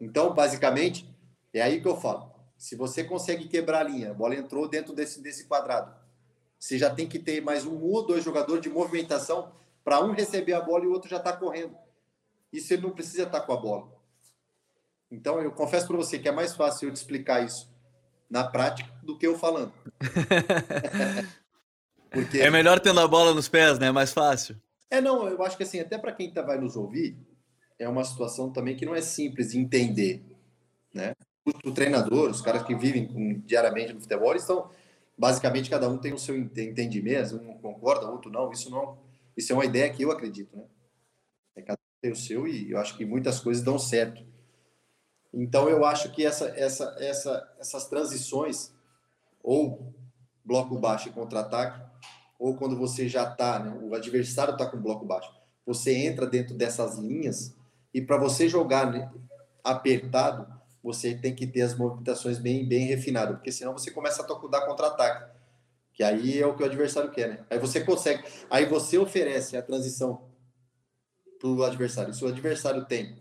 Então, 0.01 0.35
basicamente, 0.35 1.09
é 1.55 1.63
aí 1.63 1.81
que 1.81 1.87
eu 1.87 1.97
falo. 1.97 2.35
Se 2.59 2.75
você 2.75 3.05
consegue 3.05 3.47
quebrar 3.47 3.81
a 3.81 3.89
linha, 3.89 4.11
a 4.11 4.15
bola 4.15 4.35
entrou 4.35 4.69
dentro 4.69 4.93
desse, 4.93 5.21
desse 5.23 5.45
quadrado, 5.45 5.95
você 6.59 6.79
já 6.79 6.91
tem 6.91 7.09
que 7.09 7.19
ter 7.19 7.41
mais 7.41 7.65
um 7.65 7.81
ou 7.83 8.07
dois 8.07 8.25
jogadores 8.25 8.63
de 8.63 8.69
movimentação 8.69 9.53
para 9.85 10.03
um 10.03 10.13
receber 10.13 10.55
a 10.55 10.61
bola 10.61 10.85
e 10.85 10.89
o 10.89 10.93
outro 10.93 11.09
já 11.09 11.19
está 11.19 11.33
correndo. 11.33 11.77
Isso 12.53 12.73
ele 12.73 12.83
não 12.83 12.91
precisa 12.91 13.25
estar 13.25 13.41
tá 13.41 13.47
com 13.47 13.53
a 13.53 13.57
bola. 13.57 13.97
Então, 15.11 15.41
eu 15.41 15.53
confesso 15.53 15.87
para 15.87 15.97
você 15.97 16.19
que 16.19 16.29
é 16.29 16.33
mais 16.33 16.55
fácil 16.55 16.89
eu 16.89 16.93
te 16.93 16.97
explicar 16.97 17.45
isso 17.45 17.71
na 18.29 18.45
prática 18.45 18.91
do 19.03 19.17
que 19.17 19.27
eu 19.27 19.39
falando. 19.39 19.73
Porque... 22.11 22.39
É 22.39 22.51
melhor 22.51 22.81
tendo 22.81 23.01
a 23.01 23.07
bola 23.07 23.33
nos 23.35 23.49
pés, 23.49 23.79
né? 23.79 23.89
É 23.89 23.93
mais 23.93 24.13
fácil. 24.13 24.61
É, 24.91 25.01
não, 25.01 25.29
eu 25.29 25.43
acho 25.43 25.57
que 25.57 25.63
assim, 25.63 25.81
até 25.81 25.99
para 25.99 26.13
quem 26.13 26.33
tá, 26.33 26.43
vai 26.43 26.59
nos 26.59 26.77
ouvir, 26.77 27.17
é 27.79 27.89
uma 27.89 28.05
situação 28.05 28.51
também 28.51 28.77
que 28.77 28.87
não 28.87 28.95
é 28.95 29.01
simples 29.01 29.53
de 29.53 29.59
entender, 29.59 30.25
né? 30.93 31.13
O, 31.45 31.69
o 31.69 31.73
treinador, 31.73 32.31
os 32.31 32.41
caras 32.41 32.63
que 32.65 32.75
vivem 32.75 33.07
com, 33.07 33.41
diariamente 33.41 33.93
no 33.93 34.01
futebol, 34.01 34.31
eles 34.31 34.43
estão, 34.43 34.71
basicamente, 35.17 35.71
cada 35.71 35.89
um 35.89 35.99
tem 35.99 36.13
o 36.13 36.19
seu 36.19 36.37
entendimento, 36.37 37.37
um 37.37 37.59
concorda, 37.59 38.11
outro 38.11 38.31
não, 38.31 38.51
isso 38.51 38.71
não, 38.71 38.99
isso 39.37 39.53
é 39.53 39.55
uma 39.55 39.65
ideia 39.65 39.93
que 39.93 40.03
eu 40.03 40.11
acredito, 40.11 40.57
né? 40.57 40.65
É 41.55 41.63
cada 41.63 41.79
um 41.79 42.01
tem 42.01 42.13
o 42.13 42.17
seu 42.17 42.47
e 42.47 42.71
eu 42.71 42.79
acho 42.79 42.97
que 42.97 43.05
muitas 43.05 43.41
coisas 43.41 43.63
dão 43.63 43.79
certo. 43.79 44.25
Então, 45.33 45.69
eu 45.69 45.85
acho 45.85 46.13
que 46.13 46.25
essa, 46.25 46.47
essa, 46.57 46.97
essa, 46.99 47.55
essas 47.59 47.87
transições, 47.87 48.73
ou 49.43 49.95
bloco 50.45 50.79
baixo 50.79 51.09
e 51.09 51.13
contra-ataque, 51.13 51.85
ou 52.39 52.57
quando 52.57 52.77
você 52.77 53.09
já 53.09 53.31
está, 53.31 53.59
né, 53.59 53.79
o 53.83 53.95
adversário 53.95 54.53
está 54.53 54.67
com 54.67 54.81
bloco 54.81 55.05
baixo, 55.05 55.31
você 55.65 55.95
entra 55.95 56.27
dentro 56.27 56.55
dessas 56.55 56.97
linhas 56.99 57.55
e 57.93 58.01
para 58.01 58.17
você 58.17 58.49
jogar 58.49 58.91
né, 58.91 59.11
apertado, 59.65 60.47
você 60.87 61.17
tem 61.17 61.35
que 61.35 61.49
ter 61.49 61.63
as 61.63 61.77
movimentações 61.77 62.39
bem, 62.39 62.65
bem 62.65 62.87
refinadas, 62.87 63.35
porque 63.35 63.51
senão 63.51 63.73
você 63.73 63.91
começa 63.91 64.23
a 64.23 64.49
dar 64.49 64.65
contra-ataque, 64.65 65.37
que 65.93 66.05
aí 66.05 66.41
é 66.41 66.47
o 66.47 66.55
que 66.55 66.63
o 66.63 66.67
adversário 66.67 67.11
quer, 67.11 67.29
né? 67.29 67.45
Aí 67.51 67.59
você 67.59 67.81
consegue, 67.81 68.23
aí 68.49 68.67
você 68.67 68.97
oferece 68.97 69.57
a 69.57 69.63
transição 69.63 70.31
para 71.41 71.49
o 71.49 71.65
adversário. 71.65 72.15
Se 72.15 72.25
o 72.25 72.29
adversário 72.29 72.85
tem 72.85 73.19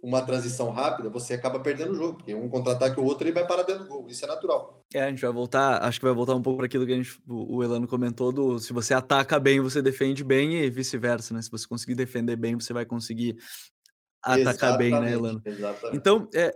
uma 0.00 0.22
transição 0.22 0.70
rápida, 0.70 1.10
você 1.10 1.34
acaba 1.34 1.58
perdendo 1.58 1.90
o 1.90 1.96
jogo, 1.96 2.18
porque 2.18 2.32
um 2.32 2.48
contra-ataque 2.48 3.00
o 3.00 3.04
outro 3.04 3.26
ele 3.26 3.34
vai 3.34 3.44
parar 3.44 3.64
dentro 3.64 3.82
do 3.82 3.88
gol. 3.88 4.06
Isso 4.08 4.24
é 4.24 4.28
natural. 4.28 4.84
É, 4.94 5.02
a 5.02 5.10
gente 5.10 5.20
vai 5.20 5.32
voltar, 5.32 5.82
acho 5.82 5.98
que 5.98 6.06
vai 6.06 6.14
voltar 6.14 6.36
um 6.36 6.42
pouco 6.42 6.58
para 6.58 6.66
aquilo 6.66 6.86
que 6.86 6.92
a 6.92 6.96
gente, 6.96 7.20
o 7.26 7.60
Elano 7.64 7.88
comentou 7.88 8.30
do 8.30 8.60
se 8.60 8.72
você 8.72 8.94
ataca 8.94 9.40
bem, 9.40 9.60
você 9.60 9.82
defende 9.82 10.22
bem 10.22 10.54
e 10.54 10.70
vice-versa, 10.70 11.34
né? 11.34 11.42
Se 11.42 11.50
você 11.50 11.66
conseguir 11.66 11.96
defender 11.96 12.36
bem, 12.36 12.54
você 12.54 12.72
vai 12.72 12.86
conseguir 12.86 13.36
atacar 14.22 14.40
exatamente, 14.40 14.78
bem, 14.78 15.00
né, 15.00 15.12
Elano? 15.12 15.42
Exatamente. 15.44 15.96
Então, 15.96 16.28
é 16.32 16.54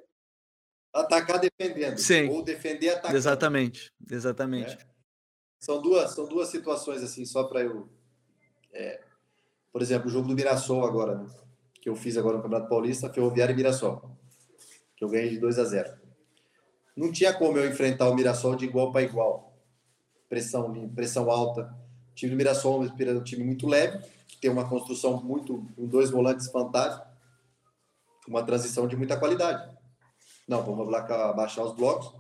atacar 0.93 1.41
defendendo, 1.41 1.99
Sim, 1.99 2.29
ou 2.29 2.43
defender 2.43 2.91
atacando. 2.91 3.17
Exatamente, 3.17 3.93
exatamente. 4.11 4.75
É. 4.75 4.79
São 5.59 5.81
duas, 5.81 6.13
são 6.15 6.27
duas 6.27 6.49
situações 6.49 7.03
assim, 7.03 7.25
só 7.25 7.45
para 7.45 7.63
eu 7.63 7.89
é, 8.73 9.01
por 9.73 9.83
exemplo, 9.83 10.09
o 10.09 10.11
jogo 10.11 10.29
do 10.29 10.35
Mirassol 10.35 10.85
agora, 10.85 11.17
né? 11.17 11.27
que 11.81 11.89
eu 11.89 11.97
fiz 11.97 12.17
agora 12.17 12.37
no 12.37 12.43
Campeonato 12.43 12.69
Paulista, 12.69 13.13
Ferroviário 13.13 13.53
e 13.53 13.57
Mirassol, 13.57 14.17
que 14.97 15.05
eu 15.05 15.09
ganhei 15.09 15.31
de 15.31 15.39
2 15.39 15.59
a 15.59 15.65
0. 15.65 15.93
Não 16.97 17.11
tinha 17.11 17.33
como 17.33 17.59
eu 17.59 17.69
enfrentar 17.69 18.09
o 18.09 18.15
Mirassol 18.15 18.55
de 18.55 18.67
igual 18.67 18.93
para 18.93 19.03
igual. 19.03 19.57
Pressão, 20.29 20.89
pressão 20.95 21.31
alta. 21.31 21.75
O 22.11 22.15
time 22.15 22.31
do 22.31 22.37
Mirassol 22.37 22.85
é 22.85 23.13
um 23.13 23.25
time 23.25 23.45
muito 23.45 23.67
leve, 23.67 23.99
que 24.29 24.37
tem 24.37 24.51
uma 24.51 24.69
construção 24.69 25.23
muito, 25.23 25.67
com 25.75 25.87
dois 25.87 26.11
volantes 26.11 26.51
fantásticos, 26.51 27.11
uma 28.29 28.45
transição 28.45 28.87
de 28.87 28.97
muita 28.97 29.19
qualidade. 29.19 29.75
Não, 30.49 30.63
vamos 30.63 30.89
lá 30.91 31.01
baixar 31.33 31.65
os 31.65 31.75
blocos. 31.75 32.13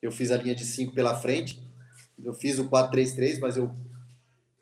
Eu 0.00 0.12
fiz 0.12 0.30
a 0.30 0.36
linha 0.36 0.54
de 0.54 0.64
5 0.64 0.94
pela 0.94 1.16
frente. 1.16 1.60
Eu 2.22 2.34
fiz 2.34 2.58
o 2.58 2.68
4-3-3, 2.68 3.38
mas 3.40 3.56
eu. 3.56 3.74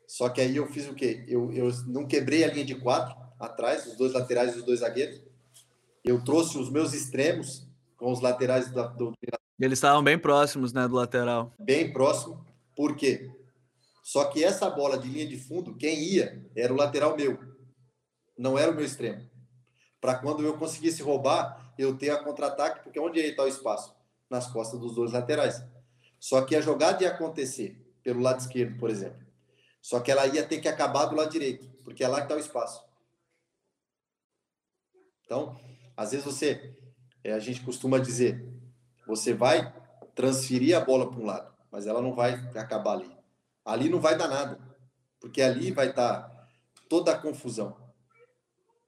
Só 0.07 0.29
que 0.29 0.41
aí 0.41 0.55
eu 0.55 0.67
fiz 0.67 0.87
o 0.87 0.93
quê? 0.93 1.23
Eu, 1.27 1.51
eu 1.51 1.71
não 1.87 2.05
quebrei 2.05 2.43
a 2.43 2.53
linha 2.53 2.65
de 2.65 2.75
4 2.75 3.15
atrás, 3.39 3.85
os 3.85 3.95
dois 3.95 4.13
laterais 4.13 4.55
e 4.55 4.59
os 4.59 4.63
dois 4.63 4.79
zagueiros. 4.79 5.21
Eu 6.03 6.23
trouxe 6.23 6.57
os 6.57 6.69
meus 6.69 6.93
extremos 6.93 7.67
com 7.97 8.11
os 8.11 8.21
laterais 8.21 8.71
do, 8.71 8.87
do... 8.89 9.13
Eles 9.59 9.77
estavam 9.77 10.03
bem 10.03 10.17
próximos, 10.17 10.71
né, 10.71 10.87
do 10.87 10.95
lateral. 10.95 11.53
Bem 11.59 11.91
próximo. 11.91 12.45
Por 12.75 12.95
quê? 12.95 13.31
Só 14.03 14.25
que 14.25 14.43
essa 14.43 14.69
bola 14.69 14.97
de 14.97 15.09
linha 15.09 15.27
de 15.27 15.37
fundo, 15.37 15.75
quem 15.75 16.01
ia 16.01 16.45
era 16.55 16.71
o 16.71 16.77
lateral 16.77 17.17
meu. 17.17 17.37
Não 18.37 18.57
era 18.57 18.71
o 18.71 18.75
meu 18.75 18.85
extremo. 18.85 19.27
Para 19.99 20.15
quando 20.15 20.43
eu 20.43 20.57
conseguisse 20.57 21.01
roubar, 21.01 21.66
eu 21.77 21.97
ter 21.97 22.09
a 22.09 22.23
contra-ataque, 22.23 22.83
porque 22.83 22.99
onde 22.99 23.19
ia 23.19 23.27
estar 23.27 23.43
o 23.43 23.47
espaço? 23.47 23.95
Nas 24.29 24.47
costas 24.47 24.79
dos 24.79 24.95
dois 24.95 25.11
laterais. 25.11 25.63
Só 26.19 26.41
que 26.41 26.55
a 26.55 26.61
jogada 26.61 27.03
ia 27.03 27.09
acontecer 27.09 27.77
pelo 28.03 28.21
lado 28.21 28.39
esquerdo, 28.39 28.77
por 28.77 28.89
exemplo. 28.89 29.25
Só 29.81 29.99
que 29.99 30.11
ela 30.11 30.25
ia 30.27 30.45
ter 30.45 30.59
que 30.59 30.67
acabar 30.67 31.05
do 31.05 31.15
lado 31.15 31.31
direito, 31.31 31.67
porque 31.83 32.03
é 32.03 32.07
lá 32.07 32.17
que 32.17 32.23
está 32.23 32.35
o 32.35 32.39
espaço. 32.39 32.85
Então, 35.23 35.59
às 35.95 36.11
vezes 36.11 36.25
você, 36.25 36.77
é, 37.23 37.33
a 37.33 37.39
gente 37.39 37.61
costuma 37.61 37.99
dizer, 37.99 38.45
você 39.05 39.33
vai 39.33 39.73
transferir 40.15 40.75
a 40.75 40.79
bola 40.79 41.09
para 41.09 41.19
um 41.19 41.25
lado, 41.25 41.53
mas 41.71 41.85
ela 41.85 42.01
não 42.01 42.13
vai 42.13 42.33
acabar 42.55 42.93
ali. 42.93 43.17
Ali 43.63 43.89
não 43.89 43.99
vai 43.99 44.17
dar 44.17 44.27
nada, 44.27 44.59
porque 45.19 45.41
ali 45.41 45.71
vai 45.71 45.89
estar 45.89 46.21
tá 46.21 46.47
toda 46.89 47.11
a 47.11 47.19
confusão. 47.19 47.77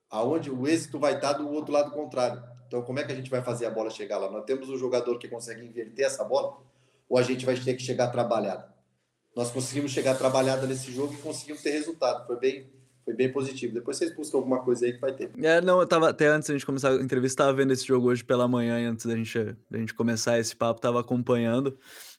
aonde 0.09 0.49
o 0.49 0.67
êxito 0.67 0.97
vai 0.97 1.15
estar 1.15 1.33
do 1.33 1.47
outro 1.49 1.71
lado 1.71 1.91
contrário. 1.91 2.43
Então, 2.69 2.83
como 2.83 2.99
é 2.99 3.03
que 3.03 3.11
a 3.11 3.15
gente 3.15 3.31
vai 3.31 3.41
fazer 3.41 3.65
a 3.65 3.71
bola 3.71 3.89
chegar 3.89 4.19
lá? 4.19 4.29
Nós 4.29 4.45
temos 4.45 4.69
um 4.69 4.77
jogador 4.77 5.17
que 5.17 5.27
consegue 5.27 5.65
inverter 5.65 6.05
essa 6.05 6.23
bola 6.23 6.61
ou 7.09 7.17
a 7.17 7.23
gente 7.23 7.43
vai 7.43 7.55
ter 7.55 7.73
que 7.73 7.81
chegar 7.81 8.09
trabalhado? 8.09 8.71
Nós 9.35 9.49
conseguimos 9.49 9.91
chegar 9.91 10.15
trabalhado 10.15 10.67
nesse 10.67 10.91
jogo 10.91 11.15
e 11.15 11.17
conseguimos 11.17 11.63
ter 11.63 11.71
resultado. 11.71 12.27
Foi 12.27 12.37
bem, 12.37 12.69
foi 13.03 13.13
bem 13.13 13.31
positivo. 13.31 13.73
Depois 13.73 13.97
vocês 13.97 14.15
buscam 14.15 14.37
alguma 14.37 14.59
coisa 14.59 14.85
aí 14.85 14.93
que 14.93 14.99
vai 14.99 15.13
ter. 15.13 15.31
É, 15.41 15.61
não, 15.61 15.79
eu 15.79 15.87
tava 15.87 16.09
até 16.09 16.27
antes 16.27 16.47
da 16.47 16.53
gente 16.53 16.65
começar 16.65 16.91
a 16.91 16.95
entrevista, 16.95 17.43
tava 17.43 17.55
vendo 17.55 17.73
esse 17.73 17.85
jogo 17.85 18.09
hoje 18.09 18.23
pela 18.23 18.47
manhã, 18.47 18.79
e 18.79 18.85
antes 18.85 19.05
da 19.05 19.15
gente, 19.15 19.55
da 19.69 19.77
gente 19.77 19.93
começar 19.93 20.39
esse 20.39 20.55
papo, 20.55 20.81
tava 20.81 20.99
acompanhando. 20.99 21.77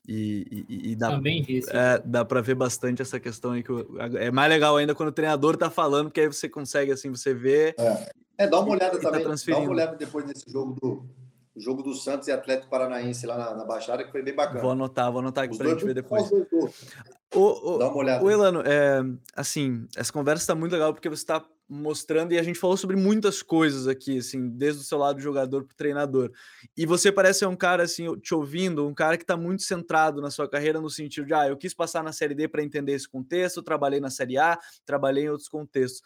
E, 0.09 0.67
e, 0.69 0.93
e 0.93 0.97
dá, 0.97 1.11
Também 1.11 1.43
disse. 1.43 1.71
é, 1.73 2.01
dá 2.05 2.25
para 2.25 2.41
ver 2.41 2.55
bastante 2.55 3.03
essa 3.03 3.21
questão 3.21 3.53
aí 3.53 3.63
que 3.63 3.71
é 4.19 4.31
mais 4.31 4.51
legal 4.51 4.77
ainda 4.77 4.95
quando 4.95 5.11
o 5.11 5.13
treinador 5.13 5.57
tá 5.57 5.71
falando, 5.71 6.07
porque 6.07 6.21
aí 6.21 6.27
você 6.27 6.49
consegue 6.49 6.91
assim, 6.91 7.11
você 7.11 7.35
vê. 7.35 7.75
É, 7.79 8.13
é 8.39 8.47
dá 8.49 8.59
uma 8.59 8.71
olhada 8.71 8.97
e 8.97 9.01
tá 9.01 9.09
também. 9.09 9.21
dá 9.21 9.27
transferindo. 9.27 9.65
uma 9.65 9.73
olhada 9.73 9.97
depois 9.97 10.25
desse 10.25 10.51
jogo 10.51 10.73
do 10.81 11.05
o 11.55 11.61
jogo 11.61 11.83
do 11.83 11.95
Santos 11.95 12.29
e 12.29 12.33
Atlético 12.33 12.71
Paranaense 12.71 13.27
lá 13.27 13.37
na, 13.37 13.55
na 13.57 13.65
Baixada, 13.65 14.05
que 14.05 14.13
foi 14.13 14.23
bem 14.23 14.35
bacana. 14.35 14.61
Vou 14.61 14.71
anotar, 14.71 15.11
vou 15.11 15.21
anotar 15.21 15.45
aqui 15.45 15.53
Os 15.53 15.59
pra 15.59 15.67
dois 15.67 15.79
gente 15.79 15.89
ver 15.89 15.95
depois. 15.95 16.31
Ô, 17.35 17.75
ô, 17.75 17.79
Dá 17.79 17.89
uma 17.89 17.97
olhada. 17.97 18.25
Ô, 18.25 18.31
Elano, 18.31 18.63
é, 18.63 19.03
assim, 19.35 19.87
essa 19.97 20.13
conversa 20.13 20.43
está 20.43 20.55
muito 20.55 20.73
legal 20.73 20.93
porque 20.93 21.09
você 21.09 21.23
está 21.23 21.45
mostrando 21.69 22.33
e 22.33 22.39
a 22.39 22.43
gente 22.43 22.59
falou 22.59 22.77
sobre 22.77 22.97
muitas 22.97 23.43
coisas 23.43 23.87
aqui, 23.87 24.19
assim, 24.19 24.49
desde 24.49 24.81
o 24.81 24.85
seu 24.85 24.99
lado 24.99 25.21
jogador 25.21 25.65
para 25.65 25.77
treinador. 25.77 26.33
E 26.77 26.85
você 26.85 27.13
parece 27.13 27.41
ser 27.41 27.47
um 27.47 27.55
cara, 27.55 27.85
assim, 27.85 28.13
te 28.19 28.35
ouvindo, 28.35 28.87
um 28.89 28.93
cara 28.93 29.17
que 29.17 29.23
está 29.23 29.37
muito 29.37 29.63
centrado 29.63 30.21
na 30.21 30.31
sua 30.31 30.49
carreira 30.51 30.81
no 30.81 30.91
sentido 30.91 31.27
de, 31.27 31.33
ah, 31.33 31.47
eu 31.47 31.57
quis 31.57 31.73
passar 31.73 32.03
na 32.03 32.13
Série 32.13 32.35
D 32.35 32.49
para 32.49 32.65
entender 32.65 32.93
esse 32.93 33.09
contexto, 33.09 33.63
trabalhei 33.63 34.01
na 34.01 34.11
Série 34.11 34.37
A, 34.37 34.59
trabalhei 34.85 35.25
em 35.25 35.31
outros 35.31 35.49
contextos. 35.49 36.03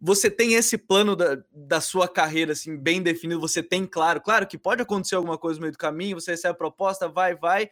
Você 0.00 0.30
tem 0.30 0.54
esse 0.54 0.78
plano 0.78 1.16
da, 1.16 1.36
da 1.52 1.80
sua 1.80 2.06
carreira, 2.06 2.52
assim, 2.52 2.76
bem 2.76 3.02
definido? 3.02 3.40
Você 3.40 3.60
tem 3.60 3.84
claro? 3.84 4.20
Claro 4.20 4.46
que 4.46 4.56
pode 4.56 4.80
acontecer 4.80 5.16
alguma 5.16 5.36
coisa 5.36 5.58
no 5.58 5.62
meio 5.62 5.72
do 5.72 5.78
caminho, 5.78 6.20
você 6.20 6.30
recebe 6.30 6.52
a 6.52 6.56
proposta, 6.56 7.08
vai, 7.08 7.34
vai, 7.34 7.68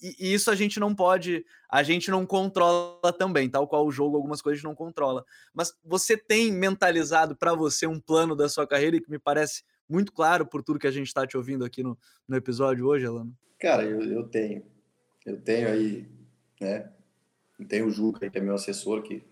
e, 0.00 0.34
isso 0.34 0.50
a 0.50 0.54
gente 0.54 0.78
não 0.78 0.94
pode, 0.94 1.44
a 1.68 1.82
gente 1.82 2.10
não 2.10 2.26
controla 2.26 3.12
também, 3.12 3.48
tal 3.48 3.66
qual 3.66 3.86
o 3.86 3.90
jogo, 3.90 4.16
algumas 4.16 4.42
coisas 4.42 4.62
não 4.62 4.74
controla. 4.74 5.24
Mas 5.52 5.72
você 5.84 6.16
tem 6.16 6.52
mentalizado 6.52 7.36
para 7.36 7.54
você 7.54 7.86
um 7.86 8.00
plano 8.00 8.34
da 8.36 8.48
sua 8.48 8.66
carreira 8.66 9.00
que 9.00 9.10
me 9.10 9.18
parece 9.18 9.62
muito 9.88 10.12
claro 10.12 10.46
por 10.46 10.62
tudo 10.62 10.78
que 10.78 10.86
a 10.86 10.92
gente 10.92 11.06
está 11.06 11.26
te 11.26 11.36
ouvindo 11.36 11.64
aqui 11.64 11.82
no, 11.82 11.98
no 12.26 12.36
episódio 12.36 12.86
hoje, 12.86 13.04
Elano? 13.04 13.34
Cara, 13.58 13.84
eu, 13.84 14.02
eu 14.02 14.24
tenho. 14.24 14.64
Eu 15.24 15.40
tenho 15.40 15.68
aí, 15.68 16.06
né? 16.60 16.90
Tenho 17.68 17.86
o 17.86 17.90
Juca, 17.90 18.28
que 18.28 18.38
é 18.38 18.40
meu 18.40 18.54
assessor, 18.54 19.02
que, 19.02 19.22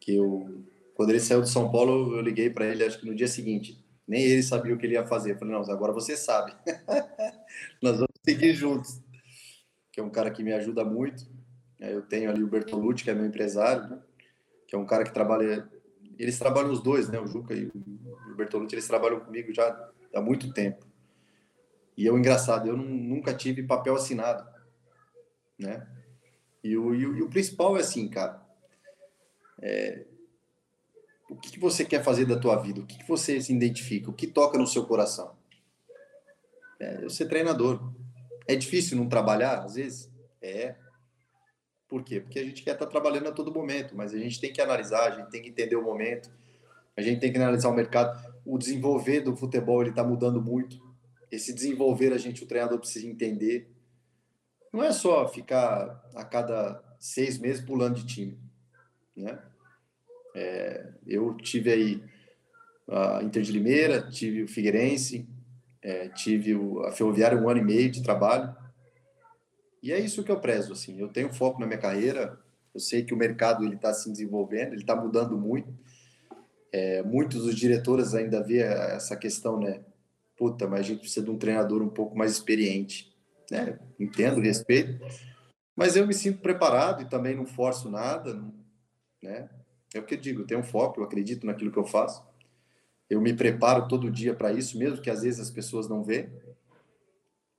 que 0.00 0.16
eu, 0.16 0.64
quando 0.94 1.10
ele 1.10 1.20
saiu 1.20 1.42
de 1.42 1.50
São 1.50 1.70
Paulo, 1.70 2.16
eu 2.16 2.20
liguei 2.20 2.50
para 2.50 2.66
ele, 2.66 2.84
acho 2.84 2.98
que 2.98 3.06
no 3.06 3.14
dia 3.14 3.28
seguinte. 3.28 3.78
Nem 4.06 4.22
ele 4.22 4.42
sabia 4.42 4.74
o 4.74 4.78
que 4.78 4.86
ele 4.86 4.94
ia 4.94 5.06
fazer. 5.06 5.32
Eu 5.32 5.38
falei, 5.38 5.54
não, 5.54 5.62
agora 5.62 5.92
você 5.92 6.16
sabe. 6.16 6.52
Nós 7.80 7.94
vamos 7.94 8.08
seguir 8.24 8.54
juntos. 8.54 9.00
Que 9.92 10.00
é 10.00 10.02
um 10.02 10.10
cara 10.10 10.30
que 10.30 10.42
me 10.42 10.52
ajuda 10.52 10.84
muito. 10.84 11.24
É, 11.78 11.92
Eu 11.92 12.02
tenho 12.02 12.30
ali 12.30 12.42
o 12.42 12.48
Bertolucci, 12.48 13.04
que 13.04 13.10
é 13.10 13.14
meu 13.14 13.26
empresário, 13.26 13.88
né? 13.88 14.02
que 14.66 14.74
é 14.74 14.78
um 14.78 14.86
cara 14.86 15.04
que 15.04 15.12
trabalha. 15.12 15.70
Eles 16.18 16.38
trabalham 16.38 16.72
os 16.72 16.82
dois, 16.82 17.08
né? 17.08 17.20
O 17.20 17.26
Juca 17.26 17.54
e 17.54 17.66
o 17.66 18.34
Bertolucci, 18.34 18.74
eles 18.74 18.88
trabalham 18.88 19.20
comigo 19.20 19.52
já 19.52 19.90
há 20.14 20.20
muito 20.20 20.52
tempo. 20.52 20.86
E 21.96 22.08
é 22.08 22.10
o 22.10 22.18
engraçado, 22.18 22.66
eu 22.68 22.76
nunca 22.76 23.34
tive 23.34 23.62
papel 23.62 23.94
assinado, 23.94 24.48
né? 25.58 25.86
E 26.64 26.76
o, 26.76 26.94
e 26.94 27.06
o, 27.06 27.16
e 27.18 27.22
o 27.22 27.28
principal 27.28 27.76
é 27.76 27.80
assim, 27.80 28.08
cara, 28.08 28.42
é, 29.60 30.06
o 31.28 31.36
que, 31.36 31.52
que 31.52 31.58
você 31.58 31.84
quer 31.84 32.02
fazer 32.02 32.26
da 32.26 32.38
tua 32.38 32.56
vida? 32.56 32.80
O 32.80 32.86
que, 32.86 32.98
que 32.98 33.08
você 33.08 33.40
se 33.40 33.54
identifica? 33.54 34.10
O 34.10 34.12
que 34.12 34.26
toca 34.26 34.58
no 34.58 34.66
seu 34.66 34.84
coração? 34.84 35.34
É, 36.78 37.02
eu 37.02 37.10
ser 37.10 37.26
treinador. 37.26 37.92
É 38.46 38.56
difícil 38.56 38.96
não 38.96 39.08
trabalhar, 39.08 39.62
às 39.62 39.74
vezes? 39.74 40.10
É. 40.40 40.74
Por 41.88 42.02
quê? 42.02 42.20
Porque 42.20 42.38
a 42.38 42.44
gente 42.44 42.62
quer 42.62 42.72
estar 42.72 42.86
trabalhando 42.86 43.28
a 43.28 43.32
todo 43.32 43.52
momento, 43.52 43.94
mas 43.94 44.14
a 44.14 44.18
gente 44.18 44.40
tem 44.40 44.52
que 44.52 44.60
analisar, 44.60 45.12
a 45.12 45.16
gente 45.16 45.30
tem 45.30 45.42
que 45.42 45.50
entender 45.50 45.76
o 45.76 45.82
momento, 45.82 46.30
a 46.96 47.02
gente 47.02 47.20
tem 47.20 47.30
que 47.30 47.38
analisar 47.38 47.68
o 47.68 47.74
mercado. 47.74 48.32
O 48.44 48.58
desenvolver 48.58 49.20
do 49.20 49.36
futebol 49.36 49.80
ele 49.80 49.90
está 49.90 50.02
mudando 50.02 50.40
muito. 50.40 50.80
Esse 51.30 51.52
desenvolver 51.52 52.12
a 52.12 52.18
gente, 52.18 52.42
o 52.42 52.46
treinador 52.46 52.78
precisa 52.78 53.06
entender. 53.06 53.70
Não 54.72 54.82
é 54.82 54.92
só 54.92 55.28
ficar 55.28 56.02
a 56.14 56.24
cada 56.24 56.82
seis 56.98 57.38
meses 57.38 57.62
pulando 57.62 57.96
de 57.96 58.06
time, 58.06 58.38
né? 59.14 59.38
É, 60.34 60.92
eu 61.06 61.34
tive 61.36 61.70
aí 61.70 62.02
a 62.88 63.22
Inter 63.22 63.42
de 63.42 63.52
Limeira, 63.52 64.10
tive 64.10 64.42
o 64.42 64.48
Figueirense, 64.48 65.28
é, 65.82 66.08
tive 66.08 66.54
o, 66.54 66.80
a 66.84 66.92
Ferroviária 66.92 67.38
um 67.38 67.48
ano 67.48 67.60
e 67.60 67.64
meio 67.64 67.90
de 67.90 68.02
trabalho. 68.02 68.54
E 69.82 69.92
é 69.92 69.98
isso 69.98 70.22
que 70.22 70.30
eu 70.30 70.38
prezo, 70.38 70.72
assim. 70.72 71.00
Eu 71.00 71.08
tenho 71.08 71.32
foco 71.32 71.60
na 71.60 71.66
minha 71.66 71.78
carreira. 71.78 72.38
Eu 72.72 72.80
sei 72.80 73.04
que 73.04 73.12
o 73.12 73.16
mercado 73.16 73.64
ele 73.64 73.74
está 73.74 73.92
se 73.92 74.10
desenvolvendo, 74.10 74.72
ele 74.72 74.82
está 74.82 74.94
mudando 74.94 75.36
muito. 75.36 75.74
É, 76.72 77.02
muitos 77.02 77.42
dos 77.44 77.54
diretores 77.54 78.14
ainda 78.14 78.42
vê 78.42 78.58
essa 78.58 79.16
questão, 79.16 79.58
né? 79.58 79.80
Puta, 80.36 80.66
mas 80.66 80.80
a 80.80 80.82
gente 80.84 81.00
precisa 81.00 81.24
de 81.24 81.30
um 81.30 81.36
treinador 81.36 81.82
um 81.82 81.88
pouco 81.88 82.16
mais 82.16 82.32
experiente, 82.32 83.14
né? 83.50 83.78
Entendo, 84.00 84.40
respeito, 84.40 85.04
mas 85.76 85.96
eu 85.96 86.06
me 86.06 86.14
sinto 86.14 86.40
preparado 86.40 87.02
e 87.02 87.08
também 87.08 87.36
não 87.36 87.44
forço 87.44 87.90
nada, 87.90 88.42
né? 89.22 89.50
É 89.94 89.98
o 89.98 90.02
que 90.02 90.14
eu 90.14 90.18
digo, 90.18 90.42
eu 90.42 90.46
tenho 90.46 90.62
foco, 90.62 91.00
eu 91.00 91.04
acredito 91.04 91.46
naquilo 91.46 91.70
que 91.70 91.78
eu 91.78 91.84
faço. 91.84 92.24
Eu 93.12 93.20
me 93.20 93.34
preparo 93.34 93.86
todo 93.88 94.10
dia 94.10 94.32
para 94.32 94.54
isso, 94.54 94.78
mesmo 94.78 95.02
que 95.02 95.10
às 95.10 95.20
vezes 95.20 95.38
as 95.38 95.50
pessoas 95.50 95.86
não 95.86 96.02
vê. 96.02 96.30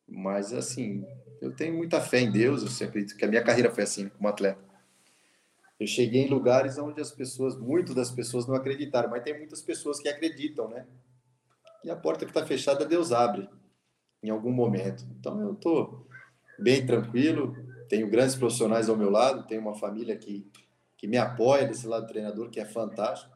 Mas 0.07 0.51
assim, 0.51 1.05
eu 1.39 1.55
tenho 1.55 1.77
muita 1.77 2.01
fé 2.01 2.21
em 2.21 2.31
Deus, 2.31 2.63
eu 2.63 2.69
sempre 2.69 3.01
acredito 3.01 3.15
que 3.15 3.23
a 3.23 3.27
minha 3.27 3.43
carreira 3.43 3.69
foi 3.69 3.83
assim 3.83 4.09
como 4.09 4.27
atleta. 4.27 4.59
Eu 5.79 5.85
cheguei 5.85 6.23
em 6.23 6.27
lugares 6.27 6.79
onde 6.79 6.99
as 6.99 7.11
pessoas, 7.11 7.55
muito 7.55 7.93
das 7.93 8.09
pessoas 8.09 8.47
não 8.47 8.55
acreditaram, 8.55 9.11
mas 9.11 9.21
tem 9.21 9.37
muitas 9.37 9.61
pessoas 9.61 9.99
que 9.99 10.09
acreditam, 10.09 10.67
né? 10.67 10.87
E 11.83 11.91
a 11.91 11.95
porta 11.95 12.25
que 12.25 12.31
está 12.31 12.43
fechada, 12.43 12.83
Deus 12.83 13.11
abre 13.11 13.47
em 14.23 14.31
algum 14.31 14.51
momento. 14.51 15.05
Então 15.19 15.39
eu 15.39 15.53
estou 15.53 16.07
bem 16.57 16.83
tranquilo, 16.83 17.55
tenho 17.87 18.09
grandes 18.09 18.35
profissionais 18.35 18.89
ao 18.89 18.97
meu 18.97 19.11
lado, 19.11 19.45
tenho 19.45 19.61
uma 19.61 19.75
família 19.75 20.17
que, 20.17 20.49
que 20.97 21.05
me 21.05 21.17
apoia 21.17 21.67
desse 21.67 21.85
lado 21.85 22.07
do 22.07 22.11
treinador, 22.11 22.49
que 22.49 22.59
é 22.59 22.65
fantástico. 22.65 23.32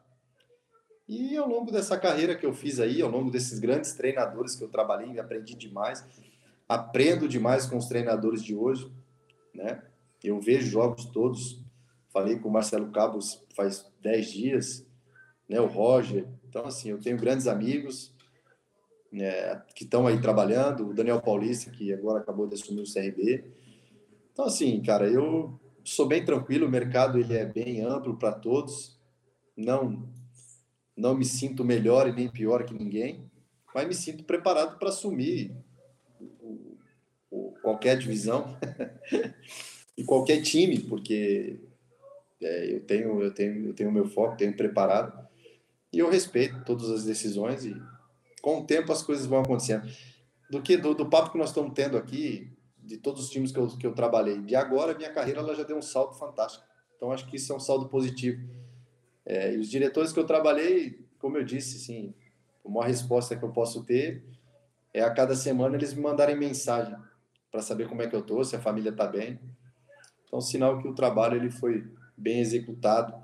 E 1.08 1.36
ao 1.36 1.48
longo 1.48 1.72
dessa 1.72 1.98
carreira 1.98 2.36
que 2.36 2.44
eu 2.44 2.52
fiz 2.52 2.78
aí, 2.78 3.00
ao 3.00 3.10
longo 3.10 3.30
desses 3.30 3.58
grandes 3.58 3.94
treinadores 3.94 4.54
que 4.54 4.62
eu 4.62 4.68
trabalhei, 4.68 5.18
aprendi 5.18 5.54
demais, 5.54 6.06
aprendo 6.68 7.26
demais 7.26 7.64
com 7.64 7.78
os 7.78 7.86
treinadores 7.86 8.44
de 8.44 8.54
hoje, 8.54 8.92
né? 9.54 9.82
Eu 10.22 10.38
vejo 10.40 10.66
jogos 10.66 11.06
todos, 11.06 11.64
falei 12.12 12.38
com 12.38 12.48
o 12.48 12.52
Marcelo 12.52 12.90
Cabos 12.90 13.42
faz 13.54 13.90
10 14.02 14.30
dias, 14.30 14.86
né? 15.48 15.58
O 15.60 15.66
Roger. 15.66 16.26
Então, 16.46 16.66
assim, 16.66 16.90
eu 16.90 17.00
tenho 17.00 17.16
grandes 17.16 17.46
amigos 17.46 18.14
né, 19.10 19.56
que 19.74 19.84
estão 19.84 20.06
aí 20.06 20.20
trabalhando, 20.20 20.88
o 20.88 20.94
Daniel 20.94 21.22
Paulista, 21.22 21.70
que 21.70 21.92
agora 21.92 22.20
acabou 22.20 22.46
de 22.46 22.54
assumir 22.54 22.82
o 22.82 22.92
CRB. 22.92 23.44
Então, 24.32 24.44
assim, 24.44 24.80
cara, 24.82 25.08
eu 25.08 25.58
sou 25.82 26.06
bem 26.06 26.24
tranquilo, 26.24 26.66
o 26.66 26.70
mercado 26.70 27.18
ele 27.18 27.34
é 27.34 27.46
bem 27.46 27.80
amplo 27.80 28.16
para 28.16 28.32
todos, 28.32 28.98
não, 29.56 30.06
não 30.98 31.14
me 31.16 31.24
sinto 31.24 31.64
melhor 31.64 32.08
e 32.08 32.12
nem 32.12 32.28
pior 32.28 32.64
que 32.64 32.74
ninguém, 32.74 33.30
mas 33.74 33.86
me 33.86 33.94
sinto 33.94 34.24
preparado 34.24 34.78
para 34.78 34.88
assumir 34.88 35.54
o- 36.40 36.76
o- 37.30 37.54
qualquer 37.62 37.96
divisão 37.96 38.56
e 39.96 40.04
qualquer 40.04 40.42
time, 40.42 40.80
porque 40.80 41.60
é, 42.42 42.74
eu 42.74 42.80
tenho 42.80 43.22
eu 43.22 43.32
tenho 43.32 43.68
eu 43.68 43.74
tenho 43.74 43.92
meu 43.92 44.06
foco, 44.06 44.36
tenho 44.36 44.56
preparado 44.56 45.26
e 45.92 45.98
eu 46.00 46.10
respeito 46.10 46.64
todas 46.64 46.90
as 46.90 47.04
decisões 47.04 47.64
e 47.64 47.74
com 48.42 48.60
o 48.60 48.64
tempo 48.66 48.92
as 48.92 49.02
coisas 49.02 49.26
vão 49.26 49.40
acontecendo. 49.40 49.88
Do 50.50 50.62
que 50.62 50.76
do, 50.76 50.94
do 50.94 51.08
papo 51.08 51.30
que 51.32 51.38
nós 51.38 51.50
estamos 51.50 51.72
tendo 51.74 51.96
aqui, 51.96 52.50
de 52.78 52.96
todos 52.96 53.24
os 53.24 53.30
times 53.30 53.52
que 53.52 53.58
eu, 53.58 53.66
que 53.68 53.86
eu 53.86 53.92
trabalhei, 53.94 54.40
de 54.40 54.54
agora 54.56 54.96
minha 54.96 55.12
carreira 55.12 55.40
ela 55.40 55.54
já 55.54 55.62
deu 55.62 55.76
um 55.76 55.82
salto 55.82 56.16
fantástico. 56.18 56.64
Então 56.96 57.12
acho 57.12 57.26
que 57.28 57.36
isso 57.36 57.52
é 57.52 57.56
um 57.56 57.60
saldo 57.60 57.88
positivo. 57.88 58.40
É, 59.28 59.54
e 59.54 59.58
os 59.58 59.68
diretores 59.68 60.10
que 60.10 60.18
eu 60.18 60.24
trabalhei, 60.24 61.06
como 61.18 61.36
eu 61.36 61.44
disse, 61.44 61.76
assim, 61.76 62.14
a 62.64 62.68
maior 62.70 62.86
resposta 62.86 63.36
que 63.36 63.44
eu 63.44 63.50
posso 63.50 63.84
ter 63.84 64.24
é 64.94 65.02
a 65.02 65.12
cada 65.12 65.36
semana 65.36 65.76
eles 65.76 65.92
me 65.92 66.00
mandarem 66.00 66.34
mensagem 66.34 66.96
para 67.52 67.60
saber 67.60 67.86
como 67.86 68.00
é 68.00 68.06
que 68.06 68.16
eu 68.16 68.22
tô, 68.22 68.42
se 68.42 68.56
a 68.56 68.60
família 68.60 68.88
está 68.88 69.06
bem. 69.06 69.38
Então, 70.24 70.40
sinal 70.40 70.80
que 70.80 70.88
o 70.88 70.94
trabalho 70.94 71.36
ele 71.36 71.50
foi 71.50 71.86
bem 72.16 72.40
executado. 72.40 73.14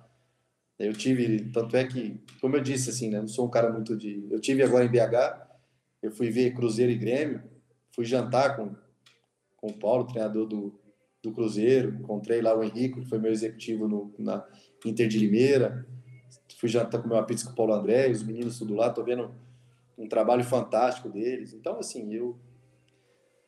Eu 0.78 0.92
tive, 0.92 1.50
tanto 1.50 1.74
é 1.74 1.84
que, 1.84 2.20
como 2.38 2.56
eu 2.56 2.60
disse, 2.60 2.90
assim, 2.90 3.08
né, 3.08 3.20
não 3.20 3.28
sou 3.28 3.46
um 3.46 3.50
cara 3.50 3.72
muito 3.72 3.96
de. 3.96 4.28
Eu 4.30 4.40
tive 4.40 4.62
agora 4.62 4.84
em 4.84 4.90
BH, 4.90 5.40
eu 6.02 6.10
fui 6.10 6.28
ver 6.28 6.54
Cruzeiro 6.54 6.92
e 6.92 6.98
Grêmio, 6.98 7.42
fui 7.94 8.04
jantar 8.04 8.56
com, 8.56 8.74
com 9.56 9.68
o 9.68 9.78
Paulo, 9.78 10.06
treinador 10.06 10.46
do, 10.46 10.78
do 11.22 11.32
Cruzeiro, 11.32 11.94
encontrei 11.94 12.42
lá 12.42 12.54
o 12.54 12.62
Henrique, 12.62 13.00
que 13.00 13.08
foi 13.08 13.18
meu 13.18 13.32
executivo 13.32 13.88
no, 13.88 14.14
na 14.18 14.46
Inter 14.84 15.08
de 15.08 15.18
Limeira, 15.18 15.86
fui 16.64 16.70
jantar 16.70 17.02
comer 17.02 17.16
uma 17.16 17.22
pizza 17.22 17.44
com 17.44 17.52
o 17.52 17.54
Paulo 17.54 17.74
André, 17.74 18.10
os 18.10 18.22
meninos 18.22 18.58
tudo 18.58 18.74
lá, 18.74 18.88
tô 18.88 19.04
vendo 19.04 19.30
um 19.98 20.08
trabalho 20.08 20.42
fantástico 20.42 21.10
deles. 21.10 21.52
Então, 21.52 21.78
assim, 21.78 22.14
eu 22.14 22.38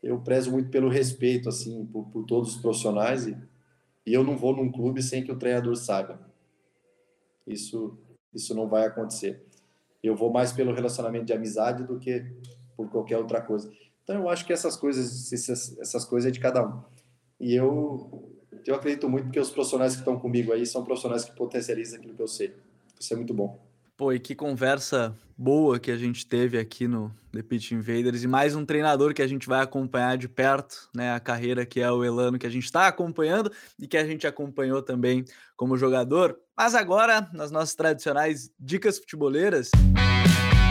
eu 0.02 0.20
prezo 0.20 0.52
muito 0.52 0.68
pelo 0.68 0.90
respeito, 0.90 1.48
assim, 1.48 1.86
por, 1.86 2.04
por 2.10 2.26
todos 2.26 2.54
os 2.54 2.60
profissionais 2.60 3.26
e, 3.26 3.34
e 4.04 4.12
eu 4.12 4.22
não 4.22 4.36
vou 4.36 4.54
num 4.54 4.70
clube 4.70 5.02
sem 5.02 5.24
que 5.24 5.32
o 5.32 5.38
treinador 5.38 5.74
saiba. 5.76 6.20
Isso, 7.46 7.96
isso 8.34 8.54
não 8.54 8.68
vai 8.68 8.84
acontecer. 8.86 9.42
Eu 10.02 10.14
vou 10.14 10.30
mais 10.30 10.52
pelo 10.52 10.74
relacionamento 10.74 11.24
de 11.24 11.32
amizade 11.32 11.84
do 11.84 11.98
que 11.98 12.22
por 12.76 12.90
qualquer 12.90 13.16
outra 13.16 13.40
coisa. 13.40 13.72
Então, 14.04 14.16
eu 14.16 14.28
acho 14.28 14.44
que 14.44 14.52
essas 14.52 14.76
coisas, 14.76 15.32
essas, 15.32 15.78
essas 15.78 16.04
coisas 16.04 16.28
é 16.28 16.30
de 16.30 16.38
cada 16.38 16.68
um. 16.68 16.82
E 17.40 17.54
eu, 17.54 18.30
eu 18.66 18.74
acredito 18.74 19.08
muito 19.08 19.24
porque 19.24 19.40
os 19.40 19.50
profissionais 19.50 19.94
que 19.94 20.00
estão 20.00 20.20
comigo 20.20 20.52
aí 20.52 20.66
são 20.66 20.84
profissionais 20.84 21.24
que 21.24 21.34
potencializam 21.34 21.98
aquilo 21.98 22.14
que 22.14 22.22
eu 22.22 22.28
sei. 22.28 22.54
Isso 22.98 23.12
é 23.12 23.16
muito 23.16 23.34
bom. 23.34 23.64
Pô, 23.96 24.12
e 24.12 24.18
que 24.18 24.34
conversa 24.34 25.14
boa 25.38 25.78
que 25.78 25.90
a 25.90 25.96
gente 25.96 26.26
teve 26.26 26.58
aqui 26.58 26.86
no 26.86 27.10
The 27.32 27.42
Pitch 27.42 27.72
Invaders 27.72 28.22
e 28.22 28.26
mais 28.26 28.54
um 28.54 28.64
treinador 28.64 29.14
que 29.14 29.22
a 29.22 29.26
gente 29.26 29.46
vai 29.48 29.62
acompanhar 29.62 30.16
de 30.16 30.28
perto, 30.28 30.88
né, 30.94 31.14
a 31.14 31.20
carreira 31.20 31.64
que 31.64 31.80
é 31.80 31.90
o 31.90 32.04
Elano 32.04 32.38
que 32.38 32.46
a 32.46 32.50
gente 32.50 32.64
está 32.64 32.86
acompanhando 32.86 33.50
e 33.78 33.86
que 33.86 33.96
a 33.96 34.04
gente 34.04 34.26
acompanhou 34.26 34.82
também 34.82 35.24
como 35.56 35.76
jogador. 35.76 36.38
Mas 36.56 36.74
agora, 36.74 37.28
nas 37.32 37.50
nossas 37.50 37.74
tradicionais 37.74 38.50
dicas 38.58 38.98
futeboleiras, 38.98 39.70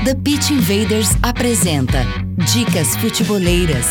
The 0.04 0.16
Pitch 0.24 0.52
Invaders 0.52 1.10
apresenta 1.24 2.04
Dicas 2.54 2.96
Futeboleiras. 2.98 3.88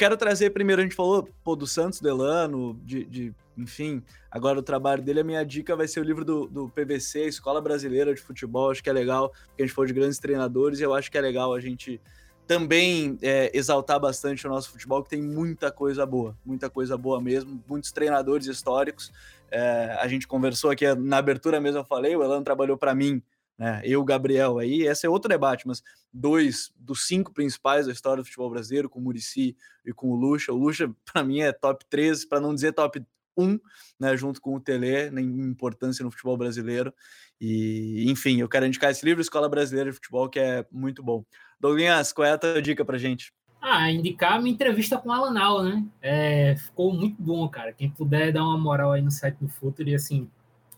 Quero 0.00 0.16
trazer 0.16 0.48
primeiro, 0.48 0.80
a 0.80 0.82
gente 0.82 0.96
falou 0.96 1.28
pô, 1.44 1.54
do 1.54 1.66
Santos 1.66 2.00
Delano, 2.00 2.80
de, 2.82 3.04
de, 3.04 3.34
enfim, 3.54 4.02
agora 4.30 4.58
o 4.58 4.62
trabalho 4.62 5.02
dele. 5.02 5.20
A 5.20 5.24
minha 5.24 5.44
dica 5.44 5.76
vai 5.76 5.86
ser 5.86 6.00
o 6.00 6.02
livro 6.02 6.24
do, 6.24 6.46
do 6.46 6.70
PVC, 6.70 7.26
Escola 7.26 7.60
Brasileira 7.60 8.14
de 8.14 8.20
Futebol. 8.22 8.70
Acho 8.70 8.82
que 8.82 8.88
é 8.88 8.94
legal, 8.94 9.28
porque 9.28 9.62
a 9.62 9.66
gente 9.66 9.74
falou 9.74 9.86
de 9.86 9.92
grandes 9.92 10.18
treinadores 10.18 10.80
e 10.80 10.84
eu 10.84 10.94
acho 10.94 11.10
que 11.10 11.18
é 11.18 11.20
legal 11.20 11.52
a 11.52 11.60
gente 11.60 12.00
também 12.46 13.18
é, 13.20 13.50
exaltar 13.52 14.00
bastante 14.00 14.46
o 14.46 14.50
nosso 14.50 14.70
futebol, 14.70 15.02
que 15.04 15.10
tem 15.10 15.22
muita 15.22 15.70
coisa 15.70 16.06
boa, 16.06 16.34
muita 16.46 16.70
coisa 16.70 16.96
boa 16.96 17.20
mesmo, 17.20 17.62
muitos 17.68 17.92
treinadores 17.92 18.46
históricos. 18.46 19.12
É, 19.50 19.98
a 20.00 20.08
gente 20.08 20.26
conversou 20.26 20.70
aqui 20.70 20.92
na 20.94 21.18
abertura 21.18 21.60
mesmo, 21.60 21.80
eu 21.80 21.84
falei, 21.84 22.16
o 22.16 22.24
Elano 22.24 22.42
trabalhou 22.42 22.78
para 22.78 22.94
mim 22.94 23.22
né? 23.60 23.82
Eu, 23.84 24.02
Gabriel, 24.02 24.58
aí, 24.58 24.84
esse 24.84 25.04
é 25.04 25.10
outro 25.10 25.28
debate, 25.28 25.68
mas 25.68 25.82
dois 26.10 26.72
dos 26.74 27.06
cinco 27.06 27.30
principais 27.30 27.84
da 27.84 27.92
história 27.92 28.22
do 28.22 28.24
futebol 28.24 28.48
brasileiro, 28.48 28.88
com 28.88 28.98
o 28.98 29.02
Murici 29.02 29.54
e 29.84 29.92
com 29.92 30.08
o 30.08 30.16
Lucha. 30.16 30.50
O 30.50 30.56
Lucha, 30.56 30.90
para 31.12 31.22
mim, 31.22 31.40
é 31.40 31.52
top 31.52 31.84
3, 31.90 32.24
para 32.24 32.40
não 32.40 32.54
dizer 32.54 32.72
top 32.72 33.04
1, 33.36 33.60
né? 34.00 34.16
Junto 34.16 34.40
com 34.40 34.54
o 34.54 34.60
Tele, 34.60 35.10
em 35.20 35.42
importância 35.42 36.02
no 36.02 36.10
futebol 36.10 36.38
brasileiro. 36.38 36.90
E, 37.38 38.06
enfim, 38.10 38.40
eu 38.40 38.48
quero 38.48 38.64
indicar 38.64 38.90
esse 38.90 39.04
livro, 39.04 39.20
Escola 39.20 39.46
Brasileira 39.46 39.90
de 39.90 39.96
Futebol, 39.96 40.30
que 40.30 40.40
é 40.40 40.64
muito 40.72 41.02
bom. 41.02 41.22
Douglas, 41.60 42.14
qual 42.14 42.26
é 42.26 42.32
a 42.32 42.38
tua 42.38 42.62
dica 42.62 42.82
pra 42.82 42.96
gente? 42.96 43.30
Ah, 43.60 43.92
indicar 43.92 44.40
minha 44.40 44.54
entrevista 44.54 44.96
com 44.96 45.10
o 45.10 45.12
Alan 45.12 45.38
Al, 45.38 45.62
né? 45.64 45.84
É, 46.00 46.56
ficou 46.56 46.94
muito 46.94 47.20
bom, 47.20 47.46
cara. 47.46 47.74
Quem 47.74 47.90
puder 47.90 48.32
dar 48.32 48.42
uma 48.42 48.56
moral 48.56 48.92
aí 48.92 49.02
no 49.02 49.10
site 49.10 49.36
do 49.36 49.48
Futuro, 49.50 49.86
e 49.86 49.94
assim, 49.94 50.30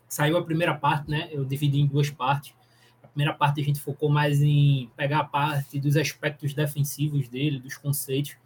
saiu 0.08 0.36
a 0.36 0.44
primeira 0.44 0.74
parte, 0.74 1.08
né? 1.08 1.28
Eu 1.30 1.44
dividi 1.44 1.78
em 1.78 1.86
duas 1.86 2.10
partes 2.10 2.52
primeira 3.12 3.34
parte 3.34 3.60
a 3.60 3.64
gente 3.64 3.80
focou 3.80 4.08
mais 4.08 4.42
em 4.42 4.90
pegar 4.96 5.20
a 5.20 5.24
parte 5.24 5.78
dos 5.78 5.96
aspectos 5.96 6.54
defensivos 6.54 7.28
dele, 7.28 7.60
dos 7.60 7.76
conceitos. 7.76 8.36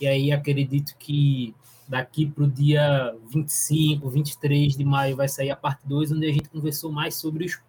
E 0.00 0.06
aí 0.06 0.32
acredito 0.32 0.96
que 0.98 1.54
daqui 1.86 2.26
para 2.26 2.44
o 2.44 2.50
dia 2.50 3.14
25, 3.28 4.08
23 4.08 4.76
de 4.76 4.84
maio 4.84 5.16
vai 5.16 5.28
sair 5.28 5.50
a 5.50 5.56
parte 5.56 5.86
2, 5.86 6.12
onde 6.12 6.26
a 6.26 6.32
gente 6.32 6.48
conversou 6.48 6.90
mais 6.90 7.16
sobre 7.16 7.44
os, 7.44 7.60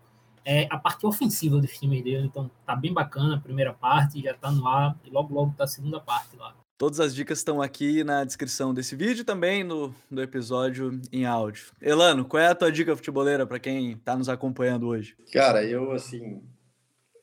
é, 0.44 0.68
a 0.70 0.78
parte 0.78 1.06
ofensiva 1.06 1.60
dos 1.60 1.78
times 1.78 2.04
dele. 2.04 2.26
Então 2.26 2.50
tá 2.66 2.76
bem 2.76 2.94
bacana 2.94 3.36
a 3.36 3.40
primeira 3.40 3.74
parte, 3.74 4.22
já 4.22 4.34
tá 4.34 4.52
no 4.52 4.68
ar, 4.68 4.96
e 5.04 5.10
logo 5.10 5.34
logo 5.34 5.54
tá 5.58 5.66
a 5.66 5.68
segunda 5.68 6.00
parte 6.00 6.38
lá. 6.38 6.56
Todas 6.78 7.00
as 7.00 7.16
dicas 7.16 7.38
estão 7.38 7.62
aqui 7.62 8.04
na 8.04 8.26
descrição 8.26 8.74
desse 8.74 8.98
vídeo 8.98 9.24
também 9.24 9.64
no, 9.64 9.96
no 10.12 10.22
episódio 10.22 11.00
em 11.10 11.26
áudio. 11.26 11.72
Elano, 11.82 12.26
qual 12.26 12.44
é 12.44 12.48
a 12.48 12.56
tua 12.56 12.70
dica 12.70 12.94
futeboleira 12.98 13.48
para 13.48 13.60
quem 13.60 13.94
está 13.94 14.14
nos 14.14 14.28
acompanhando 14.28 14.88
hoje? 14.88 15.16
Cara, 15.32 15.64
eu 15.64 15.94
assim, 15.94 16.44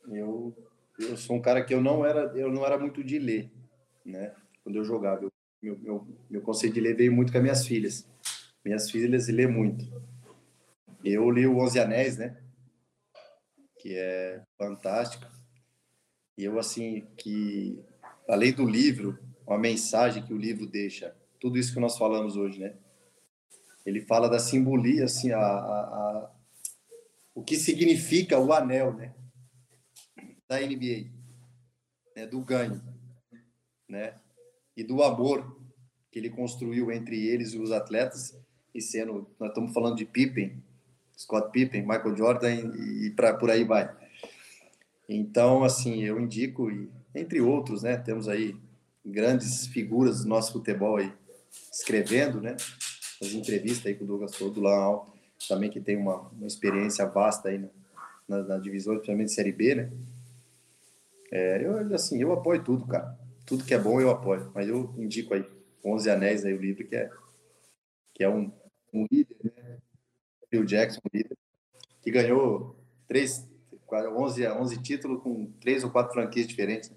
eu, 0.09 0.57
eu 0.99 1.19
sou 1.19 1.37
um 1.37 1.43
cara 1.43 1.63
que 1.63 1.75
eu 1.75 1.83
não 1.83 2.03
era, 2.03 2.33
eu 2.35 2.51
não 2.51 2.65
era 2.65 2.79
muito 2.79 3.05
de 3.05 3.19
ler, 3.19 3.53
né? 4.07 4.33
Quando 4.65 4.77
eu 4.77 4.85
jogava, 4.85 5.25
eu, 5.25 5.33
meu, 5.63 5.79
meu, 5.79 6.09
meu 6.31 6.41
conceito 6.41 6.73
de 6.73 6.81
ler 6.81 6.97
veio 6.97 7.13
muito 7.13 7.31
com 7.31 7.37
as 7.37 7.43
minhas 7.43 7.67
filhas. 7.67 8.09
Minhas 8.65 8.91
filhas 8.91 9.29
lê 9.29 9.47
muito. 9.47 9.85
Eu 11.05 11.31
li 11.31 11.47
o 11.47 11.59
Onze 11.59 11.79
Anéis, 11.79 12.17
né? 12.17 12.39
Que 13.79 13.99
é 13.99 14.43
fantástico. 14.57 15.27
E 16.39 16.45
eu 16.45 16.59
assim 16.59 17.07
que 17.19 17.85
além 18.27 18.53
do 18.53 18.65
livro 18.65 19.19
uma 19.53 19.59
mensagem 19.59 20.23
que 20.23 20.33
o 20.33 20.39
livro 20.39 20.67
deixa, 20.67 21.15
tudo 21.39 21.59
isso 21.59 21.75
que 21.75 21.81
nós 21.81 21.99
falamos 21.99 22.37
hoje, 22.37 22.59
né? 22.59 22.75
Ele 23.85 24.01
fala 24.01 24.29
da 24.29 24.39
simbolia, 24.39 25.05
assim, 25.05 25.33
a, 25.33 25.39
a, 25.39 25.41
a 25.41 26.31
o 27.35 27.43
que 27.43 27.57
significa 27.57 28.39
o 28.39 28.53
anel, 28.53 28.93
né? 28.95 29.13
Da 30.49 30.61
NBA, 30.61 31.11
né? 32.15 32.27
do 32.27 32.41
ganho, 32.41 32.83
né? 33.89 34.15
E 34.77 34.83
do 34.83 35.03
amor 35.03 35.61
que 36.11 36.19
ele 36.19 36.31
construiu 36.31 36.93
entre 36.93 37.27
eles 37.27 37.53
e 37.53 37.59
os 37.59 37.73
atletas, 37.73 38.39
e 38.75 38.81
sendo, 38.81 39.27
nós 39.39 39.51
estamos 39.51 39.73
falando 39.73 39.97
de 39.97 40.05
Pippen, 40.05 40.63
Scott 41.17 41.51
Pippen, 41.51 41.83
Michael 41.83 42.17
Jordan 42.17 42.55
e, 42.55 43.07
e 43.07 43.11
pra, 43.11 43.35
por 43.35 43.51
aí 43.51 43.65
vai. 43.65 43.95
Então, 45.09 45.65
assim, 45.65 46.03
eu 46.03 46.21
indico, 46.21 46.71
e, 46.71 46.89
entre 47.15 47.41
outros, 47.41 47.83
né? 47.83 47.97
Temos 47.97 48.29
aí 48.29 48.57
grandes 49.05 49.67
figuras 49.67 50.23
do 50.23 50.29
nosso 50.29 50.53
futebol 50.53 50.97
aí 50.97 51.13
escrevendo, 51.73 52.41
né? 52.41 52.57
As 53.21 53.33
entrevistas 53.33 53.87
aí 53.87 53.95
com 53.95 54.05
o 54.05 54.07
Douglas 54.07 54.33
Todo 54.33 54.61
lá 54.61 55.05
também 55.49 55.71
que 55.71 55.81
tem 55.81 55.97
uma, 55.97 56.29
uma 56.29 56.47
experiência 56.47 57.07
vasta 57.07 57.49
aí 57.49 57.59
na, 57.59 57.69
na, 58.29 58.43
na 58.43 58.59
divisão, 58.59 58.95
principalmente 58.95 59.33
Série 59.33 59.53
B, 59.53 59.75
né? 59.75 59.91
É, 61.31 61.65
eu, 61.65 61.95
assim, 61.95 62.21
eu 62.21 62.33
apoio 62.33 62.63
tudo, 62.63 62.87
cara. 62.87 63.19
Tudo 63.47 63.65
que 63.65 63.75
é 63.75 63.79
bom 63.79 64.01
eu 64.01 64.11
apoio. 64.11 64.51
Mas 64.55 64.69
eu 64.69 64.95
indico 64.99 65.35
aí, 65.35 65.45
11 65.85 66.11
Anéis 66.11 66.45
aí, 66.45 66.53
o 66.53 66.61
livro 66.61 66.87
que 66.87 66.95
é, 66.95 67.11
que 68.15 68.23
é 68.23 68.29
um, 68.29 68.53
um 68.93 69.07
líder, 69.11 69.37
né? 69.43 69.79
Phil 70.51 70.65
Jackson, 70.65 71.01
um 71.05 71.17
líder, 71.17 71.37
que 72.03 72.11
ganhou 72.11 72.77
três, 73.09 73.49
11, 73.91 74.47
11 74.47 74.83
títulos 74.83 75.23
com 75.23 75.51
três 75.61 75.83
ou 75.83 75.91
quatro 75.91 76.13
franquias 76.13 76.47
diferentes. 76.47 76.91
Né? 76.91 76.97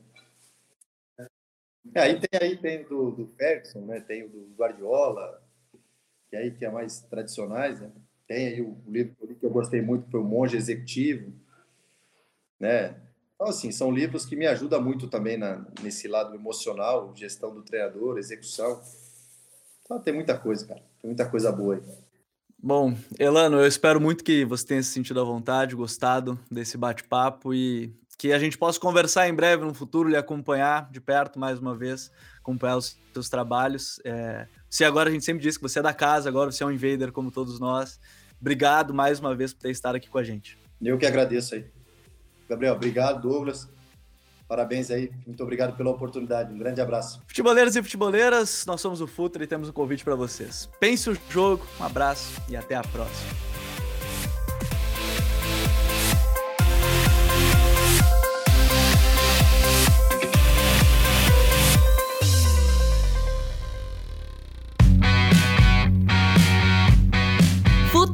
É, 1.94 2.02
aí 2.02 2.20
tem 2.20 2.40
aí 2.42 2.58
tem 2.58 2.84
do, 2.84 3.12
do 3.12 3.28
Ferguson, 3.38 3.82
né? 3.82 4.00
Tem 4.00 4.24
o 4.24 4.30
do 4.30 4.54
Guardiola, 4.58 5.42
que 6.30 6.36
aí 6.36 6.52
que 6.52 6.66
é 6.66 6.72
mais 6.72 7.02
tradicionais, 7.02 7.80
né? 7.80 7.92
Tem 8.28 8.48
aí 8.48 8.62
o, 8.62 8.78
livro 8.88 9.16
que 9.36 9.46
eu 9.46 9.50
gostei 9.50 9.82
muito, 9.82 10.10
foi 10.10 10.20
o 10.20 10.24
Monge 10.24 10.58
Executivo, 10.58 11.32
né? 12.60 12.96
Então, 13.36 13.48
assim, 13.48 13.72
são 13.72 13.92
livros 13.92 14.26
que 14.26 14.36
me 14.36 14.48
ajudam 14.48 14.82
muito 14.82 15.08
também 15.08 15.38
na, 15.38 15.66
nesse 15.82 16.08
lado 16.08 16.34
emocional, 16.34 17.14
gestão 17.16 17.54
do 17.54 17.62
treinador, 17.62 18.18
execução. 18.18 18.82
Então, 19.84 20.00
tem 20.00 20.14
muita 20.14 20.38
coisa, 20.38 20.66
cara. 20.66 20.82
Tem 21.02 21.10
muita 21.10 21.30
coisa 21.30 21.52
boa 21.52 21.76
aí. 21.76 21.82
Bom, 22.58 22.96
Elano, 23.20 23.60
eu 23.60 23.68
espero 23.68 24.02
muito 24.02 24.24
que 24.24 24.44
você 24.46 24.66
tenha 24.66 24.82
se 24.82 24.90
sentido 24.90 25.20
à 25.20 25.24
vontade, 25.24 25.76
gostado 25.76 26.40
desse 26.50 26.78
bate-papo 26.78 27.54
e 27.54 27.94
que 28.18 28.32
a 28.32 28.40
gente 28.40 28.58
possa 28.58 28.80
conversar 28.80 29.28
em 29.28 29.34
breve 29.34 29.64
no 29.64 29.74
futuro, 29.74 30.10
lhe 30.10 30.16
acompanhar 30.16 30.90
de 30.92 31.02
perto 31.02 31.40
mais 31.40 31.60
uma 31.60 31.76
vez, 31.76 32.12
acompanhar 32.40 32.78
os 32.78 32.98
seus 33.14 33.30
trabalhos. 33.30 34.00
É, 34.06 34.48
se 34.70 34.84
agora 34.84 35.10
a 35.10 35.12
gente 35.12 35.26
sempre 35.26 35.44
diz 35.44 35.58
que 35.58 35.64
você 35.64 35.80
é 35.80 35.82
da 35.82 35.94
casa, 35.94 36.30
agora 36.30 36.52
você 36.52 36.64
é 36.64 36.66
um 36.66 36.72
invader 36.72 37.12
como 37.12 37.32
todos 37.32 37.60
nós. 37.60 38.00
Obrigado 38.40 38.94
mais 38.94 39.20
uma 39.20 39.36
vez 39.36 39.54
por 39.54 39.62
ter 39.62 39.72
estado 39.72 39.96
aqui 39.96 40.10
com 40.10 40.18
a 40.18 40.24
gente. 40.24 40.58
Eu 40.82 40.98
que 40.98 41.06
agradeço 41.06 41.56
aí. 41.56 41.66
Gabriel, 42.50 42.76
obrigado, 42.76 43.22
Douglas. 43.22 43.68
Parabéns 44.48 44.92
aí, 44.92 45.12
muito 45.26 45.42
obrigado 45.42 45.76
pela 45.76 45.90
oportunidade. 45.90 46.54
Um 46.54 46.58
grande 46.58 46.80
abraço. 46.80 47.20
Futeboleiros 47.26 47.76
e 47.76 47.82
futeboleiras, 47.82 48.64
nós 48.68 48.80
somos 48.80 49.02
o 49.02 49.08
Futre 49.08 49.44
e 49.44 49.48
temos 49.48 49.70
um 49.70 49.74
convite 49.74 50.04
para 50.04 50.16
vocês. 50.16 50.70
Pense 50.80 51.10
o 51.10 51.18
jogo, 51.30 51.66
um 51.80 51.84
abraço 51.84 52.40
e 52.48 52.56
até 52.56 52.76
a 52.76 52.84
próxima. 52.84 53.55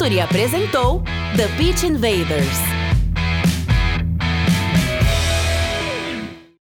Culture 0.02 0.20
apresentou 0.20 1.04
The 1.36 1.48
Pitch 1.58 1.84
Invaders. 1.84 2.81